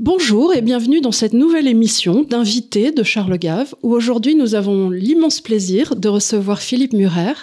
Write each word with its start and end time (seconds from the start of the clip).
Bonjour 0.00 0.54
et 0.54 0.62
bienvenue 0.62 1.02
dans 1.02 1.12
cette 1.12 1.34
nouvelle 1.34 1.68
émission 1.68 2.22
d'invités 2.22 2.90
de 2.90 3.02
Charles 3.02 3.36
Gave, 3.36 3.74
où 3.82 3.92
aujourd'hui 3.92 4.34
nous 4.34 4.54
avons 4.54 4.88
l'immense 4.88 5.42
plaisir 5.42 5.94
de 5.94 6.08
recevoir 6.08 6.62
Philippe 6.62 6.94
Murer. 6.94 7.34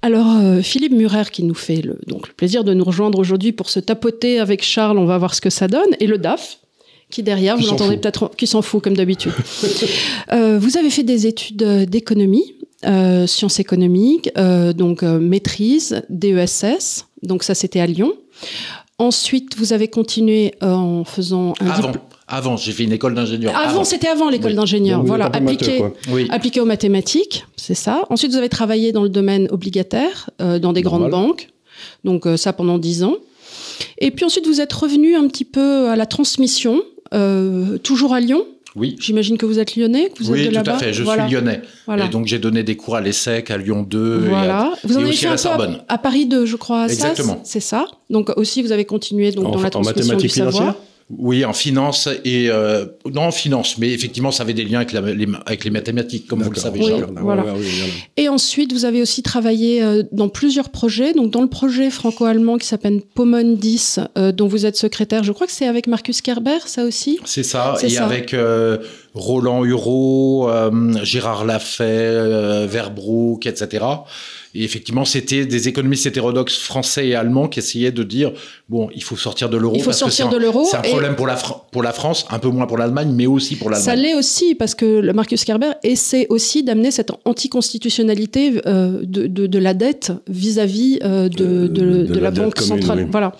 Alors 0.00 0.36
euh, 0.36 0.62
Philippe 0.62 0.92
Murer 0.92 1.24
qui 1.32 1.42
nous 1.42 1.56
fait 1.56 1.82
le, 1.82 1.98
donc, 2.06 2.28
le 2.28 2.32
plaisir 2.32 2.62
de 2.62 2.74
nous 2.74 2.84
rejoindre 2.84 3.18
aujourd'hui 3.18 3.50
pour 3.50 3.68
se 3.70 3.80
tapoter 3.80 4.38
avec 4.38 4.62
Charles, 4.62 4.98
on 4.98 5.04
va 5.04 5.18
voir 5.18 5.34
ce 5.34 5.40
que 5.40 5.50
ça 5.50 5.66
donne, 5.66 5.88
et 5.98 6.06
le 6.06 6.18
DAF, 6.18 6.60
qui 7.10 7.24
derrière, 7.24 7.56
vous 7.56 7.66
l'entendez 7.66 7.96
peut-être, 7.96 8.30
qui 8.36 8.46
s'en 8.46 8.62
fout 8.62 8.80
comme 8.80 8.96
d'habitude. 8.96 9.32
euh, 10.32 10.60
vous 10.60 10.76
avez 10.76 10.90
fait 10.90 11.02
des 11.02 11.26
études 11.26 11.64
d'économie, 11.88 12.54
euh, 12.86 13.26
sciences 13.26 13.58
économiques, 13.58 14.30
donc 14.36 15.02
maîtrise, 15.02 16.02
DESS, 16.08 17.06
donc 17.24 17.42
ça 17.42 17.56
c'était 17.56 17.80
à 17.80 17.88
Lyon. 17.88 18.12
Ensuite, 19.00 19.56
vous 19.56 19.72
avez 19.72 19.88
continué 19.88 20.52
euh, 20.62 20.72
en 20.72 21.04
faisant 21.04 21.54
un 21.60 21.66
Avant, 21.70 21.92
avant 22.28 22.56
j'ai 22.58 22.72
fait 22.72 22.84
une 22.84 22.92
école 22.92 23.14
d'ingénieur. 23.14 23.56
Avant, 23.56 23.82
c'était 23.82 24.08
avant 24.08 24.28
l'école 24.28 24.50
Oui. 24.50 24.56
d'ingénieur. 24.56 25.02
Voilà, 25.02 25.24
appliqué. 25.32 25.82
Oui. 26.12 26.28
appliqué 26.30 26.60
aux 26.60 26.66
mathématiques, 26.66 27.46
c'est 27.56 27.74
ça. 27.74 28.02
Ensuite, 28.10 28.30
vous 28.32 28.36
avez 28.36 28.50
travaillé 28.50 28.92
dans 28.92 29.02
le 29.02 29.08
domaine 29.08 29.48
obligataire, 29.50 30.28
euh, 30.42 30.58
dans 30.58 30.74
des 30.74 30.82
Normal. 30.82 31.08
grandes 31.10 31.10
banques. 31.28 31.48
Donc, 32.04 32.26
euh, 32.26 32.36
ça 32.36 32.52
pendant 32.52 32.76
dix 32.76 33.02
ans. 33.02 33.16
Et 33.96 34.10
puis 34.10 34.26
ensuite, 34.26 34.46
vous 34.46 34.60
êtes 34.60 34.72
revenu 34.74 35.16
un 35.16 35.26
petit 35.28 35.46
peu 35.46 35.88
à 35.88 35.96
la 35.96 36.04
transmission, 36.04 36.82
euh, 37.14 37.78
toujours 37.78 38.12
à 38.12 38.20
Lyon. 38.20 38.44
Oui. 38.80 38.96
J'imagine 38.98 39.36
que 39.38 39.46
vous 39.46 39.58
êtes 39.58 39.76
lyonnais, 39.76 40.08
que 40.08 40.24
vous 40.24 40.32
oui, 40.32 40.40
êtes 40.40 40.44
de 40.46 40.50
tout 40.50 40.54
là-bas. 40.56 40.74
à 40.74 40.78
fait. 40.78 40.92
Je 40.92 41.02
Voilà. 41.02 41.26
suis 41.28 41.34
lyonnais. 41.36 41.60
Voilà. 41.86 42.06
Et 42.06 42.08
donc, 42.08 42.26
j'ai 42.26 42.38
donné 42.38 42.62
des 42.62 42.76
cours 42.76 42.96
à 42.96 43.00
l'ESSEC, 43.00 43.50
à 43.50 43.58
Lyon 43.58 43.82
2. 43.88 44.22
et 44.22 44.26
à- 44.26 44.28
Voilà. 44.30 44.72
Vous 44.84 44.96
en 44.96 45.00
et 45.00 45.02
avez 45.02 45.10
aussi 45.12 45.26
à 45.26 45.30
la 45.32 45.36
Sorbonne. 45.36 45.80
à, 45.86 45.94
à 45.94 45.98
Paris 45.98 46.26
2, 46.26 46.46
je 46.46 46.56
crois, 46.56 46.82
à 46.82 46.86
Exactement. 46.88 47.40
C'est 47.44 47.60
ça. 47.60 47.86
Donc 48.08 48.32
aussi, 48.36 48.62
vous 48.62 48.72
avez 48.72 48.84
continué 48.86 49.30
donc, 49.32 49.46
En- 49.46 49.50
dans 49.50 49.60
la 49.60 49.66
en 49.66 49.70
transmission 49.70 50.02
du 50.06 50.12
mathématiques 50.14 50.30
savoir. 50.32 50.74
Oui, 51.18 51.44
en 51.44 51.52
finance 51.52 52.08
et 52.24 52.48
euh, 52.50 52.86
non 53.12 53.22
en 53.22 53.30
finance, 53.32 53.78
mais 53.78 53.90
effectivement, 53.90 54.30
ça 54.30 54.44
avait 54.44 54.52
des 54.54 54.64
liens 54.64 54.78
avec, 54.78 54.92
la- 54.92 55.00
les, 55.00 55.26
avec 55.44 55.64
les 55.64 55.70
mathématiques, 55.70 56.28
comme 56.28 56.40
vous 56.42 56.50
le 56.50 56.56
savez. 56.56 56.78
Oui. 56.80 56.92
Voilà. 57.20 57.44
Et 58.16 58.28
ensuite, 58.28 58.72
vous 58.72 58.84
avez 58.84 59.02
aussi 59.02 59.22
travaillé 59.22 59.82
euh, 59.82 60.04
dans 60.12 60.28
plusieurs 60.28 60.68
projets. 60.70 61.12
Donc, 61.12 61.30
dans 61.32 61.42
le 61.42 61.48
projet 61.48 61.90
franco-allemand 61.90 62.58
qui 62.58 62.66
s'appelle 62.68 63.00
Pomone 63.14 63.56
10, 63.56 63.98
euh, 64.18 64.30
dont 64.30 64.46
vous 64.46 64.66
êtes 64.66 64.76
secrétaire, 64.76 65.24
je 65.24 65.32
crois 65.32 65.48
que 65.48 65.52
c'est 65.52 65.66
avec 65.66 65.88
Marcus 65.88 66.22
Kerber, 66.22 66.58
ça 66.66 66.84
aussi? 66.84 67.18
C'est 67.24 67.42
ça. 67.42 67.74
Et 67.82 67.88
ça. 67.88 68.04
avec 68.04 68.32
euh, 68.32 68.78
Roland 69.14 69.64
Hureau, 69.64 70.48
euh, 70.48 70.70
Gérard 71.02 71.44
Lafay, 71.44 71.84
euh, 71.88 72.66
Verbrook, 72.70 73.46
etc. 73.46 73.84
Et 74.54 74.64
effectivement, 74.64 75.04
c'était 75.04 75.46
des 75.46 75.68
économistes 75.68 76.06
hétérodoxes 76.06 76.58
français 76.58 77.06
et 77.08 77.14
allemands 77.14 77.46
qui 77.46 77.60
essayaient 77.60 77.92
de 77.92 78.02
dire 78.02 78.32
bon, 78.70 78.88
il 78.94 79.02
faut 79.02 79.16
sortir 79.16 79.50
de 79.50 79.56
l'euro. 79.58 79.74
Il 79.76 79.80
faut 79.80 79.86
parce 79.90 79.98
sortir 79.98 80.28
c'est 80.30 80.34
un- 80.34 80.38
de 80.38 80.42
l'euro 80.42 80.64
C'est 80.70 80.76
un 80.78 80.82
problème 80.82 81.16
pour 81.16 81.26
la, 81.26 81.36
Fran- 81.36 81.66
pour 81.72 81.82
la 81.82 81.92
France, 81.92 82.24
un 82.30 82.38
peu 82.38 82.48
moins 82.48 82.66
pour 82.66 82.78
l'Allemagne, 82.78 83.12
mais 83.14 83.26
aussi 83.26 83.56
pour 83.56 83.68
Ça 83.74 83.78
l'Allemagne. 83.94 84.00
l'est 84.00 84.14
aussi, 84.14 84.54
parce 84.54 84.74
que 84.74 84.86
le 85.00 85.12
Marcus 85.12 85.44
Kerber 85.44 85.72
essaie 85.82 86.26
aussi 86.30 86.62
d'amener 86.62 86.90
cette 86.90 87.10
anticonstitutionnalité 87.24 88.60
euh, 88.66 89.00
de, 89.02 89.26
de, 89.26 89.46
de 89.46 89.58
la 89.58 89.74
dette 89.74 90.12
vis-à-vis 90.28 90.98
euh, 91.02 91.28
de, 91.28 91.66
De- 91.66 91.66
de, 91.68 92.02
de 92.06 92.14
de 92.14 92.18
la, 92.20 92.30
Banque 92.30 92.58
centrale. 92.60 93.00
oui. 93.00 93.08
Voilà. 93.10 93.34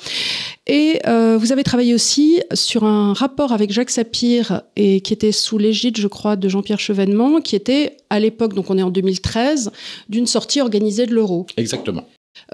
Et 0.66 1.00
euh, 1.06 1.36
vous 1.38 1.52
avez 1.52 1.62
travaillé 1.64 1.94
aussi 1.94 2.40
sur 2.54 2.84
un 2.84 3.12
rapport 3.12 3.52
avec 3.52 3.72
Jacques 3.72 3.90
Sapir, 3.90 4.62
et 4.76 5.00
qui 5.00 5.12
était 5.12 5.32
sous 5.32 5.58
l'égide, 5.58 5.96
je 5.96 6.06
crois, 6.06 6.36
de 6.36 6.48
Jean-Pierre 6.48 6.78
Chevènement, 6.80 7.40
qui 7.40 7.56
était 7.56 7.96
à 8.10 8.20
l'époque, 8.20 8.54
donc 8.54 8.70
on 8.70 8.78
est 8.78 8.82
en 8.82 8.90
2013, 8.90 9.70
d'une 10.08 10.26
sortie 10.26 10.60
organisée 10.60 11.06
de 11.06 11.14
l'euro. 11.14 11.46
Exactement. 11.56 12.04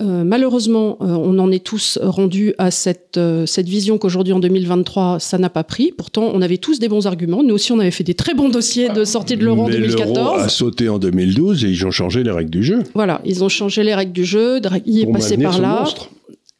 Euh, 0.00 0.24
malheureusement, 0.24 0.98
euh, 1.00 1.06
on 1.06 1.38
en 1.38 1.50
est 1.50 1.64
tous 1.64 1.98
rendus 2.02 2.54
à 2.58 2.70
cette, 2.70 3.16
euh, 3.16 3.46
cette 3.46 3.68
vision 3.68 3.98
qu'aujourd'hui, 3.98 4.32
en 4.32 4.40
2023, 4.40 5.18
ça 5.20 5.38
n'a 5.38 5.48
pas 5.48 5.64
pris. 5.64 5.92
Pourtant, 5.96 6.30
on 6.34 6.42
avait 6.42 6.58
tous 6.58 6.78
des 6.78 6.88
bons 6.88 7.06
arguments. 7.06 7.42
Nous 7.42 7.54
aussi, 7.54 7.72
on 7.72 7.78
avait 7.78 7.90
fait 7.90 8.04
des 8.04 8.14
très 8.14 8.34
bons 8.34 8.48
dossiers 8.48 8.88
de 8.90 9.04
sortie 9.04 9.36
de 9.36 9.44
l'euro 9.44 9.62
en 9.64 9.68
Mais 9.68 9.78
l'euro 9.78 9.96
2014. 9.96 10.42
a 10.42 10.48
sauté 10.48 10.88
en 10.88 10.98
2012 10.98 11.64
et 11.64 11.68
ils 11.68 11.86
ont 11.86 11.90
changé 11.90 12.22
les 12.22 12.30
règles 12.30 12.50
du 12.50 12.62
jeu. 12.62 12.82
Voilà, 12.94 13.20
ils 13.24 13.42
ont 13.42 13.48
changé 13.48 13.84
les 13.84 13.94
règles 13.94 14.12
du 14.12 14.24
jeu, 14.24 14.60
Draghi 14.60 15.02
est 15.02 15.04
pour 15.04 15.14
passé 15.14 15.36
par 15.38 15.60
là. 15.60 15.80
monstre. 15.80 16.10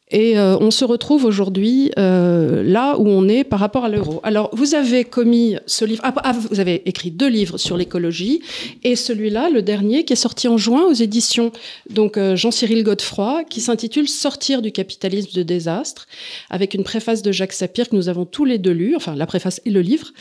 Et 0.09 0.39
euh, 0.39 0.57
on 0.59 0.71
se 0.71 0.85
retrouve 0.85 1.25
aujourd'hui 1.25 1.91
euh, 1.99 2.63
là 2.63 2.97
où 2.97 3.09
on 3.09 3.27
est 3.27 3.43
par 3.43 3.59
rapport 3.59 3.83
à 3.83 3.89
l'euro. 3.89 4.21
Alors, 4.23 4.49
vous 4.53 4.73
avez 4.73 5.03
commis 5.03 5.57
ce 5.65 5.83
livre, 5.83 6.01
ah, 6.05 6.13
ah, 6.23 6.31
vous 6.49 6.61
avez 6.61 6.87
écrit 6.87 7.11
deux 7.11 7.27
livres 7.27 7.57
sur 7.57 7.75
l'écologie, 7.75 8.41
et 8.85 8.95
celui-là, 8.95 9.49
le 9.49 9.61
dernier, 9.61 10.05
qui 10.05 10.13
est 10.13 10.17
sorti 10.17 10.47
en 10.47 10.57
juin 10.57 10.83
aux 10.85 10.93
éditions 10.93 11.51
donc 11.89 12.17
euh, 12.17 12.37
Jean-Cyril 12.37 12.83
Godefroy, 12.83 13.43
qui 13.49 13.59
s'intitule 13.59 14.07
Sortir 14.07 14.61
du 14.61 14.71
capitalisme 14.71 15.31
de 15.33 15.43
désastre, 15.43 16.07
avec 16.49 16.73
une 16.73 16.83
préface 16.83 17.21
de 17.21 17.33
Jacques 17.33 17.51
Sapir 17.53 17.89
que 17.89 17.95
nous 17.95 18.07
avons 18.07 18.23
tous 18.25 18.45
les 18.45 18.59
deux 18.59 18.71
lu, 18.71 18.95
enfin 18.95 19.13
la 19.13 19.25
préface 19.25 19.59
et 19.65 19.71
le 19.71 19.81
livre. 19.81 20.13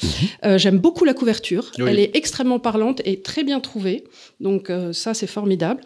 Euh, 0.45 0.59
J'aime 0.59 0.79
beaucoup 0.79 1.05
la 1.05 1.15
couverture, 1.15 1.71
Oui. 1.79 1.85
elle 1.89 2.01
est 2.01 2.17
extrêmement 2.17 2.59
parlante 2.59 3.03
et 3.05 3.21
très 3.21 3.45
bien 3.45 3.61
trouvée, 3.61 4.03
donc 4.41 4.71
ça 4.93 5.15
c'est 5.15 5.27
formidable. 5.29 5.81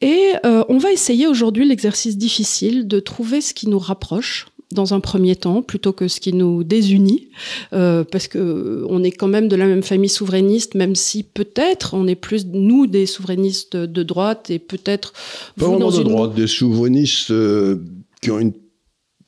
Et 0.00 0.32
euh, 0.44 0.64
on 0.68 0.78
va 0.78 0.92
essayer 0.92 1.26
aujourd'hui 1.26 1.66
l'exercice 1.66 2.18
difficile 2.18 2.86
de 2.86 3.00
trouver 3.00 3.40
ce 3.40 3.54
qui 3.54 3.68
nous 3.68 3.78
rapproche 3.78 4.46
dans 4.72 4.94
un 4.94 5.00
premier 5.00 5.36
temps, 5.36 5.62
plutôt 5.62 5.92
que 5.92 6.08
ce 6.08 6.20
qui 6.20 6.32
nous 6.32 6.64
désunit, 6.64 7.28
euh, 7.72 8.04
parce 8.04 8.26
que 8.26 8.38
euh, 8.38 8.86
on 8.88 9.04
est 9.04 9.12
quand 9.12 9.28
même 9.28 9.48
de 9.48 9.56
la 9.56 9.66
même 9.66 9.82
famille 9.82 10.08
souverainiste, 10.08 10.74
même 10.74 10.94
si 10.94 11.22
peut-être 11.22 11.94
on 11.94 12.06
est 12.06 12.16
plus 12.16 12.46
nous 12.46 12.86
des 12.86 13.06
souverainistes 13.06 13.76
de 13.76 14.02
droite 14.02 14.50
et 14.50 14.58
peut-être 14.58 15.12
Pas 15.56 15.66
vraiment 15.66 15.90
de 15.90 15.96
une 15.98 16.08
droite, 16.08 16.34
des 16.34 16.46
souverainistes 16.46 17.30
euh, 17.30 17.80
qui 18.20 18.30
ont 18.30 18.38
une. 18.38 18.52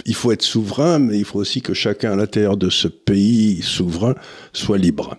Il 0.07 0.15
faut 0.15 0.33
être 0.33 0.43
souverain, 0.43 0.99
mais 0.99 1.19
il 1.19 1.25
faut 1.25 1.39
aussi 1.39 1.61
que 1.61 1.75
chacun 1.75 2.13
à 2.13 2.17
l'intérieur 2.17 2.57
de 2.57 2.71
ce 2.71 2.89
pays 2.89 3.61
souverain 3.63 4.15
soit 4.53 4.79
libre. 4.79 5.17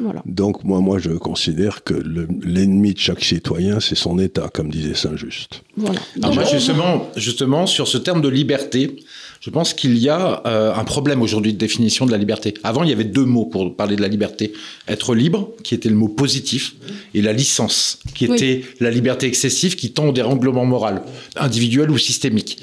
Voilà. 0.00 0.22
Donc 0.26 0.64
moi, 0.64 0.80
moi, 0.80 0.98
je 0.98 1.10
considère 1.10 1.82
que 1.84 1.94
le- 1.94 2.28
l'ennemi 2.42 2.92
de 2.94 2.98
chaque 2.98 3.22
citoyen, 3.24 3.80
c'est 3.80 3.94
son 3.94 4.18
État, 4.18 4.48
comme 4.52 4.70
disait 4.70 4.94
Saint-Just. 4.94 5.62
voilà. 5.76 6.00
Alors 6.22 6.34
Donc, 6.34 6.44
moi, 6.44 6.44
justement, 6.52 7.10
justement, 7.16 7.66
sur 7.66 7.88
ce 7.88 7.98
terme 7.98 8.20
de 8.20 8.28
liberté, 8.28 8.96
je 9.40 9.50
pense 9.50 9.74
qu'il 9.74 9.96
y 9.98 10.08
a 10.08 10.42
euh, 10.46 10.74
un 10.74 10.84
problème 10.84 11.22
aujourd'hui 11.22 11.52
de 11.52 11.58
définition 11.58 12.04
de 12.06 12.10
la 12.10 12.16
liberté. 12.18 12.54
Avant, 12.64 12.82
il 12.82 12.90
y 12.90 12.92
avait 12.92 13.04
deux 13.04 13.24
mots 13.24 13.44
pour 13.46 13.76
parler 13.76 13.94
de 13.96 14.02
la 14.02 14.08
liberté. 14.08 14.52
Être 14.88 15.14
libre, 15.14 15.50
qui 15.62 15.74
était 15.74 15.88
le 15.90 15.94
mot 15.94 16.08
positif, 16.08 16.74
et 17.14 17.22
la 17.22 17.32
licence, 17.32 17.98
qui 18.14 18.26
Oui. 18.26 18.34
était 18.34 18.62
la 18.80 18.90
liberté 18.90 19.26
excessive 19.26 19.76
qui 19.76 19.92
tend 19.92 20.06
au 20.08 20.12
dérèglement 20.12 20.64
moral, 20.64 21.02
individuel 21.36 21.90
ou 21.90 21.98
systémique. 21.98 22.58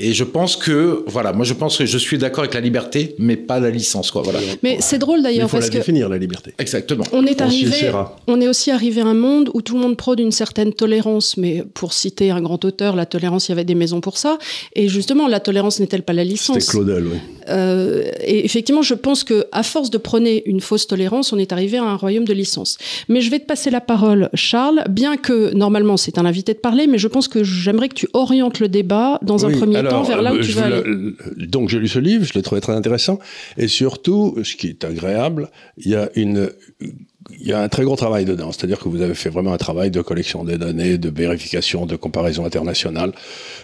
Et 0.00 0.12
je 0.12 0.22
pense 0.22 0.54
que, 0.54 1.02
voilà, 1.08 1.32
moi 1.32 1.44
je 1.44 1.54
pense 1.54 1.76
que 1.76 1.84
je 1.84 1.98
suis 1.98 2.18
d'accord 2.18 2.44
avec 2.44 2.54
la 2.54 2.60
liberté, 2.60 3.16
mais 3.18 3.36
pas 3.36 3.58
la 3.58 3.68
licence, 3.70 4.12
quoi. 4.12 4.22
Voilà. 4.22 4.38
Mais 4.62 4.76
c'est 4.80 4.98
drôle 4.98 5.16
Mais 5.16 5.20
il 5.20 5.22
d'ailleurs 5.24 5.50
faut 5.50 5.56
la 5.56 5.60
parce 5.62 5.70
que 5.70 5.76
définir, 5.78 6.08
la 6.08 6.18
liberté. 6.18 6.54
Exactement. 6.58 7.02
on 7.12 7.26
est 7.26 7.40
On 7.40 7.44
arrivé, 7.44 7.92
on 8.28 8.40
est 8.40 8.46
aussi 8.46 8.70
arrivé 8.70 9.00
à 9.00 9.06
un 9.06 9.14
monde 9.14 9.50
où 9.54 9.60
tout 9.60 9.74
le 9.74 9.80
monde 9.80 9.96
prône 9.96 10.20
une 10.20 10.30
certaine 10.30 10.72
tolérance. 10.72 11.36
Mais 11.36 11.64
pour 11.74 11.92
citer 11.92 12.30
un 12.30 12.40
grand 12.40 12.64
auteur, 12.64 12.94
la 12.94 13.06
tolérance, 13.06 13.48
il 13.48 13.52
y 13.52 13.54
avait 13.54 13.64
des 13.64 13.74
maisons 13.74 14.00
pour 14.00 14.18
ça. 14.18 14.38
Et 14.76 14.88
justement, 14.88 15.26
la 15.26 15.40
tolérance 15.40 15.80
n'est-elle 15.80 16.02
pas 16.02 16.12
la 16.12 16.22
C'était 16.22 16.32
licence? 16.32 16.66
Claudel, 16.66 17.04
oui. 17.08 17.18
Euh, 17.48 18.10
et 18.20 18.44
effectivement, 18.44 18.82
je 18.82 18.94
pense 18.94 19.24
que 19.24 19.46
à 19.52 19.62
force 19.62 19.90
de 19.90 19.98
prôner 19.98 20.42
une 20.46 20.60
fausse 20.60 20.86
tolérance, 20.86 21.32
on 21.32 21.38
est 21.38 21.52
arrivé 21.52 21.78
à 21.78 21.84
un 21.84 21.96
royaume 21.96 22.24
de 22.24 22.34
licence. 22.34 22.78
Mais 23.08 23.20
je 23.20 23.30
vais 23.30 23.40
te 23.40 23.46
passer 23.46 23.70
la 23.70 23.80
parole, 23.80 24.30
Charles, 24.34 24.84
bien 24.88 25.16
que 25.16 25.52
normalement 25.54 25.96
c'est 25.96 26.18
un 26.18 26.26
invité 26.26 26.52
de 26.54 26.58
parler, 26.58 26.86
mais 26.86 26.98
je 26.98 27.08
pense 27.08 27.26
que 27.26 27.42
j'aimerais 27.42 27.88
que 27.88 27.94
tu 27.94 28.08
orientes 28.12 28.60
le 28.60 28.68
débat 28.68 29.18
dans 29.22 29.46
un 29.46 29.50
premier 29.50 29.87
alors, 29.88 30.02
temps 30.02 30.08
vers 30.08 30.22
là 30.22 30.32
où 30.34 30.36
tu 30.38 30.44
je 30.44 30.52
veux 30.52 30.60
vous 30.60 30.72
aller. 30.74 30.82
le- 30.84 31.16
le- 31.36 31.46
donc 31.46 31.68
j'ai 31.68 31.78
lu 31.78 31.88
ce 31.88 31.98
livre, 31.98 32.24
je 32.24 32.32
l'ai 32.34 32.42
trouvé 32.42 32.60
très 32.60 32.72
intéressant, 32.74 33.18
et 33.56 33.68
surtout, 33.68 34.36
ce 34.44 34.54
qui 34.56 34.68
est 34.68 34.84
agréable, 34.84 35.50
il 35.76 35.90
y 35.90 35.94
a 35.96 36.08
une, 36.14 36.50
il 36.80 37.46
y 37.46 37.52
a 37.52 37.60
un 37.60 37.68
très 37.68 37.84
gros 37.84 37.96
travail 37.96 38.24
dedans, 38.24 38.52
c'est-à-dire 38.52 38.78
que 38.78 38.88
vous 38.88 39.02
avez 39.02 39.14
fait 39.14 39.28
vraiment 39.30 39.52
un 39.52 39.58
travail 39.58 39.90
de 39.90 40.00
collection 40.00 40.44
des 40.44 40.56
données, 40.58 40.96
de 40.98 41.10
vérification, 41.10 41.84
de 41.86 41.96
comparaison 41.96 42.44
internationale. 42.46 43.12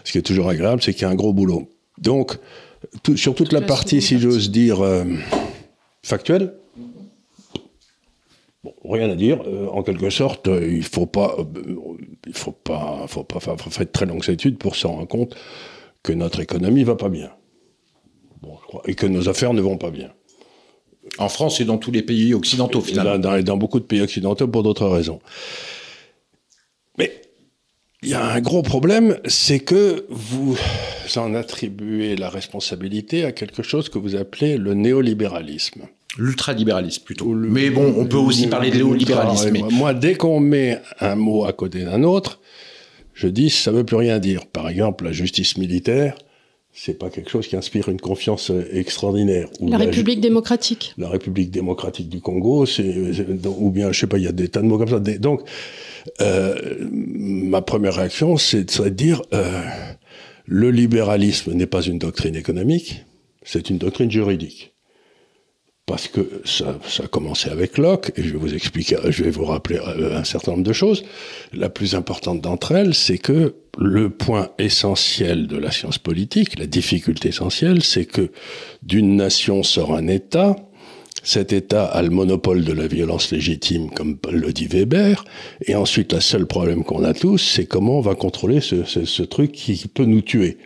Ce 0.05 0.13
qui 0.13 0.19
est 0.19 0.23
toujours 0.23 0.49
agréable, 0.49 0.83
c'est 0.83 0.93
qu'il 0.93 1.03
y 1.03 1.07
a 1.07 1.11
un 1.11 1.15
gros 1.15 1.33
boulot. 1.33 1.69
Donc, 1.99 2.37
tout- 3.03 3.17
sur 3.17 3.35
toute 3.35 3.53
la 3.53 3.61
la 3.61 3.67
partie, 3.67 4.03
si 4.03 4.19
j'ose 4.19 4.51
dire, 4.51 4.83
euh, 4.85 5.05
factuelle. 6.03 6.53
Bon, 8.63 8.73
rien 8.85 9.11
à 9.11 9.15
dire. 9.15 9.43
Euh, 9.47 9.67
en 9.69 9.83
quelque 9.83 10.09
sorte, 10.11 10.49
euh, 10.49 10.67
il 10.71 10.83
faut 10.85 11.07
pas, 11.07 11.37
euh, 11.39 11.45
il 12.27 12.33
faut 12.35 12.53
pas, 12.53 13.05
faut 13.09 13.23
pas 13.25 13.39
fa- 13.41 13.57
fa- 13.57 13.71
faire 13.71 13.87
de 13.87 13.91
très 13.91 14.07
longues 14.07 14.29
études 14.31 14.57
pour 14.59 14.75
se 14.77 14.87
rendre 14.87 15.07
compte 15.07 15.37
que 16.05 16.13
notre 16.13 16.39
économie 16.41 16.85
va 16.85 16.95
pas 16.95 17.09
bien. 17.09 17.31
Bon, 18.43 18.57
je 18.63 18.67
crois, 18.69 18.83
et 18.87 18.95
que 18.95 19.07
nos 19.07 19.29
affaires 19.29 19.55
ne 19.55 19.61
vont 19.63 19.79
pas 19.79 19.91
bien. 19.91 20.13
En 21.19 21.29
France 21.29 21.61
et 21.61 21.65
dans 21.65 21.79
tous 21.79 21.91
les 21.91 22.03
pays 22.03 22.35
occidentaux, 22.35 22.81
finalement. 22.81 23.19
Dans, 23.19 23.37
dans- 23.39 23.43
dans 23.43 23.57
beaucoup 23.57 23.81
de 23.81 23.85
pays 23.85 24.01
occidentaux 24.03 24.47
pour 24.47 24.63
d'autres 24.63 24.87
raisons. 24.87 25.21
Mais 26.99 27.23
il 28.03 28.11
y 28.11 28.15
a 28.15 28.25
un 28.25 28.41
gros 28.41 28.63
problème, 28.63 29.19
c'est 29.27 29.61
que 29.61 30.07
vous 30.11 30.57
en 31.17 31.35
attribuez 31.35 32.17
la 32.17 32.29
responsabilité 32.29 33.25
à 33.25 33.33
quelque 33.33 33.63
chose 33.63 33.89
que 33.89 33.99
vous 33.99 34.15
appelez 34.15 34.57
le 34.59 34.75
néolibéralisme. 34.75 35.83
L'ultralibéralisme, 36.19 37.03
plutôt. 37.03 37.27
Mais 37.27 37.71
bon, 37.71 37.95
on 37.97 38.05
peut 38.07 38.17
aussi 38.19 38.47
parler 38.47 38.71
de 38.71 38.77
néolibéralisme. 38.77 39.51
mais- 39.53 39.63
Moi, 39.71 39.95
dès 39.95 40.15
qu'on 40.17 40.39
met 40.39 40.81
un 41.01 41.17
mot 41.17 41.45
à 41.45 41.53
côté 41.53 41.83
d'un 41.85 42.03
autre, 42.05 42.41
je 43.15 43.29
dis 43.29 43.51
ça 43.51 43.71
veut 43.71 43.85
plus 43.85 43.97
rien 43.97 44.19
dire. 44.19 44.47
Par 44.47 44.69
exemple, 44.69 45.05
la 45.05 45.13
justice 45.13 45.57
militaire, 45.57 46.17
c'est 46.73 46.99
pas 46.99 47.09
quelque 47.09 47.31
chose 47.31 47.47
qui 47.47 47.57
inspire 47.57 47.89
une 47.89 48.01
confiance 48.01 48.51
euh, 48.51 48.69
extraordinaire. 48.73 49.49
la 49.61 49.79
République 49.79 50.21
démocratique. 50.21 50.93
La 50.99 51.09
République 51.09 51.53
démocratique 51.53 52.09
du 52.09 52.21
Congo, 52.21 52.67
c'est, 52.67 53.15
ou 53.47 53.71
bien, 53.71 53.93
je 53.93 54.01
sais 54.01 54.07
pas, 54.09 54.19
il 54.19 54.25
y 54.25 54.29
a 54.29 54.33
des 54.33 54.49
tas 54.49 54.61
de 54.61 54.67
mots 54.67 54.79
comme 54.79 54.89
ça. 54.89 54.99
Donc, 54.99 55.43
euh, 56.21 56.77
ma 56.91 57.63
première 57.63 57.95
réaction, 57.95 58.37
c'est 58.37 58.65
de 58.65 58.89
dire, 58.89 59.23
euh, 59.33 59.63
le 60.47 60.71
libéralisme 60.71 61.53
n'est 61.53 61.67
pas 61.67 61.83
une 61.83 61.99
doctrine 61.99 62.35
économique, 62.35 63.05
c'est 63.45 63.71
une 63.71 63.79
doctrine 63.79 64.11
juridique 64.11 64.74
parce 65.87 66.09
que 66.09 66.41
ça, 66.45 66.79
ça, 66.87 67.05
a 67.05 67.07
commencé 67.07 67.51
avec 67.51 67.77
Locke, 67.77 68.13
et 68.17 68.23
je 68.23 68.33
vais 68.33 68.39
vous 68.39 68.55
expliquer, 68.55 68.97
je 69.09 69.23
vais 69.23 69.31
vous 69.31 69.45
rappeler 69.45 69.79
euh, 69.79 70.19
un 70.19 70.25
certain 70.25 70.53
nombre 70.53 70.65
de 70.65 70.73
choses. 70.73 71.05
La 71.53 71.69
plus 71.69 71.95
importante 71.95 72.41
d'entre 72.41 72.73
elles, 72.73 72.95
c'est 72.95 73.19
que 73.19 73.55
le 73.77 74.09
point 74.09 74.49
essentiel 74.59 75.47
de 75.47 75.59
la 75.59 75.71
science 75.71 75.99
politique, 75.99 76.59
la 76.59 76.67
difficulté 76.67 77.29
essentielle, 77.29 77.83
c'est 77.83 78.07
que 78.07 78.31
d'une 78.83 79.17
nation 79.17 79.63
sort 79.63 79.95
un 79.95 80.07
État, 80.07 80.57
cet 81.23 81.53
État 81.53 81.85
a 81.85 82.03
le 82.03 82.11
monopole 82.11 82.65
de 82.65 82.73
la 82.73 82.87
violence 82.87 83.31
légitime, 83.31 83.91
comme 83.91 84.19
le 84.31 84.53
dit 84.53 84.67
Weber, 84.67 85.25
et 85.67 85.75
ensuite, 85.75 86.15
le 86.15 86.21
seul 86.21 86.47
problème 86.47 86.83
qu'on 86.83 87.05
a 87.05 87.13
tous, 87.13 87.39
c'est 87.39 87.67
comment 87.67 87.99
on 87.99 88.03
va 88.03 88.15
contrôler 88.15 88.61
ce, 88.61 88.85
ce, 88.85 89.05
ce 89.05 89.23
truc 89.23 89.53
qui 89.53 89.87
peut 89.93 90.05
nous 90.05 90.23
tuer. 90.23 90.57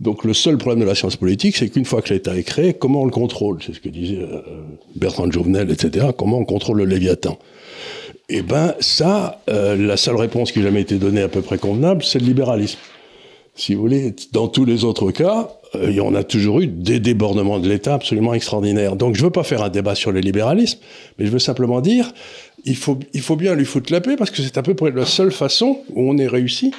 Donc 0.00 0.24
le 0.24 0.34
seul 0.34 0.58
problème 0.58 0.80
de 0.80 0.86
la 0.86 0.94
science 0.94 1.16
politique, 1.16 1.56
c'est 1.56 1.68
qu'une 1.68 1.84
fois 1.84 2.02
que 2.02 2.12
l'État 2.12 2.36
est 2.36 2.42
créé, 2.42 2.74
comment 2.74 3.02
on 3.02 3.04
le 3.04 3.12
contrôle? 3.12 3.58
C'est 3.64 3.74
ce 3.74 3.80
que 3.80 3.88
disait 3.88 4.20
euh, 4.20 4.40
Bertrand 4.96 5.30
Jouvenel, 5.30 5.70
etc. 5.70 6.08
Comment 6.16 6.38
on 6.38 6.44
contrôle 6.44 6.78
le 6.78 6.84
Léviathan? 6.84 7.38
Eh 8.28 8.42
ben 8.42 8.74
ça, 8.80 9.40
euh, 9.48 9.76
la 9.76 9.96
seule 9.96 10.16
réponse 10.16 10.50
qui 10.50 10.58
n'a 10.58 10.66
jamais 10.66 10.80
été 10.80 10.96
donnée 10.96 11.22
à 11.22 11.28
peu 11.28 11.42
près 11.42 11.58
convenable, 11.58 12.02
c'est 12.02 12.18
le 12.18 12.26
libéralisme. 12.26 12.78
Si 13.54 13.74
vous 13.74 13.82
voulez, 13.82 14.14
dans 14.32 14.48
tous 14.48 14.64
les 14.64 14.84
autres 14.84 15.12
cas, 15.12 15.48
euh, 15.76 15.96
on 16.02 16.14
a 16.16 16.24
toujours 16.24 16.60
eu 16.60 16.66
des 16.66 16.98
débordements 16.98 17.60
de 17.60 17.68
l'État 17.68 17.94
absolument 17.94 18.34
extraordinaires. 18.34 18.96
Donc 18.96 19.14
je 19.14 19.20
ne 19.20 19.26
veux 19.26 19.32
pas 19.32 19.44
faire 19.44 19.62
un 19.62 19.68
débat 19.68 19.94
sur 19.94 20.10
le 20.10 20.18
libéralisme, 20.18 20.80
mais 21.18 21.26
je 21.26 21.30
veux 21.30 21.38
simplement 21.38 21.80
dire, 21.80 22.12
il 22.64 22.76
faut, 22.76 22.98
il 23.12 23.20
faut 23.20 23.36
bien 23.36 23.54
lui 23.54 23.64
foutre 23.64 23.92
la 23.92 24.00
paix 24.00 24.16
parce 24.16 24.30
que 24.30 24.42
c'est 24.42 24.58
à 24.58 24.62
peu 24.62 24.74
près 24.74 24.90
la 24.90 25.06
seule 25.06 25.30
façon 25.30 25.78
où 25.90 26.10
on 26.10 26.18
est 26.18 26.26
réussi 26.26 26.72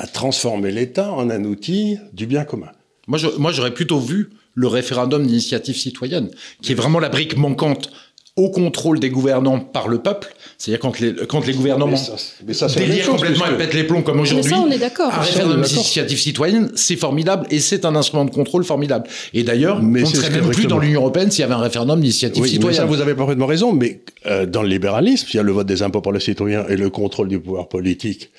à 0.00 0.06
transformer 0.06 0.70
l'État 0.70 1.12
en 1.12 1.28
un 1.28 1.44
outil 1.44 1.98
du 2.14 2.26
bien 2.26 2.44
commun. 2.44 2.70
Moi, 3.06 3.18
moi, 3.38 3.52
j'aurais 3.52 3.74
plutôt 3.74 4.00
vu 4.00 4.30
le 4.54 4.66
référendum 4.66 5.26
d'initiative 5.26 5.76
citoyenne, 5.76 6.30
qui 6.62 6.72
est 6.72 6.74
vraiment 6.74 7.00
la 7.00 7.10
brique 7.10 7.36
manquante 7.36 7.90
au 8.36 8.48
contrôle 8.48 8.98
des 8.98 9.10
gouvernants 9.10 9.60
par 9.60 9.88
le 9.88 9.98
peuple. 9.98 10.34
C'est-à-dire 10.56 10.80
quand 10.80 10.98
les, 11.00 11.14
quand 11.26 11.46
les 11.46 11.52
gouvernements 11.52 11.98
mais 12.46 12.54
ça, 12.54 12.66
délirent 12.68 13.08
complètement 13.08 13.46
et 13.46 13.58
pètent 13.58 13.74
les 13.74 13.84
plombs 13.84 14.02
comme 14.02 14.20
aujourd'hui. 14.20 14.54
on 14.54 14.70
est 14.70 14.78
d'accord. 14.78 15.12
Un 15.12 15.20
référendum 15.20 15.60
d'initiative 15.60 16.18
citoyenne, 16.18 16.70
c'est 16.76 16.96
formidable 16.96 17.46
et 17.50 17.60
c'est 17.60 17.84
un 17.84 17.94
instrument 17.94 18.24
de 18.24 18.30
contrôle 18.30 18.64
formidable. 18.64 19.06
Et 19.34 19.42
d'ailleurs, 19.42 19.80
on 19.80 19.82
ne 19.82 20.04
serait 20.06 20.30
même 20.30 20.48
plus 20.48 20.66
dans 20.66 20.78
l'Union 20.78 21.00
européenne 21.00 21.30
s'il 21.30 21.40
y 21.40 21.44
avait 21.44 21.54
un 21.54 21.58
référendum 21.58 22.00
d'initiative 22.00 22.42
oui, 22.42 22.48
citoyenne. 22.48 22.80
ça, 22.80 22.86
vous 22.86 23.02
avez 23.02 23.14
parfaitement 23.14 23.46
raison, 23.46 23.72
mais 23.72 24.00
euh, 24.24 24.46
dans 24.46 24.62
le 24.62 24.68
libéralisme, 24.68 25.26
il 25.32 25.36
y 25.36 25.40
a 25.40 25.42
le 25.42 25.52
vote 25.52 25.66
des 25.66 25.82
impôts 25.82 26.00
par 26.00 26.12
les 26.12 26.20
citoyens 26.20 26.64
et 26.68 26.76
le 26.76 26.88
contrôle 26.88 27.28
du 27.28 27.38
pouvoir 27.38 27.68
politique 27.68 28.30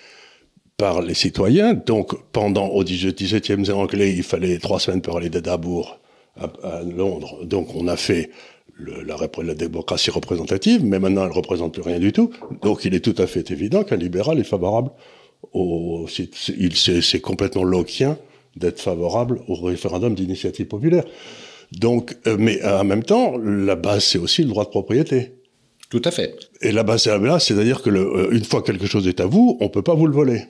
par 0.81 1.03
les 1.03 1.13
citoyens. 1.13 1.75
Donc, 1.75 2.15
pendant 2.31 2.65
au 2.69 2.83
XVIIe 2.83 3.35
siècle, 3.35 4.01
il 4.01 4.23
fallait 4.23 4.57
trois 4.57 4.79
semaines 4.79 5.03
pour 5.03 5.15
aller 5.15 5.29
d'Édimbourg 5.29 5.99
à, 6.35 6.81
Londres. 6.81 7.45
Donc, 7.45 7.75
on 7.75 7.87
a 7.87 7.95
fait 7.95 8.31
la, 8.79 9.15
la, 9.43 9.53
démocratie 9.53 10.09
représentative, 10.09 10.83
mais 10.83 10.97
maintenant, 10.97 11.25
elle 11.25 11.31
représente 11.31 11.75
plus 11.75 11.83
rien 11.83 11.99
du 11.99 12.11
tout. 12.11 12.31
Donc, 12.63 12.83
il 12.83 12.95
est 12.95 12.99
tout 12.99 13.13
à 13.19 13.27
fait 13.27 13.51
évident 13.51 13.83
qu'un 13.83 13.95
libéral 13.95 14.39
est 14.39 14.43
favorable 14.55 14.89
au, 15.53 16.07
c'est 16.09 17.21
complètement 17.21 17.63
loquien 17.63 18.17
d'être 18.55 18.79
favorable 18.79 19.39
au 19.47 19.53
référendum 19.53 20.15
d'initiative 20.15 20.65
populaire. 20.65 21.03
Donc, 21.73 22.17
euh, 22.25 22.37
mais 22.39 22.63
en 22.65 22.85
même 22.85 23.03
temps, 23.03 23.37
la 23.37 23.75
base, 23.75 24.03
c'est 24.03 24.17
aussi 24.17 24.41
le 24.41 24.49
droit 24.49 24.63
de 24.63 24.69
propriété. 24.69 25.33
Tout 25.91 26.01
à 26.05 26.09
fait. 26.09 26.33
Et 26.61 26.71
la 26.71 26.81
base, 26.81 27.03
c'est 27.03 27.11
la 27.11 27.19
base, 27.19 27.43
c'est-à-dire 27.43 27.83
que 27.83 27.91
le, 27.91 27.99
euh, 27.99 28.31
une 28.31 28.43
fois 28.43 28.61
que 28.61 28.71
quelque 28.71 28.87
chose 28.87 29.07
est 29.07 29.19
à 29.19 29.27
vous, 29.27 29.57
on 29.59 29.69
peut 29.69 29.83
pas 29.83 29.93
vous 29.93 30.07
le 30.07 30.13
voler 30.13 30.41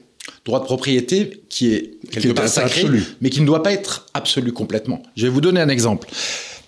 droit 0.46 0.60
de 0.60 0.66
propriété 0.66 1.44
qui 1.50 1.74
est 1.74 1.92
quelque 2.12 2.34
part 2.34 2.48
sacré, 2.48 2.86
mais 3.22 3.30
qui 3.30 3.42
ne 3.42 3.46
doit 3.46 3.64
pas 3.64 3.74
être 3.74 4.08
absolu 4.14 4.52
complètement. 4.52 5.02
Je 5.16 5.24
vais 5.24 5.32
vous 5.32 5.42
donner 5.42 5.62
un 5.62 5.70
exemple. 5.70 6.08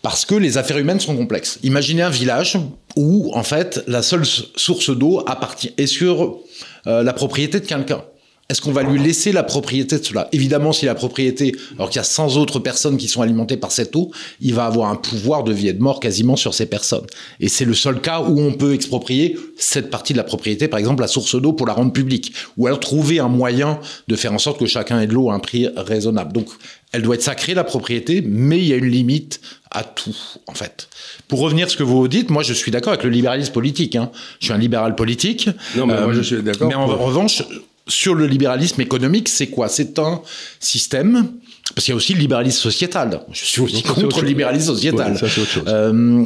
Parce 0.02 0.26
que 0.26 0.36
les 0.36 0.58
affaires 0.58 0.78
humaines 0.78 1.00
sont 1.00 1.16
complexes. 1.16 1.60
Imaginez 1.64 2.02
un 2.02 2.10
village 2.10 2.58
où, 2.98 3.32
en 3.34 3.44
fait, 3.44 3.82
la 3.88 4.04
seule 4.04 4.26
source 4.26 4.90
d'eau 4.90 5.24
appartient, 5.26 5.74
est 5.78 5.88
sur 5.88 6.40
euh, 6.88 7.04
la 7.04 7.14
propriété 7.14 7.62
de 7.62 7.66
quelqu'un. 7.66 8.04
Est-ce 8.54 8.62
qu'on 8.62 8.72
va 8.72 8.84
lui 8.84 9.00
laisser 9.00 9.32
la 9.32 9.42
propriété 9.42 9.98
de 9.98 10.06
cela? 10.06 10.30
Évidemment, 10.32 10.74
si 10.74 10.86
la 10.86 10.94
propriété, 10.94 11.56
alors 11.76 11.90
qu'il 11.90 11.98
y 11.98 12.02
a 12.02 12.04
100 12.04 12.38
autres 12.38 12.60
personnes 12.60 12.98
qui 12.98 13.08
sont 13.08 13.24
alimentées 13.24 13.58
par 13.58 13.72
cette 13.72 13.96
eau, 13.96 14.12
il 14.42 14.54
va 14.54 14.68
avoir 14.68 14.92
un 14.92 14.96
pouvoir 14.96 15.44
de 15.44 15.52
vie 15.52 15.70
et 15.70 15.74
de 15.74 15.82
mort 15.82 16.00
quasiment 16.00 16.36
sur 16.36 16.54
ces 16.54 16.68
personnes. 16.68 17.08
Et 17.40 17.50
c'est 17.50 17.66
le 17.66 17.74
seul 17.74 18.00
cas 18.00 18.22
où 18.22 18.40
on 18.40 18.54
peut 18.54 18.76
exproprier 18.76 19.40
cette 19.58 19.90
partie 19.90 20.14
de 20.14 20.20
la 20.20 20.24
propriété, 20.24 20.68
par 20.68 20.78
exemple 20.78 21.02
la 21.02 21.08
source 21.08 21.34
d'eau, 21.42 21.54
pour 21.54 21.66
la 21.66 21.74
rendre 21.74 21.92
publique. 21.94 22.32
Ou 22.58 22.68
alors 22.68 22.80
trouver 22.80 23.18
un 23.18 23.28
moyen 23.28 23.80
de 24.08 24.16
faire 24.16 24.32
en 24.32 24.38
sorte 24.38 24.60
que 24.60 24.68
chacun 24.68 25.02
ait 25.02 25.08
de 25.08 25.14
l'eau 25.14 25.32
à 25.32 25.34
un 25.34 25.40
prix 25.40 25.68
raisonnable. 25.76 26.32
Donc, 26.32 26.46
elle 26.92 27.02
doit 27.02 27.16
être 27.16 27.24
sacrée, 27.24 27.56
la 27.56 27.64
propriété, 27.64 28.22
mais 28.24 28.60
il 28.60 28.68
y 28.68 28.74
a 28.74 28.76
une 28.76 28.86
limite 28.86 29.42
à 29.72 29.84
tout, 29.84 30.16
en 30.46 30.54
fait. 30.54 30.90
Pour 31.28 31.40
revenir 31.40 31.66
à 31.66 31.70
ce 31.70 31.76
que 31.76 31.82
vous 31.82 32.08
dites, 32.08 32.30
moi, 32.30 32.44
je 32.44 32.54
suis 32.54 32.70
d'accord 32.70 32.94
avec 32.94 33.04
le 33.04 33.10
libéralisme 33.10 33.52
politique. 33.52 33.96
Hein. 33.96 34.12
Je 34.40 34.46
suis 34.46 34.54
un 34.54 34.60
libéral 34.60 34.94
politique. 34.94 35.50
Non, 35.76 35.88
mais 35.88 36.00
moi, 36.00 36.14
je 36.14 36.22
suis 36.22 36.44
d'accord. 36.44 36.68
Mais 36.68 36.76
en 36.76 36.86
revanche, 36.86 37.42
sur 37.88 38.16
le 38.16 38.28
libéralisme 38.28 38.82
économique, 38.82 39.30
c'est 39.30 39.48
quoi? 39.48 39.68
C'est 39.68 40.00
un 40.00 40.22
système, 40.60 41.28
parce 41.76 41.86
qu'il 41.86 41.92
y 41.92 41.94
a 41.94 41.96
aussi 41.96 42.14
le 42.14 42.20
libéralisme 42.20 42.60
sociétal. 42.60 43.22
Je 43.32 43.46
suis 43.46 43.62
aussi 43.62 43.84
contre 43.84 44.22
le 44.22 44.28
libéralisme 44.28 44.74
sociétal. 44.74 45.20
Euh, 45.68 46.26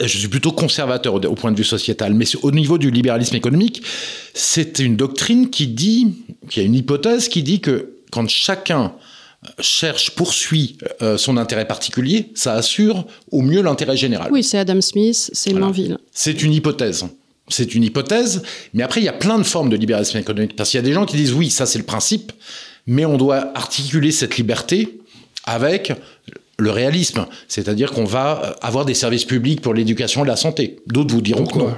je 0.00 0.18
suis 0.18 0.28
plutôt 0.28 0.52
conservateur 0.52 1.14
au, 1.14 1.34
point 1.34 1.52
de 1.52 1.56
vue 1.56 1.64
sociétal, 1.64 2.14
mais 2.14 2.24
au 2.42 2.50
niveau 2.50 2.78
du 2.78 2.90
libéralisme 2.90 3.36
économique, 3.36 3.82
c'est 4.34 4.78
une 4.78 4.96
doctrine 4.96 5.50
qui 5.50 5.68
dit, 5.68 6.14
qui 6.50 6.60
a 6.60 6.62
une 6.62 6.74
hypothèse 6.74 7.28
qui 7.28 7.42
dit 7.42 7.60
que 7.60 7.94
quand 8.10 8.28
chacun 8.28 8.92
cherche, 9.60 10.10
poursuit 10.10 10.78
euh, 11.02 11.16
son 11.16 11.36
intérêt 11.36 11.66
particulier, 11.66 12.30
ça 12.34 12.54
assure 12.54 13.06
au 13.30 13.42
mieux 13.42 13.62
l'intérêt 13.62 13.96
général. 13.96 14.30
Oui, 14.32 14.42
c'est 14.42 14.58
Adam 14.58 14.80
Smith, 14.80 15.30
c'est 15.32 15.50
voilà. 15.50 15.66
Manville. 15.66 15.98
C'est 16.12 16.42
une 16.42 16.52
hypothèse. 16.52 17.06
C'est 17.48 17.74
une 17.74 17.84
hypothèse, 17.84 18.42
mais 18.74 18.82
après, 18.82 19.00
il 19.00 19.04
y 19.04 19.08
a 19.08 19.12
plein 19.12 19.38
de 19.38 19.44
formes 19.44 19.70
de 19.70 19.76
libéralisme 19.76 20.18
économique. 20.18 20.56
Parce 20.56 20.70
qu'il 20.70 20.78
y 20.78 20.82
a 20.82 20.86
des 20.86 20.92
gens 20.92 21.06
qui 21.06 21.16
disent 21.16 21.32
oui, 21.32 21.50
ça 21.50 21.66
c'est 21.66 21.78
le 21.78 21.84
principe, 21.84 22.32
mais 22.86 23.04
on 23.04 23.16
doit 23.16 23.52
articuler 23.56 24.10
cette 24.10 24.36
liberté 24.36 24.98
avec 25.44 25.92
le 26.58 26.70
réalisme. 26.70 27.26
C'est-à-dire 27.48 27.92
qu'on 27.92 28.04
va 28.04 28.56
avoir 28.62 28.84
des 28.84 28.94
services 28.94 29.24
publics 29.24 29.60
pour 29.60 29.74
l'éducation 29.74 30.24
et 30.24 30.28
la 30.28 30.36
santé. 30.36 30.78
D'autres 30.86 31.14
vous 31.14 31.20
diront 31.20 31.46
que 31.46 31.58
non. 31.58 31.76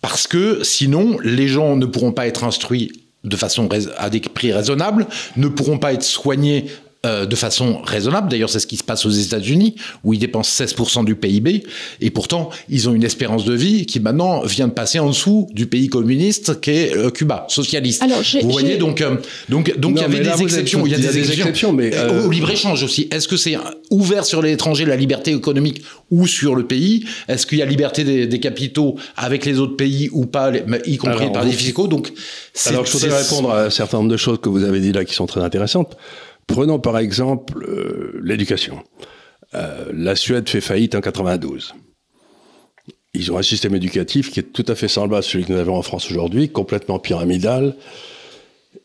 Parce 0.00 0.26
que 0.26 0.62
sinon, 0.62 1.18
les 1.22 1.48
gens 1.48 1.76
ne 1.76 1.86
pourront 1.86 2.12
pas 2.12 2.26
être 2.26 2.44
instruits 2.44 2.92
de 3.24 3.36
façon 3.36 3.68
à 3.98 4.08
des 4.10 4.20
prix 4.20 4.52
raisonnables, 4.52 5.06
ne 5.36 5.48
pourront 5.48 5.78
pas 5.78 5.92
être 5.92 6.02
soignés 6.02 6.66
euh, 7.06 7.24
de 7.24 7.34
façon 7.34 7.80
raisonnable. 7.82 8.28
D'ailleurs, 8.28 8.50
c'est 8.50 8.60
ce 8.60 8.66
qui 8.66 8.76
se 8.76 8.84
passe 8.84 9.06
aux 9.06 9.10
États-Unis, 9.10 9.74
où 10.04 10.12
ils 10.12 10.18
dépensent 10.18 10.62
16% 10.62 11.02
du 11.06 11.14
PIB, 11.14 11.62
et 12.02 12.10
pourtant, 12.10 12.50
ils 12.68 12.90
ont 12.90 12.92
une 12.92 13.04
espérance 13.04 13.46
de 13.46 13.54
vie 13.54 13.86
qui 13.86 14.00
maintenant 14.00 14.42
vient 14.42 14.68
de 14.68 14.74
passer 14.74 14.98
en 14.98 15.08
dessous 15.08 15.48
du 15.54 15.64
pays 15.64 15.88
communiste 15.88 16.60
qu'est 16.60 16.94
euh, 16.94 17.08
Cuba, 17.08 17.46
socialiste. 17.48 18.02
Alors, 18.02 18.20
vous 18.42 18.50
voyez, 18.50 18.76
donc, 18.76 19.00
euh, 19.00 19.16
donc, 19.48 19.74
donc 19.78 19.92
il 19.96 20.02
y 20.02 20.04
avait 20.04 20.20
des 20.20 20.42
exceptions. 20.42 20.84
Il 20.84 20.92
y 20.92 20.94
a 20.94 20.98
des, 20.98 21.16
exceptions, 21.16 21.72
mais 21.72 21.90
au 22.26 22.30
libre-échange 22.30 22.82
aussi. 22.82 23.08
Est-ce 23.10 23.28
que 23.28 23.38
c'est 23.38 23.56
ouvert 23.88 24.26
sur 24.26 24.42
l'étranger, 24.42 24.84
la 24.84 24.96
liberté 24.96 25.32
économique, 25.32 25.82
ou 26.10 26.26
sur 26.26 26.54
le 26.54 26.66
pays? 26.66 27.06
Est-ce 27.28 27.46
qu'il 27.46 27.56
y 27.56 27.62
a 27.62 27.64
liberté 27.64 28.04
des, 28.04 28.40
capitaux 28.40 28.96
avec 29.16 29.46
les 29.46 29.58
autres 29.58 29.76
pays 29.76 30.10
ou 30.12 30.26
pas, 30.26 30.52
y 30.84 30.98
compris 30.98 31.32
par 31.32 31.46
les 31.46 31.52
fiscaux? 31.52 31.88
Donc, 31.88 32.12
alors, 32.66 32.84
je 32.84 32.92
voudrais 32.92 33.22
répondre 33.22 33.52
à 33.52 33.64
un 33.64 33.70
certain 33.70 33.96
nombre 33.96 34.10
de 34.10 34.18
choses 34.18 34.38
que 34.42 34.50
vous 34.50 34.64
avez 34.64 34.80
dit 34.80 34.92
là 34.92 35.06
qui 35.06 35.14
sont 35.14 35.24
très 35.24 35.40
intéressantes. 35.40 35.96
Prenons 36.46 36.78
par 36.78 36.98
exemple 36.98 37.64
euh, 37.64 38.20
l'éducation. 38.22 38.82
Euh, 39.54 39.90
la 39.92 40.16
Suède 40.16 40.48
fait 40.48 40.60
faillite 40.60 40.94
en 40.94 41.00
92. 41.00 41.74
Ils 43.14 43.32
ont 43.32 43.38
un 43.38 43.42
système 43.42 43.74
éducatif 43.74 44.30
qui 44.30 44.40
est 44.40 44.52
tout 44.52 44.64
à 44.68 44.74
fait 44.74 44.86
semblable 44.86 45.16
à 45.16 45.22
celui 45.22 45.44
que 45.44 45.52
nous 45.52 45.58
avons 45.58 45.76
en 45.76 45.82
France 45.82 46.10
aujourd'hui, 46.10 46.48
complètement 46.48 47.00
pyramidal. 47.00 47.74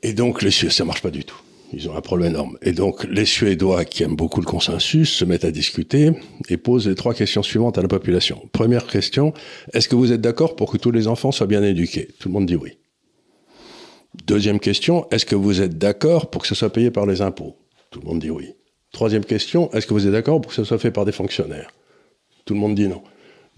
Et 0.01 0.13
donc, 0.13 0.41
les 0.41 0.49
Suédois, 0.49 0.73
ça 0.73 0.85
marche 0.85 1.01
pas 1.01 1.11
du 1.11 1.23
tout. 1.23 1.39
Ils 1.73 1.89
ont 1.89 1.95
un 1.95 2.01
problème 2.01 2.31
énorme. 2.31 2.57
Et 2.61 2.71
donc, 2.71 3.03
les 3.03 3.25
Suédois, 3.25 3.85
qui 3.85 4.03
aiment 4.03 4.15
beaucoup 4.15 4.39
le 4.39 4.45
consensus, 4.45 5.11
se 5.11 5.25
mettent 5.25 5.45
à 5.45 5.51
discuter 5.51 6.11
et 6.49 6.57
posent 6.57 6.87
les 6.87 6.95
trois 6.95 7.13
questions 7.13 7.43
suivantes 7.43 7.77
à 7.77 7.81
la 7.81 7.87
population. 7.87 8.41
Première 8.51 8.87
question, 8.87 9.33
est-ce 9.73 9.89
que 9.89 9.95
vous 9.95 10.11
êtes 10.11 10.21
d'accord 10.21 10.55
pour 10.55 10.71
que 10.71 10.77
tous 10.77 10.91
les 10.91 11.07
enfants 11.07 11.31
soient 11.31 11.47
bien 11.47 11.63
éduqués? 11.63 12.07
Tout 12.19 12.29
le 12.29 12.33
monde 12.33 12.45
dit 12.45 12.55
oui. 12.55 12.77
Deuxième 14.25 14.59
question, 14.59 15.07
est-ce 15.11 15.23
que 15.23 15.35
vous 15.35 15.61
êtes 15.61 15.77
d'accord 15.77 16.31
pour 16.31 16.41
que 16.41 16.47
ce 16.47 16.55
soit 16.55 16.73
payé 16.73 16.89
par 16.89 17.05
les 17.05 17.21
impôts? 17.21 17.57
Tout 17.91 17.99
le 17.99 18.07
monde 18.07 18.19
dit 18.19 18.31
oui. 18.31 18.55
Troisième 18.91 19.23
question, 19.23 19.71
est-ce 19.71 19.85
que 19.85 19.93
vous 19.93 20.07
êtes 20.07 20.13
d'accord 20.13 20.41
pour 20.41 20.49
que 20.49 20.55
ce 20.55 20.63
soit 20.63 20.79
fait 20.79 20.89
par 20.89 21.05
des 21.05 21.11
fonctionnaires? 21.11 21.69
Tout 22.45 22.55
le 22.55 22.59
monde 22.59 22.73
dit 22.73 22.87
non. 22.87 23.03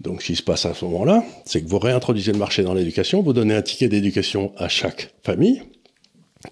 Donc, 0.00 0.20
ce 0.20 0.26
qui 0.26 0.36
se 0.36 0.42
passe 0.42 0.66
à 0.66 0.74
ce 0.74 0.84
moment-là, 0.84 1.24
c'est 1.46 1.62
que 1.62 1.68
vous 1.68 1.78
réintroduisez 1.78 2.32
le 2.32 2.38
marché 2.38 2.62
dans 2.64 2.74
l'éducation, 2.74 3.22
vous 3.22 3.32
donnez 3.32 3.54
un 3.54 3.62
ticket 3.62 3.88
d'éducation 3.88 4.52
à 4.58 4.68
chaque 4.68 5.14
famille, 5.24 5.62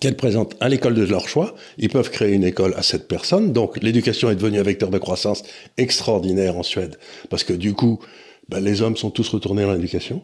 qu'elles 0.00 0.16
présentent 0.16 0.56
à 0.60 0.70
l'école 0.70 0.94
de 0.94 1.04
leur 1.04 1.28
choix. 1.28 1.54
Ils 1.76 1.90
peuvent 1.90 2.10
créer 2.10 2.32
une 2.32 2.44
école 2.44 2.72
à 2.74 2.82
cette 2.82 3.08
personne. 3.08 3.52
Donc 3.52 3.82
l'éducation 3.82 4.30
est 4.30 4.36
devenue 4.36 4.58
un 4.58 4.62
vecteur 4.62 4.88
de 4.88 4.98
croissance 4.98 5.42
extraordinaire 5.76 6.56
en 6.56 6.62
Suède, 6.62 6.96
parce 7.28 7.44
que 7.44 7.52
du 7.52 7.74
coup, 7.74 8.00
ben, 8.48 8.60
les 8.60 8.80
hommes 8.80 8.96
sont 8.96 9.10
tous 9.10 9.28
retournés 9.28 9.64
dans 9.64 9.74
l'éducation, 9.74 10.22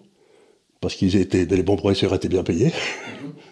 parce 0.83 0.97
qu'ils 0.97 1.17
étaient, 1.17 1.47
les 1.47 1.63
bons 1.63 1.77
professeurs 1.77 2.13
étaient 2.13 2.29
bien 2.29 2.43
payés. 2.43 2.73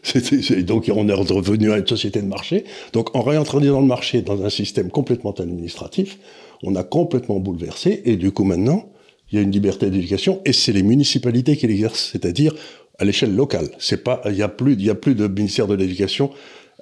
donc 0.64 0.90
on 0.94 1.08
est 1.08 1.14
revenu 1.14 1.72
à 1.72 1.78
une 1.78 1.86
société 1.86 2.20
de 2.20 2.26
marché. 2.26 2.64
Donc 2.92 3.14
en 3.16 3.22
réentrant 3.22 3.60
dans 3.60 3.80
le 3.80 3.86
marché, 3.86 4.20
dans 4.20 4.44
un 4.44 4.50
système 4.50 4.90
complètement 4.90 5.32
administratif, 5.32 6.18
on 6.62 6.74
a 6.74 6.82
complètement 6.82 7.38
bouleversé, 7.38 8.02
et 8.04 8.16
du 8.16 8.32
coup 8.32 8.44
maintenant, 8.44 8.90
il 9.30 9.36
y 9.36 9.38
a 9.38 9.42
une 9.42 9.52
liberté 9.52 9.88
d'éducation, 9.90 10.42
et 10.44 10.52
c'est 10.52 10.72
les 10.72 10.82
municipalités 10.82 11.56
qui 11.56 11.68
l'exercent, 11.68 12.10
c'est-à-dire 12.12 12.52
à 12.98 13.04
l'échelle 13.04 13.34
locale. 13.34 13.68
C'est 13.78 14.02
pas, 14.02 14.20
il 14.26 14.34
y 14.34 14.42
a 14.42 14.48
plus, 14.48 14.72
il 14.72 14.84
y 14.84 14.90
a 14.90 14.96
plus 14.96 15.14
de 15.14 15.28
ministère 15.28 15.68
de 15.68 15.74
l'éducation 15.74 16.30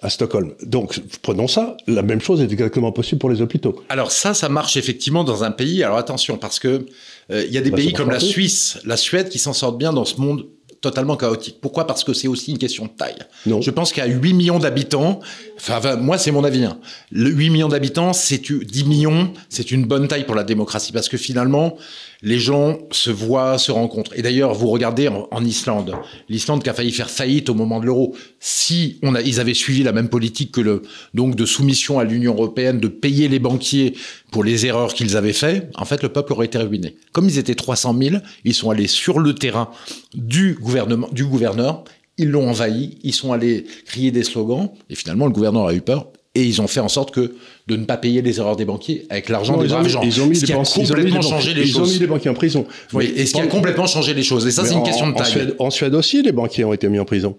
à 0.00 0.11
Stockholm. 0.11 0.52
Donc, 0.62 1.00
prenons 1.23 1.49
ça. 1.49 1.76
La 1.87 2.02
même 2.02 2.21
chose 2.21 2.40
est 2.40 2.52
exactement 2.52 2.93
possible 2.93 3.19
pour 3.19 3.31
les 3.31 3.43
hôpitaux. 3.43 3.83
Alors 3.88 4.12
ça, 4.12 4.35
ça 4.35 4.49
marche 4.49 4.76
effectivement 4.76 5.25
dans 5.25 5.45
un 5.45 5.50
pays. 5.50 5.83
Alors 5.83 5.99
attention, 5.99 6.37
parce 6.37 6.59
que 6.59 6.87
euh, 7.31 7.45
il 7.47 7.52
y 7.52 7.59
a 7.59 7.61
des 7.61 7.71
bah, 7.71 7.78
pays 7.78 7.93
comme 7.93 8.11
la 8.11 8.21
Suisse, 8.21 8.78
la 8.85 8.97
Suède 8.97 9.28
qui 9.28 9.38
s'en 9.38 9.52
sortent 9.52 9.78
bien 9.78 9.93
dans 9.93 10.05
ce 10.05 10.21
monde 10.21 10.47
totalement 10.81 11.17
chaotique. 11.17 11.59
Pourquoi? 11.61 11.87
Parce 11.87 12.05
que 12.05 12.12
c'est 12.12 12.28
aussi 12.28 12.52
une 12.52 12.59
question 12.59 12.85
de 12.85 12.90
taille. 12.90 13.19
Non. 13.47 13.61
Je 13.61 13.71
pense 13.71 13.93
qu'à 13.93 14.07
8 14.07 14.33
millions 14.33 14.59
d'habitants, 14.59 15.21
enfin 15.58 15.96
moi 15.96 16.18
c'est 16.18 16.30
mon 16.30 16.44
avis, 16.44 16.64
hein, 16.64 16.78
le 17.10 17.30
8 17.30 17.50
millions 17.50 17.68
d'habitants, 17.68 18.12
c'est 18.12 18.52
10 18.52 18.84
millions, 18.84 19.32
c'est 19.48 19.70
une 19.70 19.84
bonne 19.84 20.08
taille 20.08 20.24
pour 20.24 20.34
la 20.34 20.44
démocratie 20.44 20.92
parce 20.92 21.08
que 21.08 21.16
finalement, 21.16 21.76
les 22.22 22.38
gens 22.38 22.78
se 22.90 23.10
voient, 23.10 23.58
se 23.58 23.70
rencontrent. 23.70 24.12
Et 24.16 24.22
d'ailleurs, 24.22 24.54
vous 24.54 24.68
regardez 24.68 25.08
en, 25.08 25.44
Islande, 25.44 25.94
l'Islande 26.28 26.62
qui 26.62 26.70
a 26.70 26.74
failli 26.74 26.90
faire 26.90 27.10
faillite 27.10 27.48
au 27.48 27.54
moment 27.54 27.78
de 27.78 27.86
l'euro. 27.86 28.16
Si 28.40 28.98
on 29.02 29.14
a, 29.14 29.20
ils 29.20 29.38
avaient 29.38 29.54
suivi 29.54 29.82
la 29.82 29.92
même 29.92 30.08
politique 30.08 30.52
que 30.52 30.60
le, 30.60 30.82
donc 31.14 31.36
de 31.36 31.46
soumission 31.46 31.98
à 31.98 32.04
l'Union 32.04 32.34
européenne, 32.34 32.80
de 32.80 32.88
payer 32.88 33.28
les 33.28 33.38
banquiers 33.38 33.94
pour 34.32 34.42
les 34.42 34.66
erreurs 34.66 34.94
qu'ils 34.94 35.16
avaient 35.16 35.32
fait, 35.32 35.70
en 35.76 35.84
fait, 35.84 36.02
le 36.02 36.08
peuple 36.08 36.32
aurait 36.32 36.46
été 36.46 36.58
ruiné. 36.58 36.96
Comme 37.12 37.26
ils 37.26 37.38
étaient 37.38 37.54
300 37.54 37.96
000, 38.00 38.16
ils 38.44 38.54
sont 38.54 38.70
allés 38.70 38.88
sur 38.88 39.20
le 39.20 39.34
terrain 39.34 39.70
du 40.14 40.58
gouvernement, 40.60 41.08
du 41.12 41.24
gouverneur. 41.24 41.84
Ils 42.18 42.30
l'ont 42.30 42.50
envahi, 42.50 42.98
ils 43.02 43.14
sont 43.14 43.32
allés 43.32 43.64
crier 43.87 44.10
des 44.10 44.25
slogans, 44.25 44.70
et 44.90 44.94
finalement, 44.94 45.26
le 45.26 45.32
gouverneur 45.32 45.68
a 45.68 45.75
eu 45.75 45.80
peur, 45.80 46.08
et 46.34 46.44
ils 46.44 46.60
ont 46.60 46.66
fait 46.66 46.80
en 46.80 46.88
sorte 46.88 47.12
que 47.12 47.34
de 47.66 47.76
ne 47.76 47.84
pas 47.84 47.96
payer 47.96 48.22
les 48.22 48.38
erreurs 48.38 48.56
des 48.56 48.64
banquiers 48.64 49.06
avec 49.08 49.28
l'argent 49.28 49.56
des 49.56 49.68
gens. 49.68 49.82
Ils 50.02 50.20
ont 50.20 50.26
mis 50.26 50.38
les 50.38 50.52
banquiers, 50.52 50.84
complètement 50.84 51.22
changé 51.22 51.54
les 51.54 51.66
choses. 51.66 51.75
Ils 51.75 51.80
ont 51.80 51.87
mis 51.94 51.98
les 51.98 52.06
banquiers 52.06 52.30
en 52.30 52.34
prison. 52.34 52.66
Oui, 52.92 53.12
et 53.16 53.26
ce 53.26 53.34
qui 53.34 53.40
a 53.40 53.46
complètement 53.46 53.87
changé 53.87 54.14
les 54.14 54.22
choses. 54.22 54.46
Et 54.46 54.50
ça, 54.50 54.64
c'est 54.64 54.75
une 54.75 54.82
question 54.82 55.08
de 55.08 55.14
taille. 55.14 55.54
En 55.58 55.70
Suède, 55.70 55.94
aussi, 55.94 56.22
les 56.22 56.32
banquiers 56.32 56.64
ont 56.64 56.72
été 56.72 56.88
mis 56.88 56.98
en 56.98 57.04
prison. 57.04 57.37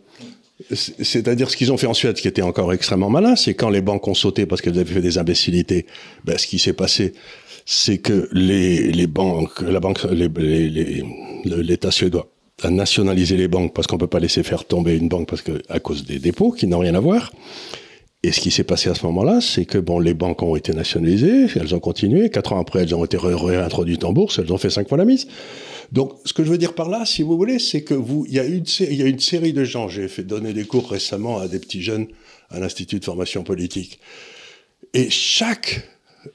C'est-à-dire 0.72 1.50
ce 1.50 1.56
qu'ils 1.56 1.72
ont 1.72 1.78
fait 1.78 1.88
en 1.88 1.94
Suède, 1.94 2.16
qui 2.16 2.28
était 2.28 2.42
encore 2.42 2.74
extrêmement 2.74 3.10
malin, 3.10 3.38
c'est 3.38 3.54
quand 3.54 3.70
les 3.70 3.82
banques 3.82 4.06
ont 4.10 4.14
sauté 4.14 4.46
parce 4.46 4.62
qu'elles 4.62 4.78
avaient 4.78 4.94
fait 4.94 5.02
des 5.02 5.18
imbécilités, 5.18 5.86
ben, 6.26 6.38
ce 6.38 6.48
qui 6.48 6.60
s'est 6.60 6.74
passé, 6.74 7.14
c'est 7.66 8.00
que 8.00 8.28
les, 8.34 8.92
les 8.92 9.08
banques, 9.08 9.62
la 9.62 9.80
banque, 9.80 10.00
l'État 11.46 11.92
suédois 11.92 12.30
a 12.62 12.70
nationalisé 12.70 13.38
les 13.38 13.48
banques 13.48 13.74
parce 13.74 13.88
qu'on 13.88 13.98
peut 13.98 14.08
pas 14.08 14.20
laisser 14.20 14.44
faire 14.44 14.66
tomber 14.66 14.96
une 14.98 15.08
banque 15.08 15.28
parce 15.28 15.42
que 15.42 15.62
à 15.70 15.80
cause 15.80 16.06
des 16.06 16.20
dépôts 16.20 16.52
qui 16.52 16.68
n'ont 16.68 16.80
rien 16.80 16.96
à 16.96 17.00
voir. 17.00 17.32
Et 18.22 18.34
ce 18.34 18.42
qui 18.42 18.52
s'est 18.52 18.66
passé 18.66 18.90
à 18.90 18.96
ce 18.96 19.06
moment-là, 19.06 19.40
c'est 19.40 19.64
que 19.64 19.78
bon, 19.78 19.98
les 20.00 20.14
banques 20.14 20.42
ont 20.44 20.58
été 20.58 20.74
nationalisées, 20.74 21.46
elles 21.56 21.74
ont 21.74 21.80
continué. 21.80 22.30
Quatre 22.30 22.52
ans 22.52 22.60
après, 22.60 22.82
elles 22.82 22.94
ont 22.94 23.06
été 23.06 23.18
réintroduites 23.18 24.04
en 24.04 24.12
bourse, 24.12 24.40
elles 24.40 24.52
ont 24.52 24.58
fait 24.58 24.70
cinq 24.70 24.90
fois 24.90 24.98
la 24.98 25.06
mise. 25.06 25.28
Donc, 25.94 26.12
ce 26.26 26.34
que 26.34 26.44
je 26.44 26.50
veux 26.50 26.58
dire 26.58 26.74
par 26.74 26.90
là, 26.90 27.06
si 27.06 27.24
vous 27.24 27.38
voulez, 27.38 27.60
c'est 27.60 27.82
que 27.82 27.94
vous, 27.94 28.26
il 28.28 28.34
y 28.34 28.40
a 28.40 28.44
une, 28.44 28.66
il 28.82 28.96
y 28.96 29.04
a 29.04 29.08
une 29.08 29.20
série 29.20 29.54
de 29.54 29.64
gens. 29.64 29.88
J'ai 29.88 30.10
fait 30.10 30.24
donner 30.24 30.52
des 30.52 30.66
cours 30.66 30.90
récemment 30.90 31.40
à 31.40 31.48
des 31.48 31.60
petits 31.60 31.82
jeunes 31.82 32.08
à 32.50 32.60
l'institut 32.60 33.00
de 33.00 33.06
formation 33.06 33.44
politique, 33.44 34.00
et 34.94 35.10
chaque 35.10 35.88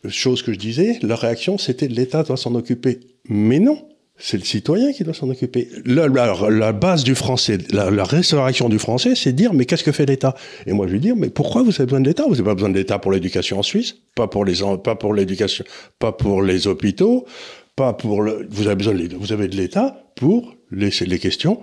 chose 0.08 0.42
que 0.42 0.52
je 0.52 0.58
disais, 0.58 0.98
leur 1.02 1.20
réaction, 1.20 1.58
c'était 1.58 1.88
l'État 1.88 2.22
doit 2.22 2.36
s'en 2.36 2.54
occuper. 2.54 3.00
Mais 3.28 3.58
non. 3.58 3.88
C'est 4.16 4.36
le 4.36 4.44
citoyen 4.44 4.92
qui 4.92 5.02
doit 5.02 5.12
s'en 5.12 5.28
occuper. 5.28 5.68
La, 5.84 6.72
base 6.72 7.02
du 7.02 7.16
français, 7.16 7.58
la, 7.70 8.04
restauration 8.04 8.68
du 8.68 8.78
français, 8.78 9.14
c'est 9.16 9.32
dire 9.32 9.52
mais 9.52 9.64
qu'est-ce 9.64 9.82
que 9.82 9.90
fait 9.90 10.06
l'État? 10.06 10.36
Et 10.66 10.72
moi 10.72 10.86
je 10.86 10.92
lui 10.92 11.00
dire 11.00 11.16
mais 11.16 11.30
pourquoi 11.30 11.62
vous 11.62 11.72
avez 11.72 11.86
besoin 11.86 12.00
de 12.00 12.06
l'État? 12.06 12.24
Vous 12.24 12.36
n'avez 12.36 12.44
pas 12.44 12.54
besoin 12.54 12.70
de 12.70 12.78
l'État 12.78 12.98
pour 13.00 13.10
l'éducation 13.10 13.58
en 13.58 13.62
Suisse, 13.62 13.96
pas 14.14 14.28
pour 14.28 14.44
les 14.44 14.54
pas 14.84 14.94
pour 14.94 15.14
l'éducation, 15.14 15.64
pas 15.98 16.12
pour 16.12 16.42
les 16.42 16.68
hôpitaux, 16.68 17.26
pas 17.74 17.92
pour 17.92 18.22
le. 18.22 18.46
Vous 18.50 18.66
avez 18.66 18.76
besoin 18.76 18.94
de 18.94 19.16
vous 19.16 19.32
avez 19.32 19.48
de 19.48 19.56
l'État 19.56 20.04
pour 20.14 20.54
les, 20.70 20.90
les 20.90 21.18
questions 21.18 21.60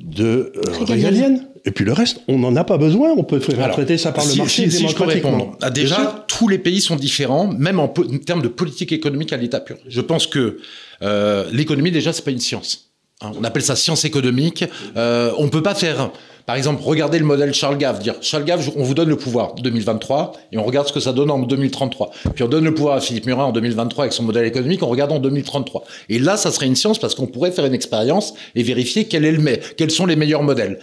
de 0.00 0.52
euh, 0.56 0.84
régalienne. 0.84 1.46
Et 1.64 1.72
puis 1.72 1.84
le 1.84 1.92
reste, 1.92 2.20
on 2.26 2.38
n'en 2.38 2.56
a 2.56 2.64
pas 2.64 2.78
besoin. 2.78 3.10
On 3.16 3.24
peut 3.24 3.38
faire 3.38 3.70
traiter 3.70 3.98
ça 3.98 4.12
par 4.12 4.24
le 4.26 4.34
marché 4.34 4.70
si, 4.70 4.78
démocratiquement. 4.78 5.52
Ah, 5.60 5.70
déjà, 5.70 6.24
tous 6.26 6.48
les 6.48 6.58
pays 6.58 6.80
sont 6.80 6.96
différents, 6.96 7.48
même 7.48 7.78
en, 7.78 7.88
termes 7.88 8.42
de 8.42 8.48
politique 8.48 8.92
économique 8.92 9.32
à 9.32 9.36
l'état 9.36 9.60
pur. 9.60 9.76
Je 9.86 10.00
pense 10.00 10.26
que 10.26 10.58
euh, 11.02 11.44
l'économie, 11.52 11.90
déjà, 11.90 12.12
c'est 12.12 12.24
pas 12.24 12.30
une 12.30 12.40
science. 12.40 12.90
Hein, 13.20 13.32
on 13.38 13.44
appelle 13.44 13.62
ça 13.62 13.76
science 13.76 14.04
économique. 14.06 14.64
Euh, 14.96 15.32
on 15.36 15.48
peut 15.48 15.62
pas 15.62 15.74
faire, 15.74 16.10
par 16.50 16.56
exemple, 16.56 16.82
regarder 16.82 17.20
le 17.20 17.24
modèle 17.24 17.54
Charles 17.54 17.78
Gave, 17.78 18.02
dire 18.02 18.16
Charles 18.22 18.42
Gave, 18.42 18.72
on 18.74 18.82
vous 18.82 18.94
donne 18.94 19.08
le 19.08 19.14
pouvoir 19.14 19.54
2023 19.54 20.32
et 20.50 20.58
on 20.58 20.64
regarde 20.64 20.88
ce 20.88 20.92
que 20.92 20.98
ça 20.98 21.12
donne 21.12 21.30
en 21.30 21.38
2033. 21.38 22.10
Puis 22.34 22.42
on 22.42 22.48
donne 22.48 22.64
le 22.64 22.74
pouvoir 22.74 22.96
à 22.96 23.00
Philippe 23.00 23.26
Murin 23.26 23.44
en 23.44 23.52
2023 23.52 24.06
avec 24.06 24.12
son 24.12 24.24
modèle 24.24 24.46
économique, 24.46 24.82
on 24.82 24.88
regarde 24.88 25.12
en 25.12 25.20
2033. 25.20 25.84
Et 26.08 26.18
là, 26.18 26.36
ça 26.36 26.50
serait 26.50 26.66
une 26.66 26.74
science 26.74 26.98
parce 26.98 27.14
qu'on 27.14 27.28
pourrait 27.28 27.52
faire 27.52 27.66
une 27.66 27.72
expérience 27.72 28.34
et 28.56 28.64
vérifier 28.64 29.04
quel 29.04 29.24
est 29.24 29.30
le 29.30 29.58
quels 29.76 29.92
sont 29.92 30.06
les 30.06 30.16
meilleurs 30.16 30.42
modèles. 30.42 30.80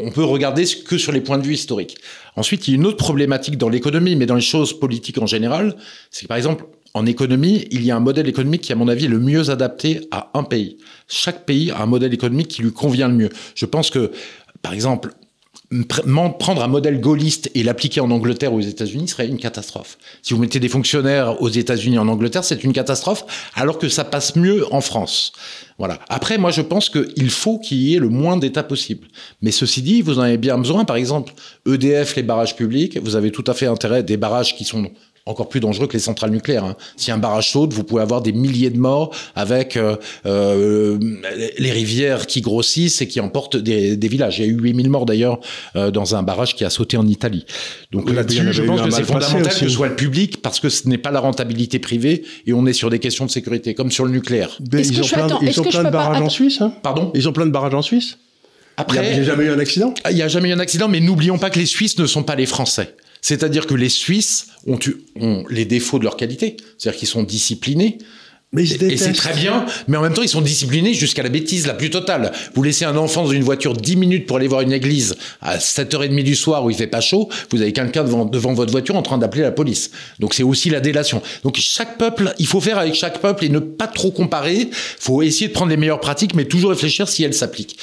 On 0.00 0.10
peut 0.10 0.24
regarder 0.24 0.64
que 0.64 0.96
sur 0.96 1.12
les 1.12 1.20
points 1.20 1.36
de 1.36 1.46
vue 1.46 1.52
historiques. 1.52 1.98
Ensuite, 2.36 2.66
il 2.66 2.70
y 2.70 2.74
a 2.74 2.76
une 2.78 2.86
autre 2.86 2.96
problématique 2.96 3.58
dans 3.58 3.68
l'économie, 3.68 4.16
mais 4.16 4.24
dans 4.24 4.36
les 4.36 4.40
choses 4.40 4.72
politiques 4.72 5.18
en 5.18 5.26
général, 5.26 5.76
c'est 6.10 6.22
que 6.22 6.28
par 6.28 6.38
exemple, 6.38 6.64
en 6.94 7.06
économie, 7.06 7.66
il 7.70 7.84
y 7.84 7.90
a 7.90 7.96
un 7.96 8.00
modèle 8.00 8.28
économique 8.28 8.62
qui, 8.62 8.72
à 8.72 8.76
mon 8.76 8.86
avis, 8.88 9.06
est 9.06 9.08
le 9.08 9.18
mieux 9.18 9.48
adapté 9.48 10.08
à 10.10 10.30
un 10.34 10.42
pays. 10.42 10.76
Chaque 11.08 11.46
pays 11.46 11.70
a 11.70 11.82
un 11.82 11.86
modèle 11.86 12.12
économique 12.12 12.48
qui 12.48 12.62
lui 12.62 12.72
convient 12.72 13.08
le 13.08 13.14
mieux. 13.14 13.30
Je 13.54 13.64
pense 13.64 13.90
que, 13.90 14.10
par 14.62 14.72
exemple, 14.72 15.12
prendre 16.38 16.62
un 16.62 16.68
modèle 16.68 17.00
gaulliste 17.00 17.50
et 17.54 17.62
l'appliquer 17.62 18.00
en 18.00 18.10
Angleterre 18.10 18.52
ou 18.52 18.58
aux 18.58 18.60
États-Unis 18.60 19.08
serait 19.08 19.26
une 19.26 19.38
catastrophe. 19.38 19.98
Si 20.22 20.34
vous 20.34 20.40
mettez 20.40 20.60
des 20.60 20.68
fonctionnaires 20.68 21.40
aux 21.40 21.48
États-Unis 21.48 21.98
en 21.98 22.08
Angleterre, 22.08 22.44
c'est 22.44 22.62
une 22.62 22.72
catastrophe, 22.72 23.24
alors 23.54 23.78
que 23.78 23.88
ça 23.88 24.04
passe 24.04 24.36
mieux 24.36 24.66
en 24.72 24.80
France. 24.80 25.32
Voilà. 25.78 25.98
Après, 26.08 26.36
moi, 26.36 26.50
je 26.50 26.60
pense 26.60 26.90
qu'il 26.90 27.30
faut 27.30 27.58
qu'il 27.58 27.78
y 27.78 27.94
ait 27.94 27.98
le 27.98 28.08
moins 28.08 28.36
d'États 28.36 28.62
possible. 28.62 29.08
Mais 29.40 29.50
ceci 29.50 29.82
dit, 29.82 30.02
vous 30.02 30.18
en 30.18 30.22
avez 30.22 30.38
bien 30.38 30.58
besoin. 30.58 30.84
Par 30.84 30.96
exemple, 30.96 31.32
EDF, 31.66 32.16
les 32.16 32.22
barrages 32.22 32.54
publics, 32.54 32.98
vous 33.02 33.16
avez 33.16 33.30
tout 33.30 33.44
à 33.46 33.54
fait 33.54 33.66
intérêt 33.66 34.02
des 34.02 34.16
barrages 34.16 34.54
qui 34.54 34.64
sont 34.64 34.90
encore 35.24 35.48
plus 35.48 35.60
dangereux 35.60 35.86
que 35.86 35.92
les 35.92 36.00
centrales 36.00 36.30
nucléaires. 36.30 36.64
Hein. 36.64 36.76
Si 36.96 37.10
un 37.12 37.18
barrage 37.18 37.50
saute, 37.50 37.72
vous 37.72 37.84
pouvez 37.84 38.02
avoir 38.02 38.22
des 38.22 38.32
milliers 38.32 38.70
de 38.70 38.78
morts 38.78 39.14
avec 39.36 39.76
euh, 39.76 39.96
euh, 40.26 40.98
les 41.58 41.70
rivières 41.70 42.26
qui 42.26 42.40
grossissent 42.40 43.00
et 43.02 43.08
qui 43.08 43.20
emportent 43.20 43.56
des, 43.56 43.96
des 43.96 44.08
villages. 44.08 44.38
Il 44.38 44.44
y 44.44 44.48
a 44.48 44.50
eu 44.50 44.56
8000 44.56 44.90
morts 44.90 45.06
d'ailleurs 45.06 45.38
euh, 45.76 45.90
dans 45.90 46.16
un 46.16 46.22
barrage 46.22 46.56
qui 46.56 46.64
a 46.64 46.70
sauté 46.70 46.96
en 46.96 47.06
Italie. 47.06 47.46
Donc 47.92 48.10
là-dessus, 48.10 48.52
je 48.52 48.62
pense 48.62 48.82
que 48.82 48.90
c'est 48.90 49.04
fondamental 49.04 49.48
que 49.48 49.54
ce 49.54 49.68
soit 49.68 49.88
le 49.88 49.96
public 49.96 50.42
parce 50.42 50.58
que 50.58 50.68
ce 50.68 50.88
n'est 50.88 50.98
pas 50.98 51.12
la 51.12 51.20
rentabilité 51.20 51.78
privée 51.78 52.24
et 52.46 52.52
on 52.52 52.66
est 52.66 52.72
sur 52.72 52.90
des 52.90 52.98
questions 52.98 53.26
de 53.26 53.30
sécurité, 53.30 53.74
comme 53.74 53.92
sur 53.92 54.04
le 54.04 54.10
nucléaire. 54.10 54.58
Ils 54.72 55.00
ont, 55.00 55.06
plein, 55.06 55.38
ils 55.40 55.60
ont 55.60 55.64
plein 55.64 55.84
de 55.84 55.90
barrages 55.90 56.20
en 56.20 56.28
Suisse. 56.28 56.60
Hein? 56.60 56.74
Pardon? 56.82 57.12
Ils 57.14 57.28
ont 57.28 57.32
plein 57.32 57.46
de 57.46 57.52
barrages 57.52 57.74
en 57.74 57.82
Suisse? 57.82 58.18
Après, 58.76 59.12
il 59.12 59.14
n'y 59.14 59.20
a, 59.20 59.22
jamais 59.22 59.44
eu 59.44 59.50
un 59.50 59.58
accident? 59.58 59.94
Il 60.10 60.16
n'y 60.16 60.22
a 60.22 60.28
jamais 60.28 60.48
eu 60.48 60.52
un 60.52 60.58
accident, 60.58 60.88
mais 60.88 61.00
n'oublions 61.00 61.38
pas 61.38 61.50
que 61.50 61.58
les 61.58 61.66
Suisses 61.66 61.98
ne 61.98 62.06
sont 62.06 62.22
pas 62.22 62.34
les 62.34 62.46
Français. 62.46 62.96
C'est-à-dire 63.22 63.66
que 63.66 63.74
les 63.74 63.88
Suisses 63.88 64.48
ont, 64.66 64.78
ont 65.16 65.46
les 65.48 65.64
défauts 65.64 65.98
de 65.98 66.04
leur 66.04 66.16
qualité. 66.16 66.56
C'est-à-dire 66.76 66.98
qu'ils 66.98 67.08
sont 67.08 67.22
disciplinés, 67.22 67.98
mais 68.54 68.64
et 68.64 68.98
c'est 68.98 69.14
très 69.14 69.32
bien, 69.32 69.64
mais 69.88 69.96
en 69.96 70.02
même 70.02 70.12
temps, 70.12 70.20
ils 70.20 70.28
sont 70.28 70.42
disciplinés 70.42 70.92
jusqu'à 70.92 71.22
la 71.22 71.30
bêtise 71.30 71.66
la 71.66 71.72
plus 71.72 71.88
totale. 71.88 72.32
Vous 72.54 72.62
laissez 72.62 72.84
un 72.84 72.98
enfant 72.98 73.22
dans 73.24 73.30
une 73.30 73.42
voiture 73.42 73.72
10 73.72 73.96
minutes 73.96 74.26
pour 74.26 74.36
aller 74.36 74.46
voir 74.46 74.60
une 74.60 74.74
église 74.74 75.14
à 75.40 75.56
7h30 75.56 76.22
du 76.22 76.34
soir 76.34 76.62
où 76.62 76.68
il 76.68 76.76
fait 76.76 76.86
pas 76.86 77.00
chaud, 77.00 77.30
vous 77.50 77.62
avez 77.62 77.72
quelqu'un 77.72 78.04
devant, 78.04 78.26
devant 78.26 78.52
votre 78.52 78.70
voiture 78.70 78.94
en 78.94 79.00
train 79.00 79.16
d'appeler 79.16 79.40
la 79.40 79.52
police. 79.52 79.90
Donc 80.20 80.34
c'est 80.34 80.42
aussi 80.42 80.68
la 80.68 80.80
délation. 80.80 81.22
Donc 81.44 81.56
chaque 81.56 81.96
peuple, 81.96 82.34
il 82.38 82.46
faut 82.46 82.60
faire 82.60 82.76
avec 82.76 82.94
chaque 82.94 83.20
peuple 83.20 83.46
et 83.46 83.48
ne 83.48 83.58
pas 83.58 83.86
trop 83.86 84.10
comparer. 84.10 84.68
faut 84.98 85.22
essayer 85.22 85.48
de 85.48 85.54
prendre 85.54 85.70
les 85.70 85.78
meilleures 85.78 86.00
pratiques, 86.00 86.34
mais 86.34 86.44
toujours 86.44 86.72
réfléchir 86.72 87.08
si 87.08 87.24
elles 87.24 87.32
s'appliquent. 87.32 87.78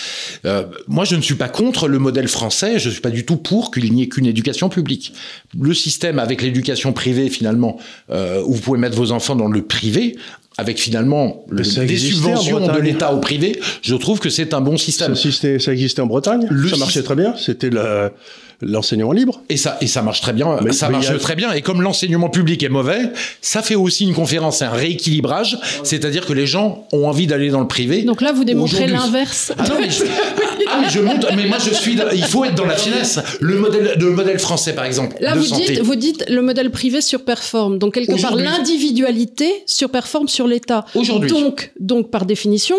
Euh, 0.46 0.66
moi, 0.88 1.04
je 1.04 1.16
ne 1.16 1.22
suis 1.22 1.34
pas 1.34 1.50
contre 1.50 1.88
le 1.88 1.98
modèle 1.98 2.28
français, 2.28 2.78
je 2.78 2.90
ne 2.90 2.94
suis 2.94 3.02
pas 3.02 3.10
du 3.10 3.26
tout 3.26 3.38
pour 3.38 3.72
qu'il 3.72 3.92
n'y 3.92 4.04
ait 4.04 4.08
qu'une 4.08 4.28
éducation 4.28 4.70
publique. 4.70 5.14
Le 5.60 5.74
système 5.74 6.20
avec 6.20 6.44
l'éducation 6.44 6.94
privée, 6.94 7.30
finalement, 7.30 7.80
euh, 8.12 8.44
où 8.46 8.54
vous 8.54 8.62
pouvez 8.62 8.78
mettre 8.78 8.96
vos 8.96 9.12
enfants 9.12 9.36
dans 9.36 9.48
le 9.48 9.64
privé, 9.64 10.16
avec 10.60 10.80
finalement 10.80 11.44
le- 11.50 11.64
ça 11.64 11.86
des 11.86 11.98
subventions 11.98 12.60
de 12.68 12.80
l'État 12.80 13.14
au 13.14 13.20
privé, 13.20 13.60
je 13.82 13.96
trouve 13.96 14.20
que 14.20 14.30
c'est 14.30 14.54
un 14.54 14.62
bon 14.62 14.78
Ça, 14.78 14.84
système. 14.86 15.12
existait, 15.12 15.60
ça 15.60 15.72
existait 15.74 16.02
en 16.02 16.08
Bretagne, 16.08 16.46
Le 16.50 16.70
ça 16.70 16.78
marchait 16.78 17.04
très 17.04 17.16
bien, 17.16 17.34
c'était 17.38 17.70
la- 17.70 18.12
l'enseignement 18.62 19.12
libre. 19.12 19.42
Et 19.50 19.58
ça, 19.58 19.78
et 19.82 19.88
ça 19.88 20.02
marche 20.02 20.22
très 20.22 20.34
bien. 20.34 20.58
Mais- 20.62 20.72
ça 20.72 20.88
mais 20.88 20.94
marche 20.94 21.10
a- 21.10 21.18
très 21.18 21.36
bien. 21.36 21.52
Et 21.54 21.62
comme 21.62 21.82
l'enseignement 21.82 22.30
public 22.30 22.62
est 22.64 22.70
mauvais, 22.70 23.00
ça 23.42 23.62
fait 23.62 23.76
aussi 23.76 24.04
une 24.06 24.14
conférence, 24.14 24.62
un 24.62 24.70
rééquilibrage. 24.70 25.58
C'est-à-dire 25.84 26.26
que 26.26 26.34
les 26.34 26.46
gens 26.48 26.86
ont 26.92 27.08
envie 27.08 27.28
d'aller 27.28 27.50
dans 27.50 27.62
le 27.62 27.68
privé. 27.68 28.04
Donc 28.04 28.22
là, 28.22 28.32
vous 28.34 28.44
démontrez 28.44 28.88
l'inverse. 28.88 29.54
Ah 29.58 29.64
non, 29.68 29.76
mais 29.80 29.90
je, 29.90 30.04
ah, 30.68 30.80
mais 30.82 30.90
je 30.90 31.00
monte, 31.00 31.26
mais 31.36 31.46
moi 31.48 31.58
je 31.60 31.74
suis, 31.74 31.98
il 32.14 32.24
faut 32.26 32.44
être 32.46 32.56
dans 32.56 32.66
la 32.66 32.76
finesse. 32.76 33.20
Le 33.40 33.56
modèle, 33.60 33.96
le 33.98 34.12
modèle 34.12 34.40
français 34.40 34.74
par 34.74 34.86
exemple, 34.86 35.16
Là, 35.22 35.34
de 35.34 35.40
vous 35.40 35.46
santé. 35.46 35.66
dites, 35.74 35.82
vous 35.82 35.96
dites 35.96 36.26
le 36.30 36.42
modèle 36.42 36.70
privé 36.72 37.02
surperforme. 37.02 37.78
Donc, 37.80 37.94
quelque 37.94 38.20
part, 38.22 38.36
l'individualité 38.36 39.64
surperforme 39.66 40.28
sur 40.28 40.48
l'État. 40.48 40.86
Aujourd'hui. 40.96 41.30
Donc, 41.30 41.72
donc, 41.80 42.12
par 42.12 42.26
définition, 42.26 42.76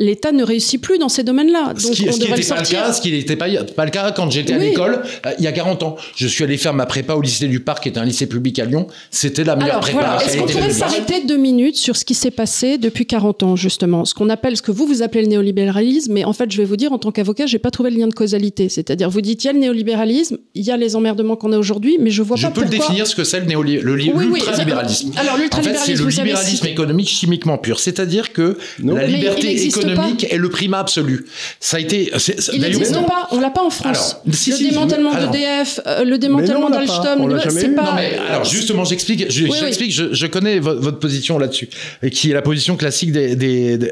l'État 0.00 0.32
ne 0.32 0.42
réussit 0.42 0.80
plus 0.80 0.98
dans 0.98 1.08
ces 1.08 1.22
domaines-là. 1.22 1.74
Ce 1.76 1.92
qui, 1.92 2.08
on 2.08 2.12
ce 2.12 2.18
qui 2.18 2.20
devrait 2.26 2.36
le 2.36 2.42
n'était 2.42 2.48
pas 2.54 2.60
le 2.62 2.66
cas, 2.68 2.92
ce 2.92 3.00
qui 3.00 3.12
n'était 3.12 3.36
pas, 3.36 3.46
pas 3.76 3.84
le 3.84 3.90
cas 3.92 4.10
quand 4.12 4.28
j'étais 4.30 4.54
à 4.54 4.58
l'école 4.58 5.02
euh, 5.26 5.30
il 5.38 5.44
y 5.44 5.46
a 5.46 5.52
40 5.52 5.82
ans. 5.84 5.96
Je 6.16 6.26
suis 6.26 6.42
allé 6.42 6.56
faire 6.56 6.74
ma 6.74 6.86
prépa 6.86 7.14
au 7.14 7.20
lycée 7.20 7.46
du 7.46 7.60
Parc, 7.60 7.82
qui 7.84 7.90
est 7.90 7.98
un 7.98 8.04
lycée 8.04 8.26
public 8.26 8.58
à 8.58 8.64
Lyon. 8.64 8.86
C'était 9.10 9.44
la 9.44 9.54
meilleure 9.56 9.72
Alors 9.76 9.80
prépa. 9.82 9.98
voilà, 10.00 10.24
est-ce 10.24 10.38
qu'on 10.38 10.46
pourrait 10.46 10.70
s'arrêter 10.70 11.22
deux 11.26 11.36
minutes 11.36 11.76
sur 11.76 11.96
ce 11.96 12.04
qui 12.04 12.14
s'est 12.14 12.30
passé 12.30 12.78
depuis 12.78 13.06
40 13.06 13.42
ans 13.42 13.56
justement, 13.56 14.04
ce 14.04 14.14
qu'on 14.14 14.28
appelle, 14.30 14.56
ce 14.56 14.62
que 14.62 14.72
vous 14.72 14.86
vous 14.86 15.02
appelez 15.02 15.22
le 15.22 15.28
néolibéralisme, 15.28 16.12
mais 16.12 16.24
en 16.24 16.32
fait 16.32 16.50
je 16.50 16.56
vais 16.56 16.64
vous 16.64 16.76
dire 16.76 16.92
en 16.92 16.98
tant 16.98 17.12
qu'avocat, 17.12 17.46
j'ai 17.46 17.58
pas 17.58 17.70
trouvé 17.70 17.90
le 17.90 17.98
lien 17.98 18.08
de 18.08 18.14
causalité. 18.14 18.68
C'est-à-dire 18.68 19.10
vous 19.10 19.20
dites 19.20 19.44
il 19.44 19.46
y 19.48 19.50
a 19.50 19.52
le 19.52 19.58
néolibéralisme, 19.58 20.38
il 20.54 20.64
y 20.64 20.70
a 20.70 20.76
les 20.76 20.96
emmerdements 20.96 21.36
qu'on 21.36 21.52
a 21.52 21.58
aujourd'hui, 21.58 21.98
mais 22.00 22.10
je 22.10 22.22
vois 22.22 22.36
Je 22.36 22.46
pas 22.46 22.52
peux 22.52 22.62
le 22.62 22.68
définir 22.68 23.06
ce 23.06 23.14
que 23.14 23.24
c'est 23.24 23.40
le 23.40 23.46
néoli- 23.46 23.80
le 23.80 23.96
li- 23.96 24.10
Oui, 24.14 24.24
oui, 24.30 24.34
l'ultralibéralisme. 24.40 25.12
Alors 25.16 25.34
En 25.52 25.62
fait, 25.62 25.76
c'est 25.76 25.94
le 25.94 26.06
libéralisme 26.08 26.66
économique 26.66 27.08
chimiquement 27.08 27.58
pur. 27.58 27.80
C'est-à-dire 27.80 28.32
que 28.32 28.56
Non. 28.82 28.94
la 28.94 29.06
liberté 29.06 29.48
n'existe 29.48 29.84
économique 29.92 30.26
est 30.30 30.36
le 30.36 30.48
primat 30.48 30.78
absolu. 30.80 31.26
Ça 31.60 31.76
a 31.76 31.80
été. 31.80 32.10
Il 32.52 32.60
n'existe 32.60 32.92
pas, 33.06 33.28
on 33.32 33.40
l'a 33.40 33.50
pas 33.50 33.62
en 33.62 33.70
France. 33.70 34.16
Alors, 34.24 34.34
si, 34.36 34.50
le 34.50 34.56
si, 34.56 34.68
démantèlement 34.70 35.12
alors- 35.12 35.30
d'EDF, 35.30 35.80
euh, 35.86 36.04
le 36.04 36.18
démantèlement 36.18 36.68
l'a 36.68 36.78
pas. 36.78 36.86
d'Alstom, 36.86 37.28
le- 37.28 37.40
c'est 37.50 37.68
pas. 37.74 37.82
Non 37.82 37.94
mais 37.96 38.18
alors 38.28 38.44
justement 38.44 38.84
j'explique 38.84 39.30
je, 39.30 39.44
Oui, 39.44 39.56
j'explique 39.60 39.92
je, 39.92 40.12
je 40.12 40.26
connais 40.26 40.58
vo- 40.58 40.78
votre 40.78 40.98
position 40.98 41.38
là-dessus 41.38 41.68
et 42.02 42.10
qui 42.10 42.30
est 42.30 42.34
la 42.34 42.42
position 42.42 42.76
classique 42.76 43.12
des 43.12 43.36
des, 43.36 43.78
des, 43.78 43.90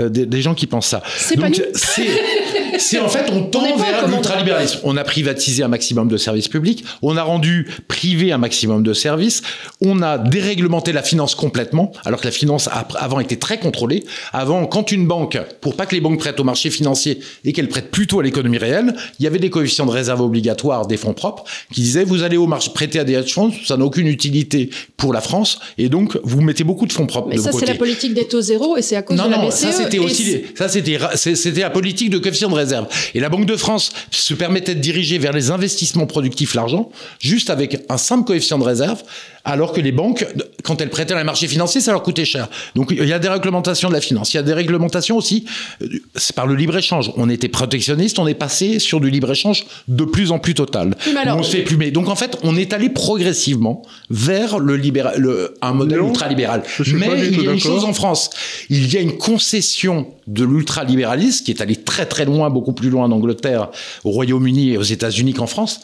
euh, 0.00 0.08
des- 0.08 0.26
des 0.26 0.42
gens 0.42 0.54
qui 0.54 0.66
pensent 0.66 0.86
ça. 0.88 1.02
C'est 1.16 1.36
pas 1.38 1.48
nous. 1.48 1.54
c'est 2.78 2.98
en 2.98 3.08
fait 3.08 3.30
on 3.32 3.42
tend 3.44 3.76
vers 3.76 4.08
l'ultralibéralisme. 4.08 4.80
On 4.84 4.96
a 4.96 5.04
privatisé 5.04 5.62
un 5.62 5.68
maximum 5.68 6.08
de 6.08 6.16
services 6.16 6.48
publics, 6.48 6.84
on 7.02 7.16
a 7.16 7.22
rendu 7.22 7.68
privé 7.88 8.32
un 8.32 8.38
maximum 8.38 8.82
de 8.82 8.92
services, 8.92 9.42
on 9.80 10.02
a 10.02 10.18
déréglementé 10.18 10.92
la 10.92 11.02
finance 11.02 11.34
complètement 11.34 11.92
alors 12.04 12.20
que 12.20 12.26
la 12.26 12.30
finance 12.32 12.68
a- 12.68 12.86
avant 12.96 13.20
était 13.20 13.36
très 13.36 13.58
contrôlée. 13.58 14.04
Avant 14.32 14.66
quand 14.66 14.92
une 14.92 15.06
banque 15.06 15.38
pour 15.60 15.76
pas 15.76 15.86
que 15.86 15.94
les 15.94 16.00
banques 16.00 16.18
prêtent 16.18 16.40
au 16.40 16.44
marché 16.44 16.70
financier 16.70 17.20
et 17.44 17.52
qu'elles 17.52 17.68
prêtent 17.68 17.90
plutôt 17.90 18.20
à 18.20 18.22
l'économie 18.22 18.58
réelle, 18.58 18.94
il 19.18 19.24
y 19.24 19.26
avait 19.26 19.38
des 19.38 19.50
coefficients 19.50 19.86
de 19.86 19.90
réserve 19.90 20.20
obligatoires 20.20 20.86
des 20.86 20.96
fonds 20.96 21.14
propres 21.14 21.44
qui 21.72 21.80
disaient 21.82 22.04
vous 22.04 22.22
allez 22.22 22.36
au 22.36 22.46
marché 22.46 22.70
prêter 22.74 22.98
à 22.98 23.04
des 23.04 23.14
hedge 23.14 23.32
funds, 23.32 23.52
ça 23.66 23.76
n'a 23.76 23.84
aucune 23.84 24.06
utilité 24.06 24.70
pour 24.96 25.12
la 25.12 25.20
France 25.20 25.58
et 25.78 25.88
donc 25.88 26.18
vous 26.22 26.40
mettez 26.40 26.64
beaucoup 26.64 26.86
de 26.86 26.92
fonds 26.92 27.06
propres 27.06 27.28
Mais 27.28 27.36
de 27.36 27.40
ça, 27.40 27.50
c'est 27.52 27.66
la 27.66 27.74
politique 27.74 28.14
des 28.14 28.26
taux 28.26 28.40
zéro 28.40 28.76
et 28.76 28.82
c'est 28.82 28.96
à 28.96 29.02
cause 29.02 29.16
Non, 29.16 29.26
de 29.26 29.30
la 29.30 29.36
non, 29.38 29.48
BCE. 29.48 29.54
ça 29.54 29.72
c'était 29.72 29.98
aussi, 29.98 30.42
ça 30.54 30.68
c'était, 30.68 30.98
c'était 31.14 31.60
la 31.60 31.70
politique 31.70 32.10
de 32.10 32.18
de 32.46 32.54
réserve. 32.54 32.86
Et 33.14 33.20
la 33.20 33.28
Banque 33.28 33.46
de 33.46 33.56
France 33.56 33.90
se 34.10 34.34
permettait 34.34 34.74
de 34.74 34.80
diriger 34.80 35.18
vers 35.18 35.32
les 35.32 35.50
investissements 35.50 36.06
productifs 36.06 36.54
l'argent, 36.54 36.90
juste 37.18 37.50
avec 37.50 37.84
un 37.88 37.98
simple 37.98 38.24
coefficient 38.24 38.58
de 38.58 38.64
réserve, 38.64 39.02
alors 39.48 39.72
que 39.72 39.80
les 39.80 39.92
banques, 39.92 40.26
quand 40.62 40.80
elles 40.80 40.90
prêtaient 40.90 41.14
à 41.14 41.18
un 41.18 41.24
marché 41.24 41.48
financier, 41.48 41.80
ça 41.80 41.92
leur 41.92 42.02
coûtait 42.02 42.24
cher. 42.24 42.48
Donc 42.74 42.88
il 42.90 43.04
y 43.06 43.12
a 43.12 43.18
des 43.18 43.28
réglementations 43.28 43.88
de 43.88 43.94
la 43.94 44.00
finance. 44.00 44.32
Il 44.34 44.36
y 44.36 44.40
a 44.40 44.42
des 44.42 44.52
réglementations 44.52 45.16
aussi, 45.16 45.44
euh, 45.82 45.86
c'est 46.14 46.34
par 46.34 46.46
le 46.46 46.54
libre-échange. 46.54 47.10
On 47.16 47.28
était 47.30 47.48
protectionniste, 47.48 48.18
on 48.18 48.26
est 48.26 48.34
passé 48.34 48.78
sur 48.78 49.00
du 49.00 49.10
libre-échange 49.10 49.64
de 49.88 50.04
plus 50.04 50.30
en 50.30 50.38
plus 50.38 50.54
total. 50.54 50.96
Alors- 51.22 51.38
on 51.38 51.42
se 51.42 51.50
fait 51.52 51.62
plumer. 51.62 51.90
Donc 51.90 52.08
en 52.08 52.16
fait, 52.16 52.36
on 52.42 52.56
est 52.56 52.72
allé 52.72 52.88
progressivement 52.90 53.82
vers 54.10 54.58
le 54.58 54.76
libéral, 54.76 55.14
le- 55.18 55.54
un 55.62 55.72
modèle 55.72 56.00
ultralibéral. 56.08 56.62
Mais 56.94 57.06
il 57.28 57.42
y 57.42 57.48
a 57.48 57.52
une 57.52 57.60
chose 57.60 57.84
en 57.84 57.94
France. 57.94 58.30
Il 58.70 58.92
y 58.92 58.96
a 58.96 59.00
une 59.00 59.16
concession 59.18 60.08
de 60.26 60.44
l'ultralibéralisme 60.44 61.44
qui 61.44 61.50
est 61.52 61.60
allée 61.62 61.76
très 61.76 62.06
très 62.06 62.24
loin, 62.24 62.50
beaucoup 62.50 62.72
plus 62.72 62.90
loin 62.90 63.04
en 63.04 63.12
Angleterre, 63.12 63.68
au 64.04 64.10
Royaume-Uni 64.10 64.72
et 64.72 64.76
aux 64.78 64.82
États-Unis 64.82 65.32
qu'en 65.34 65.46
France. 65.46 65.80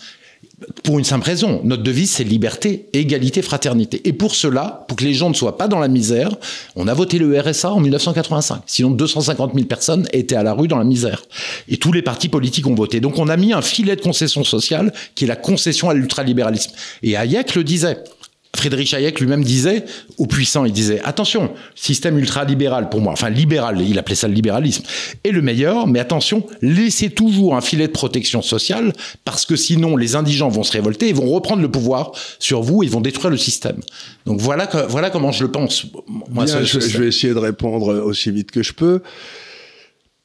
Pour 0.82 0.98
une 0.98 1.04
simple 1.04 1.26
raison, 1.26 1.60
notre 1.64 1.82
devise 1.82 2.10
c'est 2.10 2.24
liberté, 2.24 2.88
égalité, 2.92 3.42
fraternité. 3.42 4.00
Et 4.04 4.12
pour 4.12 4.34
cela, 4.34 4.84
pour 4.88 4.96
que 4.96 5.04
les 5.04 5.14
gens 5.14 5.28
ne 5.28 5.34
soient 5.34 5.56
pas 5.56 5.68
dans 5.68 5.78
la 5.78 5.88
misère, 5.88 6.30
on 6.76 6.88
a 6.88 6.94
voté 6.94 7.18
le 7.18 7.38
RSA 7.38 7.72
en 7.72 7.80
1985. 7.80 8.62
Sinon 8.66 8.90
250 8.90 9.54
000 9.54 9.66
personnes 9.66 10.08
étaient 10.12 10.36
à 10.36 10.42
la 10.42 10.52
rue 10.52 10.68
dans 10.68 10.78
la 10.78 10.84
misère. 10.84 11.22
Et 11.68 11.76
tous 11.76 11.92
les 11.92 12.02
partis 12.02 12.28
politiques 12.28 12.66
ont 12.66 12.74
voté. 12.74 13.00
Donc 13.00 13.18
on 13.18 13.28
a 13.28 13.36
mis 13.36 13.52
un 13.52 13.62
filet 13.62 13.96
de 13.96 14.00
concession 14.00 14.44
sociale 14.44 14.92
qui 15.14 15.24
est 15.24 15.28
la 15.28 15.36
concession 15.36 15.90
à 15.90 15.94
l'ultralibéralisme. 15.94 16.72
Et 17.02 17.16
Hayek 17.16 17.54
le 17.54 17.64
disait. 17.64 17.98
Friedrich 18.54 18.94
Hayek 18.94 19.20
lui-même 19.20 19.42
disait 19.44 19.84
aux 20.18 20.26
puissants, 20.26 20.64
il 20.64 20.72
disait 20.72 21.00
attention, 21.04 21.50
système 21.74 22.18
ultralibéral 22.18 22.88
pour 22.88 23.00
moi, 23.00 23.12
enfin 23.12 23.30
libéral, 23.30 23.80
il 23.80 23.98
appelait 23.98 24.14
ça 24.14 24.28
le 24.28 24.34
libéralisme, 24.34 24.84
est 25.24 25.30
le 25.30 25.42
meilleur, 25.42 25.86
mais 25.86 25.98
attention, 25.98 26.46
laissez 26.62 27.10
toujours 27.10 27.56
un 27.56 27.60
filet 27.60 27.86
de 27.86 27.92
protection 27.92 28.42
sociale 28.42 28.92
parce 29.24 29.44
que 29.46 29.56
sinon 29.56 29.96
les 29.96 30.16
indigents 30.16 30.48
vont 30.48 30.62
se 30.62 30.72
révolter 30.72 31.08
et 31.08 31.12
vont 31.12 31.30
reprendre 31.30 31.62
le 31.62 31.70
pouvoir 31.70 32.12
sur 32.38 32.62
vous 32.62 32.82
et 32.82 32.86
vont 32.86 33.00
détruire 33.00 33.30
le 33.30 33.36
système. 33.36 33.80
Donc 34.26 34.40
voilà, 34.40 34.68
voilà 34.88 35.10
comment 35.10 35.32
je 35.32 35.44
le 35.44 35.50
pense. 35.50 35.86
Moi, 36.08 36.44
Bien, 36.44 36.62
je, 36.62 36.78
vais 36.98 37.08
essayer 37.08 37.34
de 37.34 37.38
répondre 37.38 38.02
aussi 38.04 38.30
vite 38.30 38.50
que 38.50 38.62
je 38.62 38.72
peux. 38.72 39.02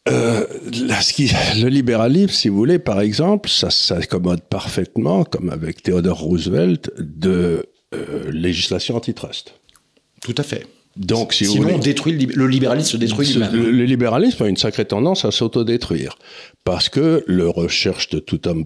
Euh, 0.07 0.45
là, 0.87 1.01
ce 1.01 1.13
qui- 1.13 1.31
le 1.61 1.67
libéralisme, 1.67 2.29
si 2.33 2.49
vous 2.49 2.57
voulez, 2.57 2.79
par 2.79 3.01
exemple, 3.01 3.49
ça 3.49 3.69
s'accommode 3.69 4.41
parfaitement, 4.41 5.23
comme 5.23 5.49
avec 5.49 5.83
Theodore 5.83 6.19
Roosevelt, 6.19 6.91
de 6.97 7.65
euh, 7.93 8.29
législation 8.31 8.95
antitrust. 8.95 9.53
Tout 10.21 10.35
à 10.37 10.43
fait. 10.43 10.67
Donc, 10.97 11.33
si 11.33 11.45
vous 11.45 11.51
Sinon, 11.53 11.63
voulez, 11.63 11.75
on 11.75 11.79
détruit 11.79 12.11
le, 12.13 12.17
lib- 12.19 12.35
le 12.35 12.47
libéralisme 12.47 12.89
se 12.91 12.97
détruit 12.97 13.27
lui-même. 13.27 13.53
le, 13.53 13.71
le 13.71 13.85
libéralisme 13.85 14.43
a 14.43 14.47
une 14.47 14.57
sacrée 14.57 14.85
tendance 14.85 15.23
à 15.23 15.31
s'autodétruire. 15.31 16.17
Parce 16.65 16.89
que 16.89 17.23
le 17.27 17.47
recherche 17.49 18.09
de 18.09 18.19
tout 18.19 18.47
homme 18.47 18.65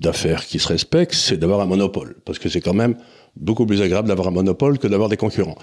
d'affaires 0.00 0.46
qui 0.46 0.58
se 0.58 0.68
respecte, 0.68 1.14
c'est 1.14 1.36
d'avoir 1.36 1.60
un 1.60 1.66
monopole. 1.66 2.16
Parce 2.24 2.38
que 2.38 2.48
c'est 2.48 2.60
quand 2.60 2.74
même 2.74 2.96
beaucoup 3.36 3.66
plus 3.66 3.80
agréable 3.82 4.08
d'avoir 4.08 4.28
un 4.28 4.32
monopole 4.32 4.78
que 4.78 4.88
d'avoir 4.88 5.08
des 5.08 5.16
concurrents. 5.16 5.58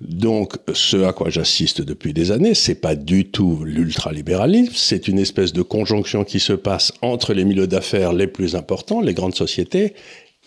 Donc, 0.00 0.54
ce 0.74 0.98
à 1.02 1.12
quoi 1.12 1.28
j'assiste 1.28 1.80
depuis 1.82 2.12
des 2.12 2.30
années, 2.30 2.54
c'est 2.54 2.76
pas 2.76 2.94
du 2.94 3.28
tout 3.30 3.64
l'ultralibéralisme, 3.64 4.74
c'est 4.76 5.08
une 5.08 5.18
espèce 5.18 5.52
de 5.52 5.62
conjonction 5.62 6.22
qui 6.22 6.38
se 6.38 6.52
passe 6.52 6.92
entre 7.02 7.34
les 7.34 7.44
milieux 7.44 7.66
d'affaires 7.66 8.12
les 8.12 8.28
plus 8.28 8.54
importants, 8.54 9.00
les 9.00 9.14
grandes 9.14 9.34
sociétés, 9.34 9.94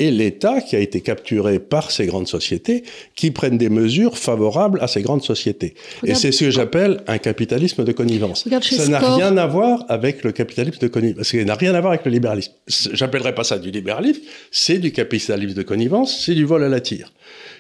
et 0.01 0.09
l'État 0.09 0.61
qui 0.61 0.75
a 0.75 0.79
été 0.79 1.01
capturé 1.01 1.59
par 1.59 1.91
ces 1.91 2.07
grandes 2.07 2.27
sociétés 2.27 2.83
qui 3.15 3.29
prennent 3.29 3.59
des 3.59 3.69
mesures 3.69 4.17
favorables 4.17 4.79
à 4.81 4.87
ces 4.87 5.03
grandes 5.03 5.21
sociétés. 5.21 5.75
Et 6.03 6.15
c'est 6.15 6.31
ce 6.31 6.45
que 6.45 6.49
j'appelle 6.49 7.03
un 7.05 7.19
capitalisme 7.19 7.83
de 7.83 7.91
connivence. 7.91 8.49
Ça 8.61 8.87
n'a 8.87 8.97
rien 8.97 9.37
à 9.37 9.45
voir 9.45 9.85
avec 9.89 10.23
le 10.23 10.31
capitalisme 10.31 10.79
de 10.79 10.87
connivence. 10.87 11.27
Ça 11.27 11.43
n'a 11.43 11.53
rien 11.53 11.75
à 11.75 11.81
voir 11.81 11.93
avec 11.93 12.03
le 12.03 12.11
libéralisme. 12.11 12.51
J'appellerais 12.67 13.35
pas 13.35 13.43
ça 13.43 13.59
du 13.59 13.69
libéralisme, 13.69 14.21
c'est 14.49 14.79
du 14.79 14.91
capitalisme 14.91 15.53
de 15.53 15.61
connivence, 15.61 16.19
c'est 16.25 16.33
du 16.33 16.45
vol 16.45 16.63
à 16.63 16.69
la 16.69 16.81
tire. 16.81 17.13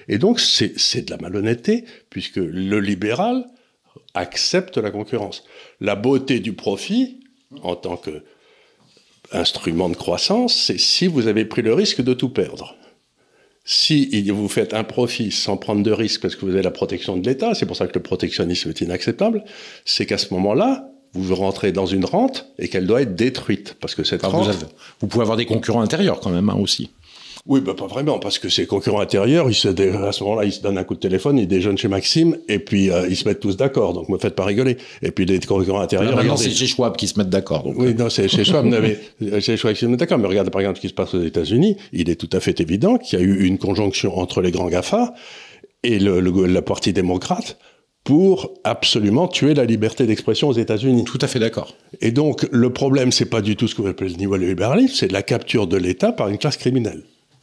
Et 0.07 0.17
donc 0.17 0.39
c'est 0.39 0.73
c'est 0.77 1.03
de 1.03 1.11
la 1.11 1.17
malhonnêteté, 1.17 1.85
puisque 2.09 2.37
le 2.37 2.79
libéral 2.79 3.45
accepte 4.15 4.77
la 4.77 4.89
concurrence. 4.89 5.43
La 5.79 5.95
beauté 5.95 6.39
du 6.39 6.53
profit, 6.53 7.19
en 7.61 7.75
tant 7.75 7.97
que 7.97 8.23
instrument 9.33 9.89
de 9.89 9.95
croissance, 9.95 10.55
c'est 10.55 10.77
si 10.79 11.07
vous 11.07 11.27
avez 11.27 11.45
pris 11.45 11.61
le 11.61 11.73
risque 11.73 12.01
de 12.01 12.13
tout 12.13 12.29
perdre. 12.29 12.75
Si 13.63 14.29
vous 14.31 14.47
faites 14.49 14.73
un 14.73 14.83
profit 14.83 15.31
sans 15.31 15.55
prendre 15.55 15.83
de 15.83 15.91
risque 15.91 16.21
parce 16.21 16.35
que 16.35 16.45
vous 16.45 16.51
avez 16.51 16.63
la 16.63 16.71
protection 16.71 17.15
de 17.17 17.27
l'État, 17.27 17.53
c'est 17.53 17.65
pour 17.67 17.75
ça 17.75 17.87
que 17.87 17.93
le 17.93 18.01
protectionnisme 18.01 18.69
est 18.69 18.81
inacceptable, 18.81 19.43
c'est 19.85 20.05
qu'à 20.05 20.17
ce 20.17 20.33
moment-là, 20.33 20.87
vous 21.13 21.35
rentrez 21.35 21.71
dans 21.71 21.85
une 21.85 22.05
rente 22.05 22.47
et 22.57 22.69
qu'elle 22.69 22.87
doit 22.87 23.01
être 23.01 23.15
détruite. 23.15 23.75
Parce 23.79 23.95
que 23.95 24.03
cette 24.03 24.23
rente... 24.23 24.43
vous, 24.45 24.49
avez- 24.49 24.65
vous 24.99 25.07
pouvez 25.07 25.21
avoir 25.21 25.37
des 25.37 25.45
concurrents 25.45 25.81
intérieurs 25.81 26.19
quand 26.21 26.29
même 26.31 26.49
hein, 26.49 26.57
aussi. 26.59 26.89
Oui, 27.47 27.59
bah, 27.59 27.73
pas 27.75 27.87
vraiment, 27.87 28.19
parce 28.19 28.37
que 28.37 28.49
ces 28.49 28.67
concurrents 28.67 28.99
intérieurs, 28.99 29.49
ils 29.49 29.55
se, 29.55 29.67
dé- 29.67 29.89
à 29.89 30.11
ce 30.11 30.23
moment-là, 30.23 30.45
ils 30.45 30.51
se 30.51 30.61
donnent 30.61 30.77
un 30.77 30.83
coup 30.83 30.93
de 30.93 30.99
téléphone, 30.99 31.39
ils 31.39 31.47
déjeunent 31.47 31.77
chez 31.77 31.87
Maxime, 31.87 32.37
et 32.47 32.59
puis 32.59 32.91
euh, 32.91 33.07
ils 33.09 33.15
se 33.15 33.27
mettent 33.27 33.39
tous 33.39 33.57
d'accord. 33.57 33.93
Donc, 33.93 34.09
me 34.09 34.17
faites 34.19 34.35
pas 34.35 34.45
rigoler. 34.45 34.77
Et 35.01 35.09
puis 35.11 35.25
les 35.25 35.39
concurrents 35.39 35.81
intérieurs, 35.81 36.15
Maintenant, 36.15 36.37
c'est 36.37 36.51
chez 36.51 36.67
Schwab 36.67 36.95
qui 36.95 37.07
se 37.07 37.17
mettent 37.17 37.29
d'accord. 37.29 37.63
donc, 37.63 37.75
Oui, 37.77 37.95
non, 37.95 38.09
c'est 38.09 38.27
chez 38.27 38.43
Schwab. 38.43 38.65
vous 38.65 38.69
n'avez- 38.71 38.97
chez 39.41 39.57
Schwab, 39.57 39.73
ils 39.73 39.77
se 39.77 39.85
mettent 39.87 39.99
d'accord. 39.99 40.19
Mais 40.19 40.27
regardez 40.27 40.51
par 40.51 40.61
exemple 40.61 40.77
ce 40.77 40.81
qui 40.81 40.89
se 40.89 40.93
passe 40.93 41.13
aux 41.15 41.23
États-Unis. 41.23 41.77
Il 41.93 42.09
est 42.11 42.15
tout 42.15 42.29
à 42.31 42.39
fait 42.39 42.59
évident 42.59 42.97
qu'il 42.97 43.19
y 43.19 43.21
a 43.21 43.25
eu 43.25 43.43
une 43.45 43.57
conjonction 43.57 44.17
entre 44.19 44.41
les 44.41 44.51
grands 44.51 44.69
GAFA 44.69 45.13
et 45.83 45.97
le, 45.97 46.19
le- 46.19 46.45
la 46.45 46.61
partie 46.61 46.93
démocrate 46.93 47.57
pour 48.03 48.51
absolument 48.63 49.27
tuer 49.27 49.53
la 49.53 49.65
liberté 49.65 50.05
d'expression 50.05 50.47
aux 50.49 50.53
États-Unis. 50.53 51.03
Tout 51.05 51.19
à 51.21 51.27
fait 51.27 51.39
d'accord. 51.39 51.75
Et 52.01 52.11
donc, 52.11 52.47
le 52.51 52.71
problème, 52.71 53.11
c'est 53.11 53.25
pas 53.25 53.41
du 53.41 53.55
tout 53.55 53.67
ce 53.67 53.75
que 53.75 53.81
vous 53.81 53.87
appelez 53.87 54.09
le 54.11 54.17
niveau 54.17 54.35
libéralisme, 54.37 54.93
c'est 54.95 55.11
la 55.11 55.21
capture 55.23 55.65
de 55.67 55.77
l'État 55.77 56.11
par 56.11 56.27
une 56.29 56.37
classe 56.37 56.57
criminelle. 56.57 57.01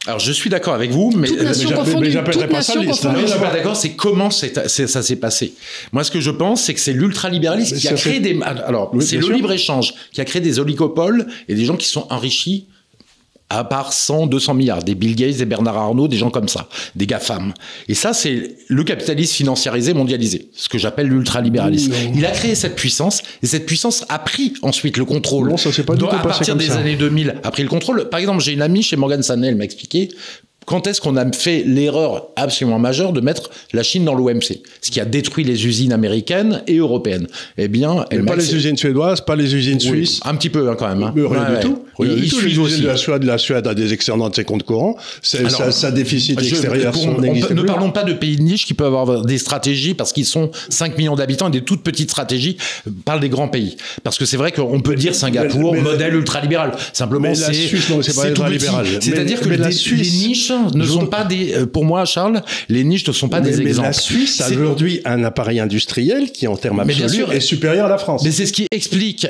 Alors 0.09 0.19
je 0.19 0.31
suis 0.31 0.49
d'accord 0.49 0.73
avec 0.73 0.89
vous, 0.89 1.11
mais 1.15 1.27
j'appellerais 1.27 2.47
pas 2.47 2.63
ça 2.63 2.73
confondue. 2.73 3.21
je 3.21 3.27
suis 3.27 3.39
pas 3.39 3.51
d'accord, 3.53 3.75
c'est 3.75 3.91
comment 3.91 4.31
ça 4.31 4.47
s'est 5.03 5.15
passé. 5.17 5.53
Moi, 5.91 6.03
ce 6.03 6.09
que 6.09 6.19
je 6.19 6.31
pense, 6.31 6.63
c'est 6.63 6.73
que 6.73 6.79
c'est 6.79 6.93
l'ultralibéralisme 6.93 7.77
qui 7.77 7.87
a 7.87 7.93
créé 7.93 8.13
fait- 8.15 8.19
des. 8.19 8.39
Alors, 8.41 8.89
Oui, 8.93 9.03
c'est 9.05 9.17
le 9.17 9.21
sûr. 9.23 9.35
libre-échange 9.35 9.93
qui 10.11 10.19
a 10.19 10.25
créé 10.25 10.41
des 10.41 10.57
oligopoles 10.59 11.27
et 11.47 11.53
des 11.53 11.63
gens 11.65 11.75
qui 11.77 11.87
sont 11.87 12.07
enrichis 12.09 12.65
à 13.49 13.63
part 13.63 13.93
100, 13.93 14.27
200 14.27 14.53
milliards, 14.53 14.83
des 14.83 14.95
Bill 14.95 15.15
Gates, 15.15 15.37
des 15.37 15.45
Bernard 15.45 15.77
Arnault, 15.77 16.07
des 16.07 16.17
gens 16.17 16.29
comme 16.29 16.47
ça, 16.47 16.67
des 16.95 17.07
GAFAM. 17.07 17.53
Et 17.87 17.95
ça, 17.95 18.13
c'est 18.13 18.55
le 18.67 18.83
capitalisme 18.83 19.33
financiarisé, 19.33 19.93
mondialisé, 19.93 20.49
ce 20.53 20.69
que 20.69 20.77
j'appelle 20.77 21.07
l'ultralibéralisme. 21.07 21.93
Il 22.15 22.25
a 22.25 22.31
créé 22.31 22.55
cette 22.55 22.75
puissance, 22.75 23.21
et 23.41 23.47
cette 23.47 23.65
puissance 23.65 24.05
a 24.09 24.19
pris 24.19 24.53
ensuite 24.61 24.97
le 24.97 25.05
contrôle. 25.05 25.49
Non, 25.49 25.57
ça 25.57 25.69
pas 25.83 25.93
du 25.93 25.99
Donc, 25.99 26.11
tout 26.11 26.15
à 26.15 26.19
partir 26.19 26.55
des 26.55 26.67
ça. 26.67 26.77
années 26.77 26.95
2000, 26.95 27.35
a 27.43 27.51
pris 27.51 27.63
le 27.63 27.69
contrôle. 27.69 28.09
Par 28.09 28.19
exemple, 28.19 28.43
j'ai 28.43 28.53
une 28.53 28.61
amie 28.61 28.83
chez 28.83 28.95
Morgan 28.95 29.23
Stanley, 29.23 29.47
elle 29.47 29.55
m'a 29.55 29.63
expliqué 29.63 30.09
quand 30.69 30.85
est-ce 30.85 31.01
qu'on 31.01 31.17
a 31.17 31.25
fait 31.31 31.63
l'erreur 31.65 32.27
absolument 32.35 32.77
majeure 32.77 33.11
de 33.11 33.21
mettre 33.21 33.49
la 33.73 33.81
Chine 33.81 34.05
dans 34.05 34.13
l'OMC, 34.13 34.61
ce 34.81 34.91
qui 34.91 34.99
a 34.99 35.05
détruit 35.05 35.43
les 35.43 35.65
usines 35.65 35.91
américaines 35.91 36.61
et 36.67 36.77
européennes? 36.77 37.25
Eh 37.57 37.67
bien, 37.67 38.05
elle 38.11 38.19
Mais 38.19 38.25
pas 38.27 38.35
les 38.35 38.53
usines 38.55 38.77
suédoises, 38.77 39.21
pas 39.21 39.35
les 39.35 39.55
usines 39.55 39.79
Oui, 39.81 40.05
suisses. 40.05 40.19
un 40.25 40.35
petit 40.35 40.49
peu 40.51 40.69
hein, 40.69 40.75
quand 40.77 40.87
même. 40.87 41.01
hein. 41.01 41.11
Mais 41.15 41.23
rien 41.25 41.45
du 41.45 41.51
ouais. 41.55 41.59
tout. 41.59 41.83
Rien 41.97 42.13
Ils- 42.15 42.21
du 42.21 42.29
tout. 42.29 42.39
Les 42.39 42.51
usines 42.59 42.81
de 42.83 42.87
la 42.87 42.95
Suède, 42.97 43.23
la 43.23 43.37
Suède 43.39 43.65
a 43.67 43.73
des 43.73 43.91
excédents 43.93 44.29
de 44.29 44.35
ses 44.35 44.43
comptes 44.45 44.63
courants. 44.63 44.95
Alors, 45.37 45.51
sa, 45.51 45.71
sa 45.71 45.91
déficit 45.91 46.39
Je- 46.39 46.49
extérieur 46.49 46.93
pour- 46.93 47.07
on 47.07 47.15
peut- 47.15 47.53
ne 47.53 47.61
parlons 47.63 47.91
pas 47.91 48.03
de 48.03 48.13
pays 48.13 48.37
de 48.37 48.43
niche 48.43 48.65
qui 48.67 48.73
peuvent 48.75 48.93
avoir 48.95 49.25
des 49.25 49.37
stratégies 49.39 49.95
parce 49.95 50.13
qu'ils 50.13 50.25
sont 50.25 50.51
5 50.69 50.97
millions 50.97 51.15
d'habitants 51.15 51.47
et 51.49 51.51
des 51.51 51.61
toutes 51.61 51.81
petites 51.83 52.11
stratégies. 52.11 52.57
Parle 53.05 53.19
des 53.19 53.27
grands 53.29 53.47
pays. 53.49 53.75
Parce 54.03 54.17
que 54.17 54.25
c'est 54.25 54.37
vrai 54.37 54.51
qu'on 54.51 54.79
peut 54.81 54.95
dire 54.95 55.15
Singapour, 55.15 55.73
mais- 55.73 55.81
modèle 55.81 56.13
ultralibéral. 56.15 56.71
Simplement, 56.93 57.29
mais 57.29 57.35
c'est. 57.35 57.53
C'est 57.53 58.15
pas 58.15 58.29
ultralibéral. 58.29 58.85
Mais- 58.93 59.01
C'est-à-dire 59.01 59.39
que 59.41 59.49
mais 59.49 59.57
les, 59.57 59.95
les 59.95 60.09
niches 60.27 60.51
ne 60.73 60.85
sont 60.85 61.05
pas 61.07 61.23
des. 61.23 61.53
euh, 61.53 61.65
Pour 61.65 61.85
moi, 61.85 62.05
Charles, 62.05 62.41
les 62.69 62.83
niches 62.83 63.07
ne 63.07 63.13
sont 63.13 63.29
pas 63.29 63.41
mais, 63.41 63.51
des 63.51 63.57
mais 63.63 63.69
exemples. 63.69 63.87
la 63.87 63.93
Suisse 63.93 64.41
a 64.41 64.49
aujourd'hui 64.49 65.01
un 65.05 65.23
appareil 65.23 65.59
industriel 65.59 66.31
qui, 66.31 66.47
en 66.47 66.55
termes 66.57 66.83
bien 66.85 66.95
absolus, 67.05 67.23
sûr. 67.23 67.33
est 67.33 67.39
supérieur 67.39 67.85
à 67.85 67.89
la 67.89 67.97
France. 67.97 68.23
Mais 68.23 68.31
c'est 68.31 68.45
ce 68.45 68.53
qui 68.53 68.67
explique 68.71 69.27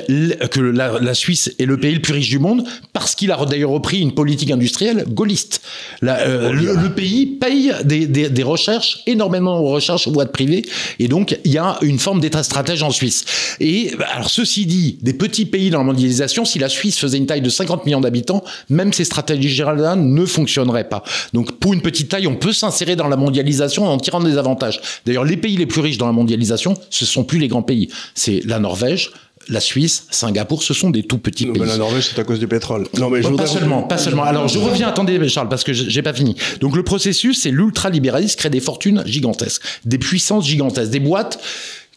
que 0.50 0.60
la, 0.60 0.98
la 1.00 1.14
Suisse 1.14 1.52
est 1.58 1.64
le 1.66 1.76
pays 1.78 1.94
le 1.94 2.00
plus 2.00 2.12
riche 2.14 2.28
du 2.28 2.38
monde 2.38 2.64
parce 2.92 3.14
qu'il 3.14 3.30
a 3.32 3.44
d'ailleurs 3.44 3.70
repris 3.70 4.00
une 4.00 4.12
politique 4.12 4.50
industrielle 4.50 5.04
gaulliste. 5.08 5.60
La- 6.02 6.20
euh, 6.20 6.52
le, 6.52 6.74
le 6.76 6.90
pays 6.94 7.26
paye 7.26 7.72
des, 7.84 8.06
des- 8.06 8.28
des 8.30 8.42
recherches, 8.42 9.00
énormément 9.06 9.60
de 9.60 9.66
recherches 9.66 10.06
aux 10.06 10.10
boîtes 10.12 10.32
privées, 10.32 10.62
et 10.98 11.08
donc 11.08 11.38
il 11.44 11.52
y 11.52 11.58
a 11.58 11.78
une 11.82 11.98
forme 11.98 12.20
d'état 12.20 12.42
stratège 12.42 12.82
en 12.82 12.90
Suisse. 12.90 13.24
Et 13.60 13.92
alors 14.14 14.30
ceci 14.30 14.66
dit, 14.66 14.98
des 15.02 15.12
petits 15.12 15.46
pays 15.46 15.70
dans 15.70 15.78
la 15.78 15.84
mondialisation, 15.84 16.44
si 16.44 16.58
la 16.58 16.68
Suisse 16.68 16.98
faisait 16.98 17.18
une 17.18 17.26
taille 17.26 17.40
de 17.42 17.48
50 17.50 17.84
millions 17.86 18.00
d'habitants, 18.00 18.42
même 18.68 18.92
ces 18.92 19.04
stratégies-là 19.04 19.96
ne 19.96 20.24
fonctionneraient 20.26 20.88
pas. 20.88 21.02
Donc 21.32 21.52
pour 21.58 21.72
une 21.72 21.82
petite 21.82 22.08
taille, 22.08 22.26
on 22.26 22.36
peut 22.36 22.52
s'insérer 22.52 22.96
dans 22.96 23.08
la 23.08 23.16
mondialisation 23.16 23.86
en 23.86 23.96
tirant 23.98 24.20
des 24.20 24.38
avantages. 24.38 24.80
D'ailleurs, 25.06 25.24
les 25.24 25.36
pays 25.36 25.56
les 25.56 25.66
plus 25.66 25.80
riches 25.80 25.98
dans 25.98 26.06
la 26.06 26.12
mondialisation, 26.12 26.74
ce 26.90 27.04
sont 27.06 27.24
plus 27.24 27.38
les 27.38 27.48
grands 27.48 27.62
pays. 27.62 27.88
C'est 28.14 28.40
la 28.44 28.58
Norvège, 28.58 29.10
la 29.48 29.60
Suisse, 29.60 30.06
Singapour, 30.10 30.62
ce 30.62 30.74
sont 30.74 30.90
des 30.90 31.02
tout 31.02 31.18
petits 31.18 31.46
Non, 31.46 31.52
pays. 31.52 31.62
mais 31.62 31.68
la 31.68 31.76
Norvège, 31.78 32.10
c'est 32.14 32.20
à 32.20 32.24
cause 32.24 32.38
du 32.38 32.46
pétrole. 32.46 32.86
Non, 32.98 33.10
mais 33.10 33.22
je 33.22 33.28
Pas 33.28 33.46
seulement, 33.46 33.82
pas 33.82 33.98
seulement. 33.98 34.22
Alors, 34.24 34.48
je 34.48 34.58
reviens, 34.58 34.88
attendez, 34.88 35.28
Charles, 35.28 35.48
parce 35.48 35.64
que 35.64 35.72
j'ai 35.72 36.02
pas 36.02 36.12
fini. 36.12 36.36
Donc, 36.60 36.76
le 36.76 36.82
processus, 36.84 37.40
c'est 37.42 37.50
l'ultralibéralisme 37.50 38.36
crée 38.38 38.50
des 38.50 38.60
fortunes 38.60 39.02
gigantesques, 39.06 39.62
des 39.84 39.98
puissances 39.98 40.46
gigantesques, 40.46 40.90
des 40.90 41.00
boîtes 41.00 41.40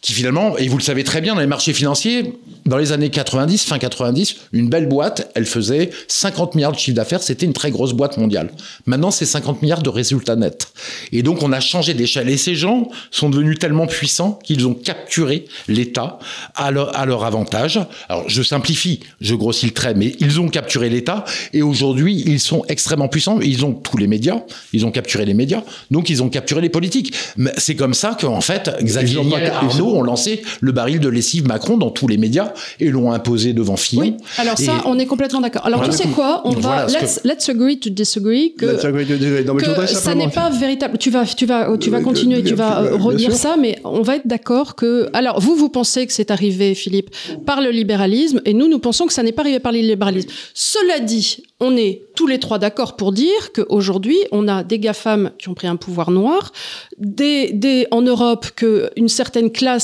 qui 0.04 0.12
finalement, 0.12 0.58
et 0.58 0.68
vous 0.68 0.76
le 0.76 0.82
savez 0.82 1.02
très 1.02 1.22
bien, 1.22 1.34
dans 1.34 1.40
les 1.40 1.46
marchés 1.46 1.72
financiers, 1.72 2.34
dans 2.66 2.76
les 2.76 2.92
années 2.92 3.08
90, 3.08 3.64
fin 3.64 3.78
90, 3.78 4.36
une 4.52 4.68
belle 4.68 4.86
boîte, 4.86 5.30
elle 5.34 5.46
faisait 5.46 5.88
50 6.08 6.54
milliards 6.54 6.72
de 6.72 6.78
chiffre 6.78 6.94
d'affaires, 6.94 7.22
c'était 7.22 7.46
une 7.46 7.54
très 7.54 7.70
grosse 7.70 7.94
boîte 7.94 8.18
mondiale. 8.18 8.50
Maintenant, 8.84 9.10
c'est 9.10 9.24
50 9.24 9.62
milliards 9.62 9.82
de 9.82 9.88
résultats 9.88 10.36
nets. 10.36 10.68
Et 11.12 11.22
donc, 11.22 11.42
on 11.42 11.52
a 11.52 11.60
changé 11.60 11.94
d'échelle. 11.94 12.28
Et 12.28 12.36
ces 12.36 12.54
gens 12.54 12.90
sont 13.10 13.30
devenus 13.30 13.58
tellement 13.58 13.86
puissants 13.86 14.38
qu'ils 14.44 14.66
ont 14.66 14.74
capturé 14.74 15.46
l'État 15.68 16.18
à 16.54 16.70
leur, 16.70 16.94
à 16.98 17.06
leur 17.06 17.24
avantage. 17.24 17.80
Alors, 18.10 18.28
je 18.28 18.42
simplifie, 18.42 19.00
je 19.22 19.34
grossis 19.34 19.64
le 19.64 19.72
trait, 19.72 19.94
mais 19.94 20.16
ils 20.18 20.38
ont 20.38 20.48
capturé 20.48 20.90
l'État 20.90 21.24
et 21.54 21.62
aujourd'hui, 21.62 22.22
ils 22.26 22.40
sont 22.40 22.62
extrêmement 22.68 23.08
puissants. 23.08 23.40
Ils 23.40 23.64
ont 23.64 23.72
tous 23.72 23.96
les 23.96 24.06
médias, 24.06 24.42
ils 24.74 24.84
ont 24.84 24.90
capturé 24.90 25.24
les 25.24 25.34
médias, 25.34 25.62
donc 25.90 26.10
ils 26.10 26.22
ont 26.22 26.28
capturé 26.28 26.60
les 26.60 26.68
politiques. 26.68 27.14
C'est 27.56 27.74
comme 27.74 27.94
ça 27.94 28.18
qu'en 28.20 28.42
fait, 28.42 28.70
Xavier 28.82 29.24
Niel 29.24 29.50
Arnaud 29.50 29.93
ont 29.94 30.02
lancé 30.02 30.42
le 30.60 30.72
baril 30.72 31.00
de 31.00 31.08
lessive 31.08 31.46
Macron 31.46 31.76
dans 31.76 31.90
tous 31.90 32.06
les 32.08 32.16
médias 32.16 32.52
et 32.80 32.90
l'ont 32.90 33.12
imposé 33.12 33.52
devant 33.52 33.76
Fillon. 33.76 34.02
Oui, 34.02 34.14
alors 34.38 34.58
ça, 34.58 34.72
Et- 34.76 34.86
on 34.86 34.98
est 34.98 35.06
complètement 35.06 35.40
d'accord. 35.40 35.64
Alors, 35.66 35.80
Voilà. 35.80 35.94
tu 35.94 36.02
sais 36.02 36.08
quoi 36.08 36.42
On 36.44 36.50
Voilà 36.50 36.86
va. 36.86 37.00
Let's, 37.00 37.20
let's 37.24 37.48
agree 37.48 37.78
to 37.78 37.90
disagree 37.90 38.54
que. 38.54 38.66
Let's 38.66 38.84
agree 38.84 39.06
to 39.06 39.16
disagree. 39.16 39.44
Non, 39.44 39.54
mais 39.54 39.64
je 39.64 39.70
voudrais 39.70 39.86
que 39.86 39.92
ça 39.92 40.14
n'est 40.14 40.28
pas 40.28 40.50
véritable. 40.50 40.98
Tu 40.98 41.10
vas, 41.10 41.24
tu 41.24 41.46
vas, 41.46 41.76
tu 41.78 41.90
vas 41.90 41.98
Euh, 41.98 42.02
continuer, 42.02 42.42
tu 42.42 42.54
vas 42.54 42.82
euh, 42.82 42.96
redire 42.96 43.32
ça, 43.34 43.56
mais 43.58 43.78
on 43.84 44.02
va 44.02 44.16
être 44.16 44.26
d'accord 44.26 44.74
que. 44.74 45.08
Alors, 45.12 45.40
vous, 45.40 45.54
vous 45.54 45.68
pensez 45.68 46.06
que 46.06 46.12
c'est 46.12 46.30
arrivé, 46.30 46.74
Philippe, 46.74 47.10
par 47.46 47.60
le 47.60 47.70
libéralisme, 47.70 48.40
et 48.44 48.54
nous, 48.54 48.68
nous 48.68 48.78
pensons 48.78 49.06
que 49.06 49.12
ça 49.12 49.22
n'est 49.22 49.32
pas 49.32 49.42
arrivé 49.42 49.58
par 49.60 49.72
le 49.72 49.78
libéralisme. 49.78 50.28
Cela 50.54 51.00
dit, 51.00 51.38
on 51.60 51.76
est 51.76 52.02
tous 52.16 52.26
les 52.26 52.38
trois 52.38 52.58
d'accord 52.58 52.96
pour 52.96 53.12
dire 53.12 53.52
qu'aujourd'hui, 53.54 54.16
on 54.32 54.48
a 54.48 54.62
des 54.64 54.78
GAFAM 54.78 55.30
qui 55.38 55.48
ont 55.48 55.54
pris 55.54 55.66
un 55.66 55.76
pouvoir 55.76 56.10
noir, 56.10 56.52
des, 56.98 57.52
des, 57.52 57.86
en 57.90 58.02
Europe, 58.02 58.46
qu'une 58.56 59.08
certaine 59.08 59.50
classe 59.50 59.83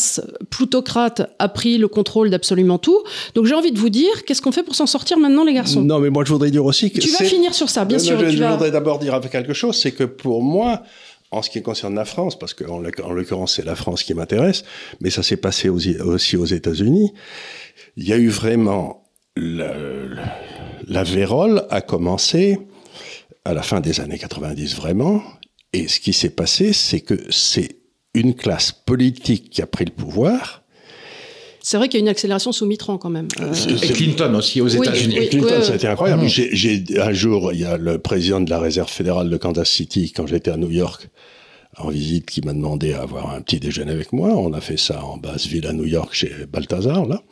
plutocrate 0.50 1.30
a 1.38 1.48
pris 1.48 1.78
le 1.78 1.88
contrôle 1.88 2.30
d'absolument 2.30 2.78
tout. 2.78 2.98
Donc, 3.34 3.46
j'ai 3.46 3.54
envie 3.54 3.72
de 3.72 3.78
vous 3.78 3.88
dire, 3.90 4.24
qu'est-ce 4.26 4.42
qu'on 4.42 4.52
fait 4.52 4.62
pour 4.62 4.74
s'en 4.74 4.86
sortir 4.86 5.18
maintenant, 5.18 5.44
les 5.44 5.54
garçons? 5.54 5.82
Non, 5.82 5.98
mais 5.98 6.10
moi, 6.10 6.24
je 6.24 6.32
voudrais 6.32 6.50
dire 6.50 6.64
aussi 6.64 6.90
que. 6.90 7.00
Tu 7.00 7.10
vas 7.10 7.24
finir 7.24 7.54
sur 7.54 7.68
ça, 7.70 7.84
bien 7.84 7.98
Non, 7.98 8.04
sûr. 8.04 8.16
non, 8.18 8.24
je, 8.24 8.30
tu 8.30 8.36
je 8.36 8.42
vas- 8.42 8.52
voudrais 8.52 8.70
d'abord 8.70 8.98
dire 8.98 9.18
quelque 9.30 9.52
chose, 9.52 9.76
c'est 9.76 9.92
que 9.92 10.04
pour 10.04 10.42
moi, 10.42 10.82
en 11.30 11.42
ce 11.42 11.50
qui 11.50 11.62
concerne 11.62 11.94
la 11.94 12.04
France, 12.04 12.38
parce 12.38 12.54
qu'en 12.54 12.82
en 13.04 13.12
l'occurrence 13.12 13.54
c'est 13.54 13.64
la 13.64 13.76
France 13.76 14.02
qui 14.02 14.14
m'intéresse, 14.14 14.64
mais 15.00 15.10
ça 15.10 15.22
s'est 15.22 15.36
passé 15.36 15.68
aussi 15.68 16.36
aux 16.36 16.44
États-Unis, 16.46 17.12
il 17.96 18.08
y 18.08 18.12
a 18.12 18.16
eu 18.16 18.28
vraiment 18.28 19.04
la, 19.36 19.72
la 20.88 21.04
vérole 21.04 21.62
a 21.70 21.80
commencé 21.82 22.58
à 23.44 23.54
la 23.54 23.62
fin 23.62 23.80
des 23.80 24.00
années 24.00 24.18
90 24.18 24.74
vraiment, 24.74 25.22
et 25.72 25.86
ce 25.86 26.00
qui 26.00 26.12
s'est 26.12 26.30
passé, 26.30 26.72
c'est 26.72 27.00
que 27.00 27.14
c'est 27.30 27.76
une 28.14 28.34
classe 28.34 28.72
politique 28.72 29.50
qui 29.50 29.62
a 29.62 29.66
pris 29.66 29.84
le 29.84 29.92
pouvoir. 29.92 30.62
C'est 31.62 31.76
vrai 31.76 31.88
qu'il 31.88 31.98
y 31.98 32.02
a 32.02 32.04
une 32.04 32.08
accélération 32.08 32.52
sous 32.52 32.64
Mitran 32.66 32.96
quand 32.96 33.10
même. 33.10 33.28
Euh, 33.40 33.52
Et 33.82 33.88
Clinton 33.92 34.34
aussi 34.34 34.60
aux 34.62 34.68
Oui, 34.76 34.86
États-Unis. 34.88 35.16
oui. 35.20 35.28
Clinton, 35.28 35.46
ouais, 35.46 35.60
ça 35.62 35.66
a 35.66 35.70
ouais. 35.70 35.76
été 35.76 35.86
incroyable. 35.86 36.26
J'ai, 36.26 36.56
j'ai- 36.56 36.82
un 36.98 37.12
jour, 37.12 37.52
il 37.52 37.60
y 37.60 37.64
a 37.64 37.76
le 37.76 37.98
président 37.98 38.40
de 38.40 38.48
la 38.48 38.58
réserve 38.58 38.88
fédérale 38.90 39.28
de 39.28 39.36
Kansas 39.36 39.68
City, 39.68 40.12
quand 40.16 40.26
j'étais 40.26 40.50
à 40.50 40.56
New 40.56 40.70
York, 40.70 41.08
en 41.76 41.88
visite, 41.90 42.26
qui 42.26 42.40
m'a 42.40 42.54
demandé 42.54 42.94
à 42.94 43.02
avoir 43.02 43.30
un 43.34 43.42
petit 43.42 43.60
déjeuner 43.60 43.92
avec 43.92 44.12
moi. 44.14 44.28
On 44.30 44.52
a 44.54 44.60
fait 44.62 44.78
ça 44.78 45.04
en 45.04 45.18
basse 45.18 45.46
ville 45.46 45.66
à 45.66 45.72
New 45.74 45.84
York, 45.86 46.08
chez 46.14 46.30
Balthazar, 46.50 47.04
là. 47.06 47.22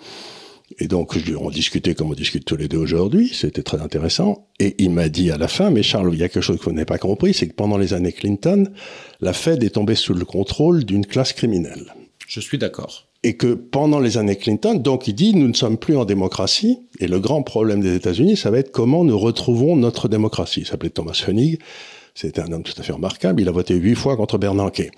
Et 0.78 0.87
donc, 0.87 1.16
je- 1.18 1.35
on 1.35 1.50
discutait 1.50 1.94
comme 1.94 2.11
on 2.11 2.14
discute 2.14 2.44
tous 2.44 2.57
les 2.57 2.68
deux 2.68 2.76
aujourd'hui. 2.78 3.31
C'était 3.33 3.62
très 3.62 3.81
intéressant. 3.81 4.46
Et 4.61 4.74
il 4.78 4.90
m'a 4.90 5.09
dit 5.09 5.31
à 5.31 5.38
la 5.38 5.48
fin, 5.48 5.70
mais 5.70 5.83
Charles, 5.83 6.11
il 6.12 6.18
y 6.20 6.22
a 6.22 6.28
quelque 6.28 6.42
chose 6.42 6.59
que 6.59 6.64
vous 6.64 6.72
n'avez 6.72 6.85
pas 6.85 6.98
compris, 6.98 7.33
c'est 7.35 7.48
que 7.48 7.54
pendant 7.54 7.78
les 7.78 7.94
années 7.94 8.12
Clinton, 8.12 8.68
la 9.20 9.33
Fed 9.33 9.62
est 9.64 9.70
tombée 9.70 9.94
sous 9.94 10.14
le 10.14 10.24
contrôle 10.24 10.85
d'une 10.85 11.07
classe 11.07 11.33
criminelle 11.33 11.94
Je 12.26 12.40
suis 12.40 12.59
d'accord. 12.59 13.07
et 13.24 13.37
que 13.37 13.54
pendant 13.54 13.98
les 13.98 14.18
années 14.18 14.37
Clinton, 14.37 14.74
donc 14.74 15.09
il 15.09 15.14
dit, 15.14 15.35
nous 15.35 15.48
ne 15.48 15.54
sommes 15.54 15.78
plus 15.78 15.96
en 15.96 16.04
démocratie, 16.04 16.78
et 17.00 17.09
le 17.09 17.18
grand 17.18 17.42
problème 17.42 17.81
des 17.81 17.94
États-Unis, 17.96 18.37
ça 18.37 18.50
va 18.50 18.59
être 18.59 18.70
comment 18.70 19.04
nous 19.04 19.18
retrouvons 19.18 19.74
notre 19.74 20.09
démocratie. 20.09 20.61
Il 20.61 20.66
s'appelait 20.66 20.90
Thomas 20.90 21.20
Hoenig, 21.26 21.59
c'était 22.14 22.40
un 22.40 22.52
homme 22.52 22.62
tout 22.62 22.74
à 22.78 22.83
fait 22.83 22.92
remarquable, 22.92 23.40
il 23.40 23.48
a 23.48 23.52
voté 23.52 23.74
huit 23.74 23.94
fois 23.96 24.16
contre 24.16 24.38
Bernanke. 24.38 24.90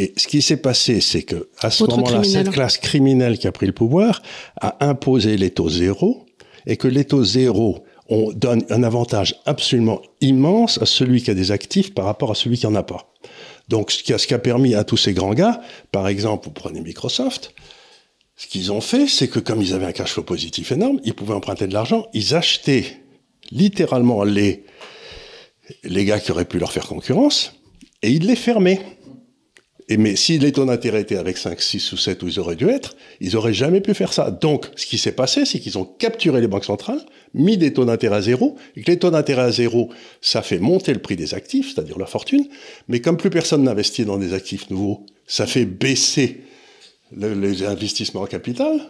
Et 0.00 0.14
ce 0.16 0.26
qui 0.26 0.40
s'est 0.40 0.56
passé, 0.56 1.02
c'est 1.02 1.24
que 1.24 1.50
à 1.60 1.70
ce 1.70 1.84
moment-là, 1.84 2.24
cette 2.24 2.48
classe 2.48 2.78
criminelle 2.78 3.38
qui 3.38 3.46
a 3.46 3.52
pris 3.52 3.66
le 3.66 3.74
pouvoir 3.74 4.22
a 4.58 4.82
imposé 4.88 5.36
les 5.36 5.50
taux 5.50 5.68
zéro, 5.68 6.24
et 6.66 6.78
que 6.78 6.88
les 6.88 7.04
taux 7.04 7.22
zéro 7.22 7.84
on 8.08 8.32
donne 8.32 8.64
un 8.70 8.82
avantage 8.82 9.36
absolument 9.44 10.00
immense 10.22 10.80
à 10.82 10.86
celui 10.86 11.22
qui 11.22 11.30
a 11.30 11.34
des 11.34 11.52
actifs 11.52 11.92
par 11.94 12.06
rapport 12.06 12.30
à 12.30 12.34
celui 12.34 12.56
qui 12.56 12.66
en 12.66 12.74
a 12.74 12.82
pas. 12.82 13.12
Donc, 13.68 13.92
ce 13.92 14.02
qui 14.02 14.14
a, 14.14 14.18
ce 14.18 14.26
qui 14.26 14.32
a 14.32 14.38
permis 14.38 14.74
à 14.74 14.84
tous 14.84 14.96
ces 14.96 15.12
grands 15.12 15.34
gars, 15.34 15.60
par 15.92 16.08
exemple, 16.08 16.46
vous 16.46 16.52
prenez 16.52 16.80
Microsoft, 16.80 17.54
ce 18.36 18.46
qu'ils 18.46 18.72
ont 18.72 18.80
fait, 18.80 19.06
c'est 19.06 19.28
que 19.28 19.38
comme 19.38 19.60
ils 19.60 19.74
avaient 19.74 19.86
un 19.86 19.92
cash 19.92 20.12
flow 20.14 20.24
positif 20.24 20.72
énorme, 20.72 20.98
ils 21.04 21.14
pouvaient 21.14 21.34
emprunter 21.34 21.68
de 21.68 21.74
l'argent, 21.74 22.06
ils 22.14 22.34
achetaient 22.34 22.86
littéralement 23.52 24.24
les, 24.24 24.64
les 25.84 26.04
gars 26.06 26.18
qui 26.18 26.32
auraient 26.32 26.46
pu 26.46 26.58
leur 26.58 26.72
faire 26.72 26.88
concurrence, 26.88 27.54
et 28.02 28.10
ils 28.10 28.26
les 28.26 28.36
fermaient. 28.36 28.80
Et 29.92 29.96
mais 29.96 30.14
si 30.14 30.38
les 30.38 30.52
taux 30.52 30.64
d'intérêt 30.64 31.00
étaient 31.00 31.16
avec 31.16 31.36
5, 31.36 31.60
6 31.60 31.92
ou 31.92 31.96
7 31.96 32.22
où 32.22 32.28
ils 32.28 32.38
auraient 32.38 32.54
dû 32.54 32.68
être, 32.68 32.96
ils 33.20 33.36
auraient 33.36 33.52
jamais 33.52 33.80
pu 33.80 33.92
faire 33.92 34.12
ça. 34.12 34.30
Donc, 34.30 34.66
ce 34.76 34.86
qui 34.86 34.98
s'est 34.98 35.10
passé, 35.12 35.44
c'est 35.44 35.58
qu'ils 35.58 35.78
ont 35.78 35.84
capturé 35.84 36.40
les 36.40 36.46
banques 36.46 36.64
centrales, 36.64 37.04
mis 37.34 37.58
des 37.58 37.72
taux 37.72 37.84
d'intérêt 37.84 38.16
à 38.16 38.22
zéro, 38.22 38.56
et 38.76 38.82
que 38.82 38.90
les 38.90 39.00
taux 39.00 39.10
d'intérêt 39.10 39.42
à 39.42 39.50
zéro, 39.50 39.90
ça 40.20 40.42
fait 40.42 40.60
monter 40.60 40.92
le 40.94 41.00
prix 41.00 41.16
des 41.16 41.34
actifs, 41.34 41.74
c'est-à-dire 41.74 41.98
la 41.98 42.06
fortune, 42.06 42.46
mais 42.86 43.00
comme 43.00 43.16
plus 43.16 43.30
personne 43.30 43.64
n'investit 43.64 44.04
dans 44.04 44.16
des 44.16 44.32
actifs 44.32 44.70
nouveaux, 44.70 45.04
ça 45.26 45.46
fait 45.46 45.64
baisser 45.64 46.40
le- 47.16 47.34
les 47.34 47.64
investissements 47.64 48.20
en 48.22 48.26
capital, 48.26 48.80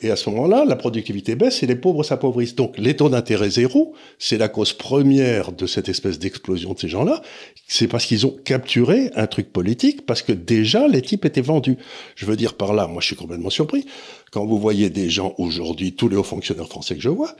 Et 0.00 0.10
à 0.10 0.16
ce 0.16 0.30
moment-là, 0.30 0.64
la 0.64 0.76
productivité 0.76 1.34
baisse 1.34 1.62
et 1.62 1.66
les 1.66 1.74
pauvres 1.74 2.04
s'appauvrissent. 2.04 2.54
Donc 2.54 2.78
les 2.78 2.94
taux 2.94 3.08
d'intérêt 3.08 3.50
zéro, 3.50 3.94
c'est 4.18 4.38
la 4.38 4.48
cause 4.48 4.72
première 4.72 5.50
de 5.50 5.66
cette 5.66 5.88
espèce 5.88 6.20
d'explosion 6.20 6.72
de 6.72 6.78
ces 6.78 6.88
gens-là. 6.88 7.20
C'est 7.66 7.88
parce 7.88 8.06
qu'ils 8.06 8.24
ont 8.24 8.36
capturé 8.44 9.10
un 9.16 9.26
truc 9.26 9.52
politique, 9.52 10.06
parce 10.06 10.22
que 10.22 10.32
déjà 10.32 10.86
les 10.86 11.02
types 11.02 11.24
étaient 11.24 11.40
vendus. 11.40 11.76
Je 12.14 12.26
veux 12.26 12.36
dire 12.36 12.54
par 12.54 12.74
là, 12.74 12.86
moi 12.86 13.00
je 13.00 13.06
suis 13.06 13.16
complètement 13.16 13.50
surpris. 13.50 13.86
Quand 14.30 14.46
vous 14.46 14.58
voyez 14.58 14.88
des 14.88 15.10
gens 15.10 15.34
aujourd'hui, 15.38 15.92
tous 15.92 16.08
les 16.08 16.16
hauts 16.16 16.22
fonctionnaires 16.22 16.68
français 16.68 16.94
que 16.94 17.02
je 17.02 17.08
vois, 17.08 17.34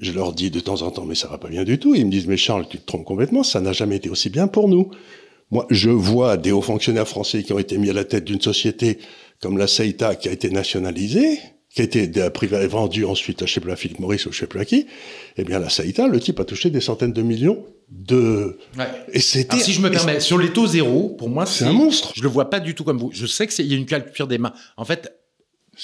je 0.00 0.12
leur 0.12 0.32
dis 0.32 0.50
de 0.50 0.60
temps 0.60 0.82
en 0.82 0.90
temps, 0.90 1.04
mais 1.04 1.14
ça 1.14 1.28
va 1.28 1.38
pas 1.38 1.48
bien 1.48 1.64
du 1.64 1.78
tout. 1.78 1.94
Ils 1.94 2.06
me 2.06 2.10
disent, 2.10 2.26
mais 2.26 2.36
Charles, 2.36 2.66
tu 2.70 2.78
te 2.78 2.86
trompes 2.86 3.04
complètement, 3.04 3.42
ça 3.42 3.60
n'a 3.60 3.72
jamais 3.72 3.96
été 3.96 4.08
aussi 4.08 4.30
bien 4.30 4.46
pour 4.46 4.68
nous. 4.68 4.90
Moi, 5.50 5.66
je 5.70 5.90
vois 5.90 6.36
des 6.36 6.52
hauts 6.52 6.62
fonctionnaires 6.62 7.08
français 7.08 7.42
qui 7.42 7.52
ont 7.52 7.58
été 7.58 7.78
mis 7.78 7.90
à 7.90 7.94
la 7.94 8.04
tête 8.04 8.24
d'une 8.24 8.40
société 8.40 8.98
comme 9.40 9.56
la 9.58 9.66
CEITA 9.66 10.14
qui 10.14 10.28
a 10.28 10.32
été 10.32 10.50
nationalisée, 10.50 11.38
qui 11.86 11.98
a 11.98 12.02
été 12.02 12.66
vendue 12.66 13.04
ensuite 13.04 13.42
à 13.42 13.46
je 13.46 13.54
sais 13.54 13.60
plus 13.60 13.70
à 13.70 13.76
Philippe 13.76 14.00
Maurice 14.00 14.26
ou 14.26 14.32
je 14.32 14.38
sais 14.38 14.46
plus 14.46 14.60
à 14.60 14.64
qui. 14.64 14.86
Eh 15.36 15.44
bien, 15.44 15.58
la 15.58 15.68
CEITA, 15.68 16.08
le 16.08 16.18
type 16.18 16.40
a 16.40 16.44
touché 16.44 16.70
des 16.70 16.80
centaines 16.80 17.12
de 17.12 17.22
millions 17.22 17.64
de. 17.88 18.58
Ouais. 18.76 18.86
Et 19.12 19.20
c'était. 19.20 19.58
Si 19.58 19.72
je 19.72 19.80
me 19.80 19.90
permets, 19.90 20.20
sur 20.20 20.38
les 20.38 20.52
taux 20.52 20.66
zéro, 20.66 21.10
pour 21.10 21.28
moi, 21.28 21.46
c'est 21.46 21.64
un 21.64 21.72
monstre. 21.72 22.12
Je 22.16 22.22
le 22.22 22.28
vois 22.28 22.50
pas 22.50 22.58
du 22.58 22.74
tout 22.74 22.82
comme 22.84 22.98
vous. 22.98 23.10
Je 23.12 23.26
sais 23.26 23.46
qu'il 23.46 23.66
y 23.66 23.74
a 23.74 23.76
une 23.76 23.86
culture 23.86 24.26
des 24.26 24.38
mains. 24.38 24.52
En 24.76 24.84
fait, 24.84 25.12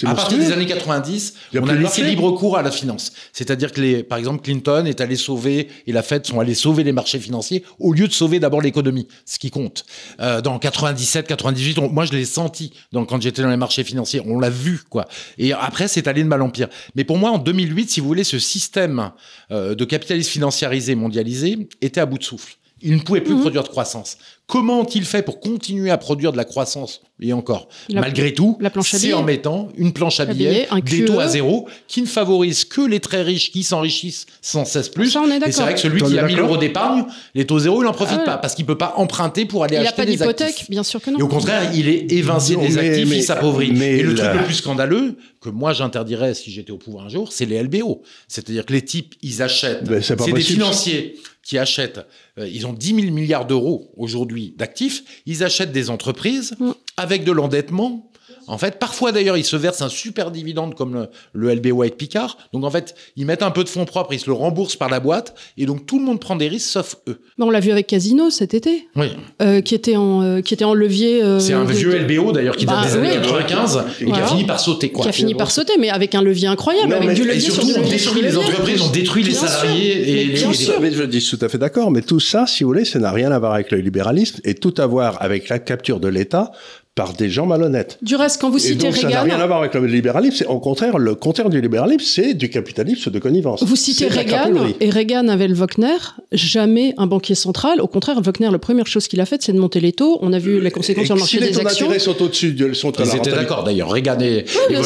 à 0.02 0.14
partir 0.14 0.38
des 0.38 0.52
années 0.52 0.66
90, 0.66 1.34
on 1.54 1.68
a 1.68 1.74
laissé 1.74 2.02
libre 2.02 2.32
cours 2.32 2.56
à 2.56 2.62
la 2.62 2.70
finance. 2.70 3.12
C'est-à-dire 3.32 3.72
que, 3.72 3.80
les, 3.80 4.02
par 4.02 4.18
exemple, 4.18 4.42
Clinton 4.42 4.84
est 4.86 5.00
allé 5.00 5.16
sauver, 5.16 5.68
et 5.86 5.92
la 5.92 6.02
Fed 6.02 6.26
sont 6.26 6.40
allés 6.40 6.54
sauver 6.54 6.82
les 6.84 6.92
marchés 6.92 7.20
financiers 7.20 7.64
au 7.78 7.92
lieu 7.92 8.08
de 8.08 8.12
sauver 8.12 8.40
d'abord 8.40 8.60
l'économie, 8.60 9.06
ce 9.24 9.38
qui 9.38 9.50
compte. 9.50 9.84
Euh, 10.20 10.40
dans 10.40 10.58
97, 10.58 11.26
98, 11.26 11.78
moi 11.92 12.04
je 12.04 12.12
l'ai 12.12 12.24
senti 12.24 12.72
donc, 12.92 13.08
quand 13.08 13.20
j'étais 13.20 13.42
dans 13.42 13.50
les 13.50 13.56
marchés 13.56 13.84
financiers. 13.84 14.20
On 14.26 14.38
l'a 14.38 14.50
vu, 14.50 14.80
quoi. 14.88 15.06
Et 15.38 15.52
après, 15.52 15.88
c'est 15.88 16.08
allé 16.08 16.22
de 16.22 16.28
mal 16.28 16.42
en 16.42 16.50
pire. 16.50 16.68
Mais 16.94 17.04
pour 17.04 17.18
moi, 17.18 17.30
en 17.30 17.38
2008, 17.38 17.90
si 17.90 18.00
vous 18.00 18.06
voulez, 18.06 18.24
ce 18.24 18.38
système 18.38 19.12
euh, 19.50 19.74
de 19.74 19.84
capitalisme 19.84 20.30
financiarisé, 20.30 20.94
mondialisé, 20.94 21.68
était 21.80 22.00
à 22.00 22.06
bout 22.06 22.18
de 22.18 22.24
souffle. 22.24 22.56
Il 22.84 22.96
ne 22.96 23.00
pouvait 23.00 23.22
plus 23.22 23.34
mmh. 23.34 23.40
produire 23.40 23.62
de 23.64 23.68
croissance. 23.68 24.18
Comment 24.46 24.80
ont-ils 24.80 25.06
fait 25.06 25.22
pour 25.22 25.40
continuer 25.40 25.90
à 25.90 25.96
produire 25.96 26.30
de 26.30 26.36
la 26.36 26.44
croissance 26.44 27.00
Et 27.18 27.32
encore, 27.32 27.66
malgré 27.90 28.34
tout, 28.34 28.58
c'est 28.82 29.14
en 29.14 29.22
mettant 29.22 29.68
une 29.74 29.94
planche 29.94 30.20
à 30.20 30.26
billets, 30.26 30.68
des 30.84 31.06
taux 31.06 31.18
à 31.18 31.28
zéro, 31.28 31.66
qui 31.88 32.02
ne 32.02 32.06
favorisent 32.06 32.66
que 32.66 32.82
les 32.82 33.00
très 33.00 33.22
riches 33.22 33.50
qui 33.50 33.62
s'enrichissent 33.62 34.26
sans 34.42 34.66
cesse 34.66 34.90
plus. 34.90 35.16
et 35.16 35.52
c'est 35.52 35.62
vrai 35.62 35.72
que 35.72 35.80
celui 35.80 36.02
qui 36.02 36.18
a 36.18 36.26
1000 36.26 36.38
euros 36.38 36.58
d'épargne, 36.58 37.04
les 37.34 37.46
taux 37.46 37.58
zéro, 37.58 37.82
il 37.82 37.86
n'en 37.86 37.92
profite 37.92 38.18
ah 38.20 38.24
pas 38.24 38.36
parce 38.36 38.54
qu'il 38.54 38.66
peut 38.66 38.76
pas 38.76 38.94
emprunter 38.96 39.46
pour 39.46 39.64
aller 39.64 39.78
acheter 39.78 40.04
des 40.04 40.22
actifs. 40.22 40.68
bien 40.68 40.82
sûr 40.82 41.00
que 41.00 41.10
non. 41.10 41.18
Et 41.18 41.22
au 41.22 41.28
contraire, 41.28 41.70
il 41.74 41.88
est 41.88 42.12
évincé 42.12 42.56
des 42.56 42.76
actifs, 42.76 43.08
il 43.10 43.22
s'appauvrit. 43.22 43.70
Et 43.82 44.02
le 44.02 44.14
truc 44.14 44.28
le 44.34 44.44
plus 44.44 44.54
scandaleux, 44.54 45.16
que 45.40 45.48
moi 45.48 45.72
j'interdirais 45.72 46.34
si 46.34 46.50
j'étais 46.50 46.70
au 46.70 46.78
pouvoir 46.78 47.06
un 47.06 47.08
jour, 47.08 47.32
c'est 47.32 47.46
les 47.46 47.62
LBO. 47.62 48.02
C'est-à-dire 48.28 48.66
que 48.66 48.72
les 48.72 48.82
types, 48.82 49.14
ils 49.22 49.42
achètent. 49.42 49.84
C'est 50.02 50.32
des 50.32 50.40
financiers 50.40 51.16
qui 51.44 51.58
achètent, 51.58 52.00
euh, 52.38 52.48
ils 52.48 52.66
ont 52.66 52.72
10 52.72 53.02
000 53.02 53.12
milliards 53.12 53.46
d'euros 53.46 53.92
aujourd'hui 53.96 54.54
d'actifs, 54.56 55.22
ils 55.26 55.44
achètent 55.44 55.72
des 55.72 55.90
entreprises 55.90 56.56
mm. 56.58 56.70
avec 56.96 57.24
de 57.24 57.32
l'endettement 57.32 58.10
en 58.46 58.58
fait, 58.58 58.78
parfois 58.78 59.12
d'ailleurs, 59.12 59.36
ils 59.36 59.44
se 59.44 59.56
versent 59.56 59.82
un 59.82 59.88
super 59.88 60.30
dividende 60.30 60.74
comme 60.74 61.08
le, 61.32 61.54
LB 61.54 61.66
White 61.72 61.96
Picard. 61.96 62.36
Donc 62.52 62.64
en 62.64 62.70
fait, 62.70 62.94
ils 63.16 63.26
mettent 63.26 63.42
un 63.42 63.50
peu 63.50 63.64
de 63.64 63.68
fonds 63.68 63.84
propres, 63.84 64.12
ils 64.12 64.20
se 64.20 64.26
le 64.26 64.32
remboursent 64.32 64.76
par 64.76 64.88
la 64.88 65.00
boîte, 65.00 65.34
et 65.56 65.66
donc 65.66 65.86
tout 65.86 65.98
le 65.98 66.04
monde 66.04 66.20
prend 66.20 66.36
des 66.36 66.48
risques 66.48 66.68
sauf 66.68 66.96
eux. 67.08 67.20
on 67.38 67.50
l'a 67.50 67.60
vu 67.60 67.70
avec 67.70 67.86
Casino 67.86 68.30
cet 68.30 68.54
été, 68.54 68.88
oui. 68.96 69.08
Euh, 69.42 69.60
qui 69.60 69.74
était 69.74 69.96
en 69.96 70.22
euh, 70.22 70.40
qui 70.40 70.54
était 70.54 70.64
en 70.64 70.74
levier. 70.74 71.22
Euh, 71.22 71.38
c'est 71.38 71.52
un 71.52 71.64
vieux 71.64 71.98
LBO 71.98 72.32
d'ailleurs 72.32 72.56
qui 72.56 72.66
date 72.66 72.76
bah 72.82 72.86
des 72.86 72.96
années 72.96 73.20
95 73.22 73.84
et 74.00 74.04
qui 74.06 74.12
a 74.12 74.26
fini 74.26 74.44
par 74.44 74.60
sauter 74.60 74.90
quoi. 74.90 75.04
Qui 75.04 75.08
a 75.08 75.12
fini 75.12 75.34
par 75.34 75.50
sauter, 75.50 75.74
mais 75.78 75.90
avec 75.90 76.14
un 76.14 76.22
levier 76.22 76.48
incroyable, 76.48 76.92
avec 76.92 77.14
du 77.14 77.24
levier 77.24 77.36
et 77.36 77.40
surtout, 77.40 77.68
on 77.76 77.88
détruit 77.88 78.22
les 78.22 78.36
entreprises, 78.36 78.80
on 78.82 78.90
détruit 78.90 79.22
les 79.22 79.34
salariés 79.34 80.22
et 80.22 80.24
les. 80.26 80.44
Mais 80.80 80.92
je 80.92 81.04
dis 81.04 81.26
tout 81.28 81.38
à 81.44 81.48
fait 81.48 81.58
d'accord, 81.58 81.90
mais 81.90 82.02
tout 82.02 82.20
ça, 82.20 82.46
si 82.46 82.64
vous 82.64 82.70
voulez, 82.70 82.84
ça 82.84 82.98
n'a 82.98 83.12
rien 83.12 83.32
à 83.32 83.38
voir 83.38 83.54
avec 83.54 83.70
le 83.70 83.78
libéralisme 83.78 84.40
et 84.44 84.54
tout 84.54 84.74
à 84.78 84.86
voir 84.86 85.22
avec 85.22 85.48
la 85.48 85.58
capture 85.58 86.00
de 86.00 86.08
l'État 86.08 86.52
par 86.94 87.12
des 87.12 87.28
gens 87.28 87.44
malhonnêtes. 87.44 87.98
Du 88.02 88.14
reste, 88.14 88.40
quand 88.40 88.50
vous 88.50 88.60
citez 88.60 88.88
Reagan... 88.88 89.00
Ça 89.00 89.08
n'a 89.08 89.22
rien 89.22 89.40
à 89.40 89.46
voir 89.46 89.58
avec 89.58 89.74
le 89.74 89.84
libéralisme. 89.84 90.36
C'est 90.36 90.46
au 90.46 90.60
contraire, 90.60 90.98
le 90.98 91.16
contraire 91.16 91.50
du 91.50 91.60
libéralisme, 91.60 92.04
c'est 92.04 92.34
du 92.34 92.48
capitalisme 92.48 93.10
de 93.10 93.18
connivence. 93.18 93.64
Vous 93.64 93.74
citez 93.74 94.06
Reagan, 94.06 94.68
et 94.80 94.90
Reagan 94.90 95.26
avait 95.26 95.48
le 95.48 95.54
Wagner, 95.54 95.96
jamais 96.30 96.94
un 96.96 97.08
banquier 97.08 97.34
central. 97.34 97.80
Au 97.80 97.88
contraire, 97.88 98.20
Wagner, 98.20 98.48
la 98.52 98.60
première 98.60 98.86
chose 98.86 99.08
qu'il 99.08 99.20
a 99.20 99.26
faite, 99.26 99.42
c'est 99.42 99.52
de 99.52 99.58
monter 99.58 99.80
les 99.80 99.92
taux. 99.92 100.18
On 100.22 100.32
a 100.32 100.38
vu 100.38 100.60
les 100.60 100.70
conséquences 100.70 101.06
sur 101.06 101.16
le 101.16 101.20
marché 101.20 101.38
des 101.40 101.46
actions. 101.46 101.56
Si 101.56 101.64
les 101.64 101.72
taux 101.72 101.84
d'intérêt 101.84 101.98
sont 101.98 102.22
au-dessus, 102.22 102.56
ils 102.56 102.74
sont 102.76 102.92
Ils 102.92 103.16
étaient 103.16 103.32
d'accord 103.32 103.64
d'ailleurs. 103.64 103.90
Reagan 103.90 104.20
et, 104.20 104.44
oui, 104.70 104.76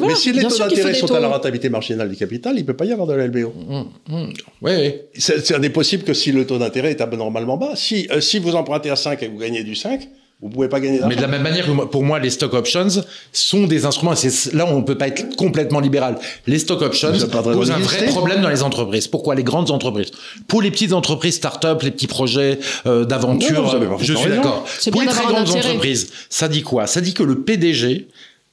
Mais 0.00 0.14
si 0.14 0.32
les 0.32 0.44
taux 0.44 0.58
d'intérêt 0.58 0.94
sont 0.94 1.12
à 1.12 1.18
la 1.18 1.28
rentabilité 1.28 1.68
marginale 1.68 2.08
du 2.08 2.16
capital, 2.16 2.54
il 2.54 2.60
ne 2.60 2.66
peut 2.66 2.76
pas 2.76 2.84
y 2.84 2.92
avoir 2.92 3.08
de 3.08 3.14
l'LBO. 3.14 3.52
Mmh, 3.68 4.14
mmh. 4.14 4.32
Oui, 4.62 4.72
oui. 4.78 4.94
C'est 5.16 5.64
impossible 5.64 6.04
que 6.04 6.14
si 6.14 6.30
le 6.30 6.46
taux 6.46 6.58
d'intérêt 6.58 6.92
est 6.92 7.16
normalement 7.16 7.56
bas. 7.56 7.72
Si, 7.74 8.06
euh, 8.12 8.20
si 8.20 8.38
vous 8.38 8.54
empruntez 8.54 8.90
à 8.90 8.96
5 8.96 9.20
et 9.22 9.26
que 9.26 9.32
vous 9.32 9.38
gagnez 9.38 9.64
du 9.64 9.74
5, 9.74 10.08
vous 10.40 10.50
pouvez 10.50 10.68
pas 10.68 10.78
gagner 10.78 10.98
d'argent. 10.98 11.08
Mais 11.08 11.16
de 11.16 11.20
la 11.20 11.26
même 11.26 11.42
manière 11.42 11.66
que 11.66 11.84
pour 11.86 12.04
moi, 12.04 12.20
les 12.20 12.30
stock 12.30 12.54
options 12.54 12.86
sont 13.32 13.66
des 13.66 13.84
instruments. 13.86 14.14
C'est 14.14 14.52
là 14.52 14.66
où 14.66 14.68
on 14.68 14.82
peut 14.82 14.96
pas 14.96 15.08
être 15.08 15.34
complètement 15.34 15.80
libéral. 15.80 16.16
Les 16.46 16.60
stock 16.60 16.80
options 16.82 17.10
posent 17.10 17.70
un 17.72 17.78
vrai 17.78 18.06
problème 18.06 18.40
dans 18.40 18.48
les 18.48 18.62
entreprises. 18.62 19.08
Pourquoi? 19.08 19.34
Les 19.34 19.42
grandes 19.42 19.72
entreprises 19.72 20.12
Pour 20.46 20.62
les 20.62 20.70
petites 20.70 20.92
entreprises, 20.92 21.34
start-up, 21.36 21.82
les 21.82 21.90
petits 21.90 22.06
projets 22.06 22.60
euh, 22.86 23.04
d'aventure, 23.04 23.98
je 24.00 24.14
suis 24.14 24.30
d'accord. 24.30 24.64
Pour 24.92 25.02
les 25.02 25.08
très 25.08 25.24
grandes 25.24 25.50
entreprises, 25.50 26.12
ça 26.30 26.46
dit 26.46 26.62
quoi? 26.62 26.86
Ça 26.86 27.00
dit 27.00 27.14
que 27.14 27.24
le 27.24 27.40
PDG 27.40 28.06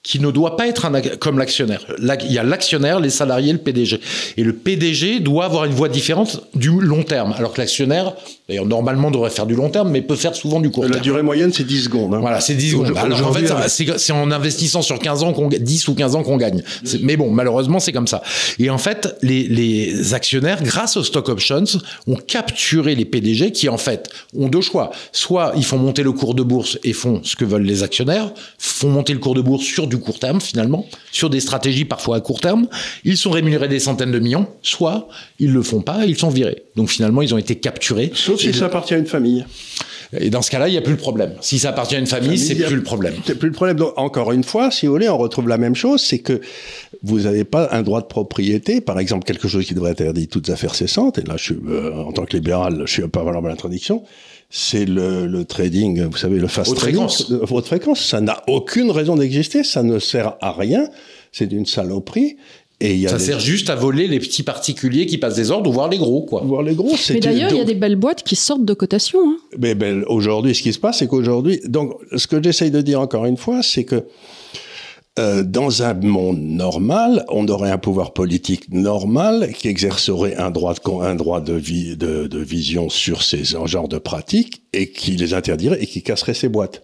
qui 0.05 0.19
ne 0.19 0.29
doit 0.29 0.55
pas 0.55 0.67
être 0.67 0.85
un, 0.85 1.01
comme 1.01 1.39
l'actionnaire. 1.39 1.83
Il 1.99 2.31
y 2.31 2.37
a 2.37 2.43
l'actionnaire, 2.43 2.99
les 2.99 3.09
salariés, 3.09 3.51
le 3.51 3.57
PDG. 3.57 3.99
Et 4.37 4.43
le 4.43 4.53
PDG 4.53 5.19
doit 5.19 5.45
avoir 5.45 5.65
une 5.65 5.73
voie 5.73 5.89
différente 5.89 6.47
du 6.53 6.69
long 6.79 7.01
terme. 7.01 7.33
Alors 7.35 7.53
que 7.53 7.59
l'actionnaire, 7.59 8.13
d'ailleurs, 8.47 8.65
normalement, 8.65 9.11
devrait 9.11 9.29
faire 9.29 9.45
du 9.45 9.55
long 9.55 9.69
terme, 9.69 9.89
mais 9.91 10.01
peut 10.01 10.15
faire 10.15 10.35
souvent 10.35 10.59
du 10.59 10.69
court 10.69 10.83
terme. 10.83 10.95
La 10.95 10.99
durée 10.99 11.23
moyenne, 11.23 11.51
c'est 11.53 11.65
10 11.65 11.85
secondes. 11.85 12.13
Hein. 12.13 12.19
Voilà, 12.19 12.39
c'est 12.39 12.55
10 12.55 12.71
secondes. 12.71 12.93
Alors, 12.97 13.27
en 13.27 13.33
fait, 13.33 13.97
c'est 13.97 14.13
en 14.13 14.31
investissant 14.31 14.81
sur 14.81 14.99
15 14.99 15.23
ans, 15.23 15.33
qu'on 15.33 15.47
10 15.47 15.87
ou 15.87 15.95
15 15.95 16.15
ans 16.15 16.23
qu'on 16.23 16.37
gagne. 16.37 16.63
Mais 17.01 17.17
bon, 17.17 17.31
malheureusement, 17.31 17.79
c'est 17.79 17.91
comme 17.91 18.07
ça. 18.07 18.21
Et 18.59 18.69
en 18.69 18.77
fait, 18.77 19.15
les, 19.21 19.47
les 19.47 20.13
actionnaires, 20.13 20.63
grâce 20.63 20.97
aux 20.97 21.03
stock 21.03 21.29
options, 21.29 21.63
ont 22.07 22.15
capturé 22.15 22.95
les 22.95 23.05
PDG 23.05 23.51
qui, 23.51 23.69
en 23.69 23.77
fait, 23.77 24.09
ont 24.37 24.47
deux 24.47 24.61
choix. 24.61 24.91
Soit 25.11 25.53
ils 25.55 25.65
font 25.65 25.77
monter 25.77 26.03
le 26.03 26.11
cours 26.11 26.35
de 26.35 26.43
bourse 26.43 26.77
et 26.83 26.93
font 26.93 27.21
ce 27.23 27.35
que 27.35 27.45
veulent 27.45 27.63
les 27.63 27.83
actionnaires, 27.83 28.33
font 28.57 28.89
monter 28.89 29.13
le 29.13 29.19
cours 29.19 29.35
de 29.35 29.41
bourse 29.41 29.63
sur 29.63 29.87
du 29.87 29.97
court 29.97 30.19
terme 30.19 30.41
finalement, 30.41 30.85
sur 31.11 31.29
des 31.29 31.39
stratégies 31.39 31.85
parfois 31.85 32.17
à 32.17 32.19
court 32.21 32.39
terme. 32.39 32.67
Ils 33.03 33.17
sont 33.17 33.31
rémunérés 33.31 33.67
des 33.67 33.79
centaines 33.79 34.11
de 34.11 34.19
millions, 34.19 34.47
soit 34.61 35.07
ils 35.39 35.51
le 35.51 35.61
font 35.61 35.81
pas, 35.81 36.05
ils 36.05 36.17
sont 36.17 36.29
virés. 36.29 36.63
Donc 36.75 36.89
finalement, 36.89 37.21
ils 37.21 37.33
ont 37.33 37.37
été 37.37 37.55
capturés. 37.55 38.11
Sauf 38.13 38.34
si 38.37 38.53
ça 38.53 38.65
appartient 38.65 38.93
à 38.93 38.97
une 38.97 39.05
famille. 39.05 39.45
Et 40.17 40.29
dans 40.29 40.41
ce 40.41 40.51
cas-là, 40.51 40.67
il 40.67 40.71
n'y 40.71 40.77
a 40.77 40.81
plus 40.81 40.93
le 40.93 40.99
problème. 40.99 41.33
Si 41.41 41.59
ça 41.59 41.69
appartient 41.69 41.95
à 41.95 41.99
une 41.99 42.07
famille, 42.07 42.37
c'est 42.37 42.55
plus 42.55 42.75
le 42.75 42.83
problème. 42.83 43.15
C'est 43.25 43.37
plus 43.37 43.49
le 43.49 43.55
problème. 43.55 43.77
Donc, 43.77 43.93
encore 43.97 44.31
une 44.31 44.43
fois, 44.43 44.71
si 44.71 44.85
vous 44.85 44.93
voulez, 44.93 45.09
on 45.09 45.17
retrouve 45.17 45.47
la 45.47 45.57
même 45.57 45.75
chose, 45.75 46.01
c'est 46.01 46.19
que 46.19 46.41
vous 47.03 47.21
n'avez 47.21 47.43
pas 47.43 47.69
un 47.71 47.81
droit 47.81 48.01
de 48.01 48.05
propriété, 48.05 48.81
par 48.81 48.99
exemple, 48.99 49.25
quelque 49.25 49.47
chose 49.47 49.65
qui 49.65 49.73
devrait 49.73 49.91
être 49.91 50.01
interdit 50.01 50.27
toutes 50.27 50.49
affaires 50.49 50.75
cessantes. 50.75 51.17
Et 51.17 51.23
là, 51.23 51.35
je 51.37 51.43
suis, 51.43 51.57
euh, 51.67 51.93
en 51.95 52.11
tant 52.11 52.25
que 52.25 52.35
libéral, 52.37 52.83
je 52.85 52.91
suis 52.91 53.07
pas 53.07 53.23
vraiment 53.23 53.47
à 53.47 53.49
l'introduction 53.49 54.03
c'est 54.49 54.85
le, 54.85 55.43
trading, 55.43 56.03
vous 56.03 56.17
savez, 56.17 56.39
le 56.39 56.47
fast 56.47 56.75
trading. 56.75 56.95
Fréquence. 56.95 57.31
Votre 57.31 57.67
fréquence, 57.67 58.05
ça 58.05 58.21
n'a 58.21 58.41
aucune 58.47 58.91
raison 58.91 59.15
d'exister, 59.15 59.63
ça 59.63 59.83
ne 59.83 59.99
sert 59.99 60.37
à 60.39 60.53
rien, 60.53 60.87
c'est 61.31 61.47
d'une 61.47 61.65
saloperie. 61.65 62.37
Et 62.81 62.97
y 62.97 63.07
a 63.07 63.09
ça 63.09 63.19
sert 63.19 63.39
juste 63.39 63.69
à 63.69 63.75
voler 63.75 64.07
les 64.07 64.19
petits 64.19 64.43
particuliers 64.43 65.05
qui 65.05 65.17
passent 65.17 65.35
des 65.35 65.49
ordres 65.49 65.69
ou 65.69 65.73
voir 65.73 65.89
les 65.89 65.97
gros, 65.97 66.23
quoi. 66.23 66.41
Voir 66.41 66.61
les 66.61 66.75
gros, 66.75 66.93
Mais 67.09 67.19
d'ailleurs, 67.19 67.51
il 67.51 67.57
y 67.57 67.61
a 67.61 67.65
des 67.65 67.75
belles 67.75 67.95
boîtes 67.95 68.23
qui 68.23 68.35
sortent 68.35 68.65
de 68.65 68.73
cotation. 68.73 69.19
Hein. 69.29 69.37
Mais 69.57 69.75
ben, 69.75 70.03
aujourd'hui, 70.07 70.53
ce 70.53 70.61
qui 70.61 70.73
se 70.73 70.79
passe, 70.79 70.99
c'est 70.99 71.07
qu'aujourd'hui, 71.07 71.61
donc, 71.65 71.93
ce 72.15 72.27
que 72.27 72.41
j'essaye 72.43 72.71
de 72.71 72.81
dire 72.81 72.99
encore 72.99 73.25
une 73.25 73.37
fois, 73.37 73.63
c'est 73.63 73.85
que 73.85 74.03
euh, 75.17 75.43
dans 75.43 75.83
un 75.83 75.93
monde 75.93 76.41
normal, 76.41 77.23
on 77.29 77.47
aurait 77.47 77.71
un 77.71 77.77
pouvoir 77.77 78.11
politique 78.11 78.69
normal 78.73 79.53
qui 79.57 79.69
exercerait 79.69 80.35
un 80.35 80.51
droit 80.51 80.73
de, 80.73 81.01
un 81.01 81.15
droit 81.15 81.39
de, 81.39 81.53
vie, 81.53 81.95
de, 81.95 82.27
de 82.27 82.39
vision 82.39 82.89
sur 82.89 83.23
ces 83.23 83.45
genres 83.45 83.87
de 83.87 83.97
pratiques 83.97 84.63
et 84.73 84.91
qui 84.91 85.11
les 85.11 85.33
interdirait 85.33 85.81
et 85.81 85.87
qui 85.87 86.03
casserait 86.03 86.33
ces 86.33 86.49
boîtes. 86.49 86.83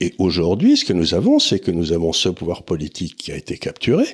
Et 0.00 0.12
aujourd'hui, 0.18 0.76
ce 0.76 0.84
que 0.84 0.92
nous 0.92 1.14
avons, 1.14 1.38
c'est 1.38 1.60
que 1.60 1.70
nous 1.70 1.92
avons 1.92 2.12
ce 2.12 2.28
pouvoir 2.28 2.64
politique 2.64 3.16
qui 3.16 3.32
a 3.32 3.36
été 3.36 3.56
capturé 3.56 4.04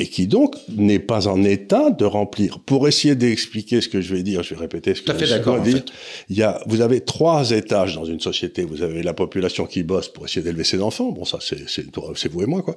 et 0.00 0.06
qui 0.06 0.28
donc 0.28 0.54
n'est 0.68 1.00
pas 1.00 1.26
en 1.26 1.42
état 1.42 1.90
de 1.90 2.04
remplir. 2.04 2.60
Pour 2.60 2.86
essayer 2.86 3.16
d'expliquer 3.16 3.80
ce 3.80 3.88
que 3.88 4.00
je 4.00 4.14
vais 4.14 4.22
dire, 4.22 4.44
je 4.44 4.54
vais 4.54 4.60
répéter 4.60 4.94
ce 4.94 5.02
que 5.02 5.12
je 5.12 5.34
vais 5.34 5.60
dire. 5.72 5.82
Il 6.28 6.36
y 6.36 6.42
a, 6.42 6.62
vous 6.66 6.82
avez 6.82 7.00
trois 7.00 7.50
étages 7.50 7.96
dans 7.96 8.04
une 8.04 8.20
société. 8.20 8.62
Vous 8.62 8.82
avez 8.82 9.02
la 9.02 9.12
population 9.12 9.66
qui 9.66 9.82
bosse 9.82 10.08
pour 10.08 10.24
essayer 10.24 10.42
d'élever 10.42 10.62
ses 10.62 10.80
enfants. 10.80 11.10
Bon, 11.10 11.24
ça, 11.24 11.38
c'est 11.40 12.28
vous 12.32 12.42
et 12.42 12.46
moi, 12.46 12.62
quoi. 12.62 12.76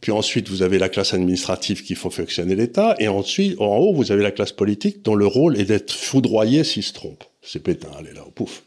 Puis 0.00 0.10
ensuite, 0.10 0.48
vous 0.48 0.62
avez 0.62 0.78
la 0.78 0.88
classe 0.88 1.14
administrative 1.14 1.84
qui 1.84 1.94
font 1.94 2.10
fonctionner 2.10 2.56
l'État. 2.56 2.96
Et 2.98 3.06
ensuite, 3.06 3.60
en 3.60 3.76
haut, 3.76 3.94
vous 3.94 4.10
avez 4.10 4.22
la 4.24 4.32
classe 4.32 4.52
politique 4.52 5.04
dont 5.04 5.14
le 5.14 5.26
rôle 5.26 5.56
est 5.60 5.64
d'être 5.64 5.92
foudroyé 5.92 6.64
s'il 6.64 6.82
se 6.82 6.92
trompe. 6.92 7.22
C'est 7.40 7.62
Pétain, 7.62 7.88
allez 7.96 8.14
là, 8.14 8.24
pouf. 8.34 8.64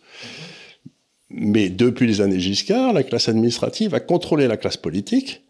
Mais 1.29 1.69
depuis 1.69 2.07
les 2.07 2.21
années 2.21 2.39
Giscard, 2.39 2.93
la 2.93 3.03
classe 3.03 3.27
administrative 3.27 3.93
a 3.93 3.99
contrôlé 3.99 4.47
la 4.47 4.55
classe 4.55 4.77
politique 4.77 5.41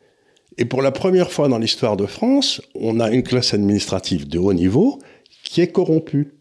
Et 0.57 0.65
pour 0.65 0.81
la 0.81 0.91
première 0.91 1.31
fois 1.31 1.47
dans 1.47 1.57
l'histoire 1.57 1.97
de 1.97 2.05
France, 2.05 2.61
on 2.75 2.99
a 2.99 3.11
une 3.11 3.23
classe 3.23 3.53
administrative 3.53 4.27
de 4.27 4.39
haut 4.39 4.53
niveau 4.53 4.99
qui 5.43 5.61
est 5.61 5.71
corrompue. 5.71 6.33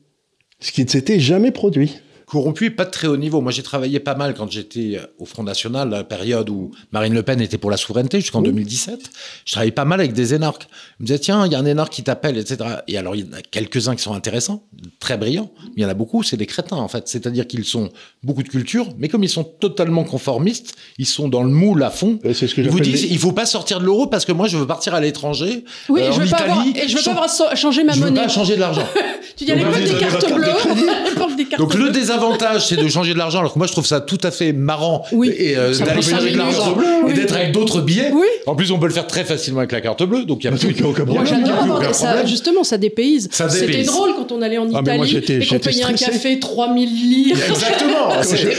Ce 0.60 0.72
qui 0.72 0.84
ne 0.84 0.88
s'était 0.88 1.20
jamais 1.20 1.50
produit 1.50 2.00
corrompu 2.26 2.66
et 2.66 2.70
pas 2.70 2.84
de 2.84 2.90
très 2.90 3.06
haut 3.06 3.16
niveau. 3.16 3.40
Moi, 3.40 3.52
j'ai 3.52 3.62
travaillé 3.62 4.00
pas 4.00 4.14
mal 4.14 4.34
quand 4.34 4.50
j'étais 4.50 4.98
euh, 4.98 5.06
au 5.18 5.24
Front 5.24 5.42
National, 5.42 5.90
la 5.90 6.04
période 6.04 6.48
où 6.50 6.70
Marine 6.92 7.14
Le 7.14 7.22
Pen 7.22 7.40
était 7.40 7.58
pour 7.58 7.70
la 7.70 7.76
souveraineté 7.76 8.20
jusqu'en 8.20 8.42
2017. 8.42 9.10
Je 9.44 9.52
travaillais 9.52 9.72
pas 9.72 9.84
mal 9.84 10.00
avec 10.00 10.12
des 10.12 10.34
énarques. 10.34 10.68
Je 10.98 11.04
me 11.04 11.06
disais, 11.06 11.18
tiens, 11.18 11.46
il 11.46 11.52
y 11.52 11.54
a 11.54 11.58
un 11.58 11.66
énarque 11.66 11.92
qui 11.92 12.02
t'appelle, 12.02 12.38
etc. 12.38 12.58
Et 12.88 12.96
alors, 12.98 13.14
il 13.16 13.26
y 13.26 13.28
en 13.28 13.32
a 13.32 13.42
quelques-uns 13.42 13.94
qui 13.96 14.02
sont 14.02 14.14
intéressants, 14.14 14.66
très 15.00 15.16
brillants. 15.16 15.50
Mais 15.62 15.70
il 15.78 15.82
y 15.82 15.86
en 15.86 15.88
a 15.90 15.94
beaucoup, 15.94 16.22
c'est 16.22 16.36
des 16.36 16.46
crétins, 16.46 16.76
en 16.76 16.88
fait. 16.88 17.08
C'est-à-dire 17.08 17.46
qu'ils 17.46 17.64
sont 17.64 17.90
beaucoup 18.22 18.42
de 18.42 18.48
culture, 18.48 18.88
mais 18.98 19.08
comme 19.08 19.24
ils 19.24 19.28
sont 19.28 19.44
totalement 19.44 20.04
conformistes, 20.04 20.74
ils 20.98 21.06
sont 21.06 21.28
dans 21.28 21.42
le 21.42 21.50
moule 21.50 21.82
à 21.82 21.90
fond. 21.90 22.18
C'est 22.32 22.46
ce 22.46 22.54
que 22.54 22.60
ils 22.60 22.70
vous 22.70 22.80
disent, 22.80 23.06
il 23.10 23.18
faut 23.18 23.32
pas 23.32 23.46
sortir 23.46 23.80
de 23.80 23.84
l'euro 23.84 24.06
parce 24.06 24.24
que 24.24 24.32
moi, 24.32 24.48
je 24.48 24.56
veux 24.56 24.66
partir 24.66 24.94
à 24.94 25.00
l'étranger. 25.00 25.64
Oui, 25.88 26.02
euh, 26.02 26.12
je 26.12 26.20
veux 26.20 26.28
pas 26.28 26.36
avoir, 26.38 26.66
et 26.66 26.88
je 26.88 26.96
veux 26.96 27.02
pas 27.02 27.10
avoir 27.10 27.56
changé 27.56 27.84
ma 27.84 27.92
je 27.92 28.00
monnaie. 28.00 28.16
Je 28.16 28.20
veux 28.20 28.26
pas 28.26 28.32
changer 28.32 28.56
de 28.56 28.60
l'argent. 28.60 28.86
tu 29.36 29.44
dis, 29.44 29.52
a 29.52 29.54
les 29.56 29.64
des 29.92 29.98
cartes 29.98 30.32
bleues. 30.32 31.56
Donc, 31.58 31.74
le 31.74 31.90
désavantage, 32.14 32.66
c'est 32.68 32.76
de 32.76 32.88
changer 32.88 33.12
de 33.12 33.18
l'argent, 33.18 33.40
alors 33.40 33.52
que 33.52 33.58
moi 33.58 33.66
je 33.66 33.72
trouve 33.72 33.86
ça 33.86 34.00
tout 34.00 34.18
à 34.22 34.30
fait 34.30 34.52
marrant 34.52 35.04
et 35.12 35.56
euh, 35.56 35.74
d'aller 35.78 36.02
changer 36.02 36.32
de 36.32 36.38
l'argent 36.38 36.76
et 37.08 37.12
d'être 37.12 37.34
avec 37.34 37.52
d'autres 37.52 37.80
billets. 37.80 38.10
En 38.46 38.54
plus, 38.54 38.70
on 38.70 38.78
peut 38.78 38.86
le 38.86 38.92
faire 38.92 39.06
très 39.06 39.24
facilement 39.24 39.60
avec 39.60 39.72
la 39.72 39.80
carte 39.80 40.02
bleue, 40.02 40.24
donc 40.24 40.44
il 40.44 40.50
y 40.50 40.54
a 40.54 40.56
plus 40.56 40.84
aucun 40.84 41.04
problème. 41.04 42.26
Justement, 42.26 42.64
ça 42.64 42.78
dépayse. 42.78 43.28
C'était 43.30 43.84
drôle 43.84 44.10
quand 44.16 44.32
on 44.32 44.42
allait 44.42 44.58
en 44.58 44.68
ah, 44.74 44.80
Italie 44.80 45.16
et 45.16 45.46
qu'on 45.46 45.58
payait 45.58 45.84
un 45.84 45.92
café 45.92 46.38
3000 46.38 46.88
livres. 46.88 47.40
Exactement. 47.48 48.10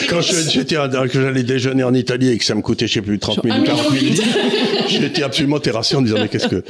Quand 0.09 0.21
j'étais 0.21 0.75
que 0.75 1.21
j'allais 1.21 1.43
déjeuner 1.43 1.83
en 1.83 1.93
Italie 1.93 2.29
et 2.29 2.37
que 2.37 2.45
ça 2.45 2.55
me 2.55 2.61
coûtait, 2.61 2.87
je 2.87 2.93
sais 2.93 3.01
plus, 3.01 3.19
30 3.19 3.39
000 3.43 3.57
ou 3.57 3.63
40 3.63 3.91
000 3.91 3.93
livres, 3.93 4.23
j'étais 4.87 5.23
absolument 5.23 5.59
terrassé 5.59 5.95
en 5.95 6.01
disant 6.01 6.17
mais 6.19 6.27
qu'est-ce 6.27 6.47
que 6.47 6.63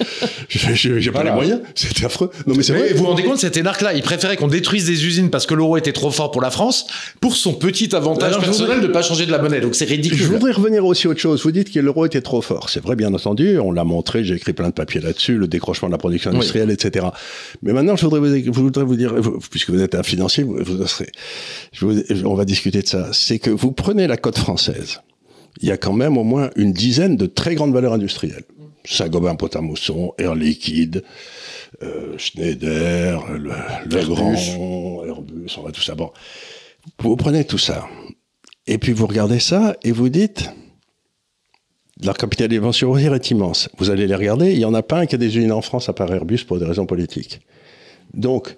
j'ai 0.50 1.12
pas 1.12 1.24
les 1.24 1.32
moyens, 1.32 1.62
c'était 1.74 2.06
affreux. 2.06 2.30
Non 2.48 2.56
mais 2.56 2.64
c'est 2.64 2.74
vrai. 2.74 2.94
Vous 2.94 3.04
vous 3.04 3.10
rendez 3.10 3.24
compte, 3.24 3.38
cet 3.38 3.58
énarque-là, 3.58 3.94
il 3.94 4.02
préférait 4.02 4.38
qu'on 4.38 4.48
détruise 4.48 4.86
des 4.86 5.06
usines 5.06 5.30
parce 5.30 5.46
que 5.46 5.54
l'euro 5.54 5.78
était 5.78 5.94
trop 5.94 6.12
fort 6.12 6.32
pour 6.32 6.42
la 6.42 6.52
France, 6.52 6.75
pour 7.22 7.36
son 7.36 7.54
petit 7.54 7.96
avantage 7.96 8.40
personnel 8.40 8.82
de 8.82 8.88
ne 8.88 8.92
pas 8.92 9.02
changer 9.02 9.26
de 9.26 9.32
la 9.32 9.40
monnaie. 9.40 9.62
Donc 9.62 9.76
c'est 9.76 9.86
ridicule. 9.86 10.18
Je 10.18 10.28
voudrais 10.28 10.52
revenir 10.52 10.86
aussi 10.86 11.08
à 11.08 11.12
autre 11.12 11.20
chose. 11.20 11.44
Vous 11.44 11.52
dites 11.52 11.72
que 11.72 11.80
l'euro 11.80 12.06
était 12.06 12.22
trop 12.22 12.42
fort. 12.42 12.70
C'est 12.70 12.82
vrai, 12.82 12.96
bien 12.96 13.14
entendu. 13.14 13.60
On 13.60 13.72
l'a 13.72 13.84
montré. 13.84 14.24
J'ai 14.24 14.36
écrit 14.36 14.54
plein 14.54 14.70
de 14.70 14.74
papiers 14.74 15.02
là-dessus, 15.02 15.38
le 15.38 15.48
décrochement 15.48 15.88
de 15.88 15.94
la 15.94 15.98
production 15.98 16.32
industrielle, 16.32 16.72
etc. 16.72 17.08
Mais 17.62 17.74
maintenant, 17.74 17.96
je 17.96 18.06
voudrais 18.06 18.20
vous, 18.20 18.36
je 18.36 18.50
voudrais 18.52 18.84
vous 18.84 18.96
dire, 18.96 19.14
puisque 19.50 19.70
vous 19.70 19.82
êtes 19.82 19.96
un 19.96 20.04
financier, 20.04 20.44
vous, 20.44 20.88
serez, 20.88 21.12
on 22.24 22.36
va 22.36 22.46
discuter 22.46 22.82
de 22.82 22.88
ça. 22.88 23.10
C'est 23.14 23.40
que 23.40 23.50
vous 23.50 23.72
prenez 23.72 24.08
la 24.08 24.18
côte 24.18 24.38
française. 24.38 25.02
Il 25.62 25.70
y 25.70 25.72
a 25.72 25.78
quand 25.78 25.94
même 25.94 26.18
au 26.18 26.24
moins 26.24 26.50
une 26.56 26.74
dizaine 26.74 27.16
de 27.16 27.26
très 27.26 27.56
grandes 27.56 27.74
valeurs 27.74 27.94
industrielles. 27.94 28.44
Saint-Gobain, 28.84 29.36
Potamousson, 29.36 30.14
Air 30.18 30.36
Liquide, 30.36 31.04
euh, 31.82 32.18
Schneider, 32.18 33.26
le, 33.32 33.52
Legrand, 33.90 35.04
Airbus, 35.06 35.58
on 35.58 35.62
va 35.64 35.72
tout 35.72 35.82
ça. 35.82 35.96
Bon. 35.96 36.12
Vous 37.00 37.16
prenez 37.16 37.46
tout 37.46 37.58
ça, 37.58 37.88
et 38.68 38.78
puis 38.78 38.94
vous 38.94 39.08
regardez 39.08 39.40
ça, 39.40 39.76
et 39.84 39.92
vous 39.92 40.10
dites, 40.10 40.50
leur 42.04 42.18
capitalisation 42.18 42.98
est 42.98 43.32
immense. 43.32 43.70
Vous 43.78 43.90
allez 43.90 44.08
les 44.08 44.16
regarder, 44.16 44.52
il 44.52 44.58
n'y 44.58 44.66
en 44.66 44.74
a 44.74 44.84
pas 44.84 45.00
un 45.00 45.06
qui 45.06 45.16
a 45.16 45.18
des 45.18 45.38
usines 45.38 45.52
en 45.52 45.62
France 45.62 45.90
à 45.90 45.94
part 45.94 46.12
Airbus 46.12 46.44
pour 46.46 46.60
des 46.60 46.66
raisons 46.66 46.86
politiques. 46.86 47.42
Donc, 48.14 48.58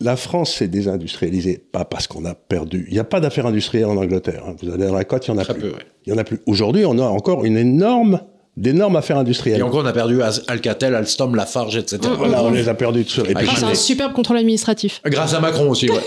la 0.00 0.16
France 0.16 0.54
s'est 0.54 0.68
désindustrialisée, 0.68 1.58
pas 1.58 1.84
parce 1.84 2.06
qu'on 2.06 2.24
a 2.26 2.34
perdu. 2.34 2.84
Il 2.88 2.94
n'y 2.94 2.98
a 2.98 3.04
pas 3.04 3.20
d'affaires 3.20 3.46
industrielles 3.46 3.86
en 3.86 3.96
Angleterre. 3.96 4.44
Hein. 4.46 4.56
Vous 4.60 4.70
allez 4.70 4.86
dans 4.86 4.94
la 4.94 5.04
côte, 5.04 5.26
il 5.26 5.32
n'y 5.32 5.38
en 5.38 5.42
a 5.42 5.44
plus. 5.46 5.72
Il 6.04 6.12
y 6.12 6.14
en 6.14 6.18
a 6.18 6.24
plus. 6.24 6.40
Aujourd'hui, 6.46 6.84
on 6.84 6.98
a 6.98 7.04
encore 7.04 7.44
une 7.44 7.56
énorme 7.56 8.20
d'énormes 8.56 8.96
affaires 8.96 9.18
industrielles. 9.18 9.60
Et 9.60 9.62
encore, 9.62 9.82
on 9.82 9.86
a 9.86 9.92
perdu 9.92 10.20
Alcatel, 10.48 10.94
Alstom, 10.94 11.34
Lafarge, 11.34 11.76
etc. 11.76 12.00
Voilà, 12.16 12.42
on 12.42 12.50
les 12.50 12.68
a 12.68 12.74
perdus 12.74 13.04
tous. 13.04 13.20
Et 13.28 13.34
puis, 13.34 13.48
un 13.62 13.74
superbe 13.74 14.12
contrôle 14.12 14.38
administratif. 14.38 15.00
Grâce 15.04 15.34
à 15.34 15.40
Macron 15.40 15.68
aussi, 15.70 15.90
ouais. 15.90 16.00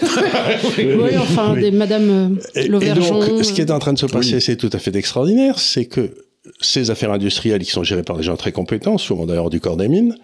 oui, 0.78 1.18
enfin, 1.18 1.54
des 1.54 1.72
Madame 1.72 2.40
euh, 2.56 2.68
Lauvergeon. 2.68 3.24
Et 3.24 3.28
donc, 3.30 3.46
ce 3.46 3.54
qui 3.54 3.62
est 3.62 3.72
en 3.72 3.80
train 3.80 3.94
de 3.94 4.00
se 4.00 4.08
passer, 4.08 4.40
c'est 4.40 4.58
tout 4.58 4.70
à 4.74 4.80
fait 4.80 4.96
extraordinaire, 4.96 5.60
c'est 5.60 5.86
que 5.86 6.16
ces 6.62 6.90
affaires 6.90 7.12
industrielles 7.12 7.64
qui 7.64 7.72
sont 7.72 7.84
gérées 7.84 8.04
par 8.04 8.18
des 8.18 8.24
gens 8.24 8.36
très 8.36 8.52
compétents, 8.52 8.98
souvent 8.98 9.26
d'ailleurs 9.26 9.50
du 9.50 9.60
corps 9.60 9.78
des 9.78 9.88
mines, 9.88 10.16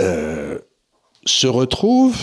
euh, 0.00 0.58
se 1.24 1.46
retrouvent 1.46 2.20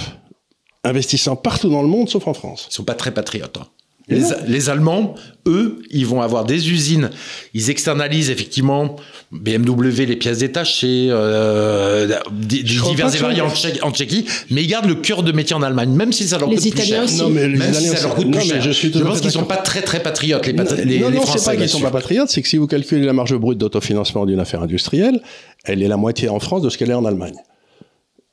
investissant 0.86 1.36
partout 1.36 1.70
dans 1.70 1.82
le 1.82 1.88
monde, 1.88 2.10
sauf 2.10 2.28
en 2.28 2.34
France. 2.34 2.68
Ils 2.72 2.76
sont 2.76 2.84
pas 2.84 2.94
très 2.94 3.13
patriotes. 3.13 3.58
Hein. 3.58 3.68
Les, 4.10 4.70
Allemands, 4.70 5.16
eux, 5.48 5.82
ils 5.89 6.06
vont 6.06 6.22
avoir 6.22 6.44
des 6.44 6.70
usines. 6.70 7.10
Ils 7.54 7.70
externalisent 7.70 8.30
effectivement 8.30 8.98
BMW, 9.32 10.06
les 10.06 10.16
pièces 10.18 10.39
détachées, 10.39 11.08
euh, 11.10 12.20
divers 12.32 13.16
et 13.16 13.18
variés 13.18 13.42
en, 13.82 13.92
Tchéquie, 13.92 14.26
mais 14.50 14.63
ils 14.63 14.68
gardent 14.68 14.88
le 14.88 14.96
cœur 14.96 15.24
de 15.24 15.32
métier 15.32 15.56
en 15.56 15.62
Allemagne, 15.62 15.92
même 15.92 16.12
si 16.12 16.28
ça 16.28 16.38
leur 16.38 16.50
coûte 16.50 16.60
plus 16.60 16.84
cher. 16.84 17.06
Non, 17.18 17.30
mais 17.30 17.48
les 17.48 17.58
même 17.58 17.74
si 17.74 17.88
ça 17.88 18.02
leur 18.02 18.16
coûte 18.16 18.30
plus 18.30 18.42
cher. 18.42 18.62
Je, 18.62 19.00
pense 19.00 19.22
qu'ils 19.22 19.32
sont 19.32 19.46
pas 19.46 19.58
très 19.58 19.82
très 19.82 20.02
patriotes, 20.02 20.46
les, 20.46 20.52
les, 20.52 21.00
non, 21.00 21.10
les 21.10 21.18
non, 21.18 21.22
Français. 21.22 21.52
pas 21.52 21.58
qu'ils 21.58 21.70
sont 21.70 21.80
pas 21.80 21.92
patriotes, 21.92 22.30
c'est 22.30 22.42
que 22.42 22.48
si 22.48 22.58
vous 22.58 22.68
calculez 22.68 23.06
la 23.06 23.13
marge 23.13 23.36
brute 23.36 23.58
d'autofinancement 23.58 24.26
d'une 24.26 24.39
affaire 24.39 24.62
industrielle, 24.62 25.22
elle 25.63 25.82
est 25.82 25.88
la 25.88 25.98
moitié 25.98 26.28
en 26.28 26.39
France 26.39 26.62
de 26.62 26.70
ce 26.70 26.78
qu'elle 26.78 26.92
est 26.92 26.96
en 26.96 27.06
Allemagne 27.06 27.36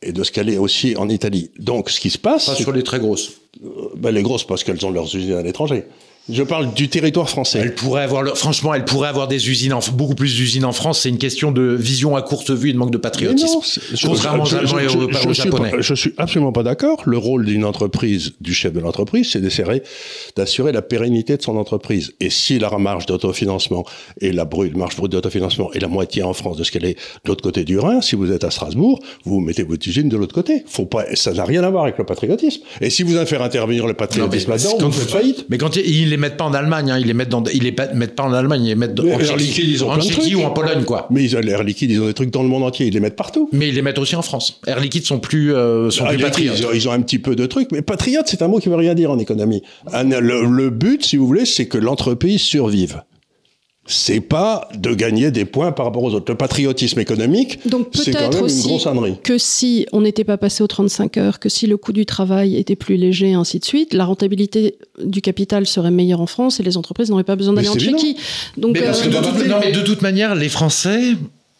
et 0.03 0.13
de 0.13 0.25
ce 0.25 0.33
qu'elle 0.33 0.49
est 0.49 0.59
aussi 0.59 0.97
en 0.97 1.09
Italie. 1.09 1.51
Donc, 1.59 1.91
ce 1.91 2.01
qui 2.01 2.11
se 2.11 2.19
passe. 2.19 2.47
Pas 2.47 2.55
sur 2.55 2.73
les 2.73 2.83
très 2.83 2.99
grosses. 2.99 3.33
Euh, 3.63 3.69
ben, 3.97 4.11
les 4.11 4.23
grosses, 4.23 4.45
parce 4.45 4.65
qu'elles 4.65 4.85
ont 4.87 4.91
leurs 4.91 5.15
usines 5.15 5.35
à 5.35 5.43
l'étranger. 5.43 5.85
Je 6.33 6.43
parle 6.43 6.73
du 6.75 6.89
territoire 6.89 7.29
français. 7.29 7.61
Elle 7.63 7.75
pourrait 7.75 8.03
avoir, 8.03 8.37
franchement, 8.37 8.75
elle 8.75 8.85
pourrait 8.85 9.09
avoir 9.09 9.29
des 9.29 9.51
usines, 9.51 9.73
en, 9.73 9.81
beaucoup 9.93 10.15
plus 10.15 10.35
d'usines 10.35 10.65
en 10.65 10.73
France. 10.73 11.01
C'est 11.01 11.09
une 11.09 11.19
question 11.19 11.53
de 11.53 11.63
vision 11.63 12.17
à 12.17 12.23
courte 12.23 12.51
vue 12.51 12.71
et 12.71 12.73
de 12.73 12.79
manque 12.79 12.91
de 12.91 12.99
patriotisme. 12.99 13.47
Non, 13.47 13.61
contrairement 14.05 14.45
aux 14.45 14.55
Allemands 14.55 14.79
et 14.79 14.87
aux, 14.87 15.33
Japonais. 15.33 15.73
je 15.79 15.95
suis 15.95 16.13
absolument 16.19 16.53
pas 16.53 16.63
d'accord. 16.63 17.03
Le 17.07 17.19
rôle 17.19 17.45
d'une 17.45 17.65
entreprise, 17.65 18.33
du 18.41 18.55
chef 18.55 18.73
de 18.73 18.81
l'entreprise, 18.81 19.31
c'est 19.31 19.41
d'essayer 19.41 19.83
d'assurer 20.37 20.73
la 20.73 20.83
pérennité 20.83 21.37
de 21.37 21.43
son 21.43 21.57
entreprise. 21.57 22.13
Et 22.21 22.31
si 22.31 22.59
la 22.59 22.71
marge 22.79 23.07
d'autofinancement 23.07 23.85
et 24.21 24.33
la 24.33 24.45
brute, 24.45 24.77
marge 24.77 24.97
brute 24.97 25.13
d'autofinancement 25.13 25.73
est 25.73 25.81
la 25.81 25.89
moitié 25.89 26.23
en 26.23 26.33
France 26.33 26.57
de 26.57 26.65
ce 26.65 26.71
qu'elle 26.71 26.85
est 26.85 26.95
de 26.95 27.29
l'autre 27.29 27.43
côté 27.43 27.65
du 27.65 27.79
Rhin, 27.79 28.01
si 28.01 28.17
vous 28.17 28.33
êtes 28.33 28.45
à 28.45 28.51
Strasbourg, 28.51 29.01
vous 29.25 29.41
mettez 29.41 29.63
votre 29.63 29.87
usine 29.87 30.09
de 30.09 30.17
l'autre 30.17 30.35
côté. 30.35 30.65
Faut 30.67 30.87
pas, 30.87 31.05
ça 31.15 31.33
n'a 31.33 31.45
rien 31.45 31.63
à 31.63 31.71
voir 31.71 31.85
avec 31.85 31.99
le 31.99 32.05
patriotisme. 32.05 32.63
Et 32.81 32.91
si 32.91 33.03
vous 33.03 33.17
allez 33.17 33.27
faire 33.27 33.43
intervenir 33.43 33.87
le 33.87 33.95
patriotisme 33.95 34.51
là-dedans, 34.51 34.77
vous 34.81 34.93
faites 34.93 35.11
faillite. 35.11 35.47
Mais 35.49 35.59
quand 35.59 35.77
il 35.77 36.11
les 36.11 36.17
mettent 36.21 36.37
pas 36.37 36.45
en 36.45 36.55
Allemagne, 36.55 36.91
hein. 36.91 36.99
ils 36.99 37.07
les 37.07 37.15
mettent 37.15 37.29
dans, 37.29 37.43
ils 37.45 37.63
les 37.63 37.75
mettent 37.95 38.15
pas 38.15 38.25
en 38.25 38.33
Allemagne, 38.33 38.65
ils 38.65 38.69
les 38.69 38.75
mettent 38.75 38.99
en 39.01 39.19
Tchéquie, 39.19 39.71
ils 39.71 39.85
ont 39.85 39.91
en 39.91 40.01
Tchéquie 40.01 40.35
ou 40.35 40.43
en 40.43 40.51
Pologne, 40.51 40.85
quoi. 40.85 41.07
Mais 41.11 41.25
ils 41.25 41.37
ont 41.37 41.41
Air 41.41 41.65
Liquide, 41.65 41.91
ils 41.91 42.01
ont 42.01 42.07
des 42.07 42.15
trucs 42.15 42.31
dans 42.31 42.43
le 42.43 42.49
monde 42.49 42.63
entier, 42.63 42.87
ils 42.87 42.95
les 42.95 43.01
mettent 43.01 43.17
partout. 43.17 43.49
Mais 43.53 43.69
ils 43.69 43.75
les 43.75 43.83
mettent 43.83 43.99
aussi 43.99 44.17
en 44.17 44.23
France. 44.23 44.61
Air 44.67 44.81
Liquide 44.81 45.05
sont 45.05 45.19
plus, 45.19 45.55
euh, 45.55 45.91
sont 45.91 46.07
plus 46.07 46.19
patriotes. 46.19 46.63
Ils 46.75 46.89
ont, 46.89 46.93
un 46.93 47.03
petit 47.03 47.19
peu 47.19 47.37
de 47.37 47.47
trucs, 47.47 47.73
mais 47.73 47.83
patriote, 47.83 48.27
c'est 48.27 48.43
un 48.43 48.49
mot 48.49 48.59
qui 48.59 48.69
veut 48.69 48.77
rien 48.77 48.95
dire 48.95 49.11
en 49.11 49.19
économie. 49.19 49.63
Le, 49.93 50.45
le 50.45 50.71
but, 50.71 51.05
si 51.05 51.17
vous 51.17 51.27
voulez, 51.27 51.45
c'est 51.45 51.67
que 51.67 51.79
l'entreprise 51.79 52.41
survive 52.41 53.03
c'est 53.87 54.21
pas 54.21 54.69
de 54.75 54.95
gagner 54.95 55.31
des 55.31 55.45
points 55.45 55.73
par 55.73 55.87
rapport 55.87 56.05
aux 56.05 56.15
autres. 56.15 56.31
Le 56.31 56.37
patriotisme 56.37 57.01
économique, 57.01 57.59
c'est 57.93 58.13
quand 58.13 58.33
même 58.33 58.49
une 58.49 58.63
grosse 58.63 58.87
ânerie. 58.87 59.17
Que 59.23 59.39
si 59.39 59.87
on 59.93 60.03
n'était 60.03 60.25
pas 60.25 60.37
passé 60.37 60.63
aux 60.63 60.69
35 60.69 61.17
heures, 61.17 61.39
que 61.41 61.49
si 61.49 61.67
le 61.67 61.77
coût 61.77 61.93
du 61.93 62.07
travail 62.07 62.57
était 62.57 62.77
plus 62.77 62.97
léger, 62.97 63.33
ainsi 63.33 63.59
de 63.59 63.65
suite, 63.65 63.93
la 63.95 64.05
rentabilité 64.05 64.77
du 65.03 65.21
capital 65.21 65.67
serait 65.67 65.91
meilleure 65.91 66.21
en 66.21 66.27
France 66.27 66.61
et 66.61 66.63
les 66.63 66.77
entreprises 66.77 67.11
n'auraient 67.11 67.25
pas 67.25 67.37
besoin 67.37 67.55
d'aller 67.55 67.69
en 67.69 67.75
Tchéquie. 67.75 68.17
Donc, 68.57 68.75
mais, 68.75 68.83
parce 68.83 69.03
que 69.03 69.09
euh, 69.09 69.61
mais 69.61 69.73
de 69.73 69.81
toute 69.81 70.03
manière, 70.03 70.35
les 70.35 70.49
Français, 70.49 71.15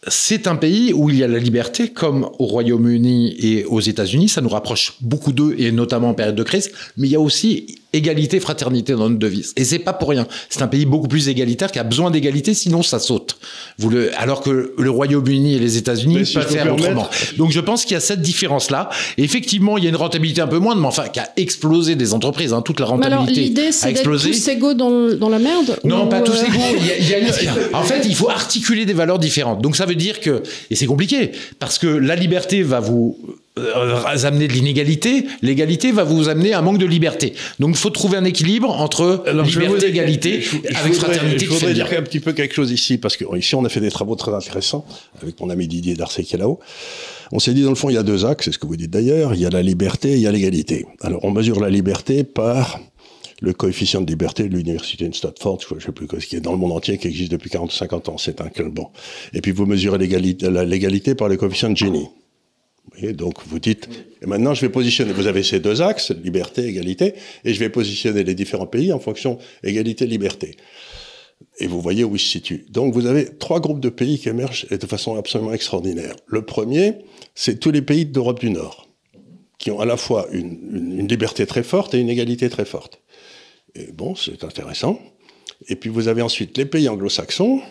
c'est 0.07 0.47
un 0.47 0.55
pays 0.55 0.93
où 0.93 1.09
il 1.09 1.17
y 1.17 1.23
a 1.23 1.27
la 1.27 1.39
liberté, 1.39 1.89
comme 1.89 2.29
au 2.39 2.45
Royaume-Uni 2.45 3.35
et 3.39 3.65
aux 3.65 3.81
États-Unis. 3.81 4.29
Ça 4.29 4.41
nous 4.41 4.49
rapproche 4.49 4.93
beaucoup 5.01 5.33
d'eux, 5.33 5.55
et 5.57 5.71
notamment 5.71 6.09
en 6.09 6.13
période 6.13 6.35
de 6.35 6.43
crise. 6.43 6.71
Mais 6.97 7.07
il 7.07 7.11
y 7.11 7.15
a 7.15 7.19
aussi 7.19 7.80
égalité, 7.93 8.39
fraternité 8.39 8.93
dans 8.93 9.09
notre 9.09 9.19
devise. 9.19 9.53
Et 9.57 9.65
c'est 9.65 9.79
pas 9.79 9.93
pour 9.93 10.09
rien. 10.09 10.27
C'est 10.49 10.61
un 10.61 10.67
pays 10.67 10.85
beaucoup 10.85 11.07
plus 11.07 11.27
égalitaire 11.27 11.71
qui 11.71 11.79
a 11.79 11.83
besoin 11.83 12.11
d'égalité, 12.11 12.53
sinon 12.53 12.83
ça 12.83 12.99
saute. 12.99 13.37
Vous 13.77 13.89
le, 13.89 14.17
alors 14.19 14.41
que 14.41 14.73
le 14.77 14.89
Royaume-Uni 14.89 15.55
et 15.55 15.59
les 15.59 15.77
États-Unis 15.77 16.31
peuvent 16.33 16.47
faire 16.47 16.73
autrement. 16.73 17.09
Donc 17.37 17.51
je 17.51 17.59
pense 17.59 17.83
qu'il 17.83 17.93
y 17.93 17.97
a 17.97 18.01
cette 18.01 18.21
différence-là. 18.21 18.89
effectivement, 19.17 19.77
il 19.77 19.83
y 19.83 19.87
a 19.87 19.89
une 19.89 19.95
rentabilité 19.95 20.41
un 20.41 20.47
peu 20.47 20.59
moindre, 20.59 20.81
mais 20.81 20.87
enfin, 20.87 21.07
qui 21.09 21.19
a 21.19 21.29
explosé 21.37 21.95
des 21.95 22.13
entreprises. 22.13 22.53
Hein, 22.53 22.61
toute 22.61 22.79
la 22.79 22.85
rentabilité 22.85 23.41
l'idée, 23.41 23.71
c'est 23.71 23.93
d'être 23.93 24.03
tous 24.03 24.47
égaux 24.47 24.73
dans, 24.73 25.13
dans, 25.15 25.29
la 25.29 25.39
merde 25.39 25.77
Non, 25.83 26.07
pas 26.07 26.21
tous 26.21 26.33
euh, 26.33 26.45
égaux. 26.45 27.71
en 27.73 27.83
fait, 27.83 28.03
il 28.05 28.15
faut 28.15 28.29
articuler 28.29 28.85
des 28.85 28.93
valeurs 28.93 29.19
différentes. 29.19 29.61
Donc 29.61 29.75
ça 29.75 29.85
veut 29.85 29.95
dire 29.95 30.19
que, 30.19 30.43
et 30.69 30.75
c'est 30.75 30.85
compliqué, 30.85 31.31
parce 31.59 31.77
que 31.77 31.87
la 31.87 32.15
liberté 32.15 32.63
va 32.63 32.79
vous 32.79 33.17
amener 33.57 34.47
de 34.47 34.53
l'inégalité, 34.53 35.25
l'égalité 35.41 35.91
va 35.91 36.03
vous 36.03 36.29
amener 36.29 36.53
à 36.53 36.59
un 36.59 36.61
manque 36.61 36.77
de 36.77 36.85
liberté. 36.85 37.33
Donc 37.59 37.71
il 37.71 37.77
faut 37.77 37.89
trouver 37.89 38.17
un 38.17 38.23
équilibre 38.23 38.69
entre 38.69 39.23
liberté 39.43 39.85
et 39.85 39.89
égalité 39.89 40.43
avec 40.75 40.93
fraternité. 40.93 41.45
Je 41.45 41.51
voudrais 41.51 41.73
dire 41.73 41.87
un 41.97 42.01
petit 42.01 42.19
peu 42.19 42.33
quelque 42.33 42.53
chose 42.53 42.71
ici, 42.71 42.97
parce 42.97 43.17
que 43.17 43.25
ici 43.37 43.55
on 43.55 43.65
a 43.65 43.69
fait 43.69 43.81
des 43.81 43.91
travaux 43.91 44.15
très 44.15 44.33
intéressants 44.33 44.85
avec 45.21 45.39
mon 45.39 45.49
ami 45.49 45.67
Didier 45.67 45.95
Darcey 45.95 46.23
qui 46.23 46.35
est 46.35 46.39
là-haut. 46.39 46.59
On 47.31 47.39
s'est 47.39 47.53
dit 47.53 47.63
dans 47.63 47.69
le 47.69 47.75
fond 47.75 47.89
il 47.89 47.95
y 47.95 47.97
a 47.97 48.03
deux 48.03 48.25
axes, 48.25 48.45
c'est 48.45 48.51
ce 48.51 48.59
que 48.59 48.67
vous 48.67 48.75
dites 48.75 48.91
d'ailleurs, 48.91 49.33
il 49.33 49.41
y 49.41 49.45
a 49.45 49.49
la 49.49 49.61
liberté 49.61 50.11
et 50.11 50.15
il 50.15 50.21
y 50.21 50.27
a 50.27 50.31
l'égalité. 50.31 50.85
Alors 51.01 51.23
on 51.23 51.31
mesure 51.31 51.59
la 51.59 51.69
liberté 51.69 52.23
par 52.23 52.79
le 53.41 53.53
coefficient 53.53 54.01
de 54.01 54.07
liberté 54.07 54.47
de 54.47 54.55
l'université 54.55 55.09
de 55.09 55.15
Stanford, 55.15 55.59
je 55.67 55.75
ne 55.75 55.79
sais 55.79 55.91
plus 55.91 56.07
ce 56.19 56.27
qui 56.27 56.35
est 56.35 56.41
dans 56.41 56.51
le 56.51 56.59
monde 56.59 56.73
entier, 56.73 56.97
qui 56.97 57.07
existe 57.07 57.31
depuis 57.31 57.49
40 57.49 57.71
50 57.71 58.09
ans. 58.09 58.17
C'est 58.17 58.39
un 58.39 58.49
bon. 58.69 58.87
Et 59.33 59.41
puis 59.41 59.51
vous 59.51 59.65
mesurez 59.65 59.97
l'égalité 59.97 61.15
par 61.15 61.27
le 61.27 61.37
coefficient 61.37 61.71
de 61.71 61.77
Gini. 61.77 62.07
Donc 63.13 63.39
vous 63.47 63.59
dites, 63.59 63.89
et 64.21 64.25
maintenant 64.25 64.53
je 64.53 64.61
vais 64.61 64.69
positionner, 64.69 65.13
vous 65.13 65.27
avez 65.27 65.43
ces 65.43 65.59
deux 65.59 65.81
axes, 65.81 66.11
liberté, 66.11 66.65
égalité, 66.65 67.13
et 67.45 67.53
je 67.53 67.59
vais 67.59 67.69
positionner 67.69 68.23
les 68.23 68.35
différents 68.35 68.67
pays 68.67 68.91
en 68.93 68.99
fonction 68.99 69.39
égalité, 69.63 70.05
liberté. 70.05 70.55
Et 71.59 71.67
vous 71.67 71.81
voyez 71.81 72.03
où 72.03 72.15
ils 72.15 72.19
se 72.19 72.27
situent. 72.27 72.65
Donc 72.69 72.93
vous 72.93 73.07
avez 73.07 73.25
trois 73.37 73.59
groupes 73.59 73.79
de 73.79 73.89
pays 73.89 74.19
qui 74.19 74.29
émergent 74.29 74.67
de 74.69 74.85
façon 74.85 75.15
absolument 75.15 75.53
extraordinaire. 75.53 76.15
Le 76.27 76.43
premier, 76.43 76.95
c'est 77.33 77.59
tous 77.59 77.71
les 77.71 77.81
pays 77.81 78.05
d'Europe 78.05 78.39
du 78.39 78.51
Nord, 78.51 78.87
qui 79.57 79.71
ont 79.71 79.79
à 79.79 79.85
la 79.85 79.97
fois 79.97 80.27
une, 80.31 80.97
une, 80.99 81.07
liberté 81.07 81.45
très 81.47 81.63
forte 81.63 81.93
et 81.93 81.99
une 81.99 82.09
égalité 82.09 82.49
très 82.49 82.65
forte. 82.65 83.01
Et 83.73 83.91
bon, 83.91 84.15
c'est 84.15 84.43
intéressant. 84.43 84.99
Et 85.67 85.75
puis 85.75 85.89
vous 85.89 86.07
avez 86.07 86.21
ensuite 86.21 86.57
les 86.57 86.65
pays 86.65 86.89
anglo-saxons, 86.89 87.61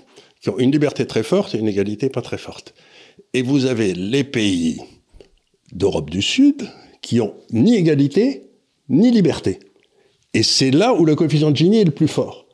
qui 0.40 0.48
ont 0.48 0.58
une 0.58 0.72
liberté 0.72 1.06
très 1.06 1.22
forte 1.22 1.54
et 1.54 1.58
une 1.58 1.68
égalité 1.68 2.08
pas 2.08 2.22
très 2.22 2.38
forte. 2.38 2.74
Et 3.34 3.42
vous 3.42 3.66
avez 3.66 3.94
les 3.94 4.24
pays 4.24 4.80
d'Europe 5.72 6.10
du 6.10 6.22
Sud 6.22 6.68
qui 7.02 7.20
ont 7.20 7.34
ni 7.52 7.76
égalité 7.76 8.44
ni 8.88 9.10
liberté. 9.10 9.58
Et 10.34 10.42
c'est 10.42 10.70
là 10.70 10.94
où 10.94 11.04
le 11.04 11.14
coefficient 11.14 11.50
de 11.50 11.56
Gini 11.56 11.80
est 11.80 11.84
le 11.84 11.90
plus 11.90 12.08
fort. 12.08 12.46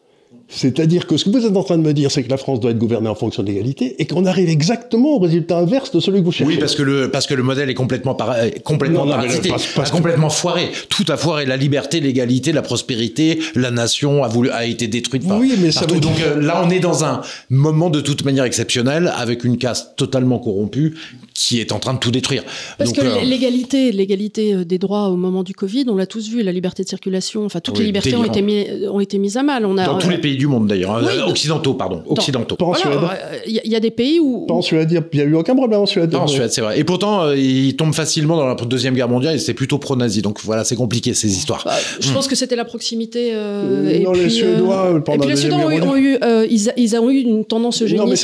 C'est-à-dire 0.49 1.09
que 1.09 1.17
ce 1.17 1.25
que 1.25 1.31
vous 1.31 1.45
êtes 1.45 1.57
en 1.57 1.65
train 1.65 1.77
de 1.77 1.83
me 1.83 1.93
dire, 1.93 2.11
c'est 2.13 2.23
que 2.23 2.31
la 2.31 2.37
France 2.37 2.61
doit 2.61 2.71
être 2.71 2.79
gouvernée 2.79 3.09
en 3.09 3.17
fonction 3.17 3.43
de 3.43 3.49
l'égalité 3.49 4.01
et 4.01 4.07
qu'on 4.07 4.27
arrive 4.27 4.49
exactement 4.49 5.17
au 5.17 5.19
résultat 5.19 5.59
inverse 5.59 5.91
de 5.91 5.99
celui 5.99 6.21
que 6.21 6.25
vous 6.25 6.31
cherchez. 6.31 6.53
Oui, 6.53 6.59
parce 6.61 6.77
que 6.77 6.83
le, 6.83 7.11
parce 7.11 7.27
que 7.27 7.35
le 7.35 7.43
modèle 7.43 7.69
est 7.69 7.75
complètement, 7.75 8.15
para, 8.15 8.49
complètement 8.65 9.07
non, 9.07 9.13
parasité, 9.13 9.51
complètement 9.91 10.31
foiré. 10.31 10.71
Tout 10.89 11.05
a 11.09 11.17
foiré. 11.17 11.47
La 11.47 11.57
liberté, 11.57 11.99
l'égalité, 11.99 12.53
la 12.53 12.63
prospérité, 12.63 13.41
la 13.57 13.73
nation 13.73 14.23
a, 14.23 14.29
voulu, 14.29 14.51
a 14.51 14.67
été 14.67 14.87
détruite 14.87 15.27
par, 15.27 15.41
oui, 15.41 15.55
mais 15.61 15.73
ça. 15.73 15.85
Donc 15.85 16.05
euh, 16.21 16.41
là, 16.41 16.63
on 16.65 16.71
est 16.71 16.81
dans 16.81 17.05
un 17.05 17.23
moment 17.51 17.91
de 17.91 18.01
toute 18.01 18.25
manière 18.25 18.45
exceptionnel 18.45 19.13
avec 19.17 19.43
une 19.43 19.59
caste 19.59 19.97
totalement 19.97 20.39
corrompue 20.39 20.95
qui 21.37 21.61
est 21.61 21.73
en 21.73 21.79
train 21.79 21.93
de 21.93 21.99
tout 21.99 22.11
détruire. 22.11 22.43
Parce 22.79 22.93
Donc, 22.93 23.05
que 23.05 23.09
euh, 23.09 23.21
l'égalité, 23.21 23.93
l'égalité 23.93 24.55
euh, 24.55 24.65
des 24.65 24.79
droits 24.79 25.09
au 25.09 25.17
moment 25.17 25.43
du 25.43 25.55
Covid, 25.55 25.85
on 25.89 25.97
l'a 25.97 26.07
tous 26.07 26.29
vu, 26.29 26.43
la 26.43 26.53
liberté 26.53 26.83
de 26.83 26.89
circulation, 26.89 27.45
enfin 27.45 27.61
toutes 27.61 27.75
oui, 27.75 27.81
les 27.81 27.87
libertés 27.87 28.17
ont 28.17 28.25
été, 28.25 28.41
mis, 28.41 28.67
ont 28.91 29.01
été 29.01 29.19
mises 29.19 29.37
à 29.37 29.43
mal. 29.43 29.67
On 29.67 29.77
a, 29.77 29.85
dans 29.85 29.99
tous 29.99 30.09
les 30.09 30.19
pays 30.19 30.37
du 30.37 30.47
monde 30.47 30.67
d'ailleurs, 30.67 30.97
hein, 30.97 31.03
oui, 31.05 31.21
occidentaux 31.29 31.75
pardon, 31.75 32.03
occidentaux. 32.07 32.57
Pas 32.57 32.65
en 32.65 32.75
Suède. 32.75 32.99
Il 33.47 33.61
y, 33.65 33.69
y, 33.69 33.77
a 33.77 33.81
des 33.81 33.91
pays 33.91 34.19
où. 34.19 34.47
Pas 34.47 34.55
en 34.55 34.63
Suède, 34.63 34.91
il 34.91 35.19
n'y 35.19 35.21
a 35.21 35.25
eu 35.25 35.35
aucun 35.35 35.55
problème 35.55 35.81
en 35.81 35.87
Suède. 35.87 36.11
Pas 36.11 36.19
en 36.19 36.27
Suède, 36.27 36.51
c'est 36.51 36.63
vrai. 36.63 36.81
Et 36.81 36.85
pourtant, 36.85 37.23
euh, 37.25 37.37
ils 37.37 37.77
tombent 37.77 37.95
facilement 37.95 38.37
dans 38.37 38.47
la 38.47 38.55
deuxième 38.55 38.95
guerre 38.95 39.09
mondiale 39.09 39.37
et 39.37 39.39
c'est 39.39 39.55
plutôt 39.55 39.79
pro-nazi. 39.79 40.23
Donc 40.23 40.41
voilà, 40.43 40.65
c'est 40.65 40.77
compliqué 40.77 41.13
ces 41.13 41.29
histoires. 41.29 41.63
Bah, 41.65 41.75
je 42.01 42.13
pense 42.13 42.29
que 42.29 42.35
c'était 42.35 42.57
la 42.57 42.65
proximité. 42.65 43.33
Euh, 43.35 43.91
et 43.91 44.01
non, 44.01 44.13
puis, 44.13 44.23
les 44.23 44.31
Suédois 44.31 45.03
pendant 45.05 45.25
et 45.25 45.27
puis 45.27 45.29
les 45.31 45.37
Suédois 45.37 45.67
ont, 45.67 45.97
eu, 45.97 46.17
euh, 46.23 46.47
ils, 46.49 46.73
ils, 46.77 46.97
ont 46.97 47.11
eu 47.11 47.21
une 47.21 47.45
tendance 47.45 47.83
eugéniste 47.83 48.05
de 48.07 48.17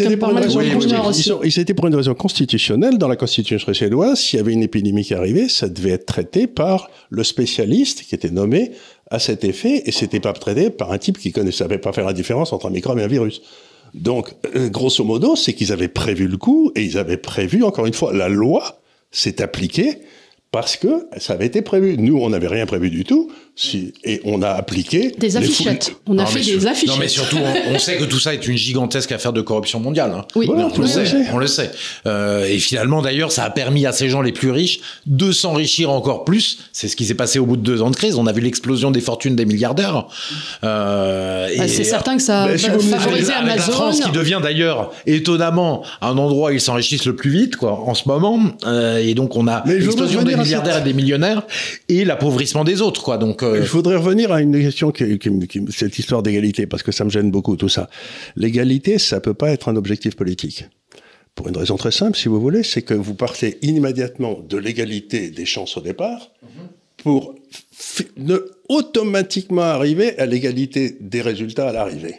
gens. 0.88 1.12
C'était 1.50 1.74
pour 1.74 1.88
une 1.88 1.94
raison 1.94 2.14
constitutionnelle 2.14 2.98
dans 3.02 3.08
la 3.08 3.16
constitution 3.16 3.74
suédoise, 3.74 4.20
s'il 4.20 4.36
y 4.36 4.40
avait 4.40 4.52
une 4.52 4.62
épidémie 4.62 5.04
qui 5.04 5.12
arrivait, 5.12 5.48
ça 5.48 5.68
devait 5.68 5.90
être 5.90 6.06
traité 6.06 6.46
par 6.46 6.88
le 7.10 7.24
spécialiste 7.24 8.04
qui 8.04 8.14
était 8.14 8.30
nommé 8.30 8.70
à 9.10 9.18
cet 9.18 9.42
effet, 9.44 9.82
et 9.86 9.92
c'était 9.92 10.20
pas 10.20 10.32
traité 10.32 10.70
par 10.70 10.92
un 10.92 10.98
type 10.98 11.18
qui 11.18 11.32
ne 11.36 11.50
savait 11.50 11.78
pas 11.78 11.92
faire 11.92 12.06
la 12.06 12.12
différence 12.12 12.52
entre 12.52 12.66
un 12.66 12.70
microbe 12.70 13.00
et 13.00 13.02
un 13.02 13.08
virus. 13.08 13.42
Donc, 13.92 14.34
grosso 14.70 15.02
modo, 15.04 15.34
c'est 15.34 15.52
qu'ils 15.52 15.72
avaient 15.72 15.88
prévu 15.88 16.28
le 16.28 16.36
coup, 16.36 16.70
et 16.76 16.82
ils 16.82 16.96
avaient 16.96 17.16
prévu, 17.16 17.64
encore 17.64 17.86
une 17.86 17.92
fois, 17.92 18.12
la 18.12 18.28
loi 18.28 18.80
s'est 19.10 19.42
appliquée 19.42 19.98
parce 20.52 20.76
que 20.76 21.08
ça 21.16 21.32
avait 21.32 21.46
été 21.46 21.60
prévu. 21.60 21.96
Nous, 21.98 22.16
on 22.18 22.30
n'avait 22.30 22.46
rien 22.46 22.66
prévu 22.66 22.88
du 22.88 23.04
tout, 23.04 23.32
si, 23.54 23.92
et 24.02 24.22
on 24.24 24.40
a 24.40 24.48
appliqué 24.48 25.14
des 25.18 25.36
affichettes. 25.36 25.94
On 26.06 26.18
a 26.18 26.22
non, 26.22 26.26
fait 26.26 26.40
des 26.40 26.66
affichettes. 26.66 26.88
Non, 26.88 26.96
mais 26.98 27.08
surtout, 27.08 27.36
on, 27.36 27.74
on, 27.74 27.78
sait 27.78 27.96
que 27.98 28.04
tout 28.04 28.18
ça 28.18 28.32
est 28.32 28.48
une 28.48 28.56
gigantesque 28.56 29.12
affaire 29.12 29.34
de 29.34 29.42
corruption 29.42 29.78
mondiale. 29.78 30.12
Hein. 30.16 30.24
Oui, 30.34 30.46
voilà, 30.46 30.70
on, 30.74 30.80
le 30.80 30.86
sait, 30.86 31.04
on 31.32 31.36
le 31.36 31.46
sait. 31.46 31.70
Euh, 32.06 32.46
et 32.46 32.58
finalement, 32.58 33.02
d'ailleurs, 33.02 33.30
ça 33.30 33.44
a 33.44 33.50
permis 33.50 33.84
à 33.84 33.92
ces 33.92 34.08
gens 34.08 34.22
les 34.22 34.32
plus 34.32 34.50
riches 34.50 34.80
de 35.04 35.32
s'enrichir 35.32 35.90
encore 35.90 36.24
plus. 36.24 36.60
C'est 36.72 36.88
ce 36.88 36.96
qui 36.96 37.04
s'est 37.04 37.14
passé 37.14 37.38
au 37.38 37.44
bout 37.44 37.58
de 37.58 37.62
deux 37.62 37.82
ans 37.82 37.90
de 37.90 37.96
crise. 37.96 38.14
On 38.14 38.26
a 38.26 38.32
vu 38.32 38.40
l'explosion 38.40 38.90
des 38.90 39.02
fortunes 39.02 39.36
des 39.36 39.44
milliardaires. 39.44 40.06
Euh, 40.64 41.48
bah, 41.54 41.68
c'est 41.68 41.84
certain 41.84 42.16
que 42.16 42.22
ça 42.22 42.44
a 42.44 42.56
si 42.56 42.64
favorisé 42.64 43.32
Amazon. 43.34 43.56
La 43.56 43.62
France, 43.62 44.00
qui 44.00 44.10
devient 44.12 44.40
d'ailleurs 44.42 44.92
étonnamment 45.04 45.84
un 46.00 46.16
endroit 46.16 46.50
où 46.50 46.54
ils 46.54 46.60
s'enrichissent 46.60 47.04
le 47.04 47.16
plus 47.16 47.30
vite, 47.30 47.56
quoi, 47.56 47.72
en 47.72 47.94
ce 47.94 48.08
moment. 48.08 48.40
Euh, 48.66 48.96
et 48.96 49.12
donc, 49.12 49.36
on 49.36 49.46
a 49.46 49.62
l'explosion 49.66 50.22
des 50.22 50.36
milliardaires 50.36 50.78
et 50.78 50.82
des 50.82 50.94
millionnaires 50.94 51.42
et 51.90 52.06
l'appauvrissement 52.06 52.64
des 52.64 52.80
autres, 52.80 53.02
quoi. 53.02 53.18
Donc, 53.18 53.41
euh... 53.42 53.62
je 53.62 53.70
voudrais 53.70 53.96
revenir 53.96 54.32
à 54.32 54.40
une 54.40 54.60
question 54.60 54.90
qui 54.90 55.18
cette 55.70 55.98
histoire 55.98 56.22
d'égalité, 56.22 56.66
parce 56.66 56.82
que 56.82 56.92
ça 56.92 57.04
me 57.04 57.10
gêne 57.10 57.30
beaucoup 57.30 57.56
tout 57.56 57.68
ça. 57.68 57.88
L'égalité, 58.36 58.98
ça 58.98 59.20
peut 59.20 59.34
pas 59.34 59.50
être 59.50 59.68
un 59.68 59.76
objectif 59.76 60.16
politique. 60.16 60.64
Pour 61.34 61.48
une 61.48 61.56
raison 61.56 61.76
très 61.76 61.92
simple, 61.92 62.16
si 62.16 62.28
vous 62.28 62.40
voulez, 62.40 62.62
c'est 62.62 62.82
que 62.82 62.94
vous 62.94 63.14
partez 63.14 63.58
immédiatement 63.62 64.38
de 64.46 64.58
l'égalité 64.58 65.30
des 65.30 65.46
chances 65.46 65.76
au 65.76 65.80
départ 65.80 66.30
pour 66.98 67.34
ne 68.16 68.36
automatiquement 68.68 69.62
arriver 69.62 70.18
à 70.18 70.26
l'égalité 70.26 70.96
des 71.00 71.20
résultats 71.20 71.68
à 71.68 71.72
l'arrivée. 71.72 72.16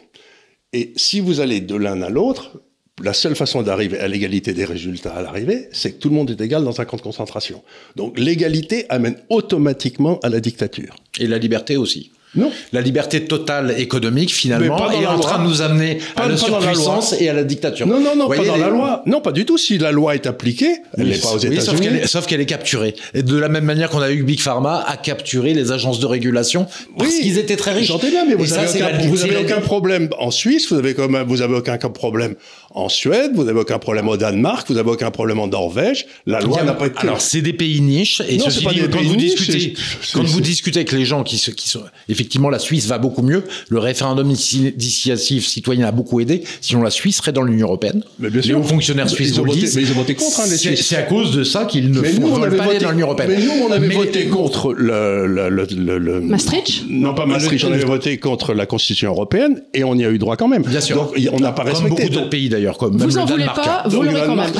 Et 0.73 0.93
si 0.95 1.19
vous 1.19 1.39
allez 1.39 1.61
de 1.61 1.75
l'un 1.75 2.01
à 2.01 2.09
l'autre, 2.09 2.61
la 3.03 3.13
seule 3.13 3.35
façon 3.35 3.61
d'arriver 3.61 3.99
à 3.99 4.07
l'égalité 4.07 4.53
des 4.53 4.65
résultats 4.65 5.13
à 5.13 5.21
l'arrivée, 5.21 5.67
c'est 5.73 5.91
que 5.91 5.99
tout 5.99 6.09
le 6.09 6.15
monde 6.15 6.31
est 6.31 6.41
égal 6.41 6.63
dans 6.63 6.79
un 6.79 6.85
camp 6.85 6.97
de 6.97 7.01
concentration. 7.01 7.61
Donc 7.97 8.17
l'égalité 8.17 8.85
amène 8.89 9.17
automatiquement 9.29 10.19
à 10.23 10.29
la 10.29 10.39
dictature. 10.39 10.95
Et 11.19 11.27
la 11.27 11.37
liberté 11.37 11.75
aussi. 11.75 12.11
Non. 12.35 12.51
La 12.71 12.81
liberté 12.81 13.25
totale 13.25 13.75
économique, 13.77 14.33
finalement, 14.33 14.91
est 14.91 15.05
en 15.05 15.19
train 15.19 15.43
de 15.43 15.47
nous 15.47 15.61
amener 15.61 15.99
pas, 16.15 16.23
à 16.23 16.29
la 16.29 16.37
surpuissance 16.37 17.15
et 17.19 17.29
à 17.29 17.33
la 17.33 17.43
dictature. 17.43 17.85
Non, 17.85 17.99
non, 17.99 18.15
non, 18.15 18.27
pas 18.27 18.37
dans 18.37 18.55
les... 18.55 18.61
la 18.61 18.69
loi. 18.69 19.03
Non, 19.05 19.21
pas 19.21 19.31
du 19.31 19.45
tout. 19.45 19.59
Si 19.59 19.77
la 19.77 19.91
loi 19.91 20.15
est 20.15 20.25
appliquée, 20.25 20.77
elle 20.97 21.09
n'est 21.09 21.17
pas 21.17 21.33
aux 21.33 21.37
États-Unis. 21.37 22.07
Sauf, 22.07 22.25
qu'elle 22.25 22.41
est, 22.41 22.45
capturée. 22.45 22.95
Et 23.13 23.21
de 23.21 23.37
la 23.37 23.49
même 23.49 23.65
manière 23.65 23.89
qu'on 23.89 24.01
a 24.01 24.11
eu 24.11 24.23
Big 24.23 24.39
Pharma 24.39 24.83
a 24.87 24.97
capturé 24.97 25.53
les 25.53 25.71
agences 25.71 25.99
de 25.99 26.05
régulation 26.07 26.65
parce 26.97 27.11
oui, 27.11 27.21
qu'ils 27.21 27.37
étaient 27.37 27.55
très 27.55 27.71
riches. 27.71 27.87
J'entends 27.87 28.09
bien, 28.09 28.25
mais 28.25 28.33
vous 28.33 28.47
n'avez 28.47 28.83
aucun, 28.83 29.07
vous 29.07 29.23
avez 29.23 29.37
aucun 29.37 29.61
problème 29.61 30.09
en 30.17 30.31
Suisse, 30.31 30.71
vous 30.71 30.79
avez, 30.79 30.95
comme, 30.95 31.21
vous 31.27 31.41
avez 31.41 31.55
aucun 31.55 31.77
problème 31.77 32.35
en 32.75 32.89
Suède, 32.89 33.31
vous 33.35 33.43
n'avez 33.43 33.59
aucun 33.59 33.77
problème 33.79 34.07
au 34.09 34.17
Danemark, 34.17 34.67
vous 34.67 34.73
n'avez 34.73 34.89
aucun 34.89 35.11
problème 35.11 35.39
en 35.39 35.47
Norvège. 35.47 36.05
La 36.25 36.39
loi 36.41 36.63
n'a 36.63 36.73
pas 36.73 36.87
été. 36.87 36.97
Alors, 36.97 37.21
c'est 37.21 37.41
des 37.41 37.53
pays 37.53 37.81
niches. 37.81 38.21
Et 38.27 38.37
non, 38.37 38.45
ceci 38.45 38.65
dit, 38.65 38.81
quand 38.91 39.01
vous 39.03 39.15
discutez, 39.15 39.73
quand 40.13 40.23
vous 40.23 40.41
discutez 40.41 40.79
avec 40.79 40.91
les 40.91 41.05
gens 41.05 41.23
qui, 41.23 41.37
qui 41.55 41.69
sont, 41.69 41.83
effectivement, 42.09 42.49
la 42.49 42.59
Suisse 42.59 42.87
va 42.87 42.97
beaucoup 42.97 43.21
mieux. 43.21 43.43
Le 43.69 43.79
référendum 43.79 44.31
d'initiative 44.77 45.45
citoyenne 45.45 45.85
a 45.85 45.91
beaucoup 45.91 46.19
aidé. 46.19 46.43
Sinon, 46.61 46.81
la 46.81 46.89
Suisse 46.89 47.17
serait 47.17 47.31
dans 47.31 47.43
l'Union 47.43 47.67
européenne. 47.67 48.03
Mais 48.19 48.29
bien 48.29 48.41
les 48.41 48.47
sûr. 48.47 48.59
hauts 48.59 48.63
fonctionnaires 48.63 49.09
suisses 49.09 49.29
ils 49.29 49.33
ont 49.39 49.43
vous 49.43 49.45
le 49.45 49.51
voté, 49.51 49.61
disent. 49.65 49.75
mais 49.75 49.81
ils 49.83 49.91
ont 49.91 49.95
voté 49.95 50.15
contre 50.15 50.39
hein, 50.39 50.45
les 50.49 50.57
Suisses. 50.57 50.85
C'est 50.87 50.95
à 50.97 51.03
cause 51.03 51.31
de 51.35 51.43
ça 51.43 51.65
qu'ils 51.65 51.91
ne 51.91 51.99
mais 52.01 52.09
font, 52.09 52.21
nous, 52.21 52.27
on 52.27 52.33
veulent 52.35 52.43
avait 52.45 52.57
pas 52.57 52.63
voté, 52.63 52.75
aller 52.77 52.85
dans 52.85 52.91
l'Union 52.91 53.05
européenne. 53.07 53.31
Mais 53.37 53.43
nous, 53.45 53.51
on 53.67 53.71
avait 53.71 53.87
Mais- 53.87 53.95
voté 53.95 54.25
contre 54.25 54.73
le, 54.73 55.27
le, 55.27 55.49
le, 55.49 55.67
le, 55.75 55.97
le- 55.99 56.21
Maastricht 56.21 56.83
Non, 56.89 57.13
pas 57.13 57.25
Maastricht. 57.25 57.63
On 57.65 57.71
avait 57.71 57.83
voté 57.85 58.17
contre 58.17 58.53
la 58.53 58.65
Constitution 58.65 59.11
européenne 59.11 59.61
et 59.73 59.83
on 59.83 59.95
y 59.95 60.05
a 60.05 60.09
eu 60.09 60.17
droit 60.17 60.35
quand 60.37 60.47
même. 60.47 60.63
Bien 60.63 60.81
sûr. 60.81 60.95
Donc, 60.95 61.13
on 61.33 61.39
n'a 61.39 61.51
pas 61.51 61.63
Comme 61.63 61.71
respecté. 61.73 61.89
beaucoup 61.89 62.09
d'autres 62.13 62.29
pays 62.29 62.49
d'ailleurs, 62.49 62.62
comme 62.77 62.97
Vous 62.97 63.07
le 63.07 63.17
en 63.17 63.25
voulez 63.25 63.45
Danemark. 63.45 63.59
hein. 63.59 63.81
pas, 63.83 63.89
vous 63.89 64.01
l'aurez 64.03 64.21
quand 64.25 64.35
même. 64.35 64.51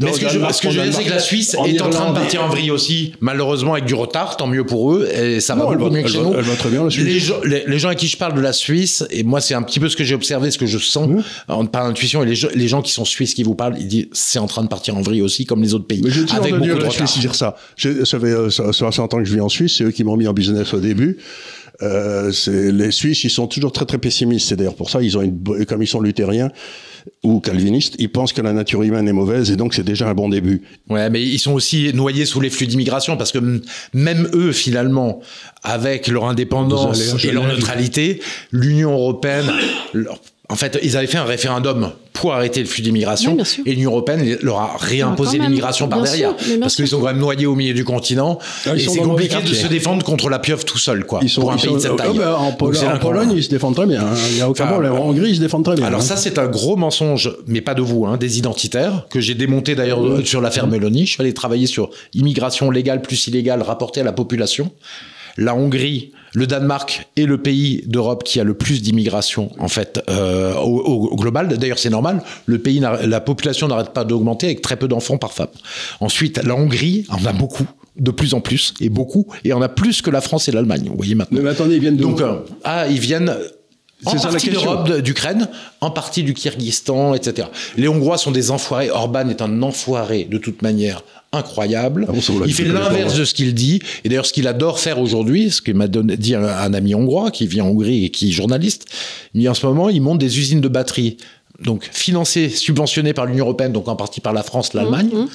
Mais 0.00 0.12
ce 0.12 0.20
que 0.20 0.28
je, 0.28 0.38
veux 0.78 0.84
dire, 0.86 0.94
c'est 0.94 1.04
que 1.04 1.10
la 1.10 1.18
Suisse 1.18 1.56
en 1.58 1.64
est 1.64 1.80
en 1.80 1.90
train 1.90 2.10
de 2.10 2.14
partir 2.14 2.42
en 2.44 2.48
vrille 2.48 2.70
aussi, 2.70 3.14
malheureusement 3.20 3.72
avec 3.72 3.84
du 3.86 3.94
retard, 3.94 4.36
tant 4.36 4.46
mieux 4.46 4.64
pour 4.64 4.92
eux, 4.94 5.08
et 5.12 5.40
ça 5.40 5.54
va 5.54 5.64
beaucoup 5.66 5.90
mieux 5.90 6.02
que 6.02 6.08
chez 6.08 6.18
nous. 6.20 6.34
elle 6.34 6.42
va 6.44 6.54
très 6.56 6.68
bien, 6.70 6.84
la 6.84 6.90
Suisse. 6.90 7.04
Les 7.04 7.18
gens, 7.20 7.36
les, 7.44 7.64
les 7.66 7.78
gens 7.78 7.88
à 7.88 7.94
qui 7.94 8.06
je 8.08 8.16
parle 8.16 8.34
de 8.34 8.40
la 8.40 8.52
Suisse, 8.52 9.04
et 9.10 9.22
moi 9.22 9.40
c'est 9.40 9.54
un 9.54 9.62
petit 9.62 9.80
peu 9.80 9.88
ce 9.88 9.96
que 9.96 10.04
j'ai 10.04 10.14
observé, 10.14 10.50
ce 10.50 10.58
que 10.58 10.66
je 10.66 10.78
sens 10.78 11.08
Mmh. 11.08 11.22
en- 11.48 11.66
par 11.66 11.86
intuition, 11.86 12.22
et 12.22 12.26
les, 12.26 12.34
gens- 12.34 12.48
les 12.54 12.68
gens 12.68 12.82
qui 12.82 12.92
sont 12.92 13.04
suisses 13.04 13.34
qui 13.34 13.42
vous 13.42 13.54
parlent, 13.54 13.76
ils 13.78 13.88
disent 13.88 14.06
c'est 14.12 14.38
en 14.38 14.46
train 14.46 14.62
de 14.62 14.68
partir 14.68 14.96
en 14.96 15.00
vrille 15.00 15.22
aussi, 15.22 15.46
comme 15.46 15.62
les 15.62 15.72
autres 15.74 15.86
pays, 15.86 16.00
Mais 16.04 16.10
je 16.10 16.22
tiens 16.22 16.36
avec 16.38 16.52
beaucoup 16.54 16.64
de 16.66 16.68
la 16.70 16.88
retard. 16.88 16.92
Suisse 17.08 17.18
dire 17.20 17.34
ça. 17.34 17.56
Je- 17.76 18.04
Ça 18.04 18.18
fait 18.20 18.26
euh, 18.26 18.50
ça- 18.50 18.72
60 18.72 19.14
ans 19.14 19.18
que 19.18 19.24
je 19.24 19.32
vis 19.34 19.40
en 19.40 19.48
Suisse, 19.48 19.76
c'est 19.78 19.84
eux 19.84 19.90
qui 19.90 20.04
m'ont 20.04 20.16
mis 20.16 20.26
en 20.26 20.32
business 20.32 20.72
au 20.74 20.78
début. 20.80 21.16
Euh, 21.82 22.30
les 22.46 22.90
Suisses, 22.90 23.24
ils 23.24 23.30
sont 23.30 23.46
toujours 23.46 23.72
très 23.72 23.86
très 23.86 23.98
pessimistes. 23.98 24.48
C'est 24.48 24.56
d'ailleurs 24.56 24.74
pour 24.74 24.90
ça, 24.90 25.00
ils 25.02 25.16
ont 25.16 25.22
une, 25.22 25.38
comme 25.66 25.82
ils 25.82 25.86
sont 25.86 26.00
luthériens 26.00 26.50
ou 27.22 27.40
calvinistes, 27.40 27.94
ils 27.98 28.10
pensent 28.10 28.32
que 28.32 28.42
la 28.42 28.52
nature 28.52 28.82
humaine 28.82 29.06
est 29.08 29.12
mauvaise 29.12 29.50
et 29.50 29.56
donc 29.56 29.74
c'est 29.74 29.82
déjà 29.84 30.08
un 30.08 30.14
bon 30.14 30.28
début. 30.28 30.62
Ouais, 30.88 31.10
mais 31.10 31.22
ils 31.22 31.38
sont 31.38 31.52
aussi 31.52 31.92
noyés 31.94 32.24
sous 32.26 32.40
les 32.40 32.50
flux 32.50 32.66
d'immigration 32.66 33.16
parce 33.16 33.32
que 33.32 33.60
même 33.94 34.28
eux, 34.34 34.52
finalement, 34.52 35.20
avec 35.62 36.08
leur 36.08 36.24
indépendance 36.24 37.22
et 37.24 37.32
leur 37.32 37.46
neutralité, 37.46 38.20
l'Union 38.52 38.92
européenne, 38.92 39.50
leur- 39.92 40.18
en 40.50 40.56
fait, 40.56 40.78
ils 40.82 40.96
avaient 40.96 41.06
fait 41.06 41.18
un 41.18 41.24
référendum 41.24 41.92
pour 42.12 42.34
arrêter 42.34 42.60
le 42.60 42.66
flux 42.66 42.82
d'immigration 42.82 43.36
Oui, 43.38 43.62
et 43.66 43.72
l'Union 43.72 43.92
européenne 43.92 44.36
leur 44.42 44.58
a 44.58 44.76
réimposé 44.78 45.38
Ah, 45.40 45.44
l'immigration 45.44 45.88
par 45.88 46.00
Bien 46.02 46.10
derrière 46.10 46.34
sûr, 46.38 46.60
parce 46.60 46.74
qu'ils 46.74 46.88
sont 46.88 46.98
quand 47.00 47.06
même 47.06 47.18
noyés 47.18 47.46
au 47.46 47.54
milieu 47.54 47.72
du 47.72 47.84
continent 47.84 48.38
Ah, 48.66 48.74
et 48.76 48.80
c'est 48.80 48.98
compliqué 48.98 49.36
de 49.40 49.46
se 49.54 49.66
défendre 49.68 50.04
contre 50.04 50.28
la 50.28 50.38
pieuvre 50.38 50.64
tout 50.64 50.76
seul, 50.78 51.04
quoi. 51.06 51.20
Ils 51.22 51.30
sont, 51.30 51.40
pour 51.42 51.52
un 51.52 51.56
ils 51.56 51.60
pays 51.60 51.68
sont- 51.70 51.74
de 51.76 51.80
cette 51.80 51.96
taille. 51.96 52.08
Ah 52.16 52.18
ben, 52.18 52.32
en, 52.34 52.52
Pologne, 52.52 52.76
c'est 52.78 52.86
en 52.86 52.92
l'inconvénient. 52.92 53.20
Pologne, 53.22 53.36
ils 53.38 53.44
se 53.44 53.48
défendent 53.50 53.76
très 53.76 53.86
bien. 53.86 54.02
hein. 54.02 54.14
Il 54.30 54.34
n'y 54.34 54.40
a 54.42 54.50
aucun 54.50 54.64
Enfin, 54.64 54.72
problème. 54.72 54.92
En 54.94 55.08
Hongrie, 55.08 55.30
ils 55.30 55.36
se 55.36 55.40
défendent 55.40 55.64
très 55.64 55.76
bien. 55.76 55.86
Alors 55.86 56.00
hein. 56.00 56.04
ça, 56.04 56.16
c'est 56.16 56.38
un 56.38 56.46
gros 56.48 56.76
mensonge, 56.76 57.30
mais 57.46 57.60
pas 57.60 57.74
de 57.74 57.82
vous, 57.82 58.04
hein, 58.06 58.16
des 58.16 58.38
identitaires, 58.38 59.06
que 59.08 59.20
j'ai 59.20 59.34
démonté 59.34 59.74
d'ailleurs 59.74 60.00
sur 60.26 60.40
l'affaire 60.40 60.66
Meloni. 60.66 61.06
Je 61.06 61.12
suis 61.12 61.22
allé 61.22 61.32
travailler 61.32 61.66
sur 61.66 61.90
immigration 62.14 62.70
légale 62.70 63.02
plus 63.02 63.26
illégale 63.28 63.62
rapportée 63.62 64.00
à 64.00 64.04
la 64.04 64.12
population. 64.12 64.70
la 65.36 65.54
Hongrie, 65.54 66.12
le 66.32 66.46
Danemark 66.46 67.08
est 67.16 67.26
le 67.26 67.38
pays 67.38 67.82
d'Europe 67.86 68.24
qui 68.24 68.40
a 68.40 68.44
le 68.44 68.54
plus 68.54 68.82
d'immigration 68.82 69.50
en 69.58 69.68
fait 69.68 70.02
euh, 70.08 70.54
au, 70.56 71.16
global. 71.16 71.48
D'ailleurs, 71.48 71.78
c'est 71.78 71.90
normal. 71.90 72.22
Le 72.46 72.58
pays, 72.58 72.80
la 72.80 73.20
population 73.20 73.68
n'arrête 73.68 73.90
pas 73.90 74.04
d'augmenter 74.04 74.46
avec 74.46 74.62
très 74.62 74.76
peu 74.76 74.88
d'enfants 74.88 75.18
par 75.18 75.32
femme. 75.32 75.48
Ensuite, 76.00 76.42
la 76.44 76.54
Hongrie 76.54 77.06
en 77.08 77.24
a 77.24 77.32
beaucoup 77.32 77.66
de 77.96 78.10
plus 78.10 78.34
en 78.34 78.40
plus 78.40 78.74
et 78.80 78.88
beaucoup 78.88 79.26
et 79.44 79.52
on 79.52 79.60
a 79.60 79.68
plus 79.68 80.02
que 80.02 80.10
la 80.10 80.20
France 80.20 80.48
et 80.48 80.52
l'Allemagne. 80.52 80.84
Vous 80.88 80.96
voyez 80.96 81.14
maintenant. 81.14 81.40
Mais 81.42 81.50
attendez, 81.50 81.76
ils 81.76 81.80
viennent 81.80 81.96
Donc, 81.96 82.20
euh, 82.20 82.38
ah, 82.64 82.86
ils 82.88 83.00
viennent 83.00 83.34
en 84.06 84.16
partie 84.16 84.50
d'Europe, 84.50 85.00
d'Ukraine, 85.00 85.48
en 85.80 85.90
partie 85.90 86.22
du 86.22 86.34
Kyrgyzstan, 86.34 87.14
etc. 87.14 87.48
Les 87.76 87.88
Hongrois 87.88 88.18
sont 88.18 88.30
des 88.30 88.50
enfoirés. 88.50 88.90
Orban 88.90 89.28
est 89.28 89.42
un 89.42 89.62
enfoiré 89.62 90.24
de 90.24 90.38
toute 90.38 90.62
manière 90.62 91.02
incroyable. 91.32 92.06
Ah 92.08 92.12
il 92.46 92.54
fait 92.54 92.64
l'inverse 92.64 93.16
de 93.16 93.24
ce 93.24 93.34
qu'il 93.34 93.54
dit. 93.54 93.80
Et 94.04 94.08
d'ailleurs, 94.08 94.26
ce 94.26 94.32
qu'il 94.32 94.48
adore 94.48 94.80
faire 94.80 94.98
aujourd'hui, 94.98 95.50
ce 95.50 95.62
que 95.62 95.72
m'a 95.72 95.86
dit 95.88 96.34
un, 96.34 96.74
ami 96.74 96.94
hongrois 96.94 97.30
qui 97.30 97.46
vit 97.46 97.60
en 97.60 97.68
Hongrie 97.68 98.04
et 98.04 98.10
qui 98.10 98.28
est 98.28 98.32
journaliste, 98.32 98.86
il 99.34 99.48
en 99.48 99.54
ce 99.54 99.66
moment, 99.66 99.88
il 99.88 100.00
monte 100.00 100.18
des 100.18 100.38
usines 100.38 100.60
de 100.60 100.68
batteries 100.68 101.16
donc 101.60 101.88
financé, 101.92 102.48
subventionné 102.48 103.12
par 103.12 103.26
l'Union 103.26 103.44
européenne, 103.44 103.72
donc 103.72 103.88
en 103.88 103.96
partie 103.96 104.20
par 104.20 104.32
la 104.32 104.42
France, 104.42 104.72
l'Allemagne, 104.74 105.10
mmh, 105.12 105.18
mmh. 105.18 105.28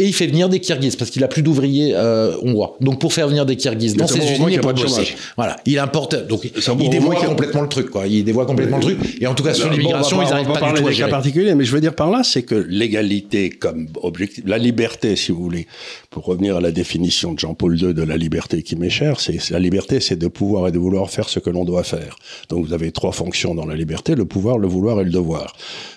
et 0.00 0.06
il 0.06 0.12
fait 0.12 0.26
venir 0.26 0.48
des 0.48 0.60
Kirghizes 0.60 0.96
parce 0.96 1.10
qu'il 1.10 1.22
a 1.24 1.28
plus 1.28 1.42
d'ouvriers 1.42 1.92
euh, 1.94 2.36
hongrois. 2.42 2.76
Donc 2.80 3.00
pour 3.00 3.12
faire 3.12 3.28
venir 3.28 3.46
des 3.46 3.56
Kirghizes 3.56 3.96
dans 3.96 4.06
ses 4.06 4.18
usines, 4.18 4.48
il 4.50 4.60
pas 4.60 4.72
de 4.72 4.82
bosser. 4.82 5.14
Voilà, 5.36 5.56
il 5.66 5.78
importe. 5.78 6.26
Donc 6.26 6.44
il 6.44 6.90
dévoie 6.90 7.14
complètement 7.14 7.62
le 7.62 7.68
truc, 7.68 7.90
quoi. 7.90 8.06
Il 8.06 8.24
dévoie 8.24 8.46
complètement 8.46 8.78
le 8.78 8.82
truc. 8.82 8.98
Et 9.20 9.26
en 9.26 9.34
tout 9.34 9.44
cas 9.44 9.54
sur 9.54 9.70
l'immigration, 9.70 10.22
ils 10.22 10.28
n'arrivent 10.28 10.48
pas, 10.48 10.72
du 10.72 10.80
tout 10.80 10.86
à 10.88 10.92
cas 10.92 11.08
particuliers, 11.08 11.54
mais 11.54 11.64
je 11.64 11.72
veux 11.72 11.80
dire 11.80 11.94
par 11.94 12.10
là, 12.10 12.22
c'est 12.24 12.42
que 12.42 12.54
l'égalité 12.54 13.50
comme 13.50 13.88
objectif, 14.02 14.44
la 14.46 14.58
liberté, 14.58 15.16
si 15.16 15.32
vous 15.32 15.42
voulez, 15.42 15.66
pour 16.10 16.24
revenir 16.24 16.56
à 16.56 16.60
la 16.60 16.72
définition 16.72 17.32
de 17.32 17.38
Jean-Paul 17.38 17.78
II 17.80 17.94
de 17.94 18.02
la 18.02 18.16
liberté 18.16 18.62
qui 18.62 18.76
m'est 18.76 18.90
chère, 18.90 19.20
c'est 19.20 19.50
la 19.50 19.58
liberté, 19.58 20.00
c'est 20.00 20.16
de 20.16 20.28
pouvoir 20.28 20.68
et 20.68 20.72
de 20.72 20.78
vouloir 20.78 21.10
faire 21.10 21.28
ce 21.28 21.38
que 21.38 21.50
l'on 21.50 21.64
doit 21.64 21.84
faire. 21.84 22.16
Donc 22.48 22.66
vous 22.66 22.72
avez 22.72 22.90
trois 22.92 23.12
fonctions 23.12 23.54
dans 23.54 23.66
la 23.66 23.76
liberté 23.76 24.14
le 24.14 24.24
pouvoir, 24.24 24.58
le 24.58 24.68
vouloir 24.68 25.00
et 25.00 25.04
le 25.04 25.10
devoir. 25.10 25.54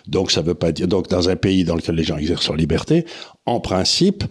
Donc 0.08 0.32
ça 0.32 0.42
veut 0.42 0.56
pas 0.56 0.72
dire 0.72 0.88
donc 0.88 1.08
dans 1.10 1.30
un 1.30 1.36
pays 1.36 1.64
dans 1.64 1.76
lequel 1.76 1.96
les 1.96 2.04
gens 2.04 2.18
exercent 2.18 2.48
leur 2.48 2.58
liberté, 2.58 3.06
en 3.46 3.60
principe, 3.60 4.24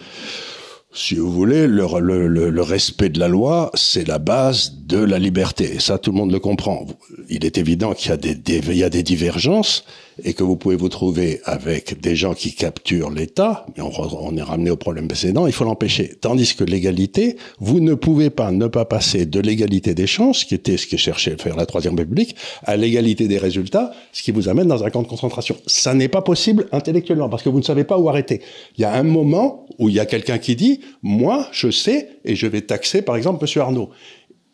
si 0.92 1.14
vous 1.14 1.30
voulez, 1.30 1.68
le, 1.68 2.62
respect 2.62 3.10
de 3.10 3.20
la 3.20 3.28
loi, 3.28 3.70
c'est 3.74 4.06
la 4.06 4.18
base 4.18 4.72
de 4.86 4.98
la 4.98 5.20
liberté. 5.20 5.76
Et 5.76 5.78
ça, 5.78 5.98
tout 5.98 6.10
le 6.10 6.16
monde 6.16 6.32
le 6.32 6.40
comprend. 6.40 6.84
Il 7.28 7.44
est 7.44 7.58
évident 7.58 7.94
qu'il 7.94 8.10
y 8.10 8.82
a 8.82 8.90
des 8.90 9.02
divergences 9.04 9.84
et 10.24 10.34
que 10.34 10.42
vous 10.42 10.56
pouvez 10.56 10.76
vous 10.76 10.88
trouver 10.88 11.40
avec 11.44 12.00
des 12.00 12.16
gens 12.16 12.34
qui 12.34 12.54
capturent 12.54 13.10
l'État, 13.10 13.66
mais 13.76 13.82
on, 13.82 14.36
est 14.36 14.42
ramené 14.42 14.70
au 14.70 14.76
problème 14.76 15.08
précédent, 15.08 15.46
il 15.46 15.52
faut 15.52 15.64
l'empêcher. 15.64 16.14
Tandis 16.20 16.54
que 16.54 16.64
l'égalité, 16.64 17.36
vous 17.58 17.80
ne 17.80 17.94
pouvez 17.94 18.30
pas 18.30 18.50
ne 18.50 18.66
pas 18.66 18.84
passer 18.84 19.26
de 19.26 19.40
l'égalité 19.40 19.94
des 19.94 20.06
chances, 20.06 20.44
qui 20.44 20.54
était 20.54 20.76
ce 20.76 20.86
que 20.86 20.96
cherchait 20.96 21.34
à 21.34 21.36
faire 21.36 21.56
la 21.56 21.66
Troisième 21.66 21.96
République, 21.96 22.36
à 22.64 22.76
l'égalité 22.76 23.28
des 23.28 23.38
résultats, 23.38 23.92
ce 24.12 24.22
qui 24.22 24.32
vous 24.32 24.48
amène 24.48 24.68
dans 24.68 24.84
un 24.84 24.90
camp 24.90 25.02
de 25.02 25.08
concentration. 25.08 25.56
Ça 25.66 25.94
n'est 25.94 26.08
pas 26.08 26.22
possible 26.22 26.68
intellectuellement, 26.72 27.28
parce 27.28 27.42
que 27.42 27.48
vous 27.48 27.58
ne 27.58 27.64
savez 27.64 27.84
pas 27.84 27.98
où 27.98 28.08
arrêter. 28.08 28.40
Il 28.76 28.82
y 28.82 28.84
a 28.84 28.92
un 28.92 29.02
moment 29.02 29.66
où 29.78 29.88
il 29.88 29.94
y 29.94 30.00
a 30.00 30.06
quelqu'un 30.06 30.38
qui 30.38 30.56
dit, 30.56 30.80
moi, 31.02 31.46
je 31.52 31.70
sais, 31.70 32.08
et 32.24 32.36
je 32.36 32.46
vais 32.46 32.60
taxer, 32.60 33.02
par 33.02 33.16
exemple, 33.16 33.44
M. 33.44 33.62
Arnaud. 33.62 33.90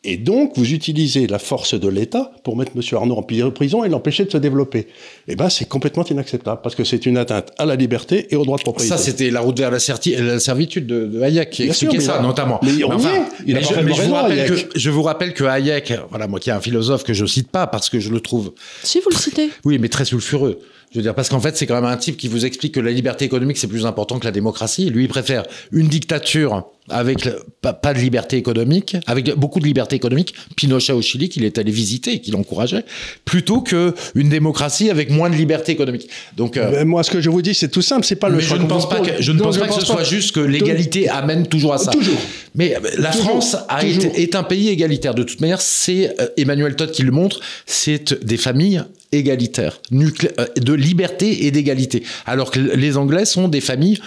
Et 0.08 0.16
donc, 0.16 0.52
vous 0.54 0.72
utilisez 0.72 1.26
la 1.26 1.40
force 1.40 1.74
de 1.74 1.88
l'État 1.88 2.30
pour 2.44 2.56
mettre 2.56 2.70
M. 2.76 2.82
Arnaud 2.92 3.16
en 3.16 3.22
prison 3.50 3.82
et 3.82 3.88
l'empêcher 3.88 4.24
de 4.24 4.30
se 4.30 4.38
développer. 4.38 4.86
Eh 5.26 5.34
ben, 5.34 5.48
c'est 5.48 5.68
complètement 5.68 6.04
inacceptable 6.04 6.60
parce 6.62 6.76
que 6.76 6.84
c'est 6.84 7.06
une 7.06 7.18
atteinte 7.18 7.50
à 7.58 7.66
la 7.66 7.74
liberté 7.74 8.28
et 8.30 8.36
au 8.36 8.44
droit 8.44 8.56
de 8.56 8.62
propriété. 8.62 8.96
Ça, 8.96 9.02
c'était 9.02 9.30
la 9.30 9.40
route 9.40 9.58
vers 9.58 9.72
la, 9.72 9.80
servitude 9.80 10.86
de, 10.86 11.20
Hayek 11.20 11.50
qui 11.50 11.64
expliquait 11.64 11.98
ça, 11.98 12.20
notamment. 12.20 12.60
Mais, 12.62 12.84
enfin, 12.84 13.26
je, 13.44 14.02
vous 14.06 14.14
rappelle 14.14 14.48
que, 14.48 14.78
je 14.78 14.90
vous 14.90 15.02
rappelle 15.02 15.34
que 15.34 15.42
Hayek, 15.42 15.92
voilà, 16.10 16.28
moi 16.28 16.38
qui 16.38 16.50
est 16.50 16.54
un 16.54 16.60
philosophe 16.60 17.02
que 17.02 17.12
je 17.12 17.26
cite 17.26 17.50
pas 17.50 17.66
parce 17.66 17.90
que 17.90 17.98
je 17.98 18.10
le 18.10 18.20
trouve. 18.20 18.52
Si 18.84 19.00
vous 19.00 19.10
le 19.10 19.16
citez. 19.16 19.50
Oui, 19.64 19.78
mais 19.80 19.88
très 19.88 20.04
sulfureux. 20.04 20.60
Je 20.96 21.00
veux 21.00 21.02
dire, 21.02 21.14
parce 21.14 21.28
qu'en 21.28 21.40
fait, 21.40 21.54
c'est 21.58 21.66
quand 21.66 21.74
même 21.74 21.84
un 21.84 21.96
type 21.98 22.16
qui 22.16 22.26
vous 22.26 22.46
explique 22.46 22.72
que 22.72 22.80
la 22.80 22.90
liberté 22.90 23.26
économique, 23.26 23.58
c'est 23.58 23.66
plus 23.66 23.84
important 23.84 24.18
que 24.18 24.24
la 24.24 24.30
démocratie. 24.30 24.88
Lui, 24.88 25.04
il 25.04 25.08
préfère 25.08 25.42
une 25.70 25.88
dictature 25.88 26.64
avec 26.88 27.28
pas, 27.60 27.92
de 27.92 27.98
liberté 27.98 28.38
économique, 28.38 28.96
avec 29.06 29.34
beaucoup 29.34 29.60
de 29.60 29.66
liberté 29.66 29.94
économique, 29.94 30.32
Pinochet 30.56 30.94
au 30.94 31.02
Chili, 31.02 31.28
qu'il 31.28 31.44
est 31.44 31.58
allé 31.58 31.70
visiter 31.70 32.14
et 32.14 32.20
qu'il 32.20 32.34
encourageait, 32.34 32.86
plutôt 33.26 33.60
que 33.60 33.94
une 34.14 34.30
démocratie 34.30 34.88
avec 34.88 35.10
moins 35.10 35.28
de 35.28 35.34
liberté 35.34 35.72
économique. 35.72 36.08
Donc, 36.34 36.56
euh, 36.56 36.86
moi, 36.86 37.02
ce 37.02 37.10
que 37.10 37.20
je 37.20 37.28
vous 37.28 37.42
dis, 37.42 37.52
c'est 37.52 37.68
tout 37.68 37.82
simple, 37.82 38.06
c'est 38.06 38.16
pas 38.16 38.30
le. 38.30 38.40
je 38.40 38.54
ne 38.54 38.64
pense 38.64 38.88
pas 38.88 39.00
que 39.00 39.20
je 39.20 39.32
ne 39.32 39.38
pense 39.38 39.58
pas 39.58 39.68
que 39.68 39.74
ce 39.74 39.84
soit 39.84 40.04
juste 40.04 40.34
que 40.34 40.40
l'égalité 40.40 41.10
amène 41.10 41.46
toujours 41.46 41.74
à 41.74 41.78
ça. 41.78 41.90
Toujours. 41.90 42.18
Mais 42.54 42.74
euh, 42.74 42.80
la 42.96 43.12
France 43.12 43.54
a 43.68 43.84
été, 43.84 44.22
est 44.22 44.34
un 44.34 44.44
pays 44.44 44.70
égalitaire. 44.70 45.14
De 45.14 45.24
toute 45.24 45.42
manière, 45.42 45.60
c'est 45.60 46.18
euh, 46.18 46.28
Emmanuel 46.38 46.74
Todd 46.74 46.90
qui 46.90 47.02
le 47.02 47.12
montre. 47.12 47.40
C'est 47.66 48.24
des 48.24 48.38
familles 48.38 48.82
égalitaires, 49.12 49.80
de 49.90 50.72
liberté 50.72 51.46
et 51.46 51.50
d'égalité. 51.50 52.02
Alors 52.26 52.50
que 52.50 52.60
les 52.60 52.96
Anglais 52.96 53.24
sont 53.24 53.48
des 53.48 53.60
familles 53.60 54.00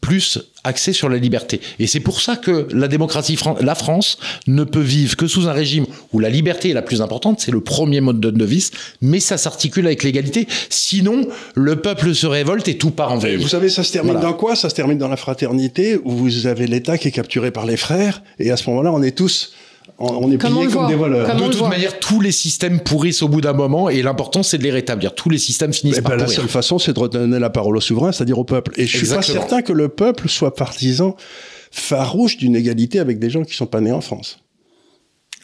plus 0.00 0.38
axé 0.62 0.92
sur 0.92 1.08
la 1.08 1.16
liberté. 1.16 1.60
Et 1.80 1.86
c'est 1.88 2.00
pour 2.00 2.20
ça 2.20 2.36
que 2.36 2.68
la 2.72 2.86
démocratie, 2.86 3.36
la 3.60 3.74
France, 3.74 4.18
ne 4.46 4.62
peut 4.62 4.78
vivre 4.80 5.16
que 5.16 5.26
sous 5.26 5.48
un 5.48 5.52
régime 5.52 5.86
où 6.12 6.20
la 6.20 6.28
liberté 6.28 6.70
est 6.70 6.74
la 6.74 6.82
plus 6.82 7.02
importante, 7.02 7.40
c'est 7.40 7.50
le 7.50 7.60
premier 7.60 8.00
mode 8.00 8.20
de 8.20 8.30
devise, 8.30 8.70
mais 9.00 9.18
ça 9.18 9.36
s'articule 9.36 9.86
avec 9.86 10.04
l'égalité. 10.04 10.46
Sinon, 10.68 11.26
le 11.54 11.76
peuple 11.76 12.14
se 12.14 12.26
révolte 12.26 12.68
et 12.68 12.76
tout 12.76 12.90
part 12.90 13.10
en 13.10 13.18
vrille. 13.18 13.36
Vous 13.36 13.48
savez, 13.48 13.68
ça 13.68 13.82
se 13.82 13.90
termine 13.90 14.20
dans 14.20 14.34
quoi? 14.34 14.54
Ça 14.54 14.70
se 14.70 14.74
termine 14.74 14.98
dans 14.98 15.08
la 15.08 15.16
fraternité, 15.16 15.98
où 16.04 16.12
vous 16.12 16.46
avez 16.46 16.66
l'État 16.68 16.96
qui 16.96 17.08
est 17.08 17.12
capturé 17.12 17.50
par 17.50 17.66
les 17.66 17.76
frères, 17.76 18.22
et 18.38 18.50
à 18.50 18.56
ce 18.56 18.68
moment-là, 18.70 18.92
on 18.92 19.02
est 19.02 19.16
tous 19.16 19.52
on 19.98 20.30
est 20.30 20.38
pliés 20.38 20.68
comme, 20.68 20.88
des 20.88 20.94
voleurs. 20.94 21.34
de 21.34 21.48
toute 21.48 21.68
manière, 21.68 21.98
tous 21.98 22.20
les 22.20 22.32
systèmes 22.32 22.80
pourrissent 22.80 23.22
au 23.22 23.28
bout 23.28 23.40
d'un 23.40 23.52
moment 23.52 23.88
et 23.88 24.02
l'important, 24.02 24.42
c'est 24.42 24.58
de 24.58 24.62
les 24.62 24.70
rétablir. 24.70 25.14
Tous 25.14 25.30
les 25.30 25.38
systèmes 25.38 25.72
finissent 25.72 25.98
eh 25.98 26.02
par 26.02 26.12
ben, 26.12 26.18
pourrir. 26.18 26.38
La 26.38 26.42
seule 26.42 26.50
façon, 26.50 26.78
c'est 26.78 26.92
de 26.92 26.98
redonner 26.98 27.38
la 27.38 27.50
parole 27.50 27.76
au 27.76 27.80
souverain, 27.80 28.12
c'est-à-dire 28.12 28.38
au 28.38 28.44
peuple. 28.44 28.72
Et 28.76 28.86
je 28.86 28.96
suis 28.96 29.08
pas 29.08 29.22
certain 29.22 29.62
que 29.62 29.72
le 29.72 29.88
peuple 29.88 30.28
soit 30.28 30.54
partisan 30.54 31.16
farouche 31.70 32.36
d'une 32.36 32.56
égalité 32.56 32.98
avec 32.98 33.18
des 33.18 33.30
gens 33.30 33.42
qui 33.44 33.54
sont 33.54 33.66
pas 33.66 33.80
nés 33.80 33.92
en 33.92 34.00
France. 34.00 34.40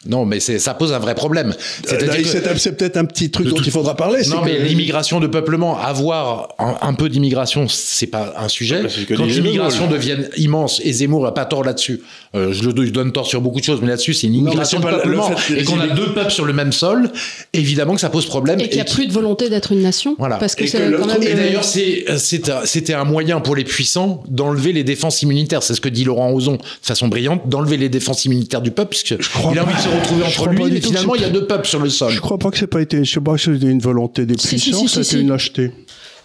Non, 0.04 0.24
mais 0.24 0.40
ça 0.40 0.74
pose 0.74 0.92
un 0.92 0.98
vrai 0.98 1.14
problème. 1.14 1.54
C'est 1.84 2.76
peut-être 2.76 2.96
un 2.96 3.04
petit 3.04 3.30
truc 3.30 3.48
dont 3.48 3.56
il 3.56 3.70
faudra 3.70 3.96
parler. 3.96 4.22
Non, 4.28 4.42
mais 4.44 4.58
l'immigration 4.58 5.20
de 5.20 5.26
peuplement, 5.26 5.78
avoir 5.78 6.48
un, 6.58 6.94
peu 6.94 7.08
d'immigration, 7.08 7.66
c'est 7.68 8.06
pas 8.06 8.34
un 8.36 8.48
sujet. 8.48 8.82
Quand 9.16 9.24
l'immigration 9.24 9.88
devient 9.88 10.18
immense, 10.36 10.80
et 10.84 10.92
Zemmour 10.92 11.24
n'a 11.24 11.32
pas 11.32 11.44
tort 11.44 11.64
là-dessus, 11.64 12.02
euh, 12.34 12.52
je 12.52 12.68
le 12.68 12.90
donne 12.90 13.12
tort 13.12 13.26
sur 13.26 13.40
beaucoup 13.40 13.60
de 13.60 13.64
choses, 13.64 13.80
mais 13.80 13.88
là-dessus, 13.88 14.14
c'est 14.14 14.26
une 14.26 14.34
immigration 14.34 14.80
de 14.80 14.84
peuplement, 14.84 15.30
et 15.54 15.64
qu'on 15.64 15.80
a 15.80 15.88
deux 15.88 16.12
peuples 16.12 16.30
sur 16.30 16.44
le 16.44 16.52
même 16.52 16.72
sol, 16.72 17.10
évidemment 17.52 17.94
que 17.94 18.00
ça 18.00 18.10
pose 18.10 18.26
problème. 18.26 18.60
Et 18.60 18.68
qu'il 18.68 18.76
n'y 18.76 18.82
a 18.82 18.84
plus 18.84 19.06
de 19.06 19.12
volonté 19.12 19.48
d'être 19.48 19.72
une 19.72 19.82
nation. 19.82 20.14
Voilà. 20.18 20.36
Parce 20.36 20.54
que 20.54 20.64
et, 20.64 21.34
d'ailleurs, 21.34 21.64
c'était 21.64 22.94
un 22.94 23.04
moyen 23.04 23.40
pour 23.40 23.56
les 23.56 23.64
puissants 23.64 24.22
d'enlever 24.28 24.72
les 24.72 24.84
défenses 24.84 25.22
immunitaires. 25.22 25.62
C'est 25.62 25.74
ce 25.74 25.80
que 25.80 25.88
dit 25.88 26.04
Laurent 26.04 26.32
Ozon 26.32 26.56
de 26.56 26.60
façon 26.82 27.08
brillante, 27.08 27.48
d'enlever 27.48 27.76
les 27.76 27.88
défenses 27.88 28.24
immunitaires 28.24 28.62
du 28.62 28.70
peuple, 28.70 28.96
a 29.04 29.46
envie 29.46 29.74
de 29.86 29.92
se 29.92 29.96
retrouver 29.96 30.24
entre 30.24 30.48
lui, 30.48 30.64
mais 30.72 30.80
finalement, 30.80 31.14
il 31.14 31.22
y 31.22 31.24
a 31.24 31.30
deux 31.30 31.46
peuples 31.46 31.66
sur 31.66 31.80
le 31.80 31.88
sol. 31.88 32.12
Je 32.12 32.20
crois 32.20 32.38
pas 32.38 32.50
que 32.50 32.58
c'est 32.58 32.66
pas 32.66 32.80
été, 32.80 33.04
je 33.04 33.12
sais 33.12 33.20
pas 33.20 33.36
c'était 33.38 33.66
une 33.66 33.80
volonté 33.80 34.26
des 34.26 34.34
puissants, 34.34 34.86
c'était 34.86 35.20
une 35.20 35.28
lâcheté. 35.28 35.72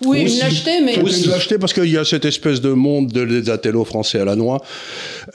Oui, 0.06 0.22
une 0.22 0.40
lâcheté, 0.40 0.82
mais. 0.82 0.96
une 0.96 1.30
lâcheté 1.30 1.58
parce 1.58 1.74
qu'il 1.74 1.90
y 1.90 1.98
a 1.98 2.06
cette 2.06 2.26
espèce 2.26 2.62
de 2.62 2.72
monde 2.72 3.12
de 3.12 3.22
les 3.22 3.50
attellos 3.50 3.86
français 3.86 4.20
à 4.20 4.26
la 4.26 4.36
noix 4.36 4.62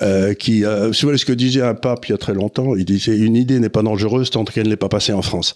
euh, 0.03 0.35
qui, 0.35 0.65
euh, 0.65 0.89
vous 0.89 0.99
voyez 1.03 1.19
ce 1.19 1.25
que 1.25 1.33
disait 1.33 1.63
un 1.63 1.75
pape 1.75 2.07
il 2.09 2.13
y 2.13 2.15
a 2.15 2.19
très 2.19 2.35
longtemps, 2.35 2.75
il 2.75 2.85
disait 2.85 3.17
une 3.17 3.37
idée 3.37 3.61
n'est 3.61 3.69
pas 3.69 3.83
dangereuse 3.83 4.31
tant 4.31 4.45
qu'elle 4.45 4.69
n'est 4.69 4.77
pas 4.77 4.89
passée 4.89 5.13
en 5.13 5.23
France. 5.23 5.55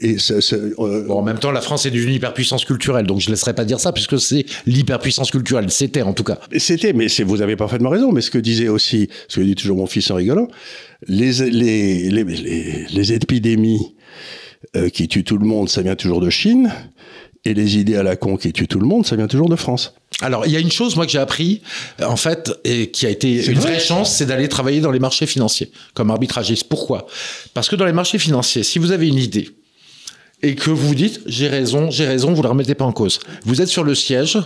Et 0.00 0.18
c'est, 0.18 0.52
euh, 0.52 1.04
bon, 1.06 1.18
en 1.18 1.22
même 1.22 1.38
temps, 1.38 1.50
la 1.50 1.60
France 1.60 1.86
est 1.86 1.90
d'une 1.90 2.10
hyperpuissance 2.10 2.64
culturelle, 2.64 3.06
donc 3.06 3.20
je 3.20 3.26
ne 3.26 3.32
laisserai 3.32 3.54
pas 3.54 3.64
dire 3.64 3.80
ça 3.80 3.92
puisque 3.92 4.18
c'est 4.18 4.44
l'hyperpuissance 4.66 5.30
culturelle. 5.30 5.70
C'était 5.70 6.02
en 6.02 6.12
tout 6.12 6.24
cas. 6.24 6.38
C'était, 6.56 6.92
mais 6.92 7.06
vous 7.24 7.42
avez 7.42 7.56
parfaitement 7.56 7.90
raison. 7.90 8.12
Mais 8.12 8.20
ce 8.20 8.30
que 8.30 8.38
disait 8.38 8.68
aussi, 8.68 9.08
ce 9.28 9.40
que 9.40 9.44
dit 9.44 9.54
toujours 9.54 9.76
mon 9.76 9.86
fils 9.86 10.10
en 10.10 10.16
rigolant, 10.16 10.48
les, 11.06 11.32
les, 11.50 12.10
les, 12.10 12.24
les, 12.24 12.86
les 12.90 13.12
épidémies 13.12 13.94
euh, 14.76 14.88
qui 14.88 15.06
tuent 15.06 15.24
tout 15.24 15.38
le 15.38 15.46
monde, 15.46 15.68
ça 15.68 15.82
vient 15.82 15.94
toujours 15.94 16.20
de 16.20 16.30
Chine. 16.30 16.72
Et 17.48 17.54
les 17.54 17.78
idées 17.78 17.96
à 17.96 18.02
la 18.02 18.14
con 18.14 18.36
qui 18.36 18.52
tuent 18.52 18.68
tout 18.68 18.78
le 18.78 18.86
monde, 18.86 19.06
ça 19.06 19.16
vient 19.16 19.26
toujours 19.26 19.48
de 19.48 19.56
France. 19.56 19.94
Alors, 20.20 20.44
il 20.44 20.52
y 20.52 20.56
a 20.56 20.58
une 20.58 20.70
chose, 20.70 20.96
moi, 20.96 21.06
que 21.06 21.12
j'ai 21.12 21.18
appris, 21.18 21.62
en 22.04 22.16
fait, 22.16 22.52
et 22.62 22.90
qui 22.90 23.06
a 23.06 23.08
été 23.08 23.46
une 23.46 23.58
vraie 23.58 23.80
chance, 23.80 24.14
c'est 24.14 24.26
d'aller 24.26 24.48
travailler 24.48 24.82
dans 24.82 24.90
les 24.90 24.98
marchés 24.98 25.24
financiers, 25.24 25.70
comme 25.94 26.10
arbitragiste. 26.10 26.68
Pourquoi? 26.68 27.06
Parce 27.54 27.70
que 27.70 27.76
dans 27.76 27.86
les 27.86 27.94
marchés 27.94 28.18
financiers, 28.18 28.64
si 28.64 28.78
vous 28.78 28.92
avez 28.92 29.08
une 29.08 29.16
idée, 29.16 29.48
et 30.42 30.54
que 30.54 30.70
vous 30.70 30.94
dites 30.94 31.20
j'ai 31.26 31.48
raison, 31.48 31.90
j'ai 31.90 32.06
raison, 32.06 32.30
vous 32.30 32.38
ne 32.38 32.42
la 32.42 32.50
remettez 32.50 32.74
pas 32.74 32.84
en 32.84 32.92
cause. 32.92 33.18
Vous 33.44 33.60
êtes 33.60 33.68
sur 33.68 33.82
le 33.82 33.94
siège, 33.94 34.38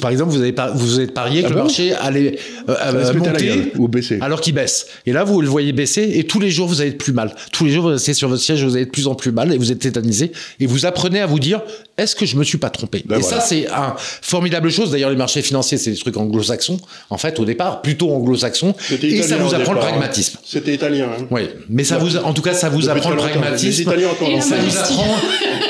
par 0.00 0.10
exemple, 0.10 0.30
vous 0.30 0.40
avez 0.40 0.54
vous 0.74 1.00
êtes 1.00 1.12
parié 1.12 1.42
que 1.42 1.46
ah 1.46 1.50
le 1.50 1.56
marché 1.56 1.92
allait 1.94 2.38
euh, 2.68 3.14
monter 3.14 3.72
ou 3.76 3.88
baisser. 3.88 4.18
alors 4.20 4.40
qu'il 4.40 4.54
baisse. 4.54 4.86
Et 5.06 5.12
là, 5.12 5.24
vous 5.24 5.40
le 5.40 5.48
voyez 5.48 5.72
baisser 5.72 6.12
et 6.14 6.24
tous 6.24 6.38
les 6.38 6.50
jours, 6.50 6.68
vous 6.68 6.80
allez 6.80 6.90
être 6.90 6.98
plus 6.98 7.12
mal. 7.12 7.34
Tous 7.52 7.64
les 7.64 7.72
jours, 7.72 7.84
vous 7.84 7.90
restez 7.90 8.14
sur 8.14 8.28
votre 8.28 8.42
siège, 8.42 8.64
vous 8.64 8.74
allez 8.74 8.82
être 8.82 8.88
de 8.88 8.92
plus 8.92 9.08
en 9.08 9.14
plus 9.14 9.32
mal 9.32 9.52
et 9.52 9.58
vous 9.58 9.72
êtes 9.72 9.80
tétanisé 9.80 10.32
et 10.60 10.66
vous 10.66 10.86
apprenez 10.86 11.20
à 11.20 11.26
vous 11.26 11.40
dire 11.40 11.62
est-ce 11.96 12.16
que 12.16 12.26
je 12.26 12.36
me 12.36 12.44
suis 12.44 12.58
pas 12.58 12.70
trompé 12.70 13.02
Ben 13.06 13.18
Et 13.18 13.20
voilà. 13.20 13.40
ça, 13.40 13.46
c'est 13.46 13.68
un 13.70 13.94
formidable 13.98 14.70
chose. 14.70 14.90
D'ailleurs, 14.90 15.10
les 15.10 15.16
marchés 15.16 15.42
financiers, 15.42 15.78
c'est 15.78 15.92
des 15.92 15.96
trucs 15.96 16.16
anglo-saxons. 16.16 16.78
En 17.10 17.18
fait, 17.18 17.38
au 17.38 17.44
départ, 17.44 17.82
plutôt 17.82 18.10
anglo-saxons. 18.12 18.74
C'était 18.78 19.08
Et 19.08 19.22
ça 19.22 19.36
italien 19.36 19.44
vous 19.44 19.54
apprend 19.54 19.72
le 19.74 19.78
hein. 19.78 19.82
pragmatisme. 19.82 20.38
C'était 20.44 20.74
italien. 20.74 21.08
hein. 21.18 21.26
Oui, 21.30 21.42
mais 21.68 21.84
ça 21.84 21.98
vous, 21.98 22.16
en 22.16 22.34
tout 22.34 22.42
cas, 22.42 22.54
ça 22.54 22.68
vous 22.68 22.80
Depuis 22.82 22.90
apprend 22.90 23.10
le 23.10 23.16
très 23.16 23.26
longtemps. 23.28 23.40
Les 23.40 23.46
pragmatisme. 23.48 23.82
Italiens 23.82 24.40
Ça 24.40 24.56
vous 24.56 24.76
apprend 24.76 25.14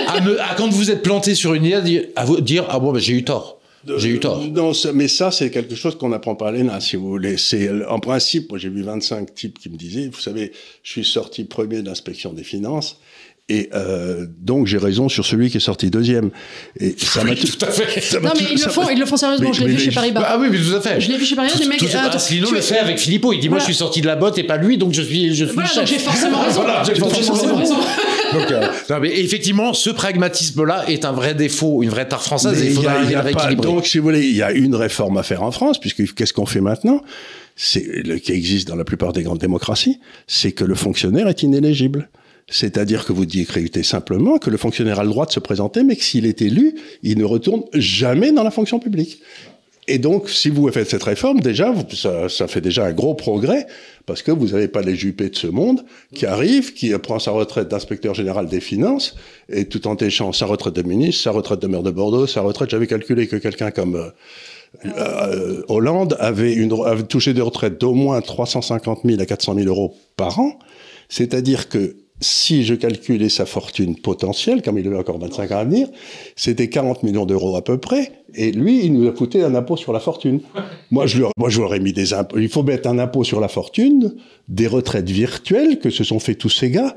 à, 0.08 0.54
quand 0.56 0.68
vous 0.70 0.90
êtes 0.90 1.02
planté 1.02 1.34
sur 1.34 1.54
une 1.54 1.64
idée, 1.64 2.12
à 2.16 2.24
vous 2.24 2.40
dire 2.40 2.64
ah 2.68 2.78
bon, 2.78 2.92
ben, 2.92 2.98
j'ai 3.00 3.12
eu 3.14 3.24
tort. 3.24 3.58
J'ai 3.98 4.08
eu 4.08 4.18
tort. 4.20 4.42
Non, 4.50 4.72
mais 4.94 5.08
ça, 5.08 5.30
c'est 5.30 5.50
quelque 5.50 5.74
chose 5.74 5.98
qu'on 5.98 6.08
n'apprend 6.08 6.34
pas 6.34 6.48
à 6.48 6.52
l'ENA, 6.52 6.80
si 6.80 6.96
vous 6.96 7.06
voulez. 7.08 7.36
C'est, 7.36 7.68
en 7.86 8.00
principe, 8.00 8.48
moi, 8.48 8.58
j'ai 8.58 8.70
vu 8.70 8.82
25 8.82 9.34
types 9.34 9.58
qui 9.58 9.68
me 9.68 9.76
disaient, 9.76 10.08
vous 10.10 10.20
savez, 10.20 10.52
je 10.82 10.90
suis 10.90 11.04
sorti 11.04 11.44
premier 11.44 11.82
de 11.82 11.86
l'inspection 11.88 12.32
des 12.32 12.44
finances, 12.44 12.96
et 13.50 13.68
euh, 13.74 14.26
donc 14.40 14.66
j'ai 14.66 14.78
raison 14.78 15.10
sur 15.10 15.26
celui 15.26 15.50
qui 15.50 15.58
est 15.58 15.60
sorti 15.60 15.90
deuxième. 15.90 16.30
Et 16.80 16.94
ça 16.98 17.22
m'a 17.24 17.32
Oui, 17.32 17.36
tout 17.38 17.62
à 17.64 17.70
fait. 17.70 18.00
ça 18.00 18.18
Non, 18.20 18.30
mais 18.34 18.46
ils 18.52 18.62
le 18.62 18.70
font, 18.70 18.88
ils 18.88 18.98
le 18.98 19.04
font 19.04 19.16
sérieusement. 19.18 19.48
Mais- 19.50 19.54
je 19.54 19.60
l'ai 19.60 19.66
mais- 19.66 19.72
vu 19.74 19.78
chez 19.80 19.86
mais- 19.88 19.94
Paribas. 19.94 20.24
Ah 20.26 20.38
oui, 20.40 20.48
mais 20.50 20.58
tout 20.58 20.74
à 20.74 20.80
fait. 20.80 21.00
Je 21.00 21.10
l'ai 21.10 21.18
vu 21.18 21.26
chez 21.26 21.36
Paribas, 21.36 21.58
des 21.58 21.66
mecs. 21.66 21.78
Tout- 21.78 21.86
ah, 21.94 22.08
Asselineau 22.14 22.50
le 22.52 22.60
fait 22.62 22.78
avec 22.78 22.98
Philippot. 22.98 23.32
Il 23.34 23.40
dit 23.40 23.48
Moi, 23.50 23.58
je 23.58 23.64
suis 23.64 23.74
sorti 23.74 24.00
de 24.00 24.06
la 24.06 24.16
botte 24.16 24.38
et 24.38 24.44
pas 24.44 24.56
lui, 24.56 24.78
donc 24.78 24.94
je 24.94 25.02
suis, 25.02 25.34
je 25.34 25.44
suis 25.44 25.54
Voilà, 25.54 25.68
donc 25.74 25.86
j'ai 25.86 25.98
forcément 25.98 26.40
raison. 26.42 26.62
Voilà, 26.62 26.82
j'ai 26.84 26.94
Donc, 26.94 27.10
forcément 27.10 27.34
raison. 27.36 27.56
raison. 27.56 27.76
Donc, 28.32 28.50
euh, 28.50 28.66
non, 28.90 28.98
mais 29.00 29.20
effectivement, 29.20 29.74
ce 29.74 29.90
pragmatisme-là 29.90 30.84
est 30.88 31.04
un 31.04 31.12
vrai 31.12 31.34
défaut, 31.34 31.82
une 31.82 31.90
vraie 31.90 32.08
tare 32.08 32.22
française. 32.22 32.52
Mais 32.58 32.60
et 32.60 32.64
il 32.64 32.66
il 32.68 32.72
y 32.72 32.74
faudra 32.76 32.92
a- 32.92 33.02
il 33.04 33.10
y 33.10 33.14
a 33.14 33.22
pas- 33.22 33.54
donc, 33.54 33.86
si 33.86 33.98
vous 33.98 34.04
voulez, 34.04 34.26
il 34.26 34.34
y 34.36 34.42
a 34.42 34.52
une 34.52 34.74
réforme 34.74 35.18
à 35.18 35.22
faire 35.22 35.42
en 35.42 35.50
France, 35.52 35.78
puisque 35.78 36.14
qu'est-ce 36.14 36.32
qu'on 36.32 36.46
fait 36.46 36.60
maintenant? 36.62 37.02
C'est 37.56 37.84
le 38.04 38.16
qui 38.18 38.32
existe 38.32 38.66
dans 38.66 38.74
la 38.74 38.84
plupart 38.84 39.12
des 39.12 39.22
grandes 39.22 39.38
démocraties, 39.38 40.00
c'est 40.26 40.50
que 40.52 40.64
le 40.64 40.74
fonctionnaire 40.74 41.28
est 41.28 41.42
inéligible. 41.42 42.08
C'est-à-dire 42.48 43.04
que 43.04 43.12
vous 43.12 43.26
décrétez 43.26 43.82
simplement 43.82 44.38
que 44.38 44.50
le 44.50 44.56
fonctionnaire 44.56 45.00
a 45.00 45.04
le 45.04 45.10
droit 45.10 45.26
de 45.26 45.32
se 45.32 45.40
présenter, 45.40 45.82
mais 45.82 45.96
que 45.96 46.04
s'il 46.04 46.26
est 46.26 46.42
élu, 46.42 46.74
il 47.02 47.18
ne 47.18 47.24
retourne 47.24 47.64
jamais 47.72 48.32
dans 48.32 48.42
la 48.42 48.50
fonction 48.50 48.78
publique. 48.78 49.20
Et 49.86 49.98
donc, 49.98 50.30
si 50.30 50.48
vous 50.48 50.70
faites 50.70 50.88
cette 50.88 51.02
réforme, 51.02 51.40
déjà, 51.40 51.74
ça, 52.28 52.48
fait 52.48 52.62
déjà 52.62 52.86
un 52.86 52.92
gros 52.92 53.14
progrès, 53.14 53.66
parce 54.06 54.22
que 54.22 54.30
vous 54.30 54.48
n'avez 54.48 54.68
pas 54.68 54.80
les 54.80 54.96
Juppé 54.96 55.28
de 55.28 55.36
ce 55.36 55.46
monde 55.46 55.84
qui 56.14 56.24
arrive, 56.24 56.72
qui 56.72 56.96
prend 56.98 57.18
sa 57.18 57.32
retraite 57.32 57.68
d'inspecteur 57.68 58.14
général 58.14 58.46
des 58.46 58.60
finances, 58.60 59.14
et 59.50 59.66
tout 59.66 59.86
en 59.86 59.96
échant 59.96 60.32
sa 60.32 60.46
retraite 60.46 60.74
de 60.74 60.82
ministre, 60.82 61.22
sa 61.22 61.32
retraite 61.32 61.60
de 61.60 61.66
maire 61.66 61.82
de 61.82 61.90
Bordeaux, 61.90 62.26
sa 62.26 62.40
retraite, 62.40 62.70
j'avais 62.70 62.86
calculé 62.86 63.26
que 63.26 63.36
quelqu'un 63.36 63.70
comme 63.70 63.96
euh, 63.96 64.10
euh, 64.86 65.62
Hollande 65.68 66.16
avait, 66.18 66.56
avait 66.86 67.02
touché 67.02 67.34
des 67.34 67.42
retraites 67.42 67.78
d'au 67.78 67.92
moins 67.92 68.22
350 68.22 69.00
000 69.04 69.20
à 69.20 69.26
400 69.26 69.54
000 69.54 69.68
euros 69.68 69.94
par 70.16 70.38
an. 70.40 70.58
C'est-à-dire 71.10 71.68
que 71.68 71.96
si 72.20 72.64
je 72.64 72.74
calculais 72.74 73.28
sa 73.28 73.46
fortune 73.46 73.96
potentielle, 73.96 74.62
comme 74.62 74.78
il 74.78 74.86
avait 74.86 74.96
encore 74.96 75.18
25 75.18 75.50
ans 75.52 75.58
à 75.58 75.64
venir, 75.64 75.88
c'était 76.36 76.68
40 76.68 77.02
millions 77.02 77.26
d'euros 77.26 77.56
à 77.56 77.62
peu 77.62 77.78
près. 77.78 78.23
Et 78.36 78.52
lui, 78.52 78.84
il 78.84 78.92
nous 78.92 79.08
a 79.08 79.12
coûté 79.12 79.42
un 79.42 79.54
impôt 79.54 79.76
sur 79.76 79.92
la 79.92 80.00
fortune. 80.00 80.40
Moi, 80.90 81.06
je 81.06 81.18
lui, 81.18 81.24
moi, 81.36 81.48
je 81.50 81.58
lui 81.58 81.64
aurais 81.64 81.80
mis 81.80 81.92
des 81.92 82.12
impôts. 82.14 82.38
Il 82.38 82.48
faut 82.48 82.62
mettre 82.62 82.88
un 82.88 82.98
impôt 82.98 83.24
sur 83.24 83.40
la 83.40 83.48
fortune, 83.48 84.14
des 84.48 84.66
retraites 84.66 85.08
virtuelles 85.08 85.78
que 85.78 85.90
se 85.90 86.04
sont 86.04 86.18
fait 86.20 86.34
tous 86.34 86.50
ces 86.50 86.70
gars. 86.70 86.94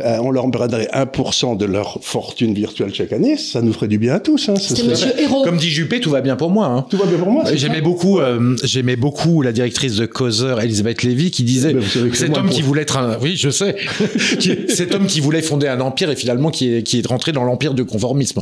Euh, 0.00 0.16
on 0.22 0.30
leur 0.30 0.50
prendrait 0.50 0.88
1% 0.94 1.58
de 1.58 1.66
leur 1.66 1.98
fortune 2.00 2.54
virtuelle 2.54 2.94
chaque 2.94 3.12
année. 3.12 3.36
Ça 3.36 3.60
nous 3.60 3.72
ferait 3.74 3.88
du 3.88 3.98
bien 3.98 4.14
à 4.14 4.20
tous. 4.20 4.48
Hein. 4.48 4.54
Ce 4.56 4.68
C'était 4.70 4.80
serait- 4.82 4.90
Monsieur 4.92 5.20
Hérault. 5.20 5.42
Comme 5.44 5.58
dit 5.58 5.68
Juppé, 5.68 6.00
tout 6.00 6.08
va 6.08 6.22
bien 6.22 6.36
pour 6.36 6.48
moi. 6.50 6.66
hein. 6.66 6.86
Tout 6.88 6.96
va 6.96 7.04
bien 7.04 7.18
pour 7.18 7.30
moi. 7.30 7.44
J'aimais 7.54 7.82
beaucoup, 7.82 8.18
euh, 8.18 8.56
j'aimais 8.64 8.96
beaucoup 8.96 9.42
la 9.42 9.52
directrice 9.52 9.96
de 9.96 10.06
Causeur, 10.06 10.60
Elisabeth 10.62 11.02
Lévy, 11.02 11.30
qui 11.30 11.42
disait 11.42 11.74
que 11.74 11.82
c'est 11.82 12.14
cet 12.14 12.36
homme 12.38 12.48
qui 12.48 12.62
voulait 12.62 12.82
être 12.82 12.96
un, 12.96 13.18
oui, 13.20 13.34
je 13.36 13.50
sais, 13.50 13.76
Qui- 14.38 14.56
cet 14.68 14.94
homme 14.94 15.06
qui 15.06 15.20
voulait 15.20 15.42
fonder 15.42 15.68
un 15.68 15.80
empire 15.80 16.10
et 16.10 16.16
finalement 16.16 16.50
qui 16.50 16.72
est, 16.76 16.82
qui 16.82 17.00
est 17.00 17.06
rentré 17.06 17.32
dans 17.32 17.44
l'empire 17.44 17.74
du 17.74 17.84
conformisme. 17.84 18.40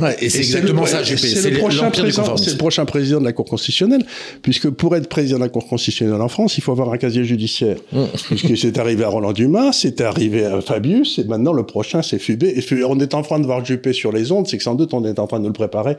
Ouais, 0.00 0.16
et 0.20 0.28
c'est 0.28 0.38
exactement 0.38 0.82
le- 0.82 0.88
ça, 0.88 1.02
Juppé. 1.04 1.28
C'est 1.28 1.50
le, 1.50 1.58
prochain 1.76 1.90
président- 1.90 2.36
c'est 2.36 2.50
le 2.50 2.56
prochain 2.56 2.84
président 2.84 3.20
de 3.20 3.24
la 3.24 3.32
Cour 3.32 3.44
constitutionnelle, 3.46 4.04
puisque 4.42 4.70
pour 4.70 4.96
être 4.96 5.08
président 5.08 5.38
de 5.38 5.44
la 5.44 5.48
Cour 5.48 5.66
constitutionnelle 5.66 6.20
en 6.20 6.28
France, 6.28 6.58
il 6.58 6.62
faut 6.62 6.72
avoir 6.72 6.92
un 6.92 6.98
casier 6.98 7.24
judiciaire. 7.24 7.76
Mm. 7.92 8.04
puisque 8.26 8.56
c'est 8.56 8.78
arrivé 8.78 9.04
à 9.04 9.08
Roland 9.08 9.32
Dumas, 9.32 9.72
c'est 9.72 10.00
arrivé 10.00 10.44
à 10.44 10.60
Fabius, 10.60 11.18
et 11.18 11.24
maintenant 11.24 11.52
le 11.52 11.64
prochain 11.64 12.02
c'est 12.02 12.18
Fubé. 12.18 12.54
Et 12.56 12.84
on 12.84 12.98
est 13.00 13.14
en 13.14 13.22
train 13.22 13.38
de 13.38 13.46
voir 13.46 13.64
Juppé 13.64 13.92
sur 13.92 14.12
les 14.12 14.32
ondes, 14.32 14.46
c'est 14.46 14.56
que 14.56 14.62
sans 14.62 14.74
doute 14.74 14.94
on 14.94 15.04
est 15.04 15.18
en 15.18 15.26
train 15.26 15.40
de 15.40 15.46
le 15.46 15.52
préparer 15.52 15.96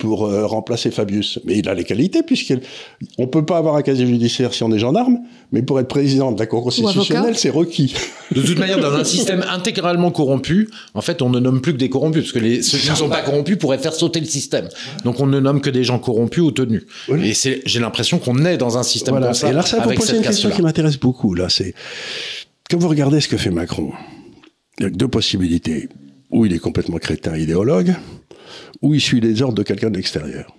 pour 0.00 0.26
euh, 0.26 0.46
remplacer 0.46 0.90
Fabius. 0.90 1.38
Mais 1.44 1.58
il 1.58 1.68
a 1.68 1.74
les 1.74 1.84
qualités, 1.84 2.22
puisqu'on 2.22 3.26
peut 3.28 3.44
pas 3.44 3.58
avoir 3.58 3.76
un 3.76 3.82
casier 3.82 4.06
judiciaire 4.06 4.52
si 4.52 4.64
on 4.64 4.72
est 4.72 4.78
gendarme, 4.78 5.18
mais 5.52 5.62
pour 5.62 5.78
être 5.78 5.88
président 5.88 6.32
de 6.32 6.38
la 6.38 6.46
Cour 6.46 6.64
constitutionnelle, 6.64 7.36
c'est 7.36 7.50
requis. 7.50 7.94
De 8.34 8.42
toute 8.42 8.58
manière, 8.58 8.80
dans 8.80 8.94
un 8.94 9.04
système 9.04 9.44
intégralement 9.48 10.10
corrompu, 10.10 10.68
en 10.94 11.00
fait, 11.00 11.22
on 11.22 11.30
ne 11.30 11.38
nomme 11.38 11.60
plus 11.60 11.72
que 11.72 11.78
des 11.78 11.90
corrompus, 11.90 12.22
parce 12.24 12.32
que 12.32 12.38
les, 12.38 12.62
ceux 12.62 12.78
qui 12.78 12.90
ne 12.90 12.96
sont 12.96 13.08
pas 13.08 13.22
corrompus 13.22 13.58
pourraient 13.58 13.78
faire 13.78 13.94
sauter 13.94 14.20
le 14.20 14.26
système. 14.26 14.68
Donc, 15.04 15.20
on 15.20 15.26
ne 15.26 15.38
nomme 15.38 15.60
que 15.60 15.70
des 15.70 15.84
gens 15.84 15.98
corrompus 15.98 16.42
ou 16.42 16.50
tenus. 16.50 16.82
Et 17.22 17.34
c'est, 17.34 17.62
j'ai 17.66 17.78
l'impression 17.78 18.18
qu'on 18.18 18.44
est 18.44 18.56
dans 18.56 18.78
un 18.78 18.82
système 18.82 19.14
Voilà. 19.14 19.26
comme 19.28 19.34
ça, 19.34 19.46
Et 19.48 19.50
alors 19.50 19.68
ça 19.68 19.80
vous 19.80 20.00
cette 20.00 20.16
une 20.16 20.22
question 20.22 20.50
qui 20.50 20.62
m'intéresse 20.62 20.98
beaucoup 20.98 21.34
là. 21.34 21.48
C'est 21.48 21.74
quand 22.70 22.78
vous 22.78 22.88
regardez 22.88 23.20
ce 23.20 23.28
que 23.28 23.36
fait 23.36 23.50
Macron, 23.50 23.92
il 24.78 24.84
y 24.84 24.86
a 24.86 24.90
deux 24.90 25.08
possibilités. 25.08 25.88
Ou 26.30 26.46
il 26.46 26.52
est 26.52 26.60
complètement 26.60 26.98
crétin 26.98 27.36
idéologue, 27.36 27.92
ou 28.82 28.94
il 28.94 29.00
suit 29.00 29.20
les 29.20 29.42
ordres 29.42 29.54
de 29.56 29.62
quelqu'un 29.62 29.90
de 29.90 29.96
l'extérieur. 29.96 30.54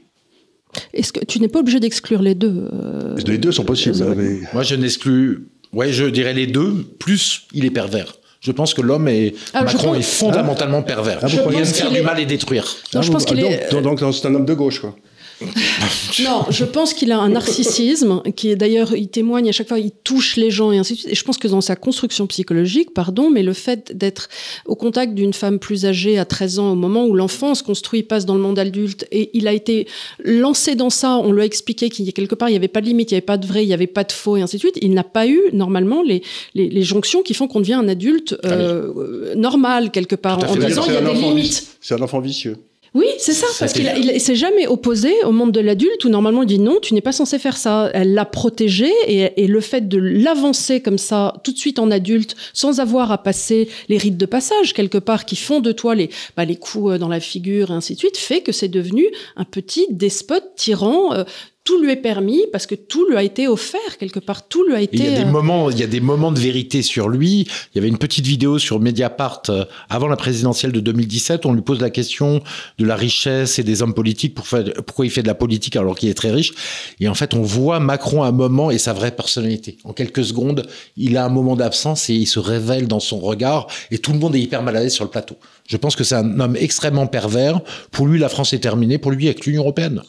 Est-ce 0.93 1.11
que 1.11 1.23
tu 1.25 1.39
n'es 1.39 1.47
pas 1.49 1.59
obligé 1.59 1.79
d'exclure 1.79 2.21
les 2.21 2.35
deux 2.35 2.69
euh, 2.73 3.15
Les 3.27 3.37
deux 3.37 3.51
sont 3.51 3.65
possibles. 3.65 3.97
mais- 4.15 4.39
Moi, 4.53 4.63
je 4.63 4.75
n'exclus, 4.75 5.47
ouais, 5.73 5.91
je 5.91 6.05
dirais 6.05 6.33
les 6.33 6.47
deux, 6.47 6.85
plus 6.99 7.47
il 7.53 7.65
est 7.65 7.71
pervers. 7.71 8.15
Je 8.39 8.51
pense 8.51 8.73
que 8.73 8.81
l'homme 8.81 9.07
est, 9.07 9.35
Ah, 9.53 9.63
Macron 9.63 9.89
pense- 9.89 9.97
est 9.97 10.01
fondamentalement 10.01 10.81
pervers. 10.81 11.19
Ah, 11.21 11.27
vous 11.27 11.51
il 11.51 11.59
aime 11.59 11.65
faire 11.65 11.91
du 11.91 12.01
mal 12.01 12.19
et 12.19 12.25
détruire. 12.25 12.65
Non, 12.95 13.01
je 13.01 13.09
Ah, 13.09 13.11
pense 13.13 13.25
qu'il 13.25 13.39
donc, 13.39 13.51
est. 13.51 13.71
donc, 13.71 13.99
donc, 13.99 14.13
c'est 14.15 14.27
un 14.27 14.33
homme 14.33 14.45
de 14.45 14.53
gauche, 14.53 14.79
quoi. 14.79 14.95
Non, 16.23 16.45
je 16.49 16.65
pense 16.65 16.93
qu'il 16.93 17.11
a 17.11 17.19
un 17.19 17.29
narcissisme 17.29 18.21
qui 18.35 18.49
est 18.49 18.55
d'ailleurs, 18.55 18.95
il 18.95 19.07
témoigne 19.07 19.49
à 19.49 19.51
chaque 19.51 19.67
fois, 19.67 19.79
il 19.79 19.91
touche 19.91 20.35
les 20.35 20.51
gens 20.51 20.71
et 20.71 20.77
ainsi 20.77 20.93
de 20.93 20.99
suite. 20.99 21.11
Et 21.11 21.15
je 21.15 21.23
pense 21.23 21.37
que 21.37 21.47
dans 21.47 21.61
sa 21.61 21.75
construction 21.75 22.27
psychologique, 22.27 22.93
pardon, 22.93 23.29
mais 23.29 23.43
le 23.43 23.53
fait 23.53 23.97
d'être 23.97 24.29
au 24.65 24.75
contact 24.75 25.13
d'une 25.13 25.33
femme 25.33 25.59
plus 25.59 25.85
âgée 25.85 26.19
à 26.19 26.25
13 26.25 26.59
ans, 26.59 26.71
au 26.71 26.75
moment 26.75 27.05
où 27.05 27.15
l'enfant 27.15 27.55
se 27.55 27.63
construit, 27.63 28.03
passe 28.03 28.25
dans 28.25 28.35
le 28.35 28.41
monde 28.41 28.59
adulte, 28.59 29.07
et 29.11 29.29
il 29.33 29.47
a 29.47 29.53
été 29.53 29.87
lancé 30.23 30.75
dans 30.75 30.89
ça, 30.89 31.17
on 31.17 31.31
lui 31.31 31.41
a 31.41 31.45
expliqué 31.45 31.89
qu'il 31.89 32.05
y 32.05 32.09
a 32.09 32.11
quelque 32.11 32.35
part, 32.35 32.49
il 32.49 32.53
n'y 32.53 32.57
avait 32.57 32.67
pas 32.67 32.81
de 32.81 32.85
limite, 32.85 33.11
il 33.11 33.15
n'y 33.15 33.17
avait 33.17 33.25
pas 33.25 33.37
de 33.37 33.47
vrai, 33.47 33.63
il 33.63 33.67
n'y 33.67 33.73
avait 33.73 33.87
pas 33.87 34.03
de 34.03 34.11
faux 34.11 34.37
et 34.37 34.41
ainsi 34.41 34.57
de 34.57 34.61
suite. 34.61 34.77
Il 34.81 34.93
n'a 34.93 35.03
pas 35.03 35.27
eu, 35.27 35.41
normalement, 35.53 36.03
les, 36.03 36.21
les, 36.53 36.69
les 36.69 36.83
jonctions 36.83 37.21
qui 37.21 37.33
font 37.33 37.47
qu'on 37.47 37.59
devient 37.61 37.73
un 37.73 37.87
adulte 37.87 38.35
euh, 38.45 38.91
euh, 38.95 39.35
normal, 39.35 39.91
quelque 39.91 40.15
part, 40.15 40.39
en 40.49 40.55
disant 40.55 40.83
il 40.87 40.93
y 40.93 40.97
a 40.97 41.01
des 41.01 41.13
limites. 41.13 41.67
C'est 41.79 41.95
un 41.95 42.01
enfant 42.01 42.19
vicieux. 42.19 42.57
Oui, 42.93 43.05
c'est 43.19 43.31
ça, 43.31 43.47
parce 43.57 43.71
qu'il 43.71 43.89
il 44.03 44.19
s'est 44.19 44.35
jamais 44.35 44.67
opposé 44.67 45.13
au 45.23 45.31
monde 45.31 45.53
de 45.53 45.61
l'adulte 45.61 46.03
où 46.03 46.09
normalement 46.09 46.43
il 46.43 46.47
dit 46.47 46.59
non, 46.59 46.77
tu 46.81 46.93
n'es 46.93 46.99
pas 46.99 47.13
censé 47.13 47.39
faire 47.39 47.55
ça. 47.55 47.89
Elle 47.93 48.13
l'a 48.13 48.25
protégé 48.25 48.91
et, 49.07 49.41
et 49.41 49.47
le 49.47 49.61
fait 49.61 49.87
de 49.87 49.97
l'avancer 49.97 50.81
comme 50.81 50.97
ça 50.97 51.35
tout 51.45 51.53
de 51.53 51.57
suite 51.57 51.79
en 51.79 51.89
adulte 51.89 52.35
sans 52.51 52.81
avoir 52.81 53.13
à 53.13 53.23
passer 53.23 53.69
les 53.87 53.97
rites 53.97 54.17
de 54.17 54.25
passage 54.25 54.73
quelque 54.73 54.97
part 54.97 55.23
qui 55.23 55.37
font 55.37 55.61
de 55.61 55.71
toi 55.71 55.95
les, 55.95 56.09
bah, 56.35 56.43
les 56.43 56.57
coups 56.57 56.91
euh, 56.91 56.97
dans 56.97 57.07
la 57.07 57.21
figure 57.21 57.71
et 57.71 57.73
ainsi 57.73 57.93
de 57.93 57.99
suite 57.99 58.17
fait 58.17 58.41
que 58.41 58.51
c'est 58.51 58.67
devenu 58.67 59.05
un 59.37 59.45
petit 59.45 59.87
despote 59.89 60.55
tyran. 60.57 61.13
euh, 61.13 61.23
tout 61.63 61.79
lui 61.79 61.91
est 61.91 61.95
permis 61.97 62.41
parce 62.51 62.65
que 62.65 62.73
tout 62.73 63.07
lui 63.07 63.15
a 63.17 63.21
été 63.23 63.47
offert 63.47 63.97
quelque 63.99 64.19
part, 64.19 64.47
tout 64.47 64.63
lui 64.65 64.73
a 64.73 64.81
Et 64.81 64.85
été. 64.85 64.97
il 64.97 65.03
y 65.03 65.07
a 65.07 65.11
des 65.19 65.21
euh, 65.21 65.31
moments, 65.31 65.69
il 65.69 65.77
y 65.79 65.83
a 65.83 65.87
des 65.87 65.99
moments 65.99 66.31
de 66.31 66.39
vérité 66.39 66.81
sur 66.81 67.07
lui. 67.07 67.41
Il 67.41 67.75
y 67.75 67.77
avait 67.77 67.87
une 67.87 67.99
petite 67.99 68.25
vidéo 68.25 68.57
sur 68.57 68.79
Mediapart 68.79 69.43
euh, 69.49 69.65
avant 69.89 70.07
la 70.07 70.15
présidentielle 70.15 70.71
de 70.71 70.79
2017. 70.79 71.45
On 71.45 71.53
lui 71.53 71.61
pose 71.61 71.79
la 71.79 71.91
question 71.91 72.41
de 72.79 72.85
la 72.85 72.95
richesse 72.95 73.59
et 73.59 73.63
des 73.63 73.83
hommes 73.83 73.93
politiques. 73.93 74.33
Pour 74.33 74.47
faire- 74.47 74.63
pourquoi 74.87 75.05
il 75.05 75.11
fait 75.11 75.21
de 75.21 75.27
la 75.27 75.35
politique 75.35 75.75
alors 75.75 75.95
qu'il 75.95 76.09
est 76.09 76.15
très 76.15 76.31
riche 76.31 76.51
Et 76.99 77.07
en 77.07 77.13
fait, 77.13 77.35
on 77.35 77.43
voit 77.43 77.79
Macron 77.79 78.23
à 78.23 78.27
un 78.27 78.31
moment 78.31 78.71
et 78.71 78.79
sa 78.79 78.93
vraie 78.93 79.11
personnalité. 79.11 79.77
En 79.83 79.93
quelques 79.93 80.23
secondes, 80.25 80.65
il 80.97 81.15
a 81.15 81.25
un 81.25 81.29
moment 81.29 81.55
d'absence 81.55 82.09
et 82.09 82.15
il 82.15 82.25
se 82.25 82.39
révèle 82.39 82.87
dans 82.87 82.99
son 82.99 83.19
regard. 83.19 83.67
Et 83.91 83.99
tout 83.99 84.13
le 84.13 84.19
monde 84.19 84.35
est 84.35 84.41
hyper 84.41 84.63
mal 84.63 84.77
à 84.77 84.79
l'aise 84.81 84.93
sur 84.93 85.03
le 85.03 85.11
plateau. 85.11 85.35
Je 85.67 85.77
pense 85.77 85.95
que 85.95 86.03
c'est 86.03 86.15
un 86.15 86.39
homme 86.39 86.55
extrêmement 86.55 87.05
pervers. 87.05 87.61
Pour 87.91 88.07
lui, 88.07 88.17
la 88.17 88.29
France 88.29 88.51
est 88.53 88.59
terminée. 88.59 88.97
Pour 88.97 89.11
lui, 89.11 89.27
avec 89.27 89.45
l'Union 89.45 89.61
européenne. 89.61 90.01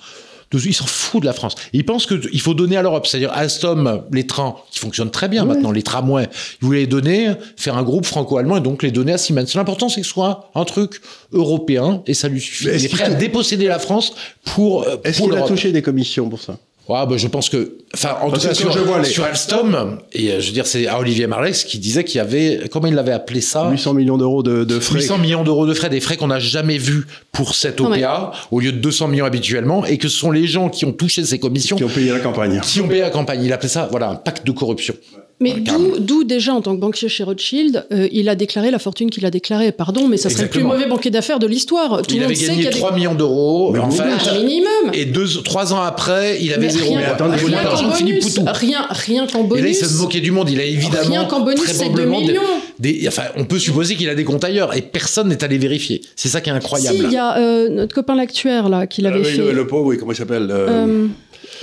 Il 0.54 0.74
s'en 0.74 0.86
fout 0.86 1.20
de 1.20 1.26
la 1.26 1.32
France. 1.32 1.54
Il 1.72 1.84
pense 1.84 2.06
qu'il 2.06 2.40
faut 2.40 2.54
donner 2.54 2.76
à 2.76 2.82
l'Europe. 2.82 3.06
C'est-à-dire, 3.06 3.32
Alstom, 3.32 4.02
les 4.12 4.26
trains, 4.26 4.56
qui 4.70 4.78
fonctionnent 4.78 5.10
très 5.10 5.28
bien 5.28 5.44
maintenant, 5.44 5.70
les 5.70 5.82
tramways, 5.82 6.28
il 6.60 6.66
voulait 6.66 6.80
les 6.80 6.86
donner, 6.86 7.32
faire 7.56 7.76
un 7.76 7.82
groupe 7.82 8.06
franco-allemand 8.06 8.56
et 8.56 8.60
donc 8.60 8.82
les 8.82 8.90
donner 8.90 9.12
à 9.12 9.18
Siemens. 9.18 9.54
L'important, 9.54 9.88
c'est 9.88 10.00
que 10.00 10.06
ce 10.06 10.12
soit 10.12 10.50
un 10.54 10.64
truc 10.64 11.00
européen 11.32 12.02
et 12.06 12.14
ça 12.14 12.28
lui 12.28 12.40
suffit. 12.40 12.68
Il 12.74 12.84
est 12.84 12.88
prêt 12.88 13.04
à 13.04 13.10
déposséder 13.10 13.66
la 13.66 13.78
France 13.78 14.14
pour, 14.44 14.82
euh, 14.82 14.96
Est-ce 15.04 15.22
qu'il 15.22 15.34
a 15.34 15.42
touché 15.42 15.72
des 15.72 15.82
commissions 15.82 16.28
pour 16.28 16.40
ça? 16.40 16.58
Ouais, 16.88 17.06
bah, 17.06 17.16
je 17.16 17.28
pense 17.28 17.48
que, 17.48 17.76
enfin, 17.94 18.16
en 18.20 18.30
tout 18.30 18.40
cas, 18.40 18.54
sur, 18.54 18.72
je 18.72 18.80
vois 18.80 18.98
les- 18.98 19.04
sur 19.04 19.22
Alstom, 19.24 19.98
et 20.12 20.32
euh, 20.32 20.40
je 20.40 20.46
veux 20.48 20.52
dire, 20.52 20.66
c'est 20.66 20.88
à 20.88 20.98
Olivier 20.98 21.28
Marlex 21.28 21.62
qui 21.62 21.78
disait 21.78 22.02
qu'il 22.02 22.16
y 22.16 22.20
avait, 22.20 22.62
comment 22.72 22.88
il 22.88 22.94
l'avait 22.94 23.12
appelé 23.12 23.40
ça? 23.40 23.68
800 23.70 23.94
millions 23.94 24.18
d'euros 24.18 24.42
de, 24.42 24.64
de 24.64 24.80
frais. 24.80 24.96
800 24.98 25.18
millions 25.18 25.44
d'euros 25.44 25.64
de 25.66 25.74
frais, 25.74 25.88
des 25.90 26.00
frais 26.00 26.16
qu'on 26.16 26.26
n'a 26.26 26.40
jamais 26.40 26.78
vus 26.78 27.06
pour 27.30 27.54
cette 27.54 27.80
OPA, 27.80 28.32
au 28.50 28.58
lieu 28.58 28.72
de 28.72 28.78
200 28.78 29.08
millions 29.08 29.24
habituellement, 29.24 29.84
et 29.86 29.96
que 29.96 30.08
ce 30.08 30.16
sont 30.18 30.32
les 30.32 30.46
gens 30.48 30.68
qui 30.68 30.84
ont 30.84 30.92
touché 30.92 31.24
ces 31.24 31.38
commissions 31.38 31.76
qui 31.76 31.84
ont 31.84 31.88
payé 31.88 32.10
la 32.10 32.18
campagne. 32.18 32.60
qui 32.60 32.80
ont 32.80 32.88
payé 32.88 33.02
la 33.02 33.10
campagne. 33.10 33.42
Il 33.44 33.52
appelait 33.52 33.68
ça, 33.68 33.86
voilà, 33.90 34.10
un 34.10 34.16
pacte 34.16 34.44
de 34.44 34.50
corruption. 34.52 34.94
Mais 35.42 35.54
d'où 35.98 36.22
déjà, 36.22 36.54
en 36.54 36.60
tant 36.60 36.76
que 36.76 36.80
banquier 36.80 37.08
chez 37.08 37.24
Rothschild, 37.24 37.84
euh, 37.92 38.08
il 38.12 38.28
a 38.28 38.36
déclaré 38.36 38.70
la 38.70 38.78
fortune 38.78 39.10
qu'il 39.10 39.26
a 39.26 39.30
déclarée. 39.30 39.72
Pardon, 39.72 40.06
mais 40.06 40.16
ça 40.16 40.30
serait 40.30 40.44
le 40.44 40.50
plus 40.50 40.62
mauvais 40.62 40.86
banquier 40.86 41.10
d'affaires 41.10 41.40
de 41.40 41.48
l'histoire. 41.48 42.02
il 42.08 42.22
avait 42.22 42.34
gagné 42.34 42.70
3 42.70 42.94
millions 42.94 43.14
d'euros, 43.14 43.76
en 43.76 43.90
fait. 43.90 44.04
minimum. 44.38 44.92
Et 44.92 45.04
deux, 45.04 45.26
trois 45.44 45.74
ans 45.74 45.82
après, 45.82 46.38
il 46.40 46.52
avait 46.52 46.70
zéro. 46.70 46.94
Rien, 46.94 47.08
attendez, 47.08 47.36
rien 47.36 47.64
qu'en 47.64 47.88
bonus, 47.88 48.38
rien, 48.46 48.86
rien 48.90 49.26
qu'en 49.26 49.42
bonus. 49.42 49.60
Et 49.60 49.64
là, 49.64 49.70
il 49.70 49.74
se 49.74 49.98
moquait 49.98 50.20
du 50.20 50.30
monde. 50.30 50.48
Il 50.48 50.60
a 50.60 50.64
évidemment. 50.64 51.10
Rien 51.10 51.24
qu'en 51.24 51.40
bonus, 51.40 51.64
c'est 51.66 51.90
2 51.90 52.04
millions. 52.04 52.42
Des, 52.78 53.04
enfin, 53.08 53.24
on 53.36 53.44
peut 53.44 53.58
supposer 53.58 53.96
qu'il 53.96 54.08
a 54.08 54.14
des 54.14 54.24
comptes 54.24 54.44
ailleurs 54.44 54.76
et 54.76 54.82
personne 54.82 55.28
n'est 55.28 55.42
allé 55.44 55.58
vérifier. 55.58 56.00
C'est 56.16 56.28
ça 56.28 56.40
qui 56.40 56.50
est 56.50 56.52
incroyable. 56.52 56.98
Si, 56.98 57.04
il 57.04 57.12
y 57.12 57.16
a 57.16 57.38
euh, 57.38 57.68
notre 57.68 57.94
copain 57.94 58.14
l'actuaire, 58.14 58.68
là, 58.68 58.86
qui 58.86 59.02
l'avait 59.02 59.20
ah, 59.20 59.24
fait. 59.24 59.36
Le, 59.36 59.52
le 59.52 59.66
pauvre, 59.66 59.86
oui, 59.86 59.98
comment 59.98 60.12
il 60.12 60.16
s'appelle 60.16 60.50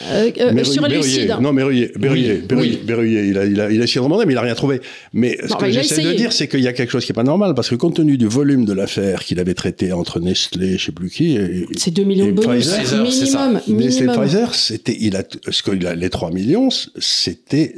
euh... 0.09 0.32
Euh, 0.39 0.53
euh, 0.53 0.63
sur. 0.63 0.82
Non, 1.41 1.53
Berruyer. 1.53 1.91
Berruyer. 1.95 2.43
Oui. 2.51 2.80
Berruyer. 2.84 3.27
Il, 3.27 3.38
a, 3.38 3.45
il, 3.45 3.61
a, 3.61 3.71
il 3.71 3.82
a 3.82 3.84
essayé 3.84 3.99
de 3.99 4.05
demander, 4.05 4.25
mais 4.25 4.34
il 4.34 4.36
n'a 4.36 4.41
rien 4.41 4.55
trouvé. 4.55 4.82
Mais 5.13 5.38
ce 5.47 5.55
que 5.55 5.69
j'essaie 5.69 6.03
de 6.03 6.13
dire, 6.13 6.34
c'est 6.34 6.47
qu'il 6.47 6.61
y 6.61 6.67
a 6.67 6.73
quelque 6.73 6.91
chose 6.91 7.05
qui 7.05 7.11
n'est 7.11 7.15
pas 7.15 7.23
normal, 7.23 7.53
parce 7.55 7.69
que 7.69 7.75
compte 7.75 7.95
tenu 7.95 8.17
du 8.17 8.27
volume 8.27 8.65
de 8.65 8.73
l'affaire 8.73 9.23
qu'il 9.23 9.39
avait 9.39 9.53
traité 9.53 9.91
entre 9.91 10.19
Nestlé, 10.19 10.77
je 10.77 10.86
sais 10.86 10.91
plus 10.91 11.09
qui, 11.09 11.38
c'est 11.77 11.91
2 11.91 12.03
millions 12.03 12.27
de 12.27 12.32
bonus 12.32 12.67
Pfizer, 12.67 13.03
minimum. 13.03 13.59
Nestlé 13.67 14.07
Pfizer, 14.07 14.55
c'était, 14.55 14.97
il 14.99 15.15
a, 15.15 15.23
ce 15.49 15.63
que 15.63 15.86
a, 15.86 15.95
les 15.95 16.09
3 16.09 16.32
millions, 16.32 16.69
c'était 16.97 17.75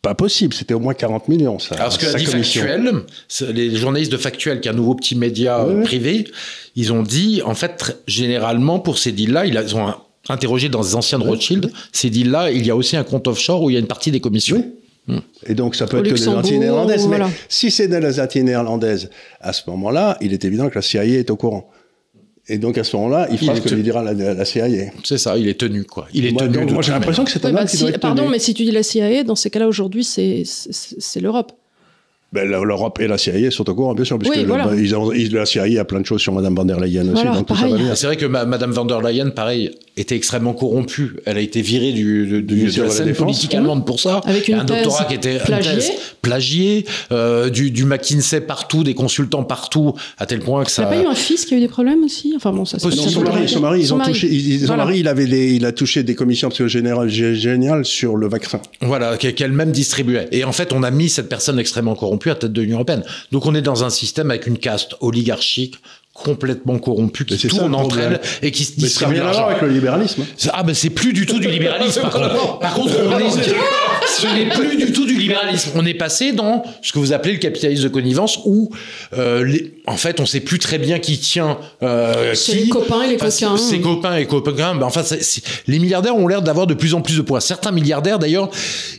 pas 0.00 0.14
possible, 0.14 0.52
c'était 0.52 0.74
au 0.74 0.80
moins 0.80 0.94
40 0.94 1.28
millions. 1.28 1.58
Ça, 1.58 1.76
Alors 1.76 1.92
ce 1.92 1.98
que 1.98 2.06
a 2.06 2.14
dit 2.14 2.26
Factuel, 2.26 3.04
les 3.52 3.76
journalistes 3.76 4.10
de 4.10 4.16
Factuel, 4.16 4.60
qui 4.60 4.68
est 4.68 4.72
un 4.72 4.74
nouveau 4.74 4.94
petit 4.94 5.14
média 5.14 5.64
privé, 5.84 6.24
ils 6.74 6.92
ont 6.92 7.02
dit, 7.02 7.40
en 7.44 7.54
fait, 7.54 8.02
généralement, 8.06 8.80
pour 8.80 8.98
ces 8.98 9.12
deals-là, 9.12 9.46
ils 9.46 9.76
ont 9.76 9.86
un, 9.86 9.96
interrogé 10.28 10.68
dans 10.68 10.82
les 10.82 10.94
anciens 10.94 11.18
de 11.18 11.24
Rothschild, 11.24 11.70
c'est 11.92 12.10
dit 12.10 12.24
là, 12.24 12.50
il 12.50 12.66
y 12.66 12.70
a 12.70 12.76
aussi 12.76 12.96
un 12.96 13.04
compte 13.04 13.26
offshore 13.26 13.62
où 13.62 13.70
il 13.70 13.74
y 13.74 13.76
a 13.76 13.80
une 13.80 13.86
partie 13.86 14.10
des 14.10 14.20
commissions. 14.20 14.64
Hmm. 15.08 15.18
Et 15.46 15.54
donc, 15.54 15.74
ça 15.74 15.86
peut 15.86 15.98
être 15.98 16.14
que 16.14 16.42
des 16.42 16.58
néerlandaises. 16.58 17.08
Mais 17.08 17.18
si 17.48 17.70
c'est 17.70 17.88
des 17.88 18.20
Antilles 18.20 18.44
néerlandaises, 18.44 19.10
à 19.40 19.52
ce 19.52 19.62
moment-là, 19.70 20.16
il 20.20 20.32
est 20.32 20.44
évident 20.44 20.68
que 20.68 20.76
la 20.76 20.82
CIA 20.82 21.04
est 21.04 21.30
au 21.30 21.36
courant. 21.36 21.68
Et 22.48 22.58
donc, 22.58 22.76
à 22.76 22.84
ce 22.84 22.96
moment-là, 22.96 23.28
il 23.30 23.38
fera 23.38 23.54
ce 23.54 23.60
que 23.60 23.74
lui 23.74 23.82
dira 23.82 24.02
la, 24.02 24.44
CIA. 24.44 24.90
C'est 25.04 25.18
ça, 25.18 25.36
il 25.38 25.48
est 25.48 25.58
tenu, 25.58 25.84
quoi. 25.84 26.08
Il 26.12 26.26
est 26.26 26.36
tenu. 26.36 26.72
moi, 26.72 26.82
j'ai 26.82 26.92
l'impression 26.92 27.24
que 27.24 27.30
c'est 27.30 27.44
un 27.44 27.52
bah, 27.52 27.66
qui 27.66 27.84
Pardon, 28.00 28.28
mais 28.28 28.38
si 28.38 28.54
tu 28.54 28.64
dis 28.64 28.72
la 28.72 28.82
CIA, 28.82 29.24
dans 29.24 29.36
ces 29.36 29.50
cas-là, 29.50 29.68
aujourd'hui, 29.68 30.04
c'est 30.04 31.20
l'Europe. 31.20 31.52
Ben, 32.32 32.48
L'Europe 32.48 32.98
et 32.98 33.06
la 33.06 33.18
CIA 33.18 33.50
sont 33.50 33.68
au 33.68 33.74
courant, 33.74 33.94
bien 33.94 34.06
sûr, 34.06 34.18
puisque 34.18 34.36
ils 34.36 34.96
ont, 34.96 35.10
la 35.10 35.46
CIA 35.46 35.80
a 35.80 35.84
plein 35.84 36.00
de 36.00 36.06
choses 36.06 36.22
sur 36.22 36.32
Mme 36.32 36.54
van 36.54 36.64
der 36.64 36.80
Leyen 36.80 37.12
aussi. 37.12 37.26
C'est 37.94 38.06
vrai 38.06 38.16
que 38.16 38.24
Mme 38.24 38.72
van 38.72 38.86
der 38.86 39.02
Leyen, 39.02 39.30
pareil, 39.30 39.70
était 39.96 40.16
extrêmement 40.16 40.54
corrompue. 40.54 41.16
Elle 41.26 41.36
a 41.36 41.40
été 41.40 41.60
virée 41.60 41.92
du, 41.92 42.42
du, 42.42 42.42
de 42.42 42.82
la 42.82 42.90
scène 42.90 43.14
politique 43.14 43.54
allemande 43.54 43.84
pour 43.84 44.00
ça. 44.00 44.20
Avec 44.24 44.48
une 44.48 44.54
un 44.54 44.64
doctorat 44.64 45.04
qui 45.04 45.14
était 45.14 45.38
plagié, 45.38 45.94
plagié 46.22 46.86
euh, 47.10 47.50
du, 47.50 47.70
du, 47.70 47.84
McKinsey 47.84 48.40
partout, 48.40 48.84
des 48.84 48.94
consultants 48.94 49.44
partout, 49.44 49.94
à 50.18 50.26
tel 50.26 50.40
point 50.40 50.64
que 50.64 50.70
ça. 50.70 50.82
Il 50.82 50.88
n'y 50.88 50.94
a 50.94 50.96
pas 50.96 51.08
eu 51.08 51.12
un 51.12 51.14
fils 51.14 51.44
qui 51.44 51.54
a 51.54 51.58
eu 51.58 51.60
des 51.60 51.68
problèmes 51.68 52.04
aussi? 52.04 52.32
Enfin 52.36 52.52
bon, 52.52 52.64
ça. 52.64 52.78
Non, 52.82 52.90
son, 52.90 53.22
mari, 53.22 53.48
son 53.48 53.60
mari, 53.60 53.80
ils 53.80 53.92
ont 53.92 53.98
touché. 53.98 54.58
son 54.58 54.76
mari, 54.76 55.00
il 55.00 55.08
avait 55.08 55.24
il 55.24 55.64
a 55.66 55.72
touché 55.72 56.02
des 56.02 56.14
commissions 56.14 56.50
générales 56.50 57.08
géniales 57.08 57.84
sur 57.84 58.16
le 58.16 58.28
vaccin. 58.28 58.60
Voilà, 58.80 59.16
qu'elle-même 59.16 59.72
distribuait. 59.72 60.28
Et 60.32 60.44
en 60.44 60.52
fait, 60.52 60.72
on 60.72 60.82
a 60.82 60.90
mis 60.90 61.08
cette 61.08 61.28
personne 61.28 61.58
extrêmement 61.58 61.94
corrompue 61.94 62.30
à 62.30 62.34
tête 62.34 62.52
de 62.52 62.62
l'Union 62.62 62.76
européenne. 62.76 63.02
Donc 63.30 63.46
on 63.46 63.54
est 63.54 63.62
dans 63.62 63.84
un 63.84 63.90
système 63.90 64.30
avec 64.30 64.46
une 64.46 64.58
caste 64.58 64.94
oligarchique 65.00 65.76
complètement 66.14 66.78
corrompu 66.78 67.24
qui 67.24 67.48
tourne 67.48 67.74
entre 67.74 67.98
elles 67.98 68.20
et 68.42 68.50
qui 68.50 68.64
se 68.64 68.72
distribue 68.76 69.16
l'argent. 69.16 69.46
avec 69.46 69.62
le 69.62 69.68
libéralisme. 69.68 70.24
Ah 70.52 70.62
ben 70.62 70.74
c'est 70.74 70.90
plus 70.90 71.12
du 71.12 71.24
tout 71.24 71.38
du 71.38 71.48
libéralisme 71.48 72.02
par 72.02 72.10
contre. 72.12 72.58
Par 72.58 72.74
contre, 72.74 72.94
on 73.06 73.18
est, 73.18 73.30
ce 73.30 74.26
n'est 74.26 74.48
plus 74.50 74.76
du 74.76 74.92
tout 74.92 75.06
du 75.06 75.16
libéralisme. 75.16 75.70
On 75.74 75.86
est 75.86 75.94
passé 75.94 76.32
dans 76.32 76.64
ce 76.82 76.92
que 76.92 76.98
vous 76.98 77.12
appelez 77.14 77.32
le 77.32 77.38
capitalisme 77.38 77.84
de 77.84 77.88
connivence 77.88 78.40
où 78.44 78.70
euh, 79.16 79.44
les, 79.44 79.74
en 79.86 79.96
fait 79.96 80.20
on 80.20 80.26
sait 80.26 80.40
plus 80.40 80.58
très 80.58 80.78
bien 80.78 80.98
qui 80.98 81.18
tient 81.18 81.58
euh, 81.82 82.34
C'est 82.34 82.56
les 82.56 82.68
copains 82.68 83.02
et 83.04 83.08
les 83.08 83.16
coquins. 83.16 83.56
Ses 83.56 83.80
copains 83.80 84.16
et 84.16 84.26
copains. 84.26 84.74
Ben, 84.74 84.82
enfin, 84.82 85.02
les 85.66 85.78
milliardaires 85.78 86.16
ont 86.16 86.28
l'air 86.28 86.42
d'avoir 86.42 86.66
de 86.66 86.74
plus 86.74 86.92
en 86.92 87.00
plus 87.00 87.16
de 87.16 87.22
poids. 87.22 87.40
Certains 87.40 87.72
milliardaires 87.72 88.18
d'ailleurs. 88.18 88.50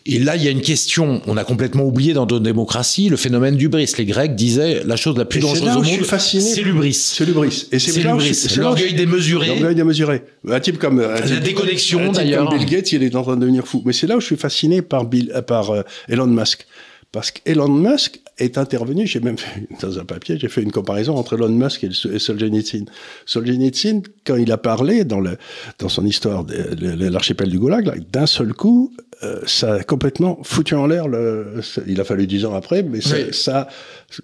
Et 0.08 0.18
là 0.18 0.36
il 0.36 0.44
y 0.44 0.48
a 0.48 0.52
une 0.52 0.62
question. 0.62 1.22
On 1.28 1.38
a 1.38 1.44
complètement 1.44 1.84
oublié 1.84 2.14
dans 2.14 2.26
nos 2.26 2.40
démocraties 2.40 3.10
le 3.10 3.18
phénomène 3.18 3.56
du 3.56 3.70
bris. 3.70 3.90
Les 4.00 4.06
Grecs 4.06 4.34
disaient 4.36 4.82
la 4.84 4.96
chose 4.96 5.16
la 5.16 5.26
plus 5.26 5.40
dangereuse 5.40 5.78
au 5.78 5.84
monde, 5.84 6.20
c'est 6.20 6.62
l'ubris. 6.62 7.03
C'est 7.04 7.26
l'ubris. 7.26 7.68
Et 7.72 7.80
c'est 7.80 8.02
l'orgueil 8.02 8.94
démesuré. 8.94 9.48
L'orgueil 9.48 9.76
démesuré. 9.76 10.24
Un 10.48 10.60
type 10.60 10.78
comme 10.78 11.00
un 11.00 11.20
la 11.20 11.40
déconnexion 11.40 12.12
d'ailleurs. 12.12 12.50
Bill 12.50 12.66
Gates, 12.66 12.92
il 12.94 13.04
est 13.04 13.16
en 13.16 13.24
train 13.24 13.36
de 13.36 13.42
devenir 13.42 13.68
fou. 13.68 13.82
Mais 13.86 13.94
c'est 13.94 14.08
là 14.08 14.18
où 14.18 14.22
je 14.22 14.26
suis 14.26 14.38
fasciné 14.38 14.82
par 14.82 15.06
Bill, 15.06 15.34
par 15.46 15.72
euh, 15.72 15.82
Elon 16.08 16.28
Musk. 16.28 16.66
Parce 17.12 17.30
qu'Elon 17.30 17.70
Musk 17.70 18.22
est 18.40 18.58
intervenu, 18.58 19.06
j'ai 19.06 19.20
même 19.20 19.38
fait, 19.38 19.68
dans 19.82 20.00
un 20.00 20.04
papier, 20.04 20.40
j'ai 20.40 20.50
fait 20.50 20.64
une 20.64 20.72
comparaison 20.72 21.16
entre 21.16 21.36
Elon 21.36 21.50
Musk 21.50 21.84
et, 21.84 21.92
Solzhenitsyn. 21.92 22.86
Solzhenitsyn, 23.28 24.02
quand 24.26 24.36
il 24.36 24.52
a 24.52 24.58
parlé 24.58 25.04
dans, 25.04 25.20
le, 25.20 25.38
dans 25.78 25.90
son 25.90 26.08
histoire 26.08 26.44
de, 26.44 27.08
l'archipel 27.08 27.50
du 27.50 27.60
Goulag, 27.60 28.04
d'un 28.12 28.26
seul 28.26 28.54
coup, 28.54 28.92
euh, 29.24 29.42
ça 29.46 29.76
a 29.76 29.84
complètement 29.84 30.40
foutu 30.44 30.76
en 30.76 30.88
l'air, 30.88 31.08
le, 31.08 31.62
il 31.88 32.00
a 32.02 32.04
fallu 32.04 32.28
dix 32.28 32.46
ans 32.46 32.54
après, 32.54 32.84
mais 32.84 33.02
ça, 33.02 33.16
ça, 33.32 33.68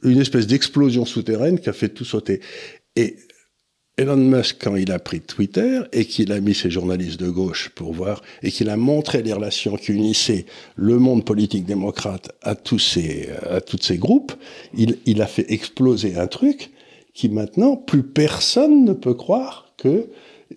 une 0.03 0.19
espèce 0.19 0.47
d'explosion 0.47 1.05
souterraine 1.05 1.59
qui 1.59 1.69
a 1.69 1.73
fait 1.73 1.89
tout 1.89 2.05
sauter. 2.05 2.41
Et 2.95 3.15
Elon 3.97 4.17
Musk, 4.17 4.57
quand 4.61 4.75
il 4.75 4.91
a 4.91 4.99
pris 4.99 5.19
Twitter 5.19 5.81
et 5.91 6.05
qu'il 6.05 6.31
a 6.31 6.39
mis 6.39 6.55
ses 6.55 6.71
journalistes 6.71 7.19
de 7.19 7.29
gauche 7.29 7.69
pour 7.75 7.93
voir 7.93 8.21
et 8.43 8.51
qu'il 8.51 8.69
a 8.69 8.77
montré 8.77 9.21
les 9.21 9.33
relations 9.33 9.75
qui 9.75 9.91
unissaient 9.91 10.45
le 10.75 10.97
monde 10.99 11.25
politique 11.25 11.65
démocrate 11.65 12.31
à 12.41 12.55
tous 12.55 12.79
ces, 12.79 13.29
à 13.49 13.59
tous 13.59 13.79
ces 13.81 13.97
groupes, 13.97 14.31
il, 14.73 14.97
il 15.05 15.21
a 15.21 15.27
fait 15.27 15.51
exploser 15.51 16.15
un 16.15 16.27
truc 16.27 16.71
qui 17.13 17.27
maintenant, 17.27 17.75
plus 17.75 18.03
personne 18.03 18.85
ne 18.85 18.93
peut 18.93 19.13
croire 19.13 19.73
que 19.77 20.07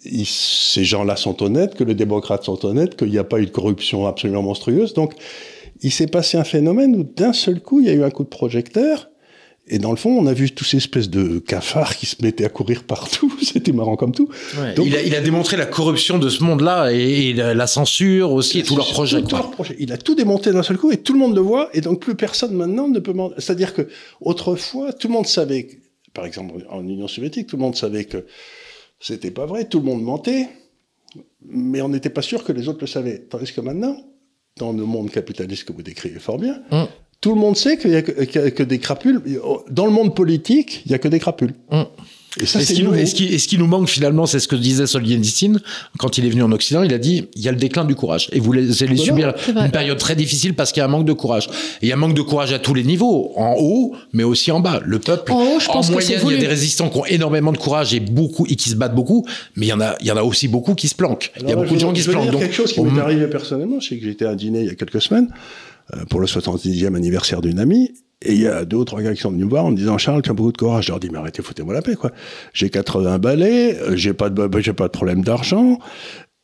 ces 0.01 0.85
gens-là 0.85 1.17
sont 1.17 1.43
honnêtes, 1.43 1.75
que 1.75 1.85
les 1.85 1.95
démocrates 1.95 2.45
sont 2.45 2.65
honnêtes, 2.65 2.97
qu'il 2.97 3.11
n'y 3.11 3.19
a 3.19 3.25
pas 3.25 3.41
eu 3.41 3.47
de 3.47 3.51
corruption 3.51 4.07
absolument 4.07 4.43
monstrueuse. 4.43 4.95
Donc, 4.95 5.15
il 5.83 5.93
s'est 5.93 6.07
passé 6.07 6.39
un 6.39 6.45
phénomène 6.45 6.97
où 6.97 7.03
d'un 7.05 7.33
seul 7.33 7.61
coup, 7.61 7.81
il 7.81 7.87
y 7.87 7.91
a 7.91 7.93
eu 7.93 8.03
un 8.03 8.11
coup 8.11 8.25
de 8.25 8.29
projecteur 8.29 9.09
et 9.69 9.79
dans 9.79 9.91
le 9.91 9.97
fond, 9.97 10.11
on 10.11 10.27
a 10.27 10.33
vu 10.33 10.51
tous 10.51 10.65
ces 10.65 10.79
espèces 10.79 11.09
de 11.09 11.39
cafards 11.39 11.97
qui 11.97 12.07
se 12.07 12.17
mettaient 12.21 12.45
à 12.45 12.49
courir 12.49 12.83
partout. 12.83 13.33
C'était 13.43 13.73
marrant 13.73 13.95
comme 13.95 14.13
tout. 14.13 14.29
Donc, 14.75 14.87
il, 14.87 14.97
a, 14.97 15.03
il, 15.03 15.15
a, 15.15 15.21
démontré 15.21 15.57
la 15.57 15.67
corruption 15.67 16.19
de 16.19 16.29
ce 16.29 16.43
monde-là 16.43 16.91
et, 16.93 17.33
la, 17.33 17.67
censure 17.69 18.33
aussi 18.33 18.59
et 18.59 18.63
tous 18.65 18.75
leurs 18.75 18.91
projets. 18.91 19.23
Tout 19.23 19.37
leur 19.37 19.53
projet. 19.53 19.77
Il 19.79 19.93
a 19.93 19.99
tout 19.99 20.17
démonté 20.17 20.51
d'un 20.51 20.65
seul 20.65 20.79
coup 20.79 20.91
et 20.91 20.97
tout 20.97 21.13
le 21.13 21.21
monde 21.21 21.37
le 21.37 21.41
voit. 21.41 21.71
Et 21.75 21.81
donc 21.81 22.01
plus 22.01 22.17
personne 22.17 22.55
maintenant 22.55 22.89
ne 22.89 22.99
peut. 22.99 23.15
C'est-à-dire 23.39 23.73
que 23.73 23.89
autrefois, 24.21 24.93
tout 24.93 25.07
le 25.07 25.15
monde 25.15 25.29
savait, 25.29 25.69
par 26.13 26.27
exemple 26.27 26.67
en 26.69 26.83
Union 26.83 27.07
soviétique, 27.07 27.47
tout 27.47 27.57
le 27.57 27.63
monde 27.63 27.77
savait 27.77 28.05
que 28.05 28.27
c'était 29.03 29.31
pas 29.31 29.47
vrai. 29.47 29.67
Tout 29.67 29.81
le 29.81 29.85
monde 29.85 30.03
mentait, 30.03 30.49
mais 31.45 31.83
on 31.83 31.89
n'était 31.89 32.11
pas 32.11 32.23
sûr 32.23 32.45
que 32.45 32.53
les 32.53 32.69
autres 32.69 32.81
le 32.81 32.87
savaient. 32.87 33.19
Tandis 33.19 33.53
que 33.53 33.61
maintenant, 33.61 33.97
dans 34.57 34.73
le 34.73 34.85
monde 34.85 35.11
capitaliste 35.11 35.65
que 35.65 35.73
vous 35.73 35.83
décrivez 35.83 36.19
fort 36.19 36.39
bien, 36.39 36.63
hum 36.71 36.87
tout 37.23 37.35
le 37.35 37.41
monde 37.41 37.57
sait 37.57 37.79
qu'il 37.79 37.91
n'y 37.91 37.97
a, 37.97 38.03
que 38.03 38.63
des 38.65 38.79
crapules. 38.81 39.23
Dans 39.71 39.87
le 39.87 39.93
monde 39.93 40.15
politique, 40.15 40.83
il 40.85 40.89
n'y 40.89 40.95
a 40.97 40.99
que 40.99 41.09
des 41.09 41.21
crapules. 41.21 41.55
Hum. 41.71 41.87
Et, 42.41 42.47
ça, 42.47 42.61
ce, 42.61 42.73
qui 42.73 42.83
nous, 42.83 42.95
ce, 42.95 43.47
qui, 43.47 43.59
nous 43.59 43.67
manque 43.67 43.89
finalement, 43.89 44.25
c'est 44.25 44.41
ce 44.41 44.49
que 44.49 44.57
disait 44.57 44.87
Solzhenitsyn 44.87 45.59
quand 45.99 46.17
il 46.17 46.25
est 46.25 46.31
venu 46.31 46.43
en 46.43 46.53
Occident. 46.53 46.83
Il 46.83 46.95
a 46.95 46.99
dit 46.99 47.29
il 47.35 47.43
y 47.43 47.49
a 47.49 47.53
le 47.53 47.59
déclin 47.59 47.85
du 47.85 47.95
courage 47.95 48.29
et 48.33 48.41
vous 48.41 48.53
allez 48.55 48.97
subir 48.97 49.35
une 49.49 49.71
période 49.71 49.99
très 49.99 50.17
difficile 50.17 50.55
parce 50.55 50.73
qu'il 50.73 50.81
y 50.81 50.83
a 50.83 50.87
un 50.87 50.89
manque 50.89 51.05
de 51.05 51.13
courage. 51.13 51.49
Et 51.83 51.87
il 51.87 51.89
y 51.89 51.93
a 51.93 51.95
un 51.95 51.99
manque 51.99 52.15
de 52.15 52.23
courage 52.23 52.53
à 52.53 52.59
tous 52.59 52.75
les 52.75 52.85
niveaux, 52.85 53.33
en 53.37 53.55
haut, 53.59 53.95
mais 54.13 54.25
aussi 54.25 54.51
en 54.51 54.61
bas. 54.61 54.81
Le 54.85 54.99
peuple, 54.99 55.33
en, 55.33 55.43
haut, 55.43 55.61
je 55.61 55.67
pense 55.67 55.91
moyenne, 55.91 56.21
il 56.25 56.33
y 56.33 56.37
a 56.37 56.39
des 56.39 56.47
résistants 56.47 56.89
qui 56.89 56.99
ont 56.99 57.07
énormément 57.07 57.53
de 57.53 57.59
courage 57.59 57.93
et 57.93 58.01
beaucoup 58.01 58.47
et 58.47 58.57
qui 58.57 58.71
se 58.71 58.77
battent 58.77 58.95
beaucoup, 58.95 59.27
mais 59.57 59.67
il 59.67 59.69
y 59.69 59.73
en 59.73 59.81
a, 59.81 59.97
il 60.01 60.07
y 60.07 60.11
en 60.11 60.17
a 60.17 60.23
aussi 60.23 60.49
beaucoup 60.49 60.75
qui 60.75 60.89
se 60.89 60.95
planquent. 60.95 61.33
il 61.41 61.49
y 61.49 61.53
a 61.53 61.57
beaucoup 61.57 61.75
de 61.75 61.81
gens 61.81 61.93
qui 61.93 62.03
se 62.03 62.11
planquent. 62.11 62.31
Donc, 62.31 62.41
quelque 62.41 62.55
chose 62.55 62.73
qui 62.73 62.81
m'est 62.81 63.01
arrivé 63.01 63.27
personnellement, 63.27 63.81
c'est 63.81 63.99
que 63.99 64.05
j'étais 64.05 64.25
à 64.25 64.31
un 64.31 64.37
dîner 64.37 64.61
il 64.61 64.67
y 64.67 64.71
a 64.71 64.75
quelques 64.75 65.03
semaines. 65.03 65.29
Euh, 65.95 66.05
pour 66.07 66.21
le 66.21 66.27
70e 66.27 66.95
anniversaire 66.95 67.43
d'une 67.43 67.59
amie. 67.59 67.93
Et 68.23 68.33
il 68.33 68.41
y 68.41 68.47
a 68.47 68.65
deux 68.65 68.79
ou 68.79 68.85
trois 68.85 69.03
gars 69.03 69.15
qui 69.15 69.21
sont 69.21 69.31
venus 69.31 69.45
me 69.45 69.51
voir 69.51 69.67
en 69.67 69.73
me 69.73 69.77
disant 69.77 69.99
Charles, 69.99 70.23
tu 70.23 70.31
as 70.31 70.33
beaucoup 70.33 70.53
de 70.53 70.57
courage. 70.57 70.87
Je 70.87 70.91
leur 70.91 71.01
dis 71.01 71.11
mais 71.11 71.19
arrêtez, 71.19 71.43
foutez-moi 71.43 71.75
la 71.75 71.83
paix 71.83 71.97
quoi. 71.97 72.13
J'ai 72.55 72.71
80 72.71 73.19
balais, 73.19 73.77
euh, 73.79 73.97
j'ai 73.97 74.15
pas 74.15 74.31
de 74.31 74.49
j'ai 74.61 74.73
pas 74.73 74.87
de 74.87 74.93
problème 74.93 75.23
d'argent. 75.23 75.79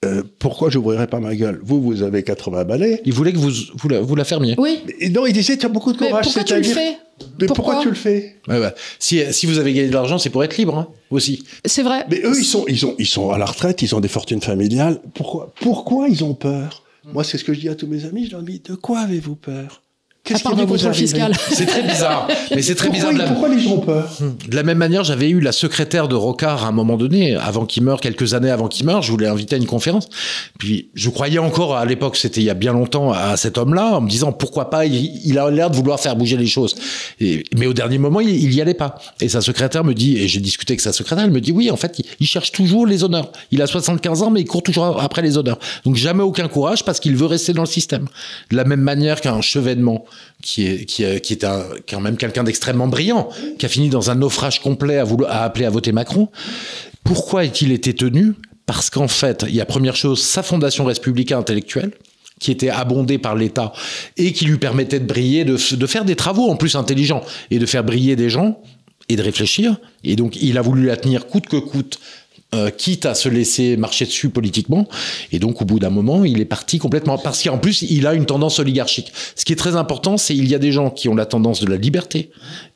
Euh, 0.04 0.22
pourquoi 0.38 0.70
j'ouvrirais 0.70 1.06
pas 1.06 1.18
ma 1.18 1.34
gueule? 1.34 1.60
Vous, 1.62 1.80
vous 1.80 2.02
avez 2.02 2.22
80 2.22 2.64
balais. 2.64 3.00
Il 3.04 3.12
voulait 3.12 3.32
que 3.32 3.38
vous 3.38 3.50
vous 3.74 3.88
la, 3.88 4.00
vous 4.00 4.14
la 4.16 4.24
fermiez. 4.24 4.54
Oui. 4.58 4.80
Et 5.00 5.08
non, 5.08 5.24
il 5.24 5.32
disait 5.32 5.56
tu 5.56 5.66
as 5.66 5.70
beaucoup 5.70 5.92
de 5.92 5.98
courage. 5.98 6.26
Mais 6.26 6.32
pourquoi 6.32 6.44
tu 6.44 6.54
le 6.54 6.62
fais? 6.62 6.98
Mais 7.40 7.46
pourquoi, 7.46 7.80
tu 7.82 7.88
le 7.88 7.94
fais? 7.94 8.36
Ouais. 8.48 8.60
Si, 8.98 9.20
si 9.32 9.46
vous 9.46 9.58
avez 9.58 9.72
gagné 9.72 9.88
de 9.88 9.94
l'argent, 9.94 10.18
c'est 10.18 10.30
pour 10.30 10.44
être 10.44 10.56
libre 10.56 10.76
hein, 10.76 10.88
aussi. 11.10 11.44
C'est 11.64 11.82
vrai. 11.82 12.04
Mais 12.10 12.20
eux, 12.24 12.38
ils 12.38 12.44
sont, 12.44 12.64
ils, 12.68 12.86
ont, 12.86 12.94
ils 12.98 13.06
sont 13.06 13.30
à 13.30 13.38
la 13.38 13.46
retraite, 13.46 13.82
ils 13.82 13.94
ont 13.94 14.00
des 14.00 14.08
fortunes 14.08 14.40
familiales. 14.40 15.00
Pourquoi, 15.14 15.52
pourquoi 15.60 16.08
ils 16.08 16.22
ont 16.22 16.34
peur? 16.34 16.84
Moi, 17.12 17.24
c'est 17.24 17.38
ce 17.38 17.44
que 17.44 17.52
je 17.54 17.60
dis 17.60 17.68
à 17.68 17.74
tous 17.74 17.86
mes 17.86 18.04
amis. 18.04 18.26
Je 18.26 18.32
leur 18.32 18.42
dis 18.42 18.60
de 18.60 18.74
quoi 18.74 19.00
avez-vous 19.00 19.36
peur? 19.36 19.82
À 20.34 20.38
part 20.38 20.54
du 20.54 20.66
contrôle 20.66 20.94
fiscal. 20.94 21.32
C'est 21.52 21.66
très 21.66 21.82
bizarre. 21.82 22.28
Mais 22.54 22.62
c'est 22.62 22.74
très 22.74 22.88
pourquoi, 22.88 23.10
bizarre. 23.10 23.12
De 23.14 23.18
la, 23.18 23.26
pourquoi 23.26 23.48
les 23.48 23.60
gens 23.60 23.72
ont 23.72 23.80
peur? 23.80 24.08
De 24.48 24.56
la 24.56 24.62
même 24.62 24.78
manière, 24.78 25.04
j'avais 25.04 25.28
eu 25.28 25.40
la 25.40 25.52
secrétaire 25.52 26.08
de 26.08 26.14
Rocard 26.14 26.64
à 26.64 26.68
un 26.68 26.72
moment 26.72 26.96
donné, 26.96 27.36
avant 27.36 27.66
qu'il 27.66 27.82
meure, 27.82 28.00
quelques 28.00 28.34
années 28.34 28.50
avant 28.50 28.68
qu'il 28.68 28.86
meure. 28.86 29.02
Je 29.02 29.10
voulais 29.10 29.26
inviter 29.26 29.56
à 29.56 29.58
une 29.58 29.66
conférence. 29.66 30.08
Puis 30.58 30.90
je 30.94 31.10
croyais 31.10 31.38
encore 31.38 31.76
à 31.76 31.84
l'époque, 31.84 32.16
c'était 32.16 32.40
il 32.40 32.44
y 32.44 32.50
a 32.50 32.54
bien 32.54 32.72
longtemps, 32.72 33.12
à 33.12 33.36
cet 33.36 33.58
homme-là, 33.58 33.96
en 33.96 34.00
me 34.00 34.08
disant 34.08 34.32
pourquoi 34.32 34.70
pas. 34.70 34.86
Il, 34.86 35.20
il 35.24 35.38
a 35.38 35.50
l'air 35.50 35.70
de 35.70 35.76
vouloir 35.76 36.00
faire 36.00 36.16
bouger 36.16 36.36
les 36.36 36.46
choses. 36.46 36.74
Et, 37.20 37.44
mais 37.56 37.66
au 37.66 37.74
dernier 37.74 37.98
moment, 37.98 38.20
il, 38.20 38.30
il 38.30 38.54
y 38.54 38.60
allait 38.60 38.74
pas. 38.74 38.96
Et 39.20 39.28
sa 39.28 39.40
secrétaire 39.40 39.84
me 39.84 39.94
dit, 39.94 40.18
et 40.18 40.28
j'ai 40.28 40.40
discuté 40.40 40.72
avec 40.72 40.80
sa 40.80 40.92
secrétaire, 40.92 41.24
elle 41.24 41.30
me 41.30 41.40
dit 41.40 41.52
oui, 41.52 41.70
en 41.70 41.76
fait, 41.76 41.98
il, 41.98 42.04
il 42.20 42.26
cherche 42.26 42.52
toujours 42.52 42.86
les 42.86 43.04
honneurs. 43.04 43.30
Il 43.50 43.62
a 43.62 43.66
75 43.66 44.22
ans, 44.22 44.30
mais 44.30 44.40
il 44.40 44.46
court 44.46 44.62
toujours 44.62 45.00
après 45.00 45.22
les 45.22 45.36
honneurs. 45.38 45.58
Donc 45.84 45.96
jamais 45.96 46.22
aucun 46.22 46.48
courage 46.48 46.84
parce 46.84 47.00
qu'il 47.00 47.16
veut 47.16 47.26
rester 47.26 47.52
dans 47.52 47.62
le 47.62 47.66
système. 47.66 48.06
De 48.50 48.56
la 48.56 48.64
même 48.64 48.80
manière 48.80 49.20
qu'un 49.20 49.40
chevènement 49.40 50.04
qui 50.42 50.66
est 50.66 50.84
qui 50.84 51.02
est, 51.04 51.44
un, 51.44 51.64
quand 51.88 52.00
même 52.00 52.16
quelqu'un 52.16 52.44
d'extrêmement 52.44 52.86
brillant, 52.88 53.28
qui 53.58 53.66
a 53.66 53.68
fini 53.68 53.88
dans 53.88 54.10
un 54.10 54.14
naufrage 54.14 54.60
complet 54.60 54.98
à, 54.98 55.06
à 55.28 55.44
appeler 55.44 55.66
à 55.66 55.70
voter 55.70 55.92
Macron. 55.92 56.28
Pourquoi 57.04 57.44
est-il 57.44 57.72
été 57.72 57.94
tenu? 57.94 58.34
Parce 58.66 58.90
qu'en 58.90 59.08
fait, 59.08 59.46
il 59.48 59.54
y 59.54 59.60
a 59.60 59.66
première 59.66 59.96
chose, 59.96 60.22
sa 60.22 60.42
fondation 60.42 60.84
républicaine 60.84 61.38
intellectuelle, 61.38 61.92
qui 62.38 62.50
était 62.50 62.68
abondée 62.68 63.18
par 63.18 63.34
l'État 63.34 63.72
et 64.16 64.32
qui 64.32 64.44
lui 64.44 64.58
permettait 64.58 65.00
de 65.00 65.06
briller, 65.06 65.44
de, 65.44 65.56
de 65.76 65.86
faire 65.86 66.04
des 66.04 66.16
travaux 66.16 66.48
en 66.50 66.56
plus 66.56 66.76
intelligents 66.76 67.24
et 67.50 67.58
de 67.58 67.66
faire 67.66 67.82
briller 67.82 68.14
des 68.14 68.30
gens 68.30 68.60
et 69.08 69.16
de 69.16 69.22
réfléchir. 69.22 69.78
Et 70.04 70.16
donc, 70.16 70.36
il 70.40 70.58
a 70.58 70.62
voulu 70.62 70.86
la 70.86 70.96
tenir 70.96 71.26
coûte 71.26 71.46
que 71.46 71.56
coûte 71.56 71.98
euh, 72.54 72.70
quitte 72.70 73.04
à 73.04 73.14
se 73.14 73.28
laisser 73.28 73.76
marcher 73.76 74.06
dessus 74.06 74.30
politiquement. 74.30 74.88
Et 75.32 75.38
donc, 75.38 75.60
au 75.60 75.64
bout 75.64 75.78
d'un 75.78 75.90
moment, 75.90 76.24
il 76.24 76.40
est 76.40 76.46
parti 76.46 76.78
complètement. 76.78 77.18
Parce 77.18 77.42
qu'en 77.42 77.58
plus, 77.58 77.82
il 77.82 78.06
a 78.06 78.14
une 78.14 78.24
tendance 78.24 78.58
oligarchique. 78.58 79.12
Ce 79.36 79.44
qui 79.44 79.52
est 79.52 79.56
très 79.56 79.76
important, 79.76 80.16
c'est 80.16 80.34
qu'il 80.34 80.48
y 80.48 80.54
a 80.54 80.58
des 80.58 80.72
gens 80.72 80.90
qui 80.90 81.08
ont 81.08 81.14
la 81.14 81.26
tendance 81.26 81.60
de 81.60 81.70
la 81.70 81.76
liberté 81.76 82.30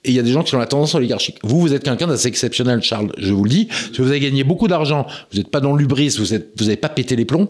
et 0.04 0.10
il 0.10 0.14
y 0.14 0.18
a 0.18 0.22
des 0.22 0.32
gens 0.32 0.42
qui 0.42 0.54
ont 0.54 0.58
la 0.58 0.66
tendance 0.66 0.94
oligarchique. 0.96 1.38
Vous, 1.44 1.60
vous 1.60 1.74
êtes 1.74 1.84
quelqu'un 1.84 2.08
d'assez 2.08 2.26
exceptionnel, 2.26 2.82
Charles, 2.82 3.12
je 3.18 3.32
vous 3.32 3.44
le 3.44 3.50
dis. 3.50 3.66
Parce 3.66 3.90
que 3.90 4.02
vous 4.02 4.08
avez 4.08 4.18
gagné 4.18 4.42
beaucoup 4.42 4.66
d'argent, 4.66 5.06
vous 5.30 5.38
n'êtes 5.38 5.48
pas 5.48 5.60
dans 5.60 5.74
l'ubris, 5.74 6.18
vous 6.18 6.64
n'avez 6.64 6.76
pas 6.76 6.88
pété 6.88 7.14
les 7.14 7.24
plombs. 7.24 7.48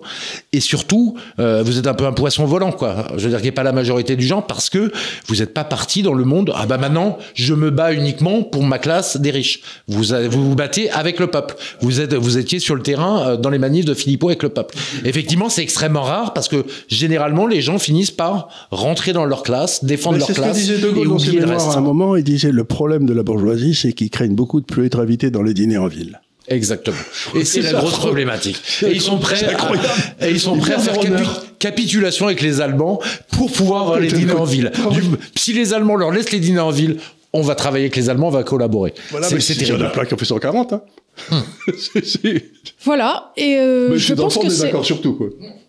Et 0.53 0.61
surtout, 0.61 1.17
euh, 1.39 1.63
vous 1.65 1.79
êtes 1.79 1.87
un 1.87 1.95
peu 1.95 2.05
un 2.05 2.13
poisson 2.13 2.45
volant, 2.45 2.71
quoi. 2.71 3.09
Je 3.17 3.23
veux 3.23 3.31
dire 3.31 3.39
qu'il 3.39 3.47
n'y 3.47 3.55
a 3.55 3.57
pas 3.57 3.63
la 3.63 3.73
majorité 3.73 4.17
du 4.17 4.27
genre 4.27 4.47
parce 4.47 4.69
que 4.69 4.93
vous 5.29 5.37
n'êtes 5.37 5.55
pas 5.55 5.65
parti 5.65 6.03
dans 6.03 6.13
le 6.13 6.25
monde. 6.25 6.53
Ah 6.55 6.67
bah 6.67 6.77
maintenant, 6.77 7.17
je 7.35 7.55
me 7.55 7.71
bats 7.71 7.93
uniquement 7.93 8.43
pour 8.43 8.63
ma 8.65 8.79
classe 8.79 9.17
des 9.17 9.31
riches. 9.31 9.63
Vous 9.89 10.03
vous, 10.03 10.51
vous 10.51 10.55
battez 10.55 10.91
avec 10.91 11.19
le 11.19 11.29
peuple. 11.29 11.57
Vous 11.81 12.01
êtes 12.01 12.12
vous 12.17 12.39
étiez 12.39 12.59
sur 12.59 12.75
le 12.75 12.83
terrain 12.83 13.27
euh, 13.29 13.37
dans 13.37 13.51
les 13.51 13.59
manifs 13.59 13.85
de 13.85 13.95
Philippot 13.95 14.29
avec 14.29 14.43
le 14.43 14.49
peuple. 14.49 14.75
Effectivement, 15.05 15.49
c'est 15.49 15.63
extrêmement 15.63 16.03
rare 16.03 16.33
parce 16.35 16.49
que 16.49 16.65
généralement 16.89 17.47
les 17.47 17.61
gens 17.61 17.79
finissent 17.79 18.11
par 18.11 18.49
rentrer 18.71 19.13
dans 19.13 19.25
leur 19.25 19.43
classe, 19.43 19.85
défendre 19.85 20.15
Mais 20.15 20.19
leur 20.21 20.27
C'est 20.29 20.35
ce 20.35 20.39
que 20.39 20.45
classe 20.45 20.57
disait 20.57 20.79
De 20.79 20.91
Gaulle 20.91 21.09
dans 21.09 21.19
ses 21.19 21.33
mémoires 21.33 21.71
à 21.71 21.79
un 21.79 21.81
moment. 21.81 22.17
Il 22.17 22.25
disait 22.25 22.53
le 22.53 22.65
problème 22.65 23.07
de 23.07 23.13
la 23.13 23.23
bourgeoisie, 23.23 23.75
c'est 23.75 23.93
qu'ils 23.93 24.11
craignent 24.11 24.35
beaucoup 24.35 24.61
de 24.61 24.67
plus 24.67 24.87
être 24.87 25.01
invités 25.01 25.31
dans 25.31 25.43
les 25.43 25.55
dîners 25.55 25.79
en 25.79 25.89
ville. 25.89 26.21
Exactement. 26.49 26.97
Et 27.37 27.45
c'est 27.45 27.61
la 27.63 27.73
grosse 27.73 27.99
problématique. 27.99 28.61
Et 28.83 28.91
ils 28.93 29.01
sont 29.01 29.19
prêts 29.19 29.45
à, 29.45 30.27
et 30.27 30.31
ils 30.31 30.41
sont 30.41 30.57
prêts 30.57 30.75
à 30.75 30.79
faire 30.79 30.97
capi- 30.97 31.29
capitulation 31.61 32.27
avec 32.27 32.43
les 32.43 32.61
Allemands 32.61 33.01
pour 33.31 33.51
pouvoir 33.53 33.83
avoir 33.83 34.01
les 34.01 34.09
dîners 34.09 34.33
en 34.33 34.45
ville. 34.45 34.73
Du- 34.91 35.03
si 35.37 35.53
les 35.53 35.73
Allemands 35.73 35.97
leur 35.97 36.11
laissent 36.11 36.33
les 36.33 36.41
dîners 36.41 36.59
en 36.61 36.71
ville, 36.71 36.97
on 37.33 37.43
va 37.43 37.55
travailler 37.55 37.85
avec 37.85 37.97
les 37.97 38.11
Allemands, 38.11 38.27
on 38.29 38.33
va 38.33 38.43
collaborer. 38.43 38.93
Voilà, 39.11 39.29
c'est 39.29 39.37
mais 39.37 39.41
c'est 39.41 39.55
c'est- 39.55 39.61
il 39.61 39.69
y 39.69 39.73
en 39.73 39.77
terrible. 39.77 39.87
a 39.87 39.91
plein 39.91 40.05
qui 40.05 40.15
ont 40.15 40.19
fait 40.19 40.25
140. 40.25 40.73
Hein. 40.73 40.83
C'est- 41.79 42.43
Voilà. 42.85 43.33
Et 43.37 43.57
euh, 43.59 43.97
je 43.97 44.15
pense 44.15 44.39
que 44.39 44.47
est 44.47 44.51
c'est. 44.51 44.63
d'accord 44.67 44.85
sur 44.85 45.01
tout. 45.01 45.15
Quoi. 45.15 45.29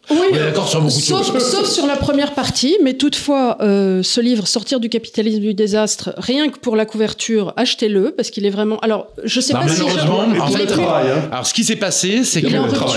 Oui, 0.09 0.17
On 0.31 0.35
est 0.35 0.39
d'accord 0.39 0.67
sur 0.67 0.81
beaucoup 0.81 0.93
de 0.97 1.01
sauf, 1.01 1.31
choses. 1.31 1.51
sauf 1.51 1.65
sur 1.69 1.85
la 1.85 1.95
première 1.95 2.33
partie, 2.33 2.77
mais 2.83 2.93
toutefois, 2.95 3.57
euh, 3.61 4.03
ce 4.03 4.19
livre, 4.19 4.45
Sortir 4.47 4.81
du 4.81 4.89
capitalisme 4.89 5.39
du 5.39 5.53
désastre, 5.53 6.13
rien 6.17 6.49
que 6.49 6.59
pour 6.59 6.75
la 6.75 6.85
couverture, 6.85 7.53
achetez-le, 7.55 8.11
parce 8.11 8.29
qu'il 8.29 8.45
est 8.45 8.49
vraiment. 8.49 8.77
Alors, 8.79 9.07
je 9.23 9.39
sais 9.39 9.53
Non, 9.53 9.61
pas 9.61 9.67
si. 9.69 9.81
malheureusement, 9.81 10.25
je- 10.35 10.39
en 10.41 10.47
fait, 10.47 10.65
travail, 10.65 11.05
hein. 11.09 11.29
Alors, 11.31 11.47
ce 11.47 11.53
qui 11.53 11.63
s'est 11.63 11.77
passé, 11.77 12.25
c'est 12.25 12.41
Il 12.41 12.49
que 12.49 12.53
est 12.53 12.57
en 12.57 12.63
rupture? 12.63 12.91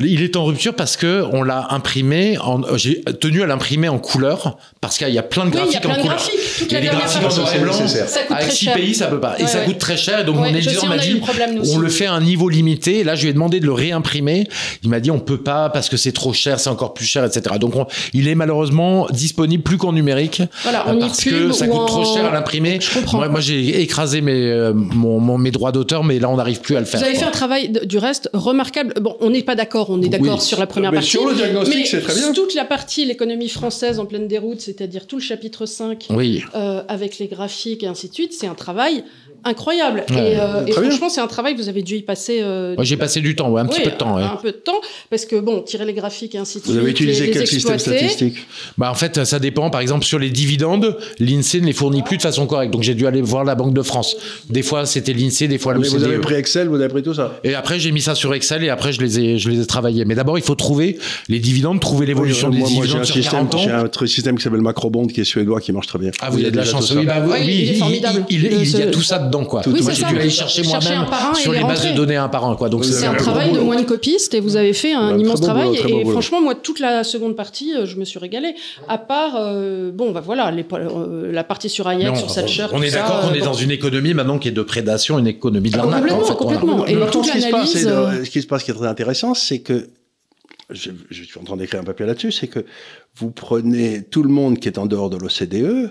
Il 0.00 0.22
est 0.22 0.36
en 0.36 0.44
rupture 0.44 0.74
parce 0.74 0.96
que 0.98 1.24
on 1.32 1.42
l'a 1.42 1.66
imprimé. 1.70 2.36
En, 2.38 2.62
euh, 2.62 2.76
j'ai 2.76 3.02
tenu 3.20 3.42
à 3.42 3.46
l'imprimer 3.46 3.88
en 3.88 3.98
couleur 3.98 4.58
parce 4.82 4.98
qu'il 4.98 5.08
y 5.10 5.18
a 5.18 5.22
plein 5.22 5.46
de 5.46 5.50
Oui, 5.50 5.60
il 5.66 5.72
y 5.72 5.76
a 5.76 5.80
graphiques 5.80 5.82
plein 5.82 5.92
en 5.92 5.96
de 5.96 6.00
couleur. 6.02 6.16
graphiques. 6.16 6.40
Toute 6.58 6.72
Il 6.72 6.74
y 6.74 6.76
a 6.76 6.80
des 6.80 6.86
graphiques 6.88 7.22
en 7.24 7.36
noir 7.36 7.54
et 7.54 7.58
blanc. 7.58 7.72
Avec 7.74 8.28
très 8.28 8.50
six 8.50 8.64
cher. 8.66 8.74
pays, 8.74 8.94
ça 8.94 9.06
peut 9.06 9.20
pas. 9.20 9.36
Et 9.38 9.46
ça 9.46 9.60
ouais. 9.60 9.64
coûte 9.64 9.78
très 9.78 9.96
cher. 9.96 10.24
Donc 10.26 10.36
Ouais, 10.36 10.50
mon 10.50 10.56
éditeur 10.56 10.86
m'a 10.86 10.98
dit, 10.98 11.20
on 11.72 11.78
le 11.78 11.88
fait 11.88 12.06
à 12.06 12.12
un 12.12 12.20
niveau 12.20 12.48
limité. 12.50 13.02
Là, 13.04 13.14
je 13.14 13.22
lui 13.22 13.30
ai 13.30 13.32
demandé 13.32 13.60
de 13.60 13.66
le 13.66 13.72
réimprimer. 13.72 14.46
Il 14.82 14.90
m'a 14.90 15.00
dit, 15.00 15.10
on 15.10 15.20
peut 15.20 15.42
pas 15.42 15.68
parce 15.70 15.88
que 15.88 15.96
c'est 15.96 16.12
trop 16.12 16.32
cher, 16.32 16.49
c'est 16.58 16.70
encore 16.70 16.94
plus 16.94 17.04
cher, 17.04 17.24
etc. 17.24 17.56
Donc 17.60 17.76
on- 17.76 17.86
il 18.14 18.26
est 18.28 18.34
malheureusement 18.34 19.06
disponible 19.10 19.62
plus 19.62 19.76
qu'en 19.78 19.92
numérique. 19.92 20.42
Voilà, 20.62 20.88
euh, 20.88 20.92
en 20.94 20.98
parce 20.98 21.22
que 21.22 21.52
ça 21.52 21.66
coûte 21.68 21.86
trop 21.86 22.00
en- 22.00 22.14
cher 22.14 22.24
à 22.24 22.32
l'imprimer. 22.32 22.78
Moi, 23.12 23.28
moi, 23.28 23.40
j'ai 23.40 23.80
écrasé 23.82 24.20
mes, 24.20 24.32
euh, 24.50 24.72
mon, 24.74 25.20
mon- 25.20 25.38
mes 25.38 25.50
droits 25.50 25.72
d'auteur, 25.72 26.02
mais 26.04 26.18
là, 26.18 26.28
on 26.28 26.36
n'arrive 26.36 26.60
plus 26.60 26.76
à 26.76 26.80
le 26.80 26.86
faire. 26.86 27.00
Vous 27.00 27.06
avez 27.06 27.14
quoi. 27.14 27.22
fait 27.24 27.28
un 27.28 27.32
travail 27.32 27.68
de- 27.68 27.84
du 27.84 27.98
reste 27.98 28.30
remarquable. 28.32 28.94
Bon, 29.00 29.16
on 29.20 29.30
n'est 29.30 29.42
pas 29.42 29.54
d'accord, 29.54 29.90
on 29.90 30.00
est 30.02 30.08
d'accord 30.08 30.34
Oui. 30.36 30.40
sur 30.40 30.58
la 30.58 30.66
première 30.66 30.90
Mais 30.92 30.96
partie. 30.98 31.10
sur 31.10 31.26
le 31.28 31.34
diagnostic, 31.34 31.86
c'est 31.86 32.00
très 32.00 32.14
bien. 32.14 32.32
toute 32.32 32.54
la 32.54 32.64
partie, 32.64 33.04
l'économie 33.04 33.48
française 33.48 33.98
en 33.98 34.06
pleine 34.06 34.26
déroute, 34.28 34.60
c'est-à-dire 34.60 35.06
tout 35.06 35.16
le 35.16 35.22
chapitre 35.22 35.66
5, 35.66 36.06
Oui. 36.10 36.42
euh, 36.54 36.82
avec 36.88 37.18
les 37.18 37.26
graphiques 37.28 37.82
et 37.82 37.86
ainsi 37.86 38.08
de 38.08 38.14
suite, 38.14 38.32
c'est 38.38 38.46
un 38.46 38.54
travail 38.54 39.04
incroyable. 39.44 40.04
Ouais. 40.10 40.32
et 40.32 40.36
euh, 40.40 40.66
et 40.66 40.72
franchement, 40.72 41.08
c'est 41.08 41.20
un 41.20 41.26
travail 41.26 41.54
que 41.56 41.60
vous 41.62 41.68
avez 41.68 41.82
dû 41.82 41.96
y 41.96 42.02
passer. 42.02 42.40
euh, 42.42 42.74
Moi, 42.74 42.84
j'ai 42.84 42.96
passé 42.96 43.20
du 43.20 43.34
temps, 43.34 43.50
ouais, 43.50 43.60
un 43.60 43.66
petit 43.66 43.80
peu 43.82 43.90
de 43.90 43.96
temps. 43.96 44.16
ouais. 44.16 44.22
Un 44.22 44.36
peu 44.36 44.52
de 44.52 44.56
temps, 44.56 44.80
parce 45.10 45.24
que 45.26 45.36
bon, 45.40 45.60
tirer 45.62 45.84
les 45.84 45.92
graphiques 45.94 46.34
et 46.34 46.38
ainsi 46.38 46.58
de 46.58 46.64
Vous 46.64 46.70
suite. 46.70 46.80
avez 46.82 46.90
utilisé 46.90 47.20
les, 47.22 47.26
les 47.28 47.32
quel 47.38 47.46
système 47.46 47.78
statistique 47.78 48.46
Bah 48.78 48.90
en 48.90 48.94
fait, 48.94 49.24
ça 49.24 49.38
dépend. 49.38 49.70
Par 49.70 49.80
exemple, 49.80 50.04
sur 50.04 50.18
les 50.18 50.30
dividendes, 50.30 50.96
l'INSEE 51.18 51.60
ne 51.60 51.66
les 51.66 51.72
fournit 51.72 52.02
plus 52.02 52.16
de 52.16 52.22
façon 52.22 52.46
correcte. 52.46 52.72
Donc 52.72 52.82
j'ai 52.82 52.94
dû 52.94 53.06
aller 53.06 53.22
voir 53.22 53.44
la 53.44 53.54
Banque 53.54 53.74
de 53.74 53.82
France. 53.82 54.16
Des 54.48 54.62
fois, 54.62 54.86
c'était 54.86 55.12
l'INSEE, 55.12 55.48
des 55.48 55.58
fois 55.58 55.74
Mais 55.74 55.88
vous 55.88 55.96
avez 56.04 56.14
l'OCDE. 56.16 56.22
pris 56.22 56.34
Excel, 56.34 56.68
vous 56.68 56.76
avez 56.76 56.88
pris 56.88 57.02
tout 57.02 57.14
ça. 57.14 57.38
Et 57.44 57.54
après, 57.54 57.78
j'ai 57.80 57.92
mis 57.92 58.00
ça 58.00 58.14
sur 58.14 58.32
Excel 58.34 58.64
et 58.64 58.68
après, 58.70 58.92
je 58.92 59.00
les 59.00 59.20
ai, 59.20 59.38
je 59.38 59.50
les 59.50 59.60
ai 59.60 59.66
travaillés. 59.66 60.04
Mais 60.04 60.14
d'abord, 60.14 60.38
il 60.38 60.44
faut 60.44 60.54
trouver 60.54 60.98
les 61.28 61.38
dividendes, 61.38 61.80
trouver 61.80 62.06
l'évolution 62.06 62.48
Oui, 62.48 62.54
des 62.56 62.60
moi, 62.60 62.68
moi, 62.70 62.76
j'ai 62.76 62.82
dividendes 62.82 63.02
un 63.02 63.04
sur 63.04 63.14
système, 63.14 63.32
40 63.48 63.54
ans. 63.54 63.58
j'ai 63.58 63.70
un 63.70 63.84
tr- 63.84 64.06
système 64.06 64.36
qui 64.36 64.42
s'appelle 64.42 64.60
Macrobond 64.62 65.06
qui 65.06 65.20
est 65.20 65.24
suédois 65.24 65.60
qui 65.60 65.72
marche 65.72 65.86
très 65.86 65.98
bien. 65.98 66.10
Ah, 66.20 66.30
vous 66.30 66.38
avez 66.38 66.50
de 66.50 66.56
la 66.56 66.62
déjà 66.62 66.72
chance. 66.76 66.88
tout 66.88 66.94
ça. 66.94 67.00
Oui, 67.00 67.06
bah, 67.06 67.22
oui, 67.26 67.38
il 67.46 67.70
est 67.70 67.74
formidable. 67.74 68.24
Il, 68.28 68.44
il- 68.44 68.60
il 68.62 68.78
y 68.78 68.82
a 68.82 68.86
tout 68.86 69.02
ça 69.02 69.18
dedans, 69.30 69.44
quoi. 69.44 69.62
Oui, 69.66 69.80
Moi, 69.82 69.92
j'ai 69.92 70.04
dû 70.04 70.16
aller 70.18 70.30
chercher 70.30 70.62
moi-même 70.62 71.06
sur 71.34 71.52
les 71.52 71.62
bases 71.62 71.86
de 71.86 71.94
données 71.94 72.16
un 72.16 72.28
par 72.28 72.44
un, 72.44 72.56
quoi. 72.56 72.68
Donc 72.68 72.84
C'est 72.84 73.06
un 73.06 73.14
travail 73.14 73.52
de 73.52 73.60
moine 73.60 73.86
copiste 73.86 74.34
et 74.34 74.40
vous 74.40 74.56
avez 74.56 74.72
fait 74.72 74.92
un 74.92 75.18
immense 75.18 75.40
travail. 75.40 75.76
et 75.76 76.04
franchement, 76.04 76.40
moi, 76.40 76.54
toute 76.54 76.80
la 76.80 77.04
seconde 77.04 77.36
partie, 77.36 77.74
euh, 77.74 77.86
je 77.86 77.96
me 77.96 78.04
suis 78.04 78.18
régalée. 78.18 78.54
À 78.88 78.98
part, 78.98 79.36
euh, 79.36 79.90
bon, 79.92 80.10
bah 80.10 80.22
voilà, 80.24 80.52
euh, 80.52 81.32
la 81.32 81.44
partie 81.44 81.68
sur 81.68 81.86
Hayek, 81.88 82.16
sur 82.16 82.32
Thatcher. 82.32 82.66
on 82.72 82.82
est 82.82 82.90
d'accord 82.90 83.22
qu'on 83.22 83.34
est 83.34 83.40
dans 83.40 83.54
une 83.54 83.70
économie 83.70 84.14
maintenant 84.14 84.38
qui 84.38 84.48
est 84.48 84.52
de 84.52 84.62
prédation, 84.62 85.18
une 85.18 85.26
économie 85.26 85.70
de 85.70 85.76
l'arnaque. 85.76 86.06
complètement. 86.36 86.86
Et 86.86 86.96
toute 87.10 87.26
ce 87.26 87.32
qui 87.32 87.40
se 87.40 87.50
passe, 87.50 87.84
l'analyse, 87.84 88.24
ce 88.24 88.30
qui 88.30 88.42
se 88.42 88.46
passe 88.46 88.64
qui 88.64 88.70
est 88.70 88.74
très 88.74 88.86
intéressant, 88.86 89.34
c'est 89.34 89.60
que 89.60 89.88
je, 90.70 90.90
je 91.10 91.24
suis 91.24 91.38
en 91.38 91.44
train 91.44 91.56
d'écrire 91.56 91.80
un 91.80 91.84
papier 91.84 92.06
là-dessus, 92.06 92.32
c'est 92.32 92.46
que 92.46 92.64
vous 93.16 93.30
prenez 93.30 94.02
tout 94.02 94.22
le 94.22 94.28
monde 94.28 94.58
qui 94.58 94.68
est 94.68 94.78
en 94.78 94.86
dehors 94.86 95.10
de 95.10 95.16
l'OCDE, 95.16 95.90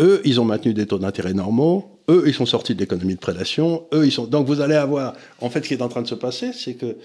eux, 0.00 0.20
ils 0.24 0.40
ont 0.40 0.44
maintenu 0.44 0.74
des 0.74 0.86
taux 0.86 0.98
d'intérêt 0.98 1.34
normaux, 1.34 1.91
eux, 2.08 2.24
ils 2.26 2.34
sont 2.34 2.46
sortis 2.46 2.74
de 2.74 2.80
l'économie 2.80 3.14
de 3.14 3.20
prédation, 3.20 3.84
eux, 3.94 4.06
ils 4.06 4.12
sont. 4.12 4.26
Donc 4.26 4.46
vous 4.46 4.60
allez 4.60 4.74
avoir. 4.74 5.14
En 5.40 5.50
fait, 5.50 5.62
ce 5.62 5.68
qui 5.68 5.74
est 5.74 5.82
en 5.82 5.88
train 5.88 6.02
de 6.02 6.08
se 6.08 6.14
passer, 6.14 6.52
c'est 6.52 6.74
que 6.74 6.96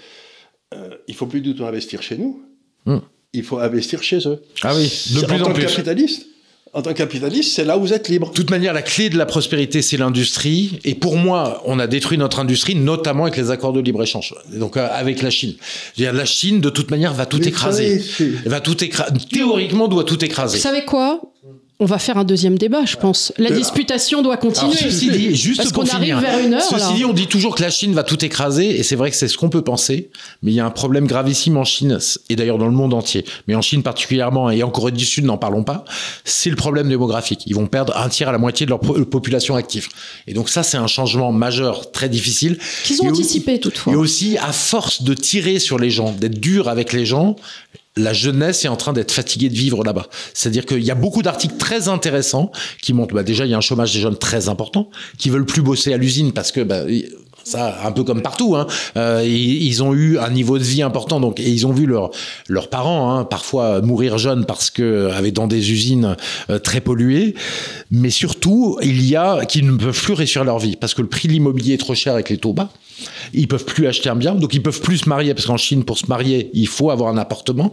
euh, 0.73 0.89
il 1.07 1.15
faut 1.15 1.27
plus 1.27 1.41
du 1.41 1.55
tout 1.55 1.65
investir 1.65 2.01
chez 2.01 2.17
nous. 2.17 2.41
Hmm. 2.85 2.99
Il 3.33 3.43
faut 3.43 3.59
investir 3.59 4.01
chez 4.03 4.27
eux. 4.27 4.41
Ah 4.63 4.73
oui, 4.75 4.91
de 5.13 5.19
en 5.19 5.27
plus 5.27 5.37
tant 5.37 5.45
en 5.45 5.53
que 5.53 5.53
plus. 5.53 5.65
capitaliste, 5.65 6.27
en 6.73 6.81
tant 6.81 6.91
que 6.91 6.97
capitaliste, 6.97 7.53
c'est 7.53 7.65
là 7.65 7.77
où 7.77 7.81
vous 7.81 7.93
êtes 7.93 8.07
libre. 8.09 8.29
De 8.29 8.33
toute 8.33 8.49
manière, 8.49 8.73
la 8.73 8.81
clé 8.81 9.09
de 9.09 9.17
la 9.17 9.25
prospérité, 9.25 9.81
c'est 9.81 9.97
l'industrie. 9.97 10.79
Et 10.83 10.95
pour 10.95 11.17
moi, 11.17 11.61
on 11.65 11.79
a 11.79 11.87
détruit 11.87 12.17
notre 12.17 12.39
industrie, 12.39 12.75
notamment 12.75 13.23
avec 13.23 13.37
les 13.37 13.51
accords 13.51 13.73
de 13.73 13.79
libre-échange. 13.79 14.33
Donc, 14.53 14.77
euh, 14.77 14.87
avec 14.91 15.21
la 15.21 15.29
Chine. 15.29 15.55
La 15.97 16.25
Chine, 16.25 16.61
de 16.61 16.69
toute 16.69 16.91
manière, 16.91 17.13
va 17.13 17.25
tout 17.25 17.45
écraser. 17.47 18.01
va 18.45 18.61
tout 18.61 18.83
écraser. 18.83 19.13
Théoriquement, 19.31 19.87
doit 19.87 20.03
tout 20.03 20.23
écraser. 20.23 20.57
Vous 20.57 20.63
savez 20.63 20.85
quoi? 20.85 21.21
On 21.79 21.85
va 21.85 21.99
faire 21.99 22.17
un 22.17 22.23
deuxième 22.23 22.57
débat, 22.57 22.85
je 22.85 22.95
pense. 22.97 23.31
La 23.37 23.51
disputation 23.51 24.23
doit 24.23 24.37
continuer. 24.37 24.71
Alors, 24.71 24.91
ceci 24.91 25.11
dit, 25.11 25.35
juste 25.35 25.57
Parce 25.57 25.71
qu'on 25.71 25.81
arrive 25.81 26.15
finir, 26.15 26.19
vers 26.19 26.39
une 26.39 26.55
heure. 26.55 26.63
Ceci 26.63 26.93
dit, 26.95 27.05
on 27.05 27.13
dit 27.13 27.27
toujours 27.27 27.53
que 27.55 27.61
la 27.61 27.69
Chine 27.69 27.93
va 27.93 28.01
tout 28.03 28.25
écraser, 28.25 28.79
et 28.79 28.81
c'est 28.81 28.95
vrai 28.95 29.11
que 29.11 29.15
c'est 29.15 29.27
ce 29.27 29.37
qu'on 29.37 29.49
peut 29.49 29.61
penser, 29.61 30.09
mais 30.41 30.51
il 30.51 30.55
y 30.55 30.59
a 30.59 30.65
un 30.65 30.71
problème 30.71 31.05
gravissime 31.05 31.55
en 31.55 31.65
Chine, 31.65 31.99
et 32.29 32.35
d'ailleurs 32.35 32.57
dans 32.57 32.65
le 32.65 32.71
monde 32.71 32.95
entier, 32.95 33.25
mais 33.47 33.53
en 33.53 33.61
Chine 33.61 33.83
particulièrement, 33.83 34.49
et 34.49 34.63
en 34.63 34.71
Corée 34.71 34.91
du 34.91 35.05
Sud, 35.05 35.25
n'en 35.25 35.37
parlons 35.37 35.63
pas, 35.63 35.85
c'est 36.25 36.49
le 36.49 36.55
problème 36.55 36.89
démographique. 36.89 37.43
Ils 37.45 37.53
vont 37.53 37.67
perdre 37.67 37.95
un 37.95 38.09
tiers 38.09 38.29
à 38.29 38.31
la 38.31 38.39
moitié 38.39 38.65
de 38.65 38.71
leur 38.71 38.79
po- 38.79 39.05
population 39.05 39.55
active. 39.55 39.87
Et 40.25 40.33
donc 40.33 40.49
ça, 40.49 40.63
c'est 40.63 40.77
un 40.77 40.87
changement 40.87 41.31
majeur, 41.31 41.91
très 41.91 42.09
difficile. 42.09 42.57
Qu'ils 42.85 43.01
ont 43.03 43.05
Et 43.05 43.09
anticipé 43.09 43.59
toutefois. 43.59 43.93
Et 43.93 43.95
aussi, 43.95 44.37
à 44.39 44.51
force 44.51 45.03
de 45.03 45.13
tirer 45.13 45.59
sur 45.59 45.77
les 45.77 45.91
gens, 45.91 46.11
d'être 46.11 46.39
dur 46.39 46.69
avec 46.69 46.91
les 46.91 47.05
gens, 47.05 47.35
la 47.97 48.13
jeunesse 48.13 48.63
est 48.65 48.67
en 48.67 48.75
train 48.75 48.93
d'être 48.93 49.11
fatiguée 49.11 49.49
de 49.49 49.55
vivre 49.55 49.83
là-bas. 49.83 50.07
C'est-à-dire 50.33 50.65
qu'il 50.65 50.83
y 50.83 50.91
a 50.91 50.95
beaucoup 50.95 51.21
d'articles 51.21 51.57
très 51.57 51.87
intéressants 51.87 52.51
qui 52.81 52.93
montrent, 52.93 53.15
bah, 53.15 53.23
déjà, 53.23 53.45
il 53.45 53.51
y 53.51 53.53
a 53.53 53.57
un 53.57 53.61
chômage 53.61 53.93
des 53.93 53.99
jeunes 53.99 54.17
très 54.17 54.49
important, 54.49 54.89
qui 55.17 55.29
veulent 55.29 55.45
plus 55.45 55.61
bosser 55.61 55.93
à 55.93 55.97
l'usine 55.97 56.31
parce 56.31 56.51
que, 56.51 56.61
bah, 56.61 56.83
ça 57.47 57.79
un 57.83 57.91
peu 57.91 58.03
comme 58.03 58.21
partout. 58.21 58.55
Hein. 58.55 58.67
Euh, 58.97 59.23
ils, 59.25 59.83
ont 59.83 59.93
eu 59.93 60.17
un 60.17 60.29
niveau 60.29 60.57
de 60.57 60.63
vie 60.63 60.81
important, 60.81 61.19
donc 61.19 61.39
et 61.39 61.49
ils 61.49 61.65
ont 61.65 61.71
vu 61.71 61.87
leurs 61.87 62.69
parents 62.69 63.11
hein, 63.11 63.23
parfois 63.23 63.81
mourir 63.81 64.17
jeunes 64.17 64.45
parce 64.45 64.69
que 64.69 65.09
avaient 65.11 65.31
dans 65.31 65.47
des 65.47 65.71
usines 65.71 66.15
euh, 66.49 66.59
très 66.59 66.81
polluées. 66.81 67.35
Mais 67.91 68.09
surtout, 68.09 68.77
il 68.81 69.07
y 69.07 69.15
a 69.15 69.45
qui 69.45 69.63
ne 69.63 69.77
peuvent 69.77 70.01
plus 70.01 70.13
réussir 70.13 70.43
leur 70.43 70.59
vie 70.59 70.75
parce 70.75 70.93
que 70.93 71.01
le 71.01 71.07
prix 71.07 71.27
de 71.27 71.33
l'immobilier 71.33 71.75
est 71.75 71.79
trop 71.79 71.95
cher 71.95 72.13
avec 72.13 72.29
les 72.29 72.37
taux 72.37 72.53
bas. 72.53 72.69
Ils 73.33 73.47
peuvent 73.47 73.65
plus 73.65 73.87
acheter 73.87 74.09
un 74.09 74.15
bien, 74.15 74.33
donc 74.33 74.53
ils 74.53 74.63
peuvent 74.63 74.81
plus 74.81 74.97
se 74.99 75.09
marier 75.09 75.33
parce 75.33 75.45
qu'en 75.45 75.57
Chine, 75.57 75.83
pour 75.83 75.97
se 75.97 76.07
marier, 76.07 76.49
il 76.53 76.67
faut 76.67 76.89
avoir 76.89 77.11
un 77.11 77.17
appartement. 77.17 77.71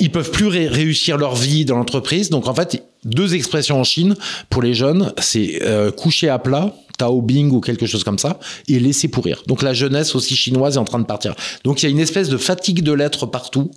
Ils 0.00 0.10
peuvent 0.10 0.30
plus 0.30 0.48
ré 0.48 0.66
réussir 0.66 1.18
leur 1.18 1.36
vie 1.36 1.64
dans 1.64 1.76
l'entreprise. 1.76 2.30
Donc 2.30 2.48
en 2.48 2.54
fait, 2.54 2.82
deux 3.04 3.34
expressions 3.34 3.78
en 3.78 3.84
Chine 3.84 4.16
pour 4.50 4.62
les 4.62 4.74
jeunes, 4.74 5.12
c'est 5.18 5.60
euh, 5.62 5.92
coucher 5.92 6.28
à 6.28 6.38
plat 6.38 6.74
Tao 6.96 7.20
Bing 7.22 7.50
ou 7.50 7.60
quelque 7.60 7.86
chose 7.86 8.04
comme 8.04 8.18
ça, 8.18 8.38
et 8.68 8.78
laisser 8.78 9.08
pourrir. 9.08 9.42
Donc 9.46 9.62
la 9.62 9.74
jeunesse 9.74 10.14
aussi 10.14 10.36
chinoise 10.36 10.76
est 10.76 10.78
en 10.78 10.84
train 10.84 10.98
de 10.98 11.06
partir. 11.06 11.34
Donc 11.64 11.82
il 11.82 11.86
y 11.86 11.88
a 11.88 11.90
une 11.90 12.00
espèce 12.00 12.28
de 12.28 12.36
fatigue 12.36 12.82
de 12.82 12.92
l'être 12.92 13.26
partout 13.26 13.70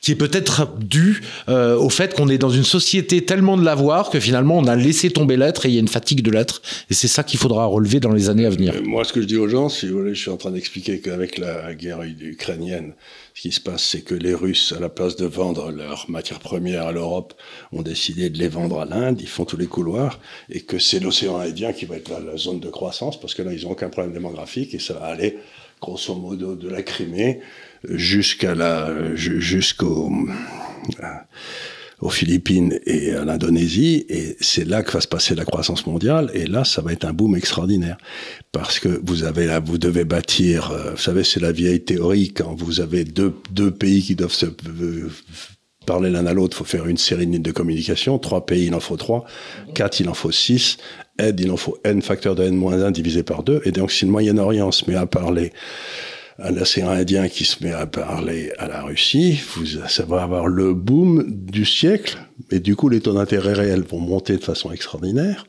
qui 0.00 0.12
est 0.12 0.16
peut-être 0.16 0.68
due 0.78 1.22
euh, 1.48 1.76
au 1.76 1.90
fait 1.90 2.14
qu'on 2.14 2.28
est 2.28 2.38
dans 2.38 2.50
une 2.50 2.64
société 2.64 3.24
tellement 3.24 3.56
de 3.56 3.64
l'avoir 3.64 4.10
que 4.10 4.20
finalement 4.20 4.56
on 4.56 4.66
a 4.66 4.76
laissé 4.76 5.10
tomber 5.10 5.36
l'être 5.36 5.66
et 5.66 5.70
il 5.70 5.74
y 5.74 5.76
a 5.76 5.80
une 5.80 5.88
fatigue 5.88 6.22
de 6.22 6.30
l'être. 6.30 6.62
Et 6.90 6.94
c'est 6.94 7.08
ça 7.08 7.24
qu'il 7.24 7.38
faudra 7.38 7.64
relever 7.66 8.00
dans 8.00 8.12
les 8.12 8.28
années 8.28 8.46
à 8.46 8.50
venir. 8.50 8.74
Moi, 8.84 9.04
ce 9.04 9.12
que 9.12 9.20
je 9.20 9.26
dis 9.26 9.36
aux 9.36 9.48
gens, 9.48 9.68
si 9.68 9.88
vous 9.88 9.98
voulez, 9.98 10.14
je 10.14 10.20
suis 10.20 10.30
en 10.30 10.36
train 10.36 10.50
d'expliquer 10.50 11.00
qu'avec 11.00 11.38
la 11.38 11.74
guerre 11.74 12.02
ukrainienne, 12.02 12.92
ce 13.38 13.42
qui 13.42 13.52
se 13.52 13.60
passe, 13.60 13.84
c'est 13.84 14.00
que 14.00 14.16
les 14.16 14.34
Russes, 14.34 14.74
à 14.76 14.80
la 14.80 14.88
place 14.88 15.14
de 15.14 15.24
vendre 15.24 15.70
leurs 15.70 16.10
matières 16.10 16.40
premières 16.40 16.88
à 16.88 16.92
l'Europe, 16.92 17.34
ont 17.70 17.82
décidé 17.82 18.30
de 18.30 18.36
les 18.36 18.48
vendre 18.48 18.80
à 18.80 18.84
l'Inde. 18.84 19.20
Ils 19.20 19.28
font 19.28 19.44
tous 19.44 19.56
les 19.56 19.68
couloirs 19.68 20.18
et 20.50 20.62
que 20.62 20.80
c'est 20.80 20.98
l'océan 20.98 21.38
Indien 21.38 21.72
qui 21.72 21.84
va 21.84 21.94
être 21.94 22.08
la, 22.08 22.18
la 22.18 22.36
zone 22.36 22.58
de 22.58 22.68
croissance 22.68 23.20
parce 23.20 23.36
que 23.36 23.42
là, 23.42 23.52
ils 23.52 23.62
n'ont 23.62 23.70
aucun 23.70 23.90
problème 23.90 24.12
démographique 24.12 24.74
et 24.74 24.80
ça 24.80 24.94
va 24.94 25.04
aller 25.04 25.38
grosso 25.80 26.16
modo 26.16 26.56
de 26.56 26.68
la 26.68 26.82
Crimée 26.82 27.38
jusqu'à 27.84 28.56
la 28.56 29.14
jusqu'au 29.14 30.10
euh, 31.00 31.06
aux 32.00 32.10
Philippines 32.10 32.78
et 32.86 33.12
à 33.12 33.24
l'Indonésie, 33.24 34.06
et 34.08 34.36
c'est 34.40 34.64
là 34.64 34.82
que 34.82 34.92
va 34.92 35.00
se 35.00 35.08
passer 35.08 35.34
la 35.34 35.44
croissance 35.44 35.86
mondiale, 35.86 36.30
et 36.32 36.46
là, 36.46 36.64
ça 36.64 36.80
va 36.80 36.92
être 36.92 37.04
un 37.04 37.12
boom 37.12 37.34
extraordinaire. 37.34 37.98
Parce 38.52 38.78
que 38.78 39.00
vous 39.04 39.24
avez 39.24 39.46
là, 39.46 39.58
vous 39.58 39.78
devez 39.78 40.04
bâtir, 40.04 40.70
euh, 40.70 40.92
vous 40.92 40.98
savez, 40.98 41.24
c'est 41.24 41.40
la 41.40 41.52
vieille 41.52 41.80
théorie, 41.80 42.32
quand 42.32 42.54
vous 42.54 42.80
avez 42.80 43.04
deux, 43.04 43.34
deux 43.50 43.72
pays 43.72 44.02
qui 44.02 44.14
doivent 44.14 44.32
se 44.32 44.46
parler 45.86 46.10
l'un 46.10 46.26
à 46.26 46.34
l'autre, 46.34 46.56
faut 46.56 46.64
faire 46.64 46.86
une 46.86 46.98
série 46.98 47.26
de 47.26 47.32
lignes 47.32 47.42
de 47.42 47.50
communication, 47.50 48.18
trois 48.18 48.46
pays, 48.46 48.66
il 48.66 48.74
en 48.74 48.80
faut 48.80 48.96
trois, 48.96 49.24
quatre, 49.74 50.00
il 50.00 50.08
en 50.08 50.14
faut 50.14 50.30
six, 50.30 50.76
aide, 51.18 51.40
il 51.40 51.50
en 51.50 51.56
faut 51.56 51.78
n 51.82 52.02
facteur 52.02 52.34
de 52.34 52.44
n 52.44 52.54
moins 52.54 52.82
1 52.82 52.90
divisé 52.90 53.22
par 53.22 53.42
deux, 53.42 53.60
et 53.64 53.72
donc 53.72 53.90
si 53.90 54.04
le 54.04 54.10
Moyen-Orient 54.10 54.70
se 54.70 54.88
met 54.88 54.96
à 54.96 55.06
parler 55.06 55.52
un 56.38 56.56
océan 56.56 56.90
Indien 56.90 57.28
qui 57.28 57.44
se 57.44 57.64
met 57.64 57.72
à 57.72 57.86
parler 57.86 58.52
à 58.58 58.68
la 58.68 58.82
Russie, 58.82 59.40
vous, 59.54 59.66
ça 59.66 60.04
va 60.04 60.22
avoir 60.22 60.46
le 60.46 60.72
boom 60.72 61.24
du 61.28 61.64
siècle, 61.64 62.18
et 62.50 62.60
du 62.60 62.76
coup 62.76 62.88
les 62.88 63.00
taux 63.00 63.14
d'intérêt 63.14 63.54
réels 63.54 63.82
vont 63.82 64.00
monter 64.00 64.36
de 64.36 64.44
façon 64.44 64.70
extraordinaire, 64.70 65.46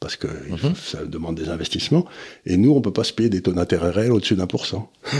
parce 0.00 0.16
que 0.16 0.26
mhm. 0.26 0.74
ça 0.82 1.04
demande 1.04 1.36
des 1.36 1.50
investissements, 1.50 2.06
et 2.46 2.56
nous 2.56 2.72
on 2.72 2.80
peut 2.80 2.92
pas 2.92 3.04
se 3.04 3.12
payer 3.12 3.28
des 3.28 3.42
taux 3.42 3.52
d'intérêt 3.52 3.90
réels 3.90 4.12
au-dessus 4.12 4.34
d'un 4.34 4.46
pour 4.46 4.66
cent. 4.66 4.90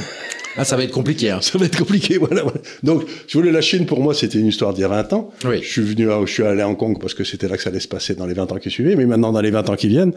Ah, 0.56 0.64
ça 0.64 0.76
va 0.76 0.82
être 0.82 0.90
compliqué. 0.90 1.30
Hein. 1.30 1.40
Ça 1.40 1.58
va 1.58 1.66
être 1.66 1.78
compliqué, 1.78 2.18
voilà, 2.18 2.42
Donc, 2.82 3.04
si 3.28 3.34
vous 3.34 3.40
voulez, 3.40 3.52
la 3.52 3.60
Chine, 3.60 3.86
pour 3.86 4.00
moi, 4.00 4.14
c'était 4.14 4.40
une 4.40 4.48
histoire 4.48 4.74
d'il 4.74 4.80
y 4.80 4.84
a 4.84 4.88
20 4.88 5.12
ans. 5.12 5.32
Oui. 5.44 5.60
Je 5.62 5.68
suis 5.68 5.80
venu, 5.80 6.08
je 6.26 6.32
suis 6.32 6.42
allé 6.42 6.60
à 6.60 6.68
Hong 6.68 6.76
Kong 6.76 6.98
parce 7.00 7.14
que 7.14 7.22
c'était 7.22 7.46
là 7.46 7.56
que 7.56 7.62
ça 7.62 7.70
allait 7.70 7.78
se 7.78 7.86
passer 7.86 8.16
dans 8.16 8.26
les 8.26 8.34
20 8.34 8.50
ans 8.50 8.56
qui 8.56 8.68
suivaient, 8.68 8.96
mais 8.96 9.06
maintenant, 9.06 9.30
dans 9.30 9.40
les 9.40 9.52
20 9.52 9.70
ans 9.70 9.76
qui 9.76 9.86
viennent, 9.86 10.12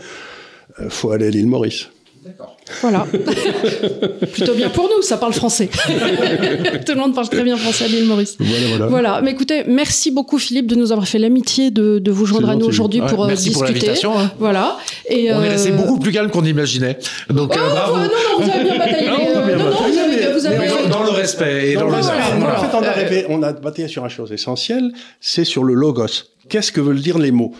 euh, 0.79 0.89
faut 0.89 1.11
aller 1.11 1.27
à 1.27 1.29
l'île 1.29 1.45
Maurice. 1.45 1.89
D'accord. 2.25 2.55
Voilà. 2.81 3.05
Plutôt 4.33 4.53
bien 4.53 4.69
pour 4.69 4.85
nous, 4.85 5.01
ça 5.01 5.17
parle 5.17 5.33
français. 5.33 5.69
Tout 6.85 6.93
le 6.93 6.99
monde 6.99 7.13
parle 7.13 7.27
très 7.29 7.43
bien 7.43 7.57
français 7.57 7.85
à 7.85 7.87
l'île 7.87 8.05
Maurice. 8.05 8.37
Voilà, 8.39 8.67
voilà. 8.69 8.85
Voilà. 8.87 9.21
Mais 9.21 9.31
écoutez, 9.31 9.63
merci 9.67 10.09
beaucoup 10.11 10.37
Philippe 10.37 10.67
de 10.67 10.75
nous 10.75 10.91
avoir 10.91 11.07
fait 11.07 11.19
l'amitié 11.19 11.69
de, 11.71 11.99
de 11.99 12.11
vous 12.11 12.25
joindre 12.25 12.49
à 12.49 12.55
nous 12.55 12.65
aujourd'hui 12.65 13.01
Ouais, 13.01 13.07
pour 13.09 13.23
euh, 13.23 13.27
merci 13.27 13.51
pour 13.51 13.63
discuter. 13.63 13.79
l'invitation, 13.87 14.17
hein. 14.17 14.31
Voilà. 14.39 14.77
Et 15.09 15.33
On 15.33 15.41
est 15.43 15.47
euh, 15.47 15.49
resté 15.51 15.71
beaucoup 15.71 15.99
plus 15.99 16.11
calme 16.11 16.29
qu'on 16.29 16.45
imaginait. 16.45 16.97
Donc, 17.29 17.53
Oh, 17.55 17.59
euh, 17.59 17.69
bravo. 17.69 17.97
non, 17.97 18.03
non, 18.03 18.45
vous 18.45 18.49
avez 18.51 18.63
bien 18.63 18.77
bataillé. 18.77 19.07
Non, 19.09 19.17
Euh, 19.35 19.45
bien 19.45 19.55
non, 19.57 19.63
non, 19.65 19.71
bataillé, 19.71 19.91
vous 19.93 19.99
avez, 19.99 20.15
mais- 20.17 20.33
vous 20.33 20.45
avez- 20.45 20.57
mais 20.59 20.67
Dans, 20.89 20.99
dans 20.99 21.03
le 21.03 21.09
respect 21.11 21.71
et 21.71 21.75
dans 21.75 21.87
le 21.87 21.93
respect. 21.95 22.13
voilà, 22.37 22.59
en 22.59 22.61
fait, 22.63 22.77
on, 22.77 22.83
est 22.83 22.87
arrivé- 22.87 23.25
on 23.29 23.43
a 23.43 23.53
bataillé 23.53 23.87
sur 23.87 24.03
une 24.03 24.09
chose 24.09 24.31
essentielle, 24.31 24.91
c'est 25.19 25.43
sur 25.45 25.63
le 25.63 25.73
logos. 25.73 26.05
Qu'est-ce 26.49 26.71
que 26.71 26.81
veulent 26.81 27.01
dire 27.01 27.17
les 27.17 27.31
mots? 27.31 27.53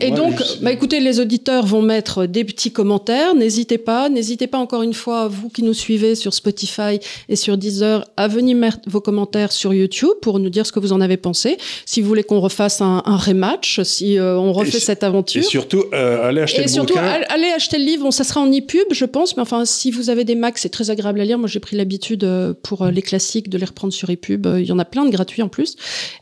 Et 0.00 0.08
Moi, 0.08 0.16
donc, 0.16 0.38
je- 0.38 0.64
bah, 0.64 0.72
écoutez, 0.72 1.00
les 1.00 1.20
auditeurs 1.20 1.66
vont 1.66 1.82
mettre 1.82 2.24
des 2.24 2.44
petits 2.44 2.72
commentaires. 2.72 3.34
N'hésitez 3.34 3.76
pas, 3.76 4.08
n'hésitez 4.08 4.46
pas 4.46 4.56
encore 4.56 4.82
une 4.82 4.94
fois, 4.94 5.28
vous 5.28 5.50
qui 5.50 5.62
nous 5.62 5.74
suivez 5.74 6.14
sur 6.14 6.32
Spotify 6.32 6.98
et 7.28 7.36
sur 7.36 7.58
Deezer, 7.58 8.06
à 8.16 8.26
venir 8.26 8.56
mettre 8.56 8.78
vos 8.86 9.02
commentaires 9.02 9.52
sur 9.52 9.74
YouTube 9.74 10.08
pour 10.22 10.38
nous 10.38 10.48
dire 10.48 10.64
ce 10.66 10.72
que 10.72 10.80
vous 10.80 10.92
en 10.94 11.02
avez 11.02 11.18
pensé. 11.18 11.58
Si 11.84 12.00
vous 12.00 12.08
voulez 12.08 12.22
qu'on 12.24 12.40
refasse 12.40 12.80
un, 12.80 13.02
un 13.04 13.16
rematch, 13.18 13.82
si 13.82 14.18
euh, 14.18 14.38
on 14.38 14.54
refait 14.54 14.78
Et- 14.78 14.80
cette 14.80 15.02
Et 15.02 15.06
aventure. 15.06 15.44
surtout, 15.44 15.84
euh, 15.92 16.26
allez 16.26 16.40
acheter 16.40 16.60
Et 16.60 16.64
le 16.64 16.70
surtout, 16.70 16.94
bouquin. 16.94 17.06
all- 17.06 17.26
allez 17.28 17.48
acheter 17.54 17.76
le 17.76 17.84
livre. 17.84 18.04
Bon, 18.04 18.10
ça 18.10 18.24
sera 18.24 18.40
en 18.40 18.50
e-pub, 18.50 18.86
je 18.92 19.04
pense, 19.04 19.36
mais 19.36 19.42
enfin, 19.42 19.66
si 19.66 19.90
vous 19.90 20.08
avez 20.08 20.24
des 20.24 20.34
Macs, 20.36 20.56
c'est 20.56 20.70
très 20.70 20.88
agréable 20.90 21.20
à 21.20 21.24
lire. 21.26 21.38
Moi, 21.38 21.48
j'ai 21.48 21.60
pris 21.60 21.76
l'habitude 21.76 22.24
euh, 22.24 22.54
pour 22.62 22.80
euh, 22.80 22.90
les 22.90 23.02
classiques 23.02 23.50
de 23.50 23.58
les 23.58 23.66
reprendre 23.66 23.92
sur 23.92 24.10
e-pub. 24.10 24.46
Euh, 24.46 24.58
Il 24.58 24.66
y 24.66 24.72
en 24.72 24.78
a 24.78 24.86
plein 24.86 25.04
de 25.04 25.10
gratuits 25.10 25.42
en 25.42 25.48
plus. 25.48 25.76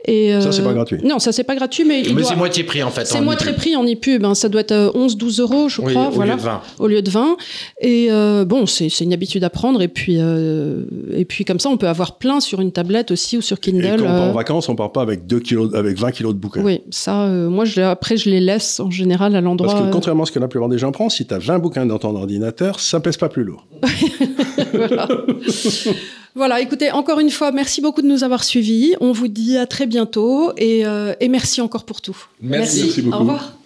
Et 0.07 0.31
Ça, 0.41 0.49
euh, 0.49 0.51
c'est 0.53 0.65
pas 0.65 0.73
gratuit. 0.73 0.99
Non, 1.05 1.21
ça 1.21 1.31
c'est 1.31 1.45
pas 1.45 1.55
gratuit, 1.55 1.85
mais, 1.85 2.03
Mais 2.07 2.13
doit- 2.15 2.25
c'est 2.25 2.37
moitié 2.37 2.65
prix 2.65 2.83
en 2.83 2.91
fait. 2.91 3.07
c'est 3.07 3.21
moitié 3.21 3.51
e-pub. 3.53 3.60
Prix 3.61 3.77
en 3.77 3.85
e-pub. 3.85 4.25
hein. 4.25 4.35
Ça 4.35 4.49
doit 4.49 4.63
être 4.63 4.73
euh, 4.73 4.91
11-12 4.93 5.41
euros, 5.41 5.69
je 5.69 5.81
Oui, 5.83 5.93
crois. 5.93 6.09
au 6.09 6.11
voilà 6.11 6.33
lieu 6.35 6.39
de 6.39 6.45
20. 6.45 6.61
au 6.79 6.87
lieu 6.87 7.03
de 7.03 7.11
20. 7.11 7.37
Et 7.83 8.07
euh, 8.11 8.45
bon, 8.45 8.67
c'est 8.67 8.89
une 9.01 9.13
habitude 9.13 9.45
à 9.45 9.51
prendre. 9.51 9.83
Et 9.83 9.89
puis, 9.89 10.17
euh, 10.19 10.85
et 11.15 11.25
puis 11.25 11.45
comme 11.45 11.59
ça, 11.61 11.69
on 11.69 11.77
peut 11.77 11.89
avoir 11.89 12.17
plein 12.19 12.41
sur 12.41 12.61
une 12.61 12.73
tablette 12.73 13.11
aussi 13.11 13.37
ou 13.37 13.41
sur 13.41 13.57
Et 13.59 13.61
Kindle. 13.61 13.97
quand 13.99 14.03
on 14.05 14.07
part 14.07 14.15
euh, 14.23 14.31
en 14.31 14.33
vacances, 14.33 14.69
on 14.69 14.77
part 14.77 14.93
pas 14.93 15.03
avec 15.03 15.27
2 15.27 15.41
kilos, 15.41 15.75
avec 15.75 15.99
20 15.99 16.11
kilos 16.13 16.35
de 16.35 16.39
bouquins. 16.39 16.63
oui, 16.63 16.81
ça, 16.91 17.25
euh, 17.25 17.49
moi, 17.51 17.65
je, 17.65 17.81
après, 17.81 18.17
je 18.17 18.31
les 18.31 18.41
laisse 18.41 18.81
en 18.81 18.91
général 18.91 19.35
à 19.37 19.41
l'endroit. 19.41 19.69
Parce 19.71 19.81
que 19.83 19.87
euh, 19.89 19.91
contrairement 19.91 20.23
à 20.23 20.27
ce 20.27 20.33
que 20.33 20.39
la 20.39 20.49
plupart 20.49 20.69
des 20.69 20.79
gens 20.79 20.93
pensent, 20.93 21.17
si 21.17 21.27
tu 21.27 21.35
as 21.35 21.39
20 21.39 21.59
bouquins 21.59 21.87
dans 21.87 21.99
ton 21.99 22.15
ordinateur, 22.17 22.81
ça 22.81 23.01
pèse 23.01 23.17
pas 23.17 23.29
plus 23.29 23.45
lourd. 23.45 23.67
voilà. 24.73 25.09
voilà, 26.35 26.61
écoutez, 26.61 26.91
encore 26.93 27.21
une 27.21 27.31
fois, 27.31 27.53
merci 27.53 27.81
beaucoup 27.81 28.03
de 28.03 28.07
nous 28.07 28.25
avoir 28.25 28.45
suivis. 28.45 28.95
On 29.01 29.13
vous 29.13 29.29
dit 29.29 29.57
à 29.57 29.67
très 29.67 29.87
bientôt 29.87 30.53
et, 30.57 30.87
euh, 30.87 31.15
et 31.21 31.29
merci 31.29 31.61
encore 31.61 31.85
pour 31.85 32.01
tout. 32.01 32.17
Merci. 32.41 32.85
Merci 32.85 33.03
beaucoup. 33.03 33.17
Au 33.17 33.21
revoir. 33.21 33.60